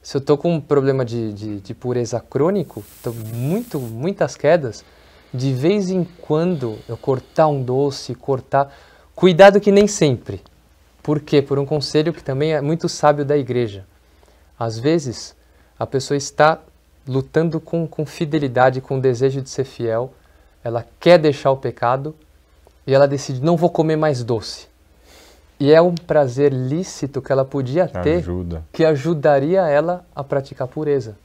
Se 0.05 0.19
eu 0.19 0.19
estou 0.19 0.37
com 0.37 0.57
um 0.57 0.61
problema 0.61 1.03
de, 1.03 1.33
de, 1.33 1.61
de 1.61 1.75
pureza 1.75 2.21
crônico, 2.21 2.85
tô 3.03 3.11
muito, 3.11 3.81
muitas 3.81 4.37
quedas, 4.37 4.85
de 5.33 5.55
vez 5.55 5.89
em 5.89 6.05
quando 6.21 6.79
eu 6.87 6.95
cortar 6.95 7.49
um 7.49 7.63
doce, 7.63 8.15
cortar. 8.15 8.71
Cuidado 9.15 9.59
que 9.59 9.73
nem 9.73 9.87
sempre. 9.87 10.43
Por 11.03 11.21
quê? 11.21 11.41
Por 11.41 11.59
um 11.59 11.65
conselho 11.65 12.13
que 12.13 12.23
também 12.23 12.53
é 12.53 12.61
muito 12.61 12.87
sábio 12.87 13.25
da 13.25 13.35
igreja. 13.35 13.87
Às 14.59 14.79
vezes, 14.79 15.35
a 15.79 15.87
pessoa 15.87 16.19
está 16.19 16.61
lutando 17.09 17.59
com, 17.59 17.87
com 17.87 18.05
fidelidade, 18.05 18.83
com 18.83 18.99
o 18.99 19.01
desejo 19.01 19.41
de 19.41 19.49
ser 19.49 19.65
fiel, 19.65 20.13
ela 20.63 20.85
quer 21.01 21.19
deixar 21.19 21.51
o 21.51 21.57
pecado 21.57 22.15
e 22.87 22.93
ela 22.93 23.09
decide: 23.09 23.41
não 23.41 23.57
vou 23.57 23.71
comer 23.71 23.97
mais 23.97 24.23
doce. 24.23 24.69
E 25.59 25.73
é 25.73 25.81
um 25.81 25.95
prazer 25.95 26.53
lícito 26.53 27.23
que 27.23 27.31
ela 27.31 27.45
podia 27.45 27.87
Que 27.87 27.99
ter 28.01 28.17
ajuda. 28.17 28.65
que 28.73 28.85
ajudaria 28.85 29.63
ela 29.69 30.05
a 30.15 30.25
praticar 30.25 30.67
pureza. 30.67 31.17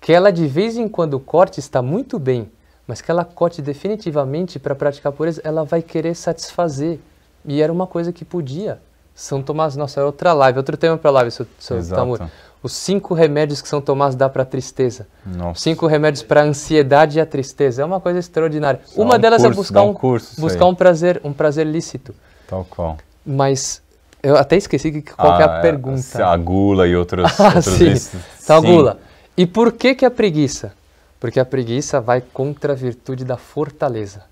Que 0.00 0.12
ela 0.12 0.32
de 0.32 0.46
vez 0.46 0.76
em 0.76 0.88
quando 0.88 1.20
corte 1.20 1.60
está 1.60 1.80
muito 1.80 2.18
bem, 2.18 2.50
mas 2.86 3.00
que 3.00 3.10
ela 3.10 3.24
corte 3.24 3.62
definitivamente 3.62 4.58
para 4.58 4.74
praticar 4.74 5.12
pureza, 5.12 5.40
ela 5.44 5.64
vai 5.64 5.82
querer 5.82 6.14
satisfazer. 6.14 6.98
E 7.44 7.62
era 7.62 7.72
uma 7.72 7.86
coisa 7.86 8.12
que 8.12 8.24
podia. 8.24 8.80
São 9.14 9.42
Tomás, 9.42 9.76
nossa, 9.76 10.00
é 10.00 10.04
outra 10.04 10.32
live, 10.32 10.58
outro 10.58 10.76
tema 10.76 10.96
para 10.96 11.10
live, 11.10 11.30
seu, 11.30 11.46
seu. 11.58 11.86
Tamur. 11.88 12.28
Os 12.62 12.72
cinco 12.72 13.14
remédios 13.14 13.62
que 13.62 13.68
São 13.68 13.80
Tomás 13.80 14.14
dá 14.14 14.28
para 14.28 14.42
a 14.42 14.46
tristeza. 14.46 15.06
Nossa. 15.24 15.60
Cinco 15.60 15.86
remédios 15.86 16.22
para 16.22 16.42
a 16.42 16.44
ansiedade 16.44 17.18
e 17.18 17.20
a 17.20 17.26
tristeza. 17.26 17.82
É 17.82 17.84
uma 17.84 18.00
coisa 18.00 18.18
extraordinária. 18.18 18.80
Dá 18.96 19.02
uma 19.02 19.16
um 19.16 19.18
delas 19.18 19.42
curso, 19.42 19.54
é 19.54 19.56
buscar 19.56 19.82
um 19.82 19.90
um, 19.90 19.94
curso 19.94 20.40
buscar 20.40 20.66
um 20.66 20.74
prazer, 20.74 21.20
um 21.24 21.32
prazer 21.32 21.66
lícito. 21.66 22.14
Tal 22.46 22.66
qual. 22.68 22.98
Mas 23.24 23.82
eu 24.22 24.36
até 24.36 24.56
esqueci 24.56 24.90
que, 24.92 25.02
qual 25.02 25.40
é 25.40 25.44
a 25.44 25.58
Ah, 25.58 25.60
pergunta. 25.60 25.98
se 26.02 26.22
A 26.22 26.36
gula 26.36 26.86
e 26.86 26.96
outros, 26.96 27.24
Ah, 27.40 27.46
outros 27.56 27.64
sim. 27.64 27.90
vícios. 27.92 28.22
Então, 28.42 28.60
Sim. 28.60 28.66
gula. 28.66 28.98
E 29.36 29.46
por 29.46 29.72
que 29.72 29.94
que 29.94 30.04
a 30.04 30.10
preguiça? 30.10 30.72
Porque 31.18 31.38
a 31.38 31.44
preguiça 31.44 32.00
vai 32.00 32.20
contra 32.20 32.72
a 32.72 32.76
virtude 32.76 33.24
da 33.24 33.36
fortaleza. 33.36 34.22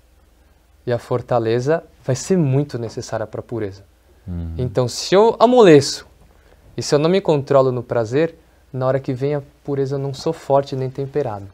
E 0.85 0.91
a 0.91 0.97
fortaleza 0.99 1.83
vai 2.03 2.15
ser 2.15 2.37
muito 2.37 2.77
necessária 2.79 3.27
para 3.27 3.39
a 3.39 3.43
pureza. 3.43 3.83
Uhum. 4.27 4.53
Então, 4.57 4.87
se 4.87 5.13
eu 5.15 5.35
amoleço 5.39 6.07
e 6.75 6.81
se 6.81 6.93
eu 6.95 6.99
não 6.99 7.09
me 7.09 7.21
controlo 7.21 7.71
no 7.71 7.83
prazer, 7.83 8.35
na 8.71 8.85
hora 8.87 8.99
que 8.99 9.13
vem 9.13 9.35
a 9.35 9.41
pureza 9.63 9.95
eu 9.95 9.99
não 9.99 10.13
sou 10.13 10.33
forte 10.33 10.75
nem 10.75 10.89
temperado. 10.89 11.45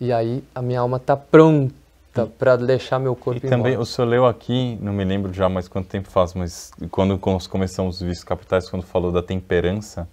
E 0.00 0.12
aí 0.12 0.44
a 0.54 0.60
minha 0.62 0.80
alma 0.80 0.96
está 0.98 1.16
pronta 1.16 1.74
para 2.38 2.56
deixar 2.56 2.98
meu 2.98 3.16
corpo 3.16 3.44
E 3.44 3.48
também, 3.48 3.76
o 3.76 3.84
senhor 3.84 4.08
leu 4.08 4.26
aqui, 4.26 4.78
não 4.80 4.92
me 4.92 5.04
lembro 5.04 5.32
já 5.32 5.48
mais 5.48 5.68
quanto 5.68 5.88
tempo 5.88 6.08
faz, 6.08 6.34
mas 6.34 6.72
quando 6.90 7.18
nós 7.24 7.46
começamos 7.46 7.96
os 7.96 8.02
vícios 8.02 8.24
capitais, 8.24 8.68
quando 8.68 8.84
falou 8.84 9.10
da 9.10 9.22
temperança, 9.22 10.08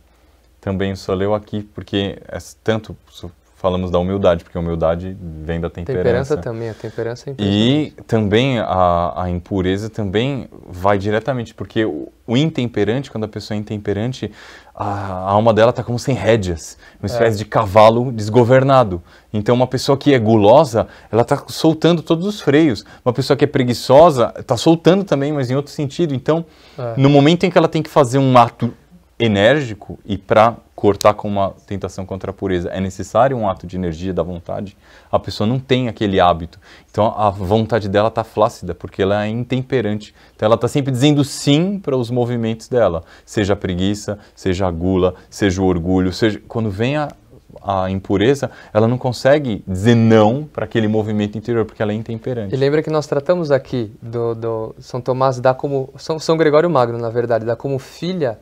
também 0.59 0.91
o 0.91 0.97
senhor 0.97 1.17
leu 1.17 1.33
aqui, 1.33 1.61
porque 1.61 2.19
é 2.27 2.37
tanto 2.63 2.95
falamos 3.61 3.91
da 3.91 3.99
humildade, 3.99 4.43
porque 4.43 4.57
a 4.57 4.61
humildade 4.61 5.15
vem 5.21 5.61
da 5.61 5.69
temperança. 5.69 6.03
Temperança 6.03 6.37
também, 6.37 6.69
a 6.71 6.73
temperança 6.73 7.29
é. 7.29 7.35
E 7.37 7.93
também 8.07 8.57
a, 8.57 9.13
a 9.23 9.29
impureza 9.29 9.87
também 9.87 10.49
vai 10.67 10.97
diretamente, 10.97 11.53
porque 11.53 11.85
o, 11.85 12.11
o 12.25 12.35
intemperante, 12.35 13.11
quando 13.11 13.25
a 13.25 13.27
pessoa 13.27 13.55
é 13.55 13.59
intemperante, 13.59 14.31
a, 14.83 15.29
alma 15.29 15.53
dela 15.53 15.69
está 15.69 15.83
como 15.83 15.99
sem 15.99 16.15
rédeas, 16.15 16.77
uma 16.99 17.05
espécie 17.07 17.37
de 17.37 17.45
cavalo 17.45 18.11
desgovernado. 18.11 19.01
Então, 19.31 19.53
uma 19.55 19.67
pessoa 19.67 19.97
que 19.97 20.13
é 20.13 20.19
gulosa, 20.19 20.87
ela 21.11 21.21
está 21.21 21.41
soltando 21.47 22.01
todos 22.01 22.25
os 22.25 22.41
freios. 22.41 22.83
Uma 23.05 23.13
pessoa 23.13 23.37
que 23.37 23.45
é 23.45 23.47
preguiçosa, 23.47 24.33
está 24.37 24.57
soltando 24.57 25.03
também, 25.03 25.31
mas 25.31 25.49
em 25.51 25.55
outro 25.55 25.71
sentido. 25.71 26.13
Então, 26.13 26.43
É. 26.77 26.93
no 26.97 27.09
momento 27.09 27.45
em 27.45 27.51
que 27.51 27.57
ela 27.57 27.67
tem 27.67 27.81
que 27.81 27.89
fazer 27.89 28.17
um 28.17 28.37
ato 28.37 28.73
enérgico 29.21 29.99
e 30.03 30.17
para 30.17 30.57
cortar 30.75 31.13
com 31.13 31.27
uma 31.27 31.53
tentação 31.67 32.07
contra 32.07 32.31
a 32.31 32.33
pureza 32.33 32.69
é 32.69 32.81
necessário 32.81 33.37
um 33.37 33.47
ato 33.47 33.67
de 33.67 33.75
energia 33.75 34.11
da 34.11 34.23
vontade, 34.23 34.75
a 35.11 35.19
pessoa 35.19 35.45
não 35.45 35.59
tem 35.59 35.87
aquele 35.87 36.19
hábito. 36.19 36.59
Então 36.89 37.13
a 37.15 37.29
vontade 37.29 37.87
dela 37.87 38.07
está 38.07 38.23
flácida 38.23 38.73
porque 38.73 39.03
ela 39.03 39.23
é 39.23 39.29
intemperante. 39.29 40.15
Então 40.35 40.47
ela 40.47 40.55
está 40.55 40.67
sempre 40.67 40.91
dizendo 40.91 41.23
sim 41.23 41.77
para 41.77 41.95
os 41.95 42.09
movimentos 42.09 42.67
dela, 42.67 43.03
seja 43.23 43.53
a 43.53 43.55
preguiça, 43.55 44.17
seja 44.35 44.67
a 44.67 44.71
gula, 44.71 45.13
seja 45.29 45.61
o 45.61 45.65
orgulho, 45.65 46.11
seja 46.11 46.41
quando 46.47 46.71
vem 46.71 46.97
a 46.97 47.09
a 47.61 47.91
impureza, 47.91 48.49
ela 48.73 48.87
não 48.87 48.97
consegue 48.97 49.61
dizer 49.67 49.93
não 49.93 50.45
para 50.45 50.65
aquele 50.65 50.87
movimento 50.87 51.37
interior, 51.37 51.65
porque 51.65 51.83
ela 51.83 51.91
é 51.91 51.95
intemperante. 51.95 52.55
E 52.55 52.57
lembra 52.57 52.81
que 52.81 52.89
nós 52.89 53.05
tratamos 53.05 53.51
aqui 53.51 53.91
do, 54.01 54.33
do 54.33 54.75
São 54.79 55.01
Tomás 55.01 55.39
dá 55.39 55.53
como 55.53 55.89
São, 55.97 56.17
São 56.17 56.37
Gregório 56.37 56.69
Magno, 56.69 56.97
na 56.97 57.09
verdade, 57.09 57.45
dá 57.45 57.55
como 57.55 57.77
filha 57.77 58.39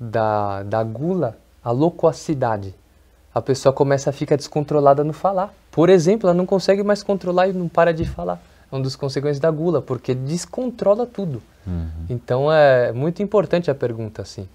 da, 0.00 0.62
da 0.62 0.82
gula 0.82 1.36
a 1.62 1.70
loquacidade. 1.70 2.74
A 3.34 3.42
pessoa 3.42 3.72
começa 3.72 4.10
a 4.10 4.12
ficar 4.12 4.36
descontrolada 4.36 5.04
no 5.04 5.12
falar. 5.12 5.52
Por 5.70 5.88
exemplo, 5.90 6.28
ela 6.28 6.36
não 6.36 6.46
consegue 6.46 6.82
mais 6.82 7.02
controlar 7.02 7.48
e 7.48 7.52
não 7.52 7.68
para 7.68 7.92
de 7.92 8.04
falar. 8.04 8.40
É 8.72 8.74
um 8.74 8.80
dos 8.80 8.96
consequências 8.96 9.38
da 9.38 9.50
gula, 9.50 9.82
porque 9.82 10.14
descontrola 10.14 11.06
tudo. 11.06 11.42
Então 12.08 12.52
é 12.52 12.90
muito 12.92 13.22
importante 13.22 13.70
a 13.70 13.74
pergunta 13.74 14.22
assim. 14.22 14.48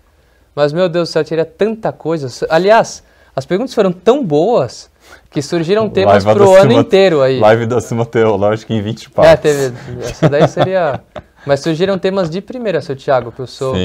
Mas 0.55 0.73
meu 0.73 0.89
Deus 0.89 1.09
do 1.09 1.11
céu, 1.11 1.21
eu 1.21 1.25
teria 1.25 1.45
tanta 1.45 1.91
coisa. 1.91 2.27
Aliás, 2.49 3.03
as 3.35 3.45
perguntas 3.45 3.73
foram 3.73 3.91
tão 3.91 4.25
boas 4.25 4.89
que 5.29 5.41
surgiram 5.41 5.89
temas 5.89 6.23
para 6.23 6.43
o 6.43 6.55
ano 6.55 6.71
inteiro 6.73 7.21
aí. 7.21 7.39
Live 7.39 7.65
da 7.67 7.79
Suma 7.79 8.05
Teológica 8.05 8.73
em 8.73 8.81
20 8.81 9.05
É, 9.05 9.09
partes. 9.09 9.41
teve. 9.41 10.01
Essa 10.03 10.29
daí 10.29 10.47
seria. 10.47 11.01
Mas 11.45 11.59
surgiram 11.59 11.97
temas 11.99 12.29
de 12.29 12.41
primeira, 12.41 12.81
seu 12.81 12.95
Thiago, 12.95 13.31
para 13.31 13.43
o 13.43 13.47
senhor, 13.47 13.75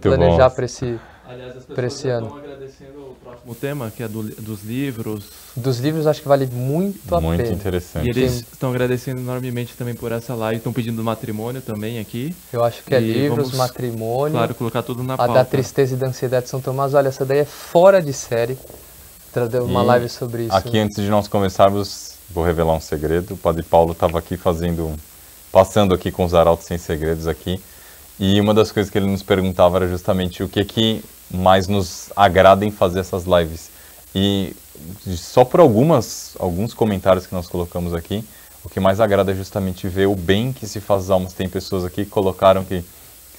planejar 0.00 0.48
para 0.50 0.64
esse. 0.64 0.98
Aliás, 1.32 1.56
as 1.56 1.64
pessoas 1.64 1.94
estão 1.94 2.36
agradecendo 2.36 2.98
o 2.98 3.16
próximo 3.22 3.54
tema, 3.54 3.92
que 3.94 4.02
é 4.02 4.08
do 4.08 4.22
dos 4.22 4.64
livros. 4.64 5.24
Dos 5.54 5.78
livros, 5.78 6.06
acho 6.06 6.22
que 6.22 6.26
vale 6.28 6.46
muito 6.46 7.14
a 7.14 7.20
Muito 7.20 7.42
pena. 7.42 7.54
interessante. 7.54 8.06
E 8.06 8.10
eles 8.10 8.32
Sim. 8.32 8.44
estão 8.52 8.70
agradecendo 8.70 9.20
enormemente 9.20 9.74
também 9.76 9.94
por 9.94 10.10
essa 10.10 10.34
live. 10.34 10.56
Estão 10.58 10.72
pedindo 10.72 11.02
matrimônio 11.04 11.60
também 11.62 12.00
aqui. 12.00 12.34
Eu 12.52 12.64
acho 12.64 12.82
que 12.82 12.94
é 12.94 13.00
E 13.00 13.12
livros, 13.12 13.44
vamos, 13.50 13.54
matrimônio, 13.58 14.32
Claro, 14.36 14.54
colocar 14.56 14.82
tudo 14.82 15.02
na 15.04 15.14
a 15.14 15.16
pauta. 15.18 15.34
da 15.34 15.44
tristeza 15.44 15.94
e 15.94 15.96
da 15.96 16.08
ansiedade 16.08 16.44
de 16.44 16.50
São 16.50 16.60
Tomás. 16.60 16.94
Olha, 16.94 17.08
essa 17.08 17.24
daí 17.24 17.38
é 17.38 17.44
fora 17.44 18.02
de 18.02 18.12
série. 18.12 18.58
Trazer 19.32 19.60
uma 19.60 19.82
E 19.82 19.86
live 19.86 20.08
sobre 20.08 20.42
isso. 20.46 20.54
Aqui, 20.56 20.78
antes 20.78 20.96
de 20.96 21.08
nós 21.08 21.28
começarmos, 21.28 22.14
vou 22.28 22.42
revelar 22.44 22.74
um 22.74 22.80
segredo. 22.80 23.34
O 23.34 23.36
Padre 23.36 23.62
Paulo 23.62 23.92
estava 23.92 24.18
aqui 24.18 24.36
fazendo, 24.36 24.92
passando 25.52 25.94
aqui 25.94 26.10
com 26.10 26.24
os 26.24 26.34
arautos 26.34 26.66
sem 26.66 26.76
segredos 26.78 27.28
aqui. 27.28 27.60
E 28.18 28.40
uma 28.40 28.52
das 28.52 28.72
coisas 28.72 28.90
que 28.90 28.98
ele 28.98 29.06
nos 29.06 29.22
perguntava 29.22 29.76
era 29.76 29.88
justamente 29.88 30.42
o 30.42 30.48
que 30.48 30.64
que 30.64 31.02
mais 31.30 31.68
nos 31.68 32.10
agrada 32.16 32.64
em 32.64 32.70
fazer 32.70 33.00
essas 33.00 33.24
lives. 33.24 33.70
E 34.14 34.54
só 35.16 35.44
por 35.44 35.60
algumas, 35.60 36.34
alguns 36.38 36.74
comentários 36.74 37.26
que 37.26 37.34
nós 37.34 37.46
colocamos 37.46 37.94
aqui, 37.94 38.24
o 38.64 38.68
que 38.68 38.80
mais 38.80 39.00
agrada 39.00 39.32
é 39.32 39.34
justamente 39.34 39.88
ver 39.88 40.06
o 40.06 40.14
bem 40.14 40.52
que 40.52 40.66
se 40.66 40.80
faz 40.80 41.04
às 41.04 41.10
almas. 41.10 41.32
Tem 41.32 41.48
pessoas 41.48 41.84
aqui 41.84 42.04
que 42.04 42.10
colocaram 42.10 42.64
que 42.64 42.84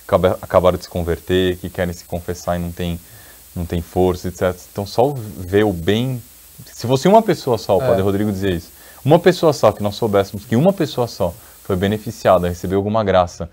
acaba- 0.08 0.38
acabaram 0.42 0.78
de 0.78 0.84
se 0.86 0.90
converter, 0.90 1.58
que 1.58 1.70
querem 1.70 1.94
se 1.94 2.06
confessar 2.06 2.58
e 2.58 2.60
não 2.60 2.72
tem, 2.72 3.00
não 3.56 3.66
tem 3.66 3.82
força, 3.82 4.28
etc. 4.30 4.56
Então, 4.72 4.86
só 4.86 5.14
ver 5.16 5.66
o 5.66 5.74
bem. 5.74 6.22
Se 6.74 6.88
fosse 6.88 7.08
uma 7.08 7.22
pessoa 7.22 7.58
só, 7.58 7.78
o 7.78 7.82
É. 7.84 7.88
Padre 7.88 8.02
Rodrigo 8.02 8.32
dizia 8.32 8.52
isso, 8.52 8.70
uma 9.04 9.20
pessoa 9.20 9.52
só, 9.52 9.72
que 9.72 9.84
nós 9.84 9.96
soubéssemos 9.96 10.46
que 10.46 10.56
uma 10.56 10.72
pessoa 10.72 11.08
só 11.08 11.34
foi 11.64 11.76
beneficiada, 11.76 12.48
recebeu 12.48 12.78
alguma 12.80 13.04
graça 13.04 13.50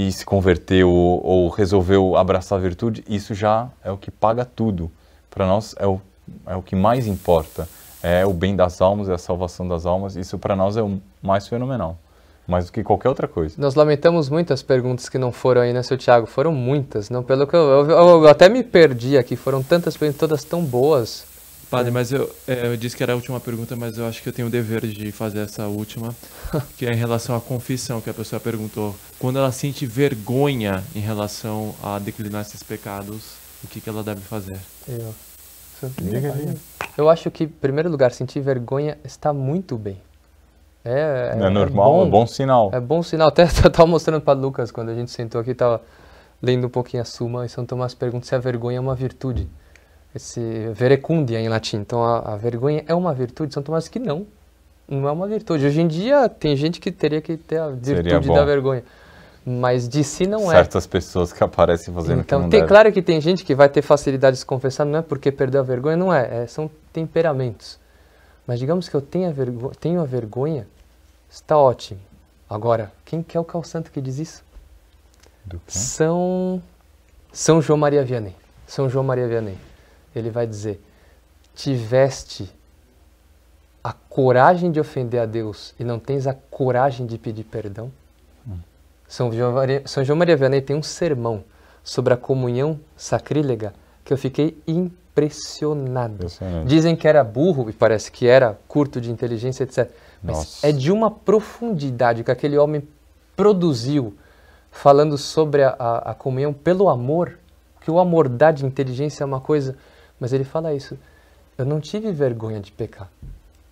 e 0.00 0.12
se 0.12 0.24
converteu 0.24 0.88
ou, 0.88 1.20
ou 1.26 1.48
resolveu 1.48 2.14
abraçar 2.16 2.56
a 2.56 2.62
virtude, 2.62 3.02
isso 3.08 3.34
já 3.34 3.68
é 3.82 3.90
o 3.90 3.96
que 3.96 4.12
paga 4.12 4.44
tudo. 4.44 4.88
Para 5.28 5.44
nós 5.44 5.74
é 5.76 5.88
o, 5.88 6.00
é 6.46 6.54
o 6.54 6.62
que 6.62 6.76
mais 6.76 7.08
importa. 7.08 7.68
É 8.00 8.24
o 8.24 8.32
bem 8.32 8.54
das 8.54 8.80
almas, 8.80 9.08
é 9.08 9.14
a 9.14 9.18
salvação 9.18 9.66
das 9.66 9.84
almas. 9.84 10.14
Isso 10.14 10.38
para 10.38 10.54
nós 10.54 10.76
é 10.76 10.82
o 10.82 11.00
mais 11.20 11.48
fenomenal. 11.48 11.98
Mais 12.46 12.66
do 12.66 12.72
que 12.72 12.84
qualquer 12.84 13.08
outra 13.08 13.26
coisa. 13.26 13.56
Nós 13.58 13.74
lamentamos 13.74 14.28
muitas 14.30 14.62
perguntas 14.62 15.08
que 15.08 15.18
não 15.18 15.32
foram 15.32 15.62
aí, 15.62 15.72
né, 15.72 15.82
seu 15.82 15.98
Thiago? 15.98 16.26
Foram 16.28 16.52
muitas, 16.52 17.10
não? 17.10 17.24
Pelo 17.24 17.44
que 17.44 17.56
eu, 17.56 17.60
eu- 17.90 17.90
eu 17.90 18.28
até 18.28 18.48
me 18.48 18.62
perdi 18.62 19.18
aqui, 19.18 19.34
foram 19.34 19.64
tantas 19.64 19.96
perguntas, 19.96 20.20
todas 20.20 20.44
tão 20.44 20.62
boas. 20.64 21.26
Padre, 21.70 21.90
mas 21.90 22.12
eu, 22.12 22.34
é, 22.46 22.66
eu 22.66 22.76
disse 22.76 22.96
que 22.96 23.02
era 23.02 23.12
a 23.12 23.16
última 23.16 23.38
pergunta, 23.38 23.76
mas 23.76 23.98
eu 23.98 24.06
acho 24.06 24.22
que 24.22 24.28
eu 24.28 24.32
tenho 24.32 24.48
o 24.48 24.50
dever 24.50 24.86
de 24.86 25.12
fazer 25.12 25.40
essa 25.40 25.66
última, 25.66 26.14
que 26.78 26.86
é 26.86 26.92
em 26.92 26.96
relação 26.96 27.36
à 27.36 27.40
confissão, 27.40 28.00
que 28.00 28.08
a 28.08 28.14
pessoa 28.14 28.40
perguntou. 28.40 28.96
Quando 29.18 29.38
ela 29.38 29.52
sente 29.52 29.84
vergonha 29.84 30.82
em 30.94 31.00
relação 31.00 31.74
a 31.82 31.98
declinar 31.98 32.42
esses 32.42 32.62
pecados, 32.62 33.34
o 33.62 33.68
que, 33.68 33.80
que 33.80 33.88
ela 33.88 34.02
deve 34.02 34.20
fazer? 34.20 34.58
Eu, 34.88 35.14
Diga 36.00 36.32
aí. 36.32 36.54
eu 36.96 37.08
acho 37.08 37.30
que, 37.30 37.44
em 37.44 37.48
primeiro 37.48 37.90
lugar, 37.90 38.12
sentir 38.12 38.40
vergonha 38.40 38.98
está 39.04 39.32
muito 39.32 39.76
bem. 39.76 39.98
É, 40.84 41.34
É, 41.36 41.50
normal, 41.50 42.06
é 42.06 42.08
bom, 42.08 42.26
sinal. 42.26 42.70
É 42.72 42.80
bom 42.80 43.02
sinal. 43.02 43.28
Até 43.30 43.42
eu 43.42 43.46
estava 43.46 43.86
mostrando 43.86 44.22
para 44.22 44.38
Lucas 44.38 44.70
quando 44.70 44.88
a 44.88 44.94
gente 44.94 45.10
sentou 45.10 45.40
aqui, 45.40 45.50
estava 45.50 45.82
lendo 46.40 46.66
um 46.66 46.70
pouquinho 46.70 47.02
a 47.02 47.04
Suma 47.04 47.44
e 47.44 47.48
São 47.48 47.66
Tomás 47.66 47.94
pergunta 47.94 48.26
se 48.26 48.34
a 48.34 48.38
vergonha 48.38 48.78
é 48.78 48.80
uma 48.80 48.94
virtude. 48.94 49.48
Esse 50.14 50.70
verecundia 50.72 51.40
em 51.40 51.48
latim. 51.48 51.78
Então 51.78 52.02
a, 52.02 52.34
a 52.34 52.36
vergonha 52.36 52.84
é 52.86 52.94
uma 52.94 53.12
virtude. 53.12 53.52
São 53.52 53.62
Tomás 53.62 53.88
que 53.88 53.98
não. 53.98 54.26
não 54.88 55.08
é 55.08 55.12
uma 55.12 55.26
virtude. 55.26 55.66
Hoje 55.66 55.80
em 55.80 55.88
dia 55.88 56.28
tem 56.28 56.56
gente 56.56 56.80
que 56.80 56.90
teria 56.90 57.20
que 57.20 57.36
ter 57.36 57.58
a 57.58 57.68
virtude 57.68 58.28
da 58.28 58.44
vergonha. 58.44 58.82
Mas 59.44 59.88
de 59.88 60.04
si 60.04 60.26
não 60.26 60.40
Certas 60.40 60.52
é. 60.52 60.56
Certas 60.56 60.86
pessoas 60.86 61.32
que 61.32 61.42
aparecem 61.42 61.92
fazendo 61.94 62.20
então, 62.20 62.40
tem, 62.42 62.60
deve. 62.60 62.66
claro 62.66 62.92
que 62.92 63.00
tem 63.00 63.18
gente 63.18 63.44
que 63.44 63.54
vai 63.54 63.68
ter 63.68 63.80
facilidade 63.80 64.34
de 64.34 64.40
se 64.40 64.46
confessar, 64.46 64.84
não 64.84 64.98
é 64.98 65.02
porque 65.02 65.32
perdeu 65.32 65.60
a 65.60 65.64
vergonha, 65.64 65.96
não 65.96 66.12
é, 66.12 66.42
é 66.42 66.46
são 66.46 66.70
temperamentos. 66.92 67.78
Mas 68.46 68.58
digamos 68.58 68.88
que 68.90 68.94
eu 68.94 69.00
tenha 69.00 69.32
vergo 69.32 69.72
tenho 69.80 70.02
a 70.02 70.04
vergonha, 70.04 70.66
está 71.30 71.56
ótimo. 71.56 72.00
Agora, 72.48 72.92
quem 73.04 73.22
que 73.22 73.36
é 73.36 73.40
o 73.40 73.44
cal 73.44 73.62
santo 73.62 73.90
que 73.90 74.00
diz 74.02 74.18
isso? 74.18 74.44
São 75.66 76.62
São 77.32 77.62
João 77.62 77.78
Maria 77.78 78.04
Vianney. 78.04 78.34
São 78.66 78.88
João 78.88 79.04
Maria 79.04 79.26
Vianney. 79.26 79.56
Ele 80.18 80.30
vai 80.30 80.46
dizer: 80.46 80.80
"Tiveste 81.54 82.50
a 83.82 83.92
coragem 83.92 84.70
de 84.70 84.80
ofender 84.80 85.20
a 85.20 85.26
Deus 85.26 85.74
e 85.78 85.84
não 85.84 85.98
tens 85.98 86.26
a 86.26 86.34
coragem 86.34 87.06
de 87.06 87.18
pedir 87.18 87.44
perdão?" 87.44 87.90
Hum. 88.46 88.58
São, 89.06 89.32
João 89.32 89.52
Maria, 89.52 89.82
São 89.86 90.04
João 90.04 90.18
Maria 90.18 90.36
Vianney 90.36 90.60
tem 90.60 90.76
um 90.76 90.82
sermão 90.82 91.44
sobre 91.82 92.12
a 92.12 92.16
comunhão 92.16 92.78
sacrílega 92.96 93.72
que 94.04 94.12
eu 94.12 94.18
fiquei 94.18 94.56
impressionado. 94.66 96.26
Dizem 96.66 96.94
que 96.94 97.08
era 97.08 97.24
burro 97.24 97.68
e 97.68 97.72
parece 97.72 98.12
que 98.12 98.26
era 98.26 98.58
curto 98.68 99.00
de 99.00 99.10
inteligência, 99.10 99.64
etc. 99.64 99.90
Mas 100.22 100.36
Nossa. 100.36 100.66
é 100.66 100.72
de 100.72 100.92
uma 100.92 101.10
profundidade 101.10 102.24
que 102.24 102.30
aquele 102.30 102.58
homem 102.58 102.86
produziu 103.36 104.16
falando 104.70 105.16
sobre 105.16 105.62
a, 105.62 105.74
a, 105.78 106.10
a, 106.10 106.14
comunhão 106.14 106.52
pelo 106.52 106.88
amor, 106.88 107.38
que 107.80 107.90
o 107.90 107.98
amor 107.98 108.28
dá 108.28 108.50
de 108.50 108.64
inteligência 108.64 109.22
é 109.22 109.26
uma 109.26 109.40
coisa, 109.40 109.76
mas 110.20 110.32
ele 110.32 110.44
fala 110.44 110.74
isso. 110.74 110.98
Eu 111.56 111.64
não 111.64 111.80
tive 111.80 112.12
vergonha 112.12 112.60
de 112.60 112.70
pecar. 112.70 113.08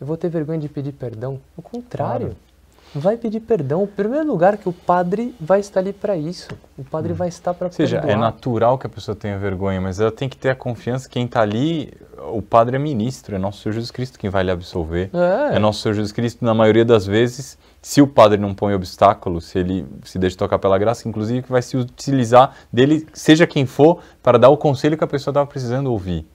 Eu 0.00 0.06
vou 0.06 0.16
ter 0.16 0.28
vergonha 0.28 0.58
de 0.58 0.68
pedir 0.68 0.92
perdão. 0.92 1.40
O 1.56 1.62
contrário. 1.62 2.26
Claro. 2.26 2.46
Vai 2.94 3.16
pedir 3.16 3.40
perdão. 3.40 3.82
O 3.82 3.86
primeiro 3.86 4.26
lugar 4.26 4.56
que 4.56 4.68
o 4.68 4.72
padre 4.72 5.34
vai 5.40 5.60
estar 5.60 5.80
ali 5.80 5.92
para 5.92 6.16
isso. 6.16 6.48
O 6.78 6.84
padre 6.84 7.12
hum. 7.12 7.16
vai 7.16 7.28
estar 7.28 7.52
para 7.52 7.68
perdoar. 7.68 8.02
Ou 8.02 8.02
seja, 8.02 8.12
é 8.12 8.16
natural 8.16 8.78
que 8.78 8.86
a 8.86 8.90
pessoa 8.90 9.14
tenha 9.14 9.38
vergonha, 9.38 9.80
mas 9.80 10.00
ela 10.00 10.12
tem 10.12 10.28
que 10.28 10.36
ter 10.36 10.50
a 10.50 10.54
confiança 10.54 11.08
que 11.08 11.14
quem 11.14 11.26
está 11.26 11.42
ali, 11.42 11.92
o 12.32 12.40
padre 12.40 12.76
é 12.76 12.78
ministro, 12.78 13.34
é 13.34 13.38
nosso 13.38 13.62
Senhor 13.62 13.72
Jesus 13.72 13.90
Cristo 13.90 14.18
quem 14.18 14.30
vai 14.30 14.44
lhe 14.44 14.50
absolver. 14.50 15.10
É, 15.12 15.56
é 15.56 15.58
nosso 15.58 15.80
Senhor 15.80 15.94
Jesus 15.94 16.12
Cristo, 16.12 16.44
na 16.44 16.54
maioria 16.54 16.84
das 16.84 17.06
vezes, 17.06 17.58
se 17.82 18.00
o 18.00 18.06
padre 18.06 18.38
não 18.38 18.54
põe 18.54 18.74
obstáculo, 18.74 19.40
se 19.40 19.58
ele 19.58 19.86
se 20.04 20.18
deixa 20.18 20.36
tocar 20.36 20.58
pela 20.58 20.78
graça, 20.78 21.08
inclusive 21.08 21.42
que 21.42 21.52
vai 21.52 21.62
se 21.62 21.76
utilizar 21.76 22.54
dele, 22.72 23.06
seja 23.12 23.46
quem 23.46 23.66
for, 23.66 24.00
para 24.22 24.38
dar 24.38 24.48
o 24.48 24.56
conselho 24.56 24.96
que 24.96 25.04
a 25.04 25.08
pessoa 25.08 25.32
estava 25.32 25.46
precisando 25.46 25.90
ouvir. 25.90 26.26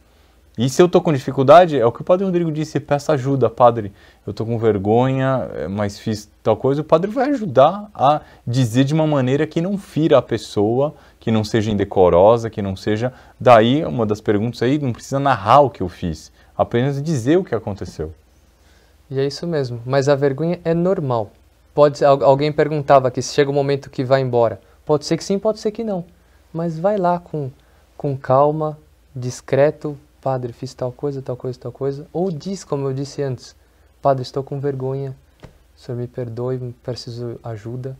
E 0.57 0.69
se 0.69 0.81
eu 0.81 0.85
estou 0.85 1.01
com 1.01 1.13
dificuldade, 1.13 1.79
é 1.79 1.85
o 1.85 1.91
que 1.91 2.01
o 2.01 2.03
padre 2.03 2.25
Rodrigo 2.25 2.51
disse, 2.51 2.77
peça 2.79 3.13
ajuda, 3.13 3.49
padre, 3.49 3.93
eu 4.27 4.31
estou 4.31 4.45
com 4.45 4.57
vergonha, 4.59 5.49
eh, 5.53 5.67
mas 5.69 5.97
fiz 5.97 6.29
tal 6.43 6.57
coisa, 6.57 6.81
o 6.81 6.83
padre 6.83 7.09
vai 7.09 7.29
ajudar 7.29 7.89
a 7.95 8.19
dizer 8.45 8.83
de 8.83 8.93
uma 8.93 9.07
maneira 9.07 9.47
que 9.47 9.61
não 9.61 9.77
fira 9.77 10.17
a 10.17 10.21
pessoa, 10.21 10.93
que 11.21 11.31
não 11.31 11.43
seja 11.43 11.71
indecorosa, 11.71 12.49
que 12.49 12.61
não 12.61 12.75
seja... 12.75 13.13
Daí, 13.39 13.85
uma 13.85 14.05
das 14.05 14.19
perguntas 14.19 14.61
aí, 14.61 14.77
não 14.77 14.91
precisa 14.91 15.19
narrar 15.19 15.61
o 15.61 15.69
que 15.69 15.81
eu 15.81 15.87
fiz, 15.87 16.33
apenas 16.57 17.01
dizer 17.01 17.37
o 17.37 17.45
que 17.45 17.55
aconteceu. 17.55 18.13
E 19.09 19.19
é 19.19 19.25
isso 19.25 19.47
mesmo, 19.47 19.81
mas 19.85 20.09
a 20.09 20.15
vergonha 20.15 20.59
é 20.65 20.73
normal. 20.73 21.31
Pode 21.73 22.03
alguém 22.03 22.51
perguntava 22.51 23.07
aqui 23.07 23.21
se 23.21 23.33
chega 23.33 23.49
o 23.49 23.53
um 23.53 23.55
momento 23.55 23.89
que 23.89 24.03
vai 24.03 24.19
embora. 24.19 24.59
Pode 24.85 25.05
ser 25.05 25.15
que 25.15 25.23
sim, 25.23 25.39
pode 25.39 25.59
ser 25.59 25.71
que 25.71 25.83
não. 25.83 26.03
Mas 26.53 26.77
vai 26.77 26.97
lá 26.97 27.19
com, 27.19 27.49
com 27.95 28.17
calma, 28.17 28.77
discreto, 29.15 29.97
Padre, 30.22 30.53
fiz 30.53 30.73
tal 30.73 30.91
coisa, 30.91 31.22
tal 31.22 31.35
coisa, 31.35 31.60
tal 31.60 31.72
coisa. 31.72 32.07
Ou 32.14 32.31
diz, 32.31 32.64
como 32.64 32.88
eu 32.88 32.93
disse 32.93 33.23
antes, 33.23 33.56
Padre, 34.02 34.22
estou 34.23 34.43
com 34.43 34.60
vergonha, 34.60 35.15
o 35.76 35.80
senhor 35.80 35.98
me 35.98 36.07
perdoe, 36.07 36.76
preciso 36.84 37.39
ajuda. 37.43 37.98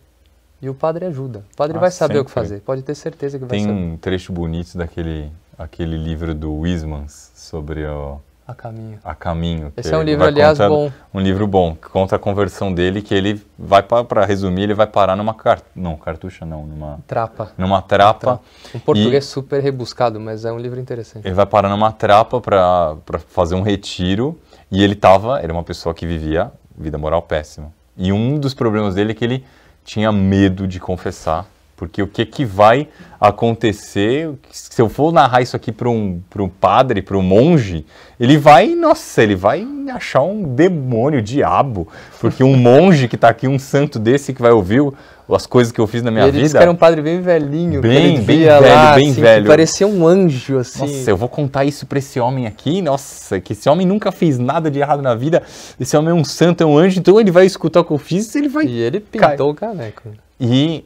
E 0.62 0.70
o 0.70 0.76
padre 0.76 1.06
ajuda. 1.06 1.44
O 1.54 1.58
padre 1.58 1.78
ah, 1.78 1.80
vai 1.80 1.90
saber 1.90 2.14
sempre. 2.14 2.22
o 2.22 2.26
que 2.26 2.32
fazer, 2.32 2.62
pode 2.62 2.84
ter 2.84 2.94
certeza 2.94 3.40
que 3.40 3.46
vai 3.46 3.58
Tem 3.58 3.64
saber. 3.64 3.76
Tem 3.76 3.94
um 3.94 3.98
trecho 3.98 4.32
bonito 4.32 4.78
daquele 4.78 5.32
aquele 5.58 5.98
livro 5.98 6.34
do 6.34 6.54
Wismans 6.54 7.32
sobre 7.36 7.86
o 7.86 8.20
a 8.52 8.56
Caminho. 8.56 9.00
A 9.04 9.16
Caminho. 9.16 9.74
Esse 9.76 9.94
é 9.94 9.98
um 9.98 10.02
livro, 10.02 10.26
aliás, 10.26 10.58
bom. 10.58 10.92
Um 11.14 11.20
livro 11.20 11.48
bom, 11.48 11.76
que 11.76 11.90
conta 11.90 12.16
a 12.16 12.20
conversão 12.20 12.74
dele, 12.74 13.02
que 13.02 13.14
ele 13.14 13.42
vai, 13.58 13.82
para 13.82 14.26
resumir, 14.26 14.64
ele 14.64 14.74
vai 14.74 14.88
parar 14.88 15.16
numa 15.16 15.34
cart... 15.34 15.64
não, 15.76 15.96
cartucha 15.96 16.46
não, 16.46 16.66
numa... 16.66 17.00
Trapa. 17.08 17.52
Numa 17.58 17.82
trapa. 17.82 18.42
Um 18.76 18.80
português 18.80 19.26
super 19.26 19.62
rebuscado, 19.62 20.20
mas 20.20 20.46
é 20.46 20.52
um 20.52 20.58
livro 20.58 20.80
interessante. 20.80 21.26
Ele 21.26 21.36
vai 21.36 21.46
parar 21.46 21.70
numa 21.70 21.92
trapa 21.92 22.40
para 22.42 23.20
fazer 23.28 23.56
um 23.56 23.62
retiro, 23.62 24.40
e 24.70 24.84
ele 24.84 24.96
tava, 24.96 25.40
era 25.40 25.52
uma 25.52 25.64
pessoa 25.64 25.94
que 25.94 26.06
vivia 26.06 26.52
vida 26.78 26.98
moral 26.98 27.22
péssima. 27.22 27.72
E 27.98 28.12
um 28.12 28.40
dos 28.40 28.54
problemas 28.54 28.96
dele 28.96 29.12
é 29.12 29.14
que 29.14 29.24
ele 29.24 29.46
tinha 29.84 30.12
medo 30.12 30.68
de 30.68 30.80
confessar 30.80 31.46
porque 31.82 32.04
o 32.04 32.06
que, 32.06 32.24
que 32.28 32.46
vai 32.46 32.88
acontecer, 33.20 34.30
se 34.52 34.80
eu 34.80 34.88
for 34.88 35.12
narrar 35.12 35.42
isso 35.42 35.56
aqui 35.56 35.72
para 35.72 35.90
um, 35.90 36.22
um 36.38 36.48
padre, 36.48 37.02
para 37.02 37.18
um 37.18 37.24
monge, 37.24 37.84
ele 38.20 38.38
vai, 38.38 38.76
nossa, 38.76 39.24
ele 39.24 39.36
vai 39.36 39.68
achar 39.92 40.22
um 40.22 40.44
demônio, 40.44 41.24
diabo. 41.24 41.88
Porque 42.20 42.44
um 42.44 42.56
monge 42.56 43.08
que 43.08 43.16
está 43.16 43.30
aqui, 43.30 43.48
um 43.48 43.58
santo 43.58 43.98
desse, 43.98 44.32
que 44.32 44.44
vai 44.44 44.52
ouvir 44.52 44.80
as 45.28 45.48
coisas 45.48 45.74
que 45.74 45.82
eu 45.82 45.88
fiz 45.88 46.04
na 46.04 46.12
minha 46.12 46.26
ele 46.26 46.34
vida. 46.34 46.44
Disse 46.44 46.56
que 46.56 46.62
era 46.62 46.70
um 46.70 46.76
padre 46.76 47.02
bem 47.02 47.20
velhinho, 47.20 47.82
bem, 47.82 48.22
bem 48.22 48.46
velho, 48.46 48.62
lá, 48.62 48.94
bem 48.94 49.10
assim, 49.10 49.20
velho. 49.20 49.48
parecia 49.48 49.88
um 49.88 50.06
anjo, 50.06 50.60
assim. 50.60 50.82
Nossa, 50.82 51.10
eu 51.10 51.18
vou 51.18 51.30
contar 51.30 51.66
isso 51.66 51.88
para 51.88 51.98
esse 51.98 52.20
homem 52.20 52.46
aqui, 52.46 52.80
nossa, 52.80 53.40
que 53.40 53.54
esse 53.54 53.68
homem 53.68 53.88
nunca 53.88 54.12
fez 54.12 54.38
nada 54.38 54.70
de 54.70 54.78
errado 54.78 55.02
na 55.02 55.16
vida. 55.16 55.42
Esse 55.80 55.98
homem 55.98 56.12
é 56.12 56.14
um 56.14 56.24
santo, 56.24 56.62
é 56.62 56.66
um 56.68 56.78
anjo, 56.78 57.00
então 57.00 57.20
ele 57.20 57.32
vai 57.32 57.48
escutar 57.48 57.80
o 57.80 57.84
que 57.84 57.92
eu 57.92 57.98
fiz 57.98 58.36
e 58.36 58.38
ele 58.38 58.50
vai. 58.50 58.66
E 58.68 58.80
ele 58.82 59.00
pintou 59.00 59.50
o 59.50 59.56
caneco. 59.56 60.10
E 60.40 60.86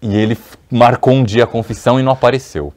e 0.00 0.16
ele 0.16 0.38
marcou 0.70 1.14
um 1.14 1.24
dia 1.24 1.44
a 1.44 1.46
confissão 1.46 1.98
e 1.98 2.02
não 2.02 2.12
apareceu. 2.12 2.72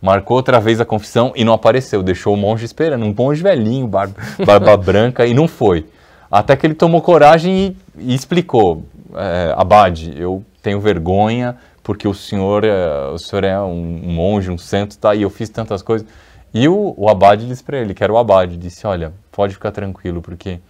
Marcou 0.00 0.36
outra 0.36 0.58
vez 0.60 0.80
a 0.80 0.84
confissão 0.84 1.32
e 1.36 1.44
não 1.44 1.52
apareceu. 1.52 2.02
Deixou 2.02 2.34
o 2.34 2.36
monge 2.36 2.64
esperando. 2.64 3.04
Um 3.04 3.14
monge 3.16 3.42
velhinho, 3.42 3.86
barba, 3.86 4.14
barba 4.46 4.76
branca, 4.76 5.26
e 5.26 5.34
não 5.34 5.46
foi. 5.46 5.86
Até 6.30 6.56
que 6.56 6.66
ele 6.66 6.74
tomou 6.74 7.02
coragem 7.02 7.76
e, 7.98 8.12
e 8.12 8.14
explicou: 8.14 8.84
é, 9.14 9.52
Abade, 9.56 10.14
eu 10.16 10.44
tenho 10.62 10.80
vergonha 10.80 11.56
porque 11.82 12.06
o 12.06 12.14
senhor, 12.14 12.64
é, 12.64 13.08
o 13.08 13.18
senhor 13.18 13.44
é 13.44 13.60
um, 13.60 14.02
um 14.04 14.12
monge, 14.12 14.50
um 14.50 14.58
santo, 14.58 14.96
tá? 14.96 15.14
E 15.14 15.22
eu 15.22 15.30
fiz 15.30 15.48
tantas 15.48 15.82
coisas. 15.82 16.06
E 16.52 16.68
o, 16.68 16.94
o 16.96 17.08
abade 17.08 17.46
disse 17.46 17.62
para 17.62 17.78
ele, 17.78 17.94
que 17.94 18.02
era 18.02 18.12
o 18.12 18.18
abade, 18.18 18.56
disse: 18.56 18.86
Olha, 18.86 19.12
pode 19.30 19.54
ficar 19.54 19.70
tranquilo, 19.70 20.20
porque 20.22 20.60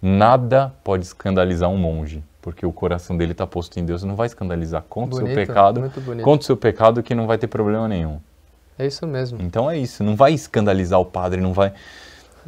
nada 0.00 0.72
pode 0.84 1.04
escandalizar 1.04 1.68
um 1.70 1.76
monge 1.76 2.22
porque 2.46 2.64
o 2.64 2.72
coração 2.72 3.16
dele 3.16 3.32
está 3.32 3.44
posto 3.44 3.76
em 3.80 3.84
Deus, 3.84 4.04
não 4.04 4.14
vai 4.14 4.28
escandalizar 4.28 4.84
contra 4.88 5.16
o 5.16 5.26
seu 5.26 5.34
pecado, 5.34 5.90
contra 6.22 6.42
o 6.42 6.44
seu 6.44 6.56
pecado 6.56 7.02
que 7.02 7.12
não 7.12 7.26
vai 7.26 7.36
ter 7.36 7.48
problema 7.48 7.88
nenhum. 7.88 8.20
É 8.78 8.86
isso 8.86 9.04
mesmo. 9.04 9.42
Então 9.42 9.68
é 9.68 9.76
isso, 9.76 10.04
não 10.04 10.14
vai 10.14 10.32
escandalizar 10.32 11.00
o 11.00 11.04
padre, 11.04 11.40
não 11.40 11.52
vai 11.52 11.72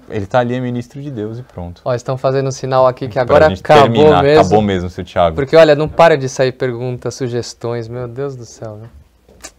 ele 0.08 0.22
está 0.22 0.38
ali, 0.38 0.54
é 0.54 0.60
ministro 0.60 1.02
de 1.02 1.10
Deus 1.10 1.40
e 1.40 1.42
pronto. 1.42 1.82
Ó, 1.84 1.92
estão 1.92 2.16
fazendo 2.16 2.46
um 2.46 2.52
sinal 2.52 2.86
aqui 2.86 3.08
que 3.08 3.18
agora 3.18 3.52
acabou 3.52 3.82
terminar. 3.82 4.22
mesmo. 4.22 4.40
Acabou 4.40 4.62
mesmo, 4.62 4.88
seu 4.88 5.04
Thiago. 5.04 5.34
Porque, 5.34 5.56
olha, 5.56 5.74
não 5.74 5.88
para 5.88 6.16
de 6.16 6.28
sair 6.28 6.52
perguntas, 6.52 7.16
sugestões, 7.16 7.88
meu 7.88 8.06
Deus 8.06 8.36
do 8.36 8.44
céu. 8.44 8.76
Né? 8.76 8.88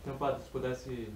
Então, 0.02 0.16
padre, 0.18 0.40
se 0.42 0.50
pudesse, 0.50 1.10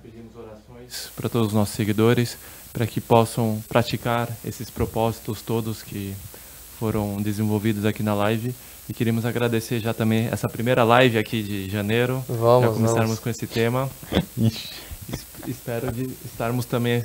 pedimos 0.00 0.36
orações 0.36 1.10
para 1.16 1.28
todos 1.28 1.48
os 1.48 1.52
nossos 1.52 1.74
seguidores, 1.74 2.38
para 2.72 2.86
que 2.86 3.00
possam 3.00 3.60
praticar 3.68 4.28
esses 4.44 4.70
propósitos 4.70 5.42
todos 5.42 5.82
que 5.82 6.14
foram 6.78 7.20
desenvolvidos 7.20 7.84
aqui 7.84 8.02
na 8.02 8.14
live. 8.14 8.54
E 8.88 8.94
queremos 8.94 9.26
agradecer 9.26 9.80
já 9.80 9.92
também 9.92 10.28
essa 10.32 10.48
primeira 10.48 10.82
live 10.82 11.18
aqui 11.18 11.42
de 11.42 11.68
janeiro. 11.68 12.24
Vamos, 12.28 12.62
já 12.62 12.72
começarmos 12.72 13.06
vamos. 13.06 13.18
com 13.20 13.28
esse 13.28 13.46
tema. 13.46 13.90
Espero 15.46 15.92
de 15.92 16.08
estarmos 16.24 16.64
também 16.64 17.04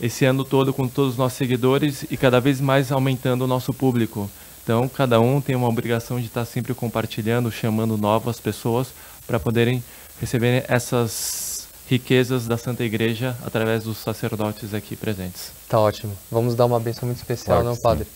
esse 0.00 0.24
ano 0.24 0.44
todo 0.44 0.72
com 0.72 0.86
todos 0.86 1.12
os 1.12 1.18
nossos 1.18 1.36
seguidores 1.36 2.04
e 2.08 2.16
cada 2.16 2.40
vez 2.40 2.60
mais 2.60 2.92
aumentando 2.92 3.42
o 3.42 3.46
nosso 3.48 3.72
público. 3.72 4.30
Então, 4.62 4.88
cada 4.88 5.18
um 5.20 5.40
tem 5.40 5.56
uma 5.56 5.68
obrigação 5.68 6.20
de 6.20 6.26
estar 6.26 6.44
sempre 6.44 6.74
compartilhando, 6.74 7.50
chamando 7.50 7.96
novas 7.96 8.38
pessoas 8.38 8.88
para 9.26 9.40
poderem 9.40 9.82
receber 10.20 10.64
essas 10.68 11.66
riquezas 11.88 12.46
da 12.46 12.58
Santa 12.58 12.84
Igreja 12.84 13.34
através 13.44 13.84
dos 13.84 13.96
sacerdotes 13.98 14.74
aqui 14.74 14.94
presentes. 14.94 15.52
Tá 15.68 15.80
ótimo. 15.80 16.12
Vamos 16.30 16.54
dar 16.54 16.66
uma 16.66 16.78
benção 16.78 17.06
muito 17.06 17.18
especial, 17.18 17.62
claro 17.62 17.64
não, 17.64 17.76
Padre? 17.76 18.06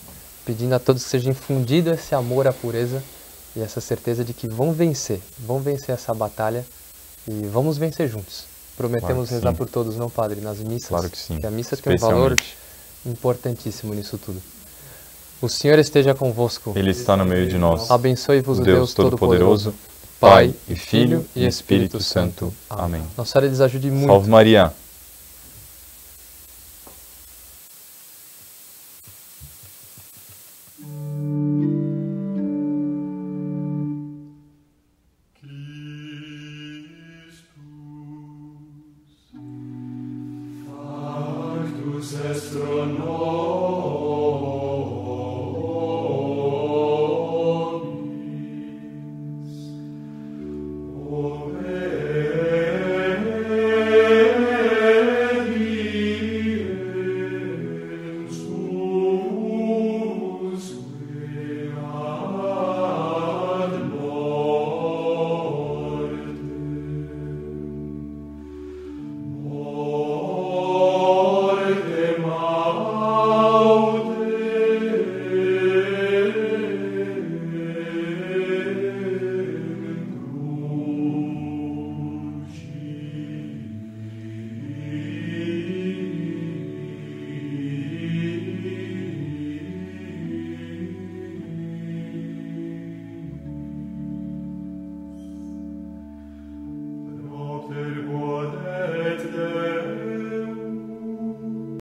Pedindo 0.45 0.73
a 0.73 0.79
todos 0.79 1.03
que 1.03 1.09
seja 1.09 1.29
infundido 1.29 1.91
esse 1.91 2.13
amor 2.15 2.47
à 2.47 2.53
pureza 2.53 3.03
e 3.55 3.61
essa 3.61 3.79
certeza 3.79 4.23
de 4.23 4.33
que 4.33 4.47
vão 4.47 4.73
vencer, 4.73 5.19
vão 5.39 5.59
vencer 5.59 5.93
essa 5.93 6.13
batalha 6.13 6.65
e 7.27 7.45
vamos 7.47 7.77
vencer 7.77 8.09
juntos. 8.09 8.45
Prometemos 8.75 9.29
claro 9.29 9.29
rezar 9.29 9.51
sim. 9.51 9.55
por 9.55 9.69
todos, 9.69 9.95
não, 9.95 10.09
Padre, 10.09 10.41
nas 10.41 10.57
missas. 10.59 10.89
Claro 10.89 11.09
que 11.09 11.17
sim. 11.17 11.39
Que 11.39 11.45
a 11.45 11.51
missa 11.51 11.77
tem 11.77 11.93
um 11.93 11.97
valor 11.97 12.37
importantíssimo 13.05 13.93
nisso 13.93 14.17
tudo. 14.17 14.41
O 15.41 15.49
Senhor 15.49 15.77
esteja 15.77 16.15
convosco. 16.15 16.73
Ele 16.75 16.91
está 16.91 17.15
no 17.15 17.25
meio 17.25 17.47
de 17.47 17.57
nós. 17.57 17.91
Abençoe-vos 17.91 18.59
o 18.59 18.63
Deus, 18.63 18.77
Deus 18.77 18.93
Todo-Poderoso, 18.93 19.73
Pai 20.19 20.53
e 20.69 20.75
Filho 20.75 21.25
e 21.35 21.45
Espírito 21.45 22.01
Santo. 22.01 22.53
Amém. 22.69 23.03
Nossa 23.17 23.33
Senhora 23.33 23.49
lhes 23.49 23.59
ajude 23.59 23.91
muito. 23.91 24.07
Salve 24.07 24.29
Maria. 24.29 24.73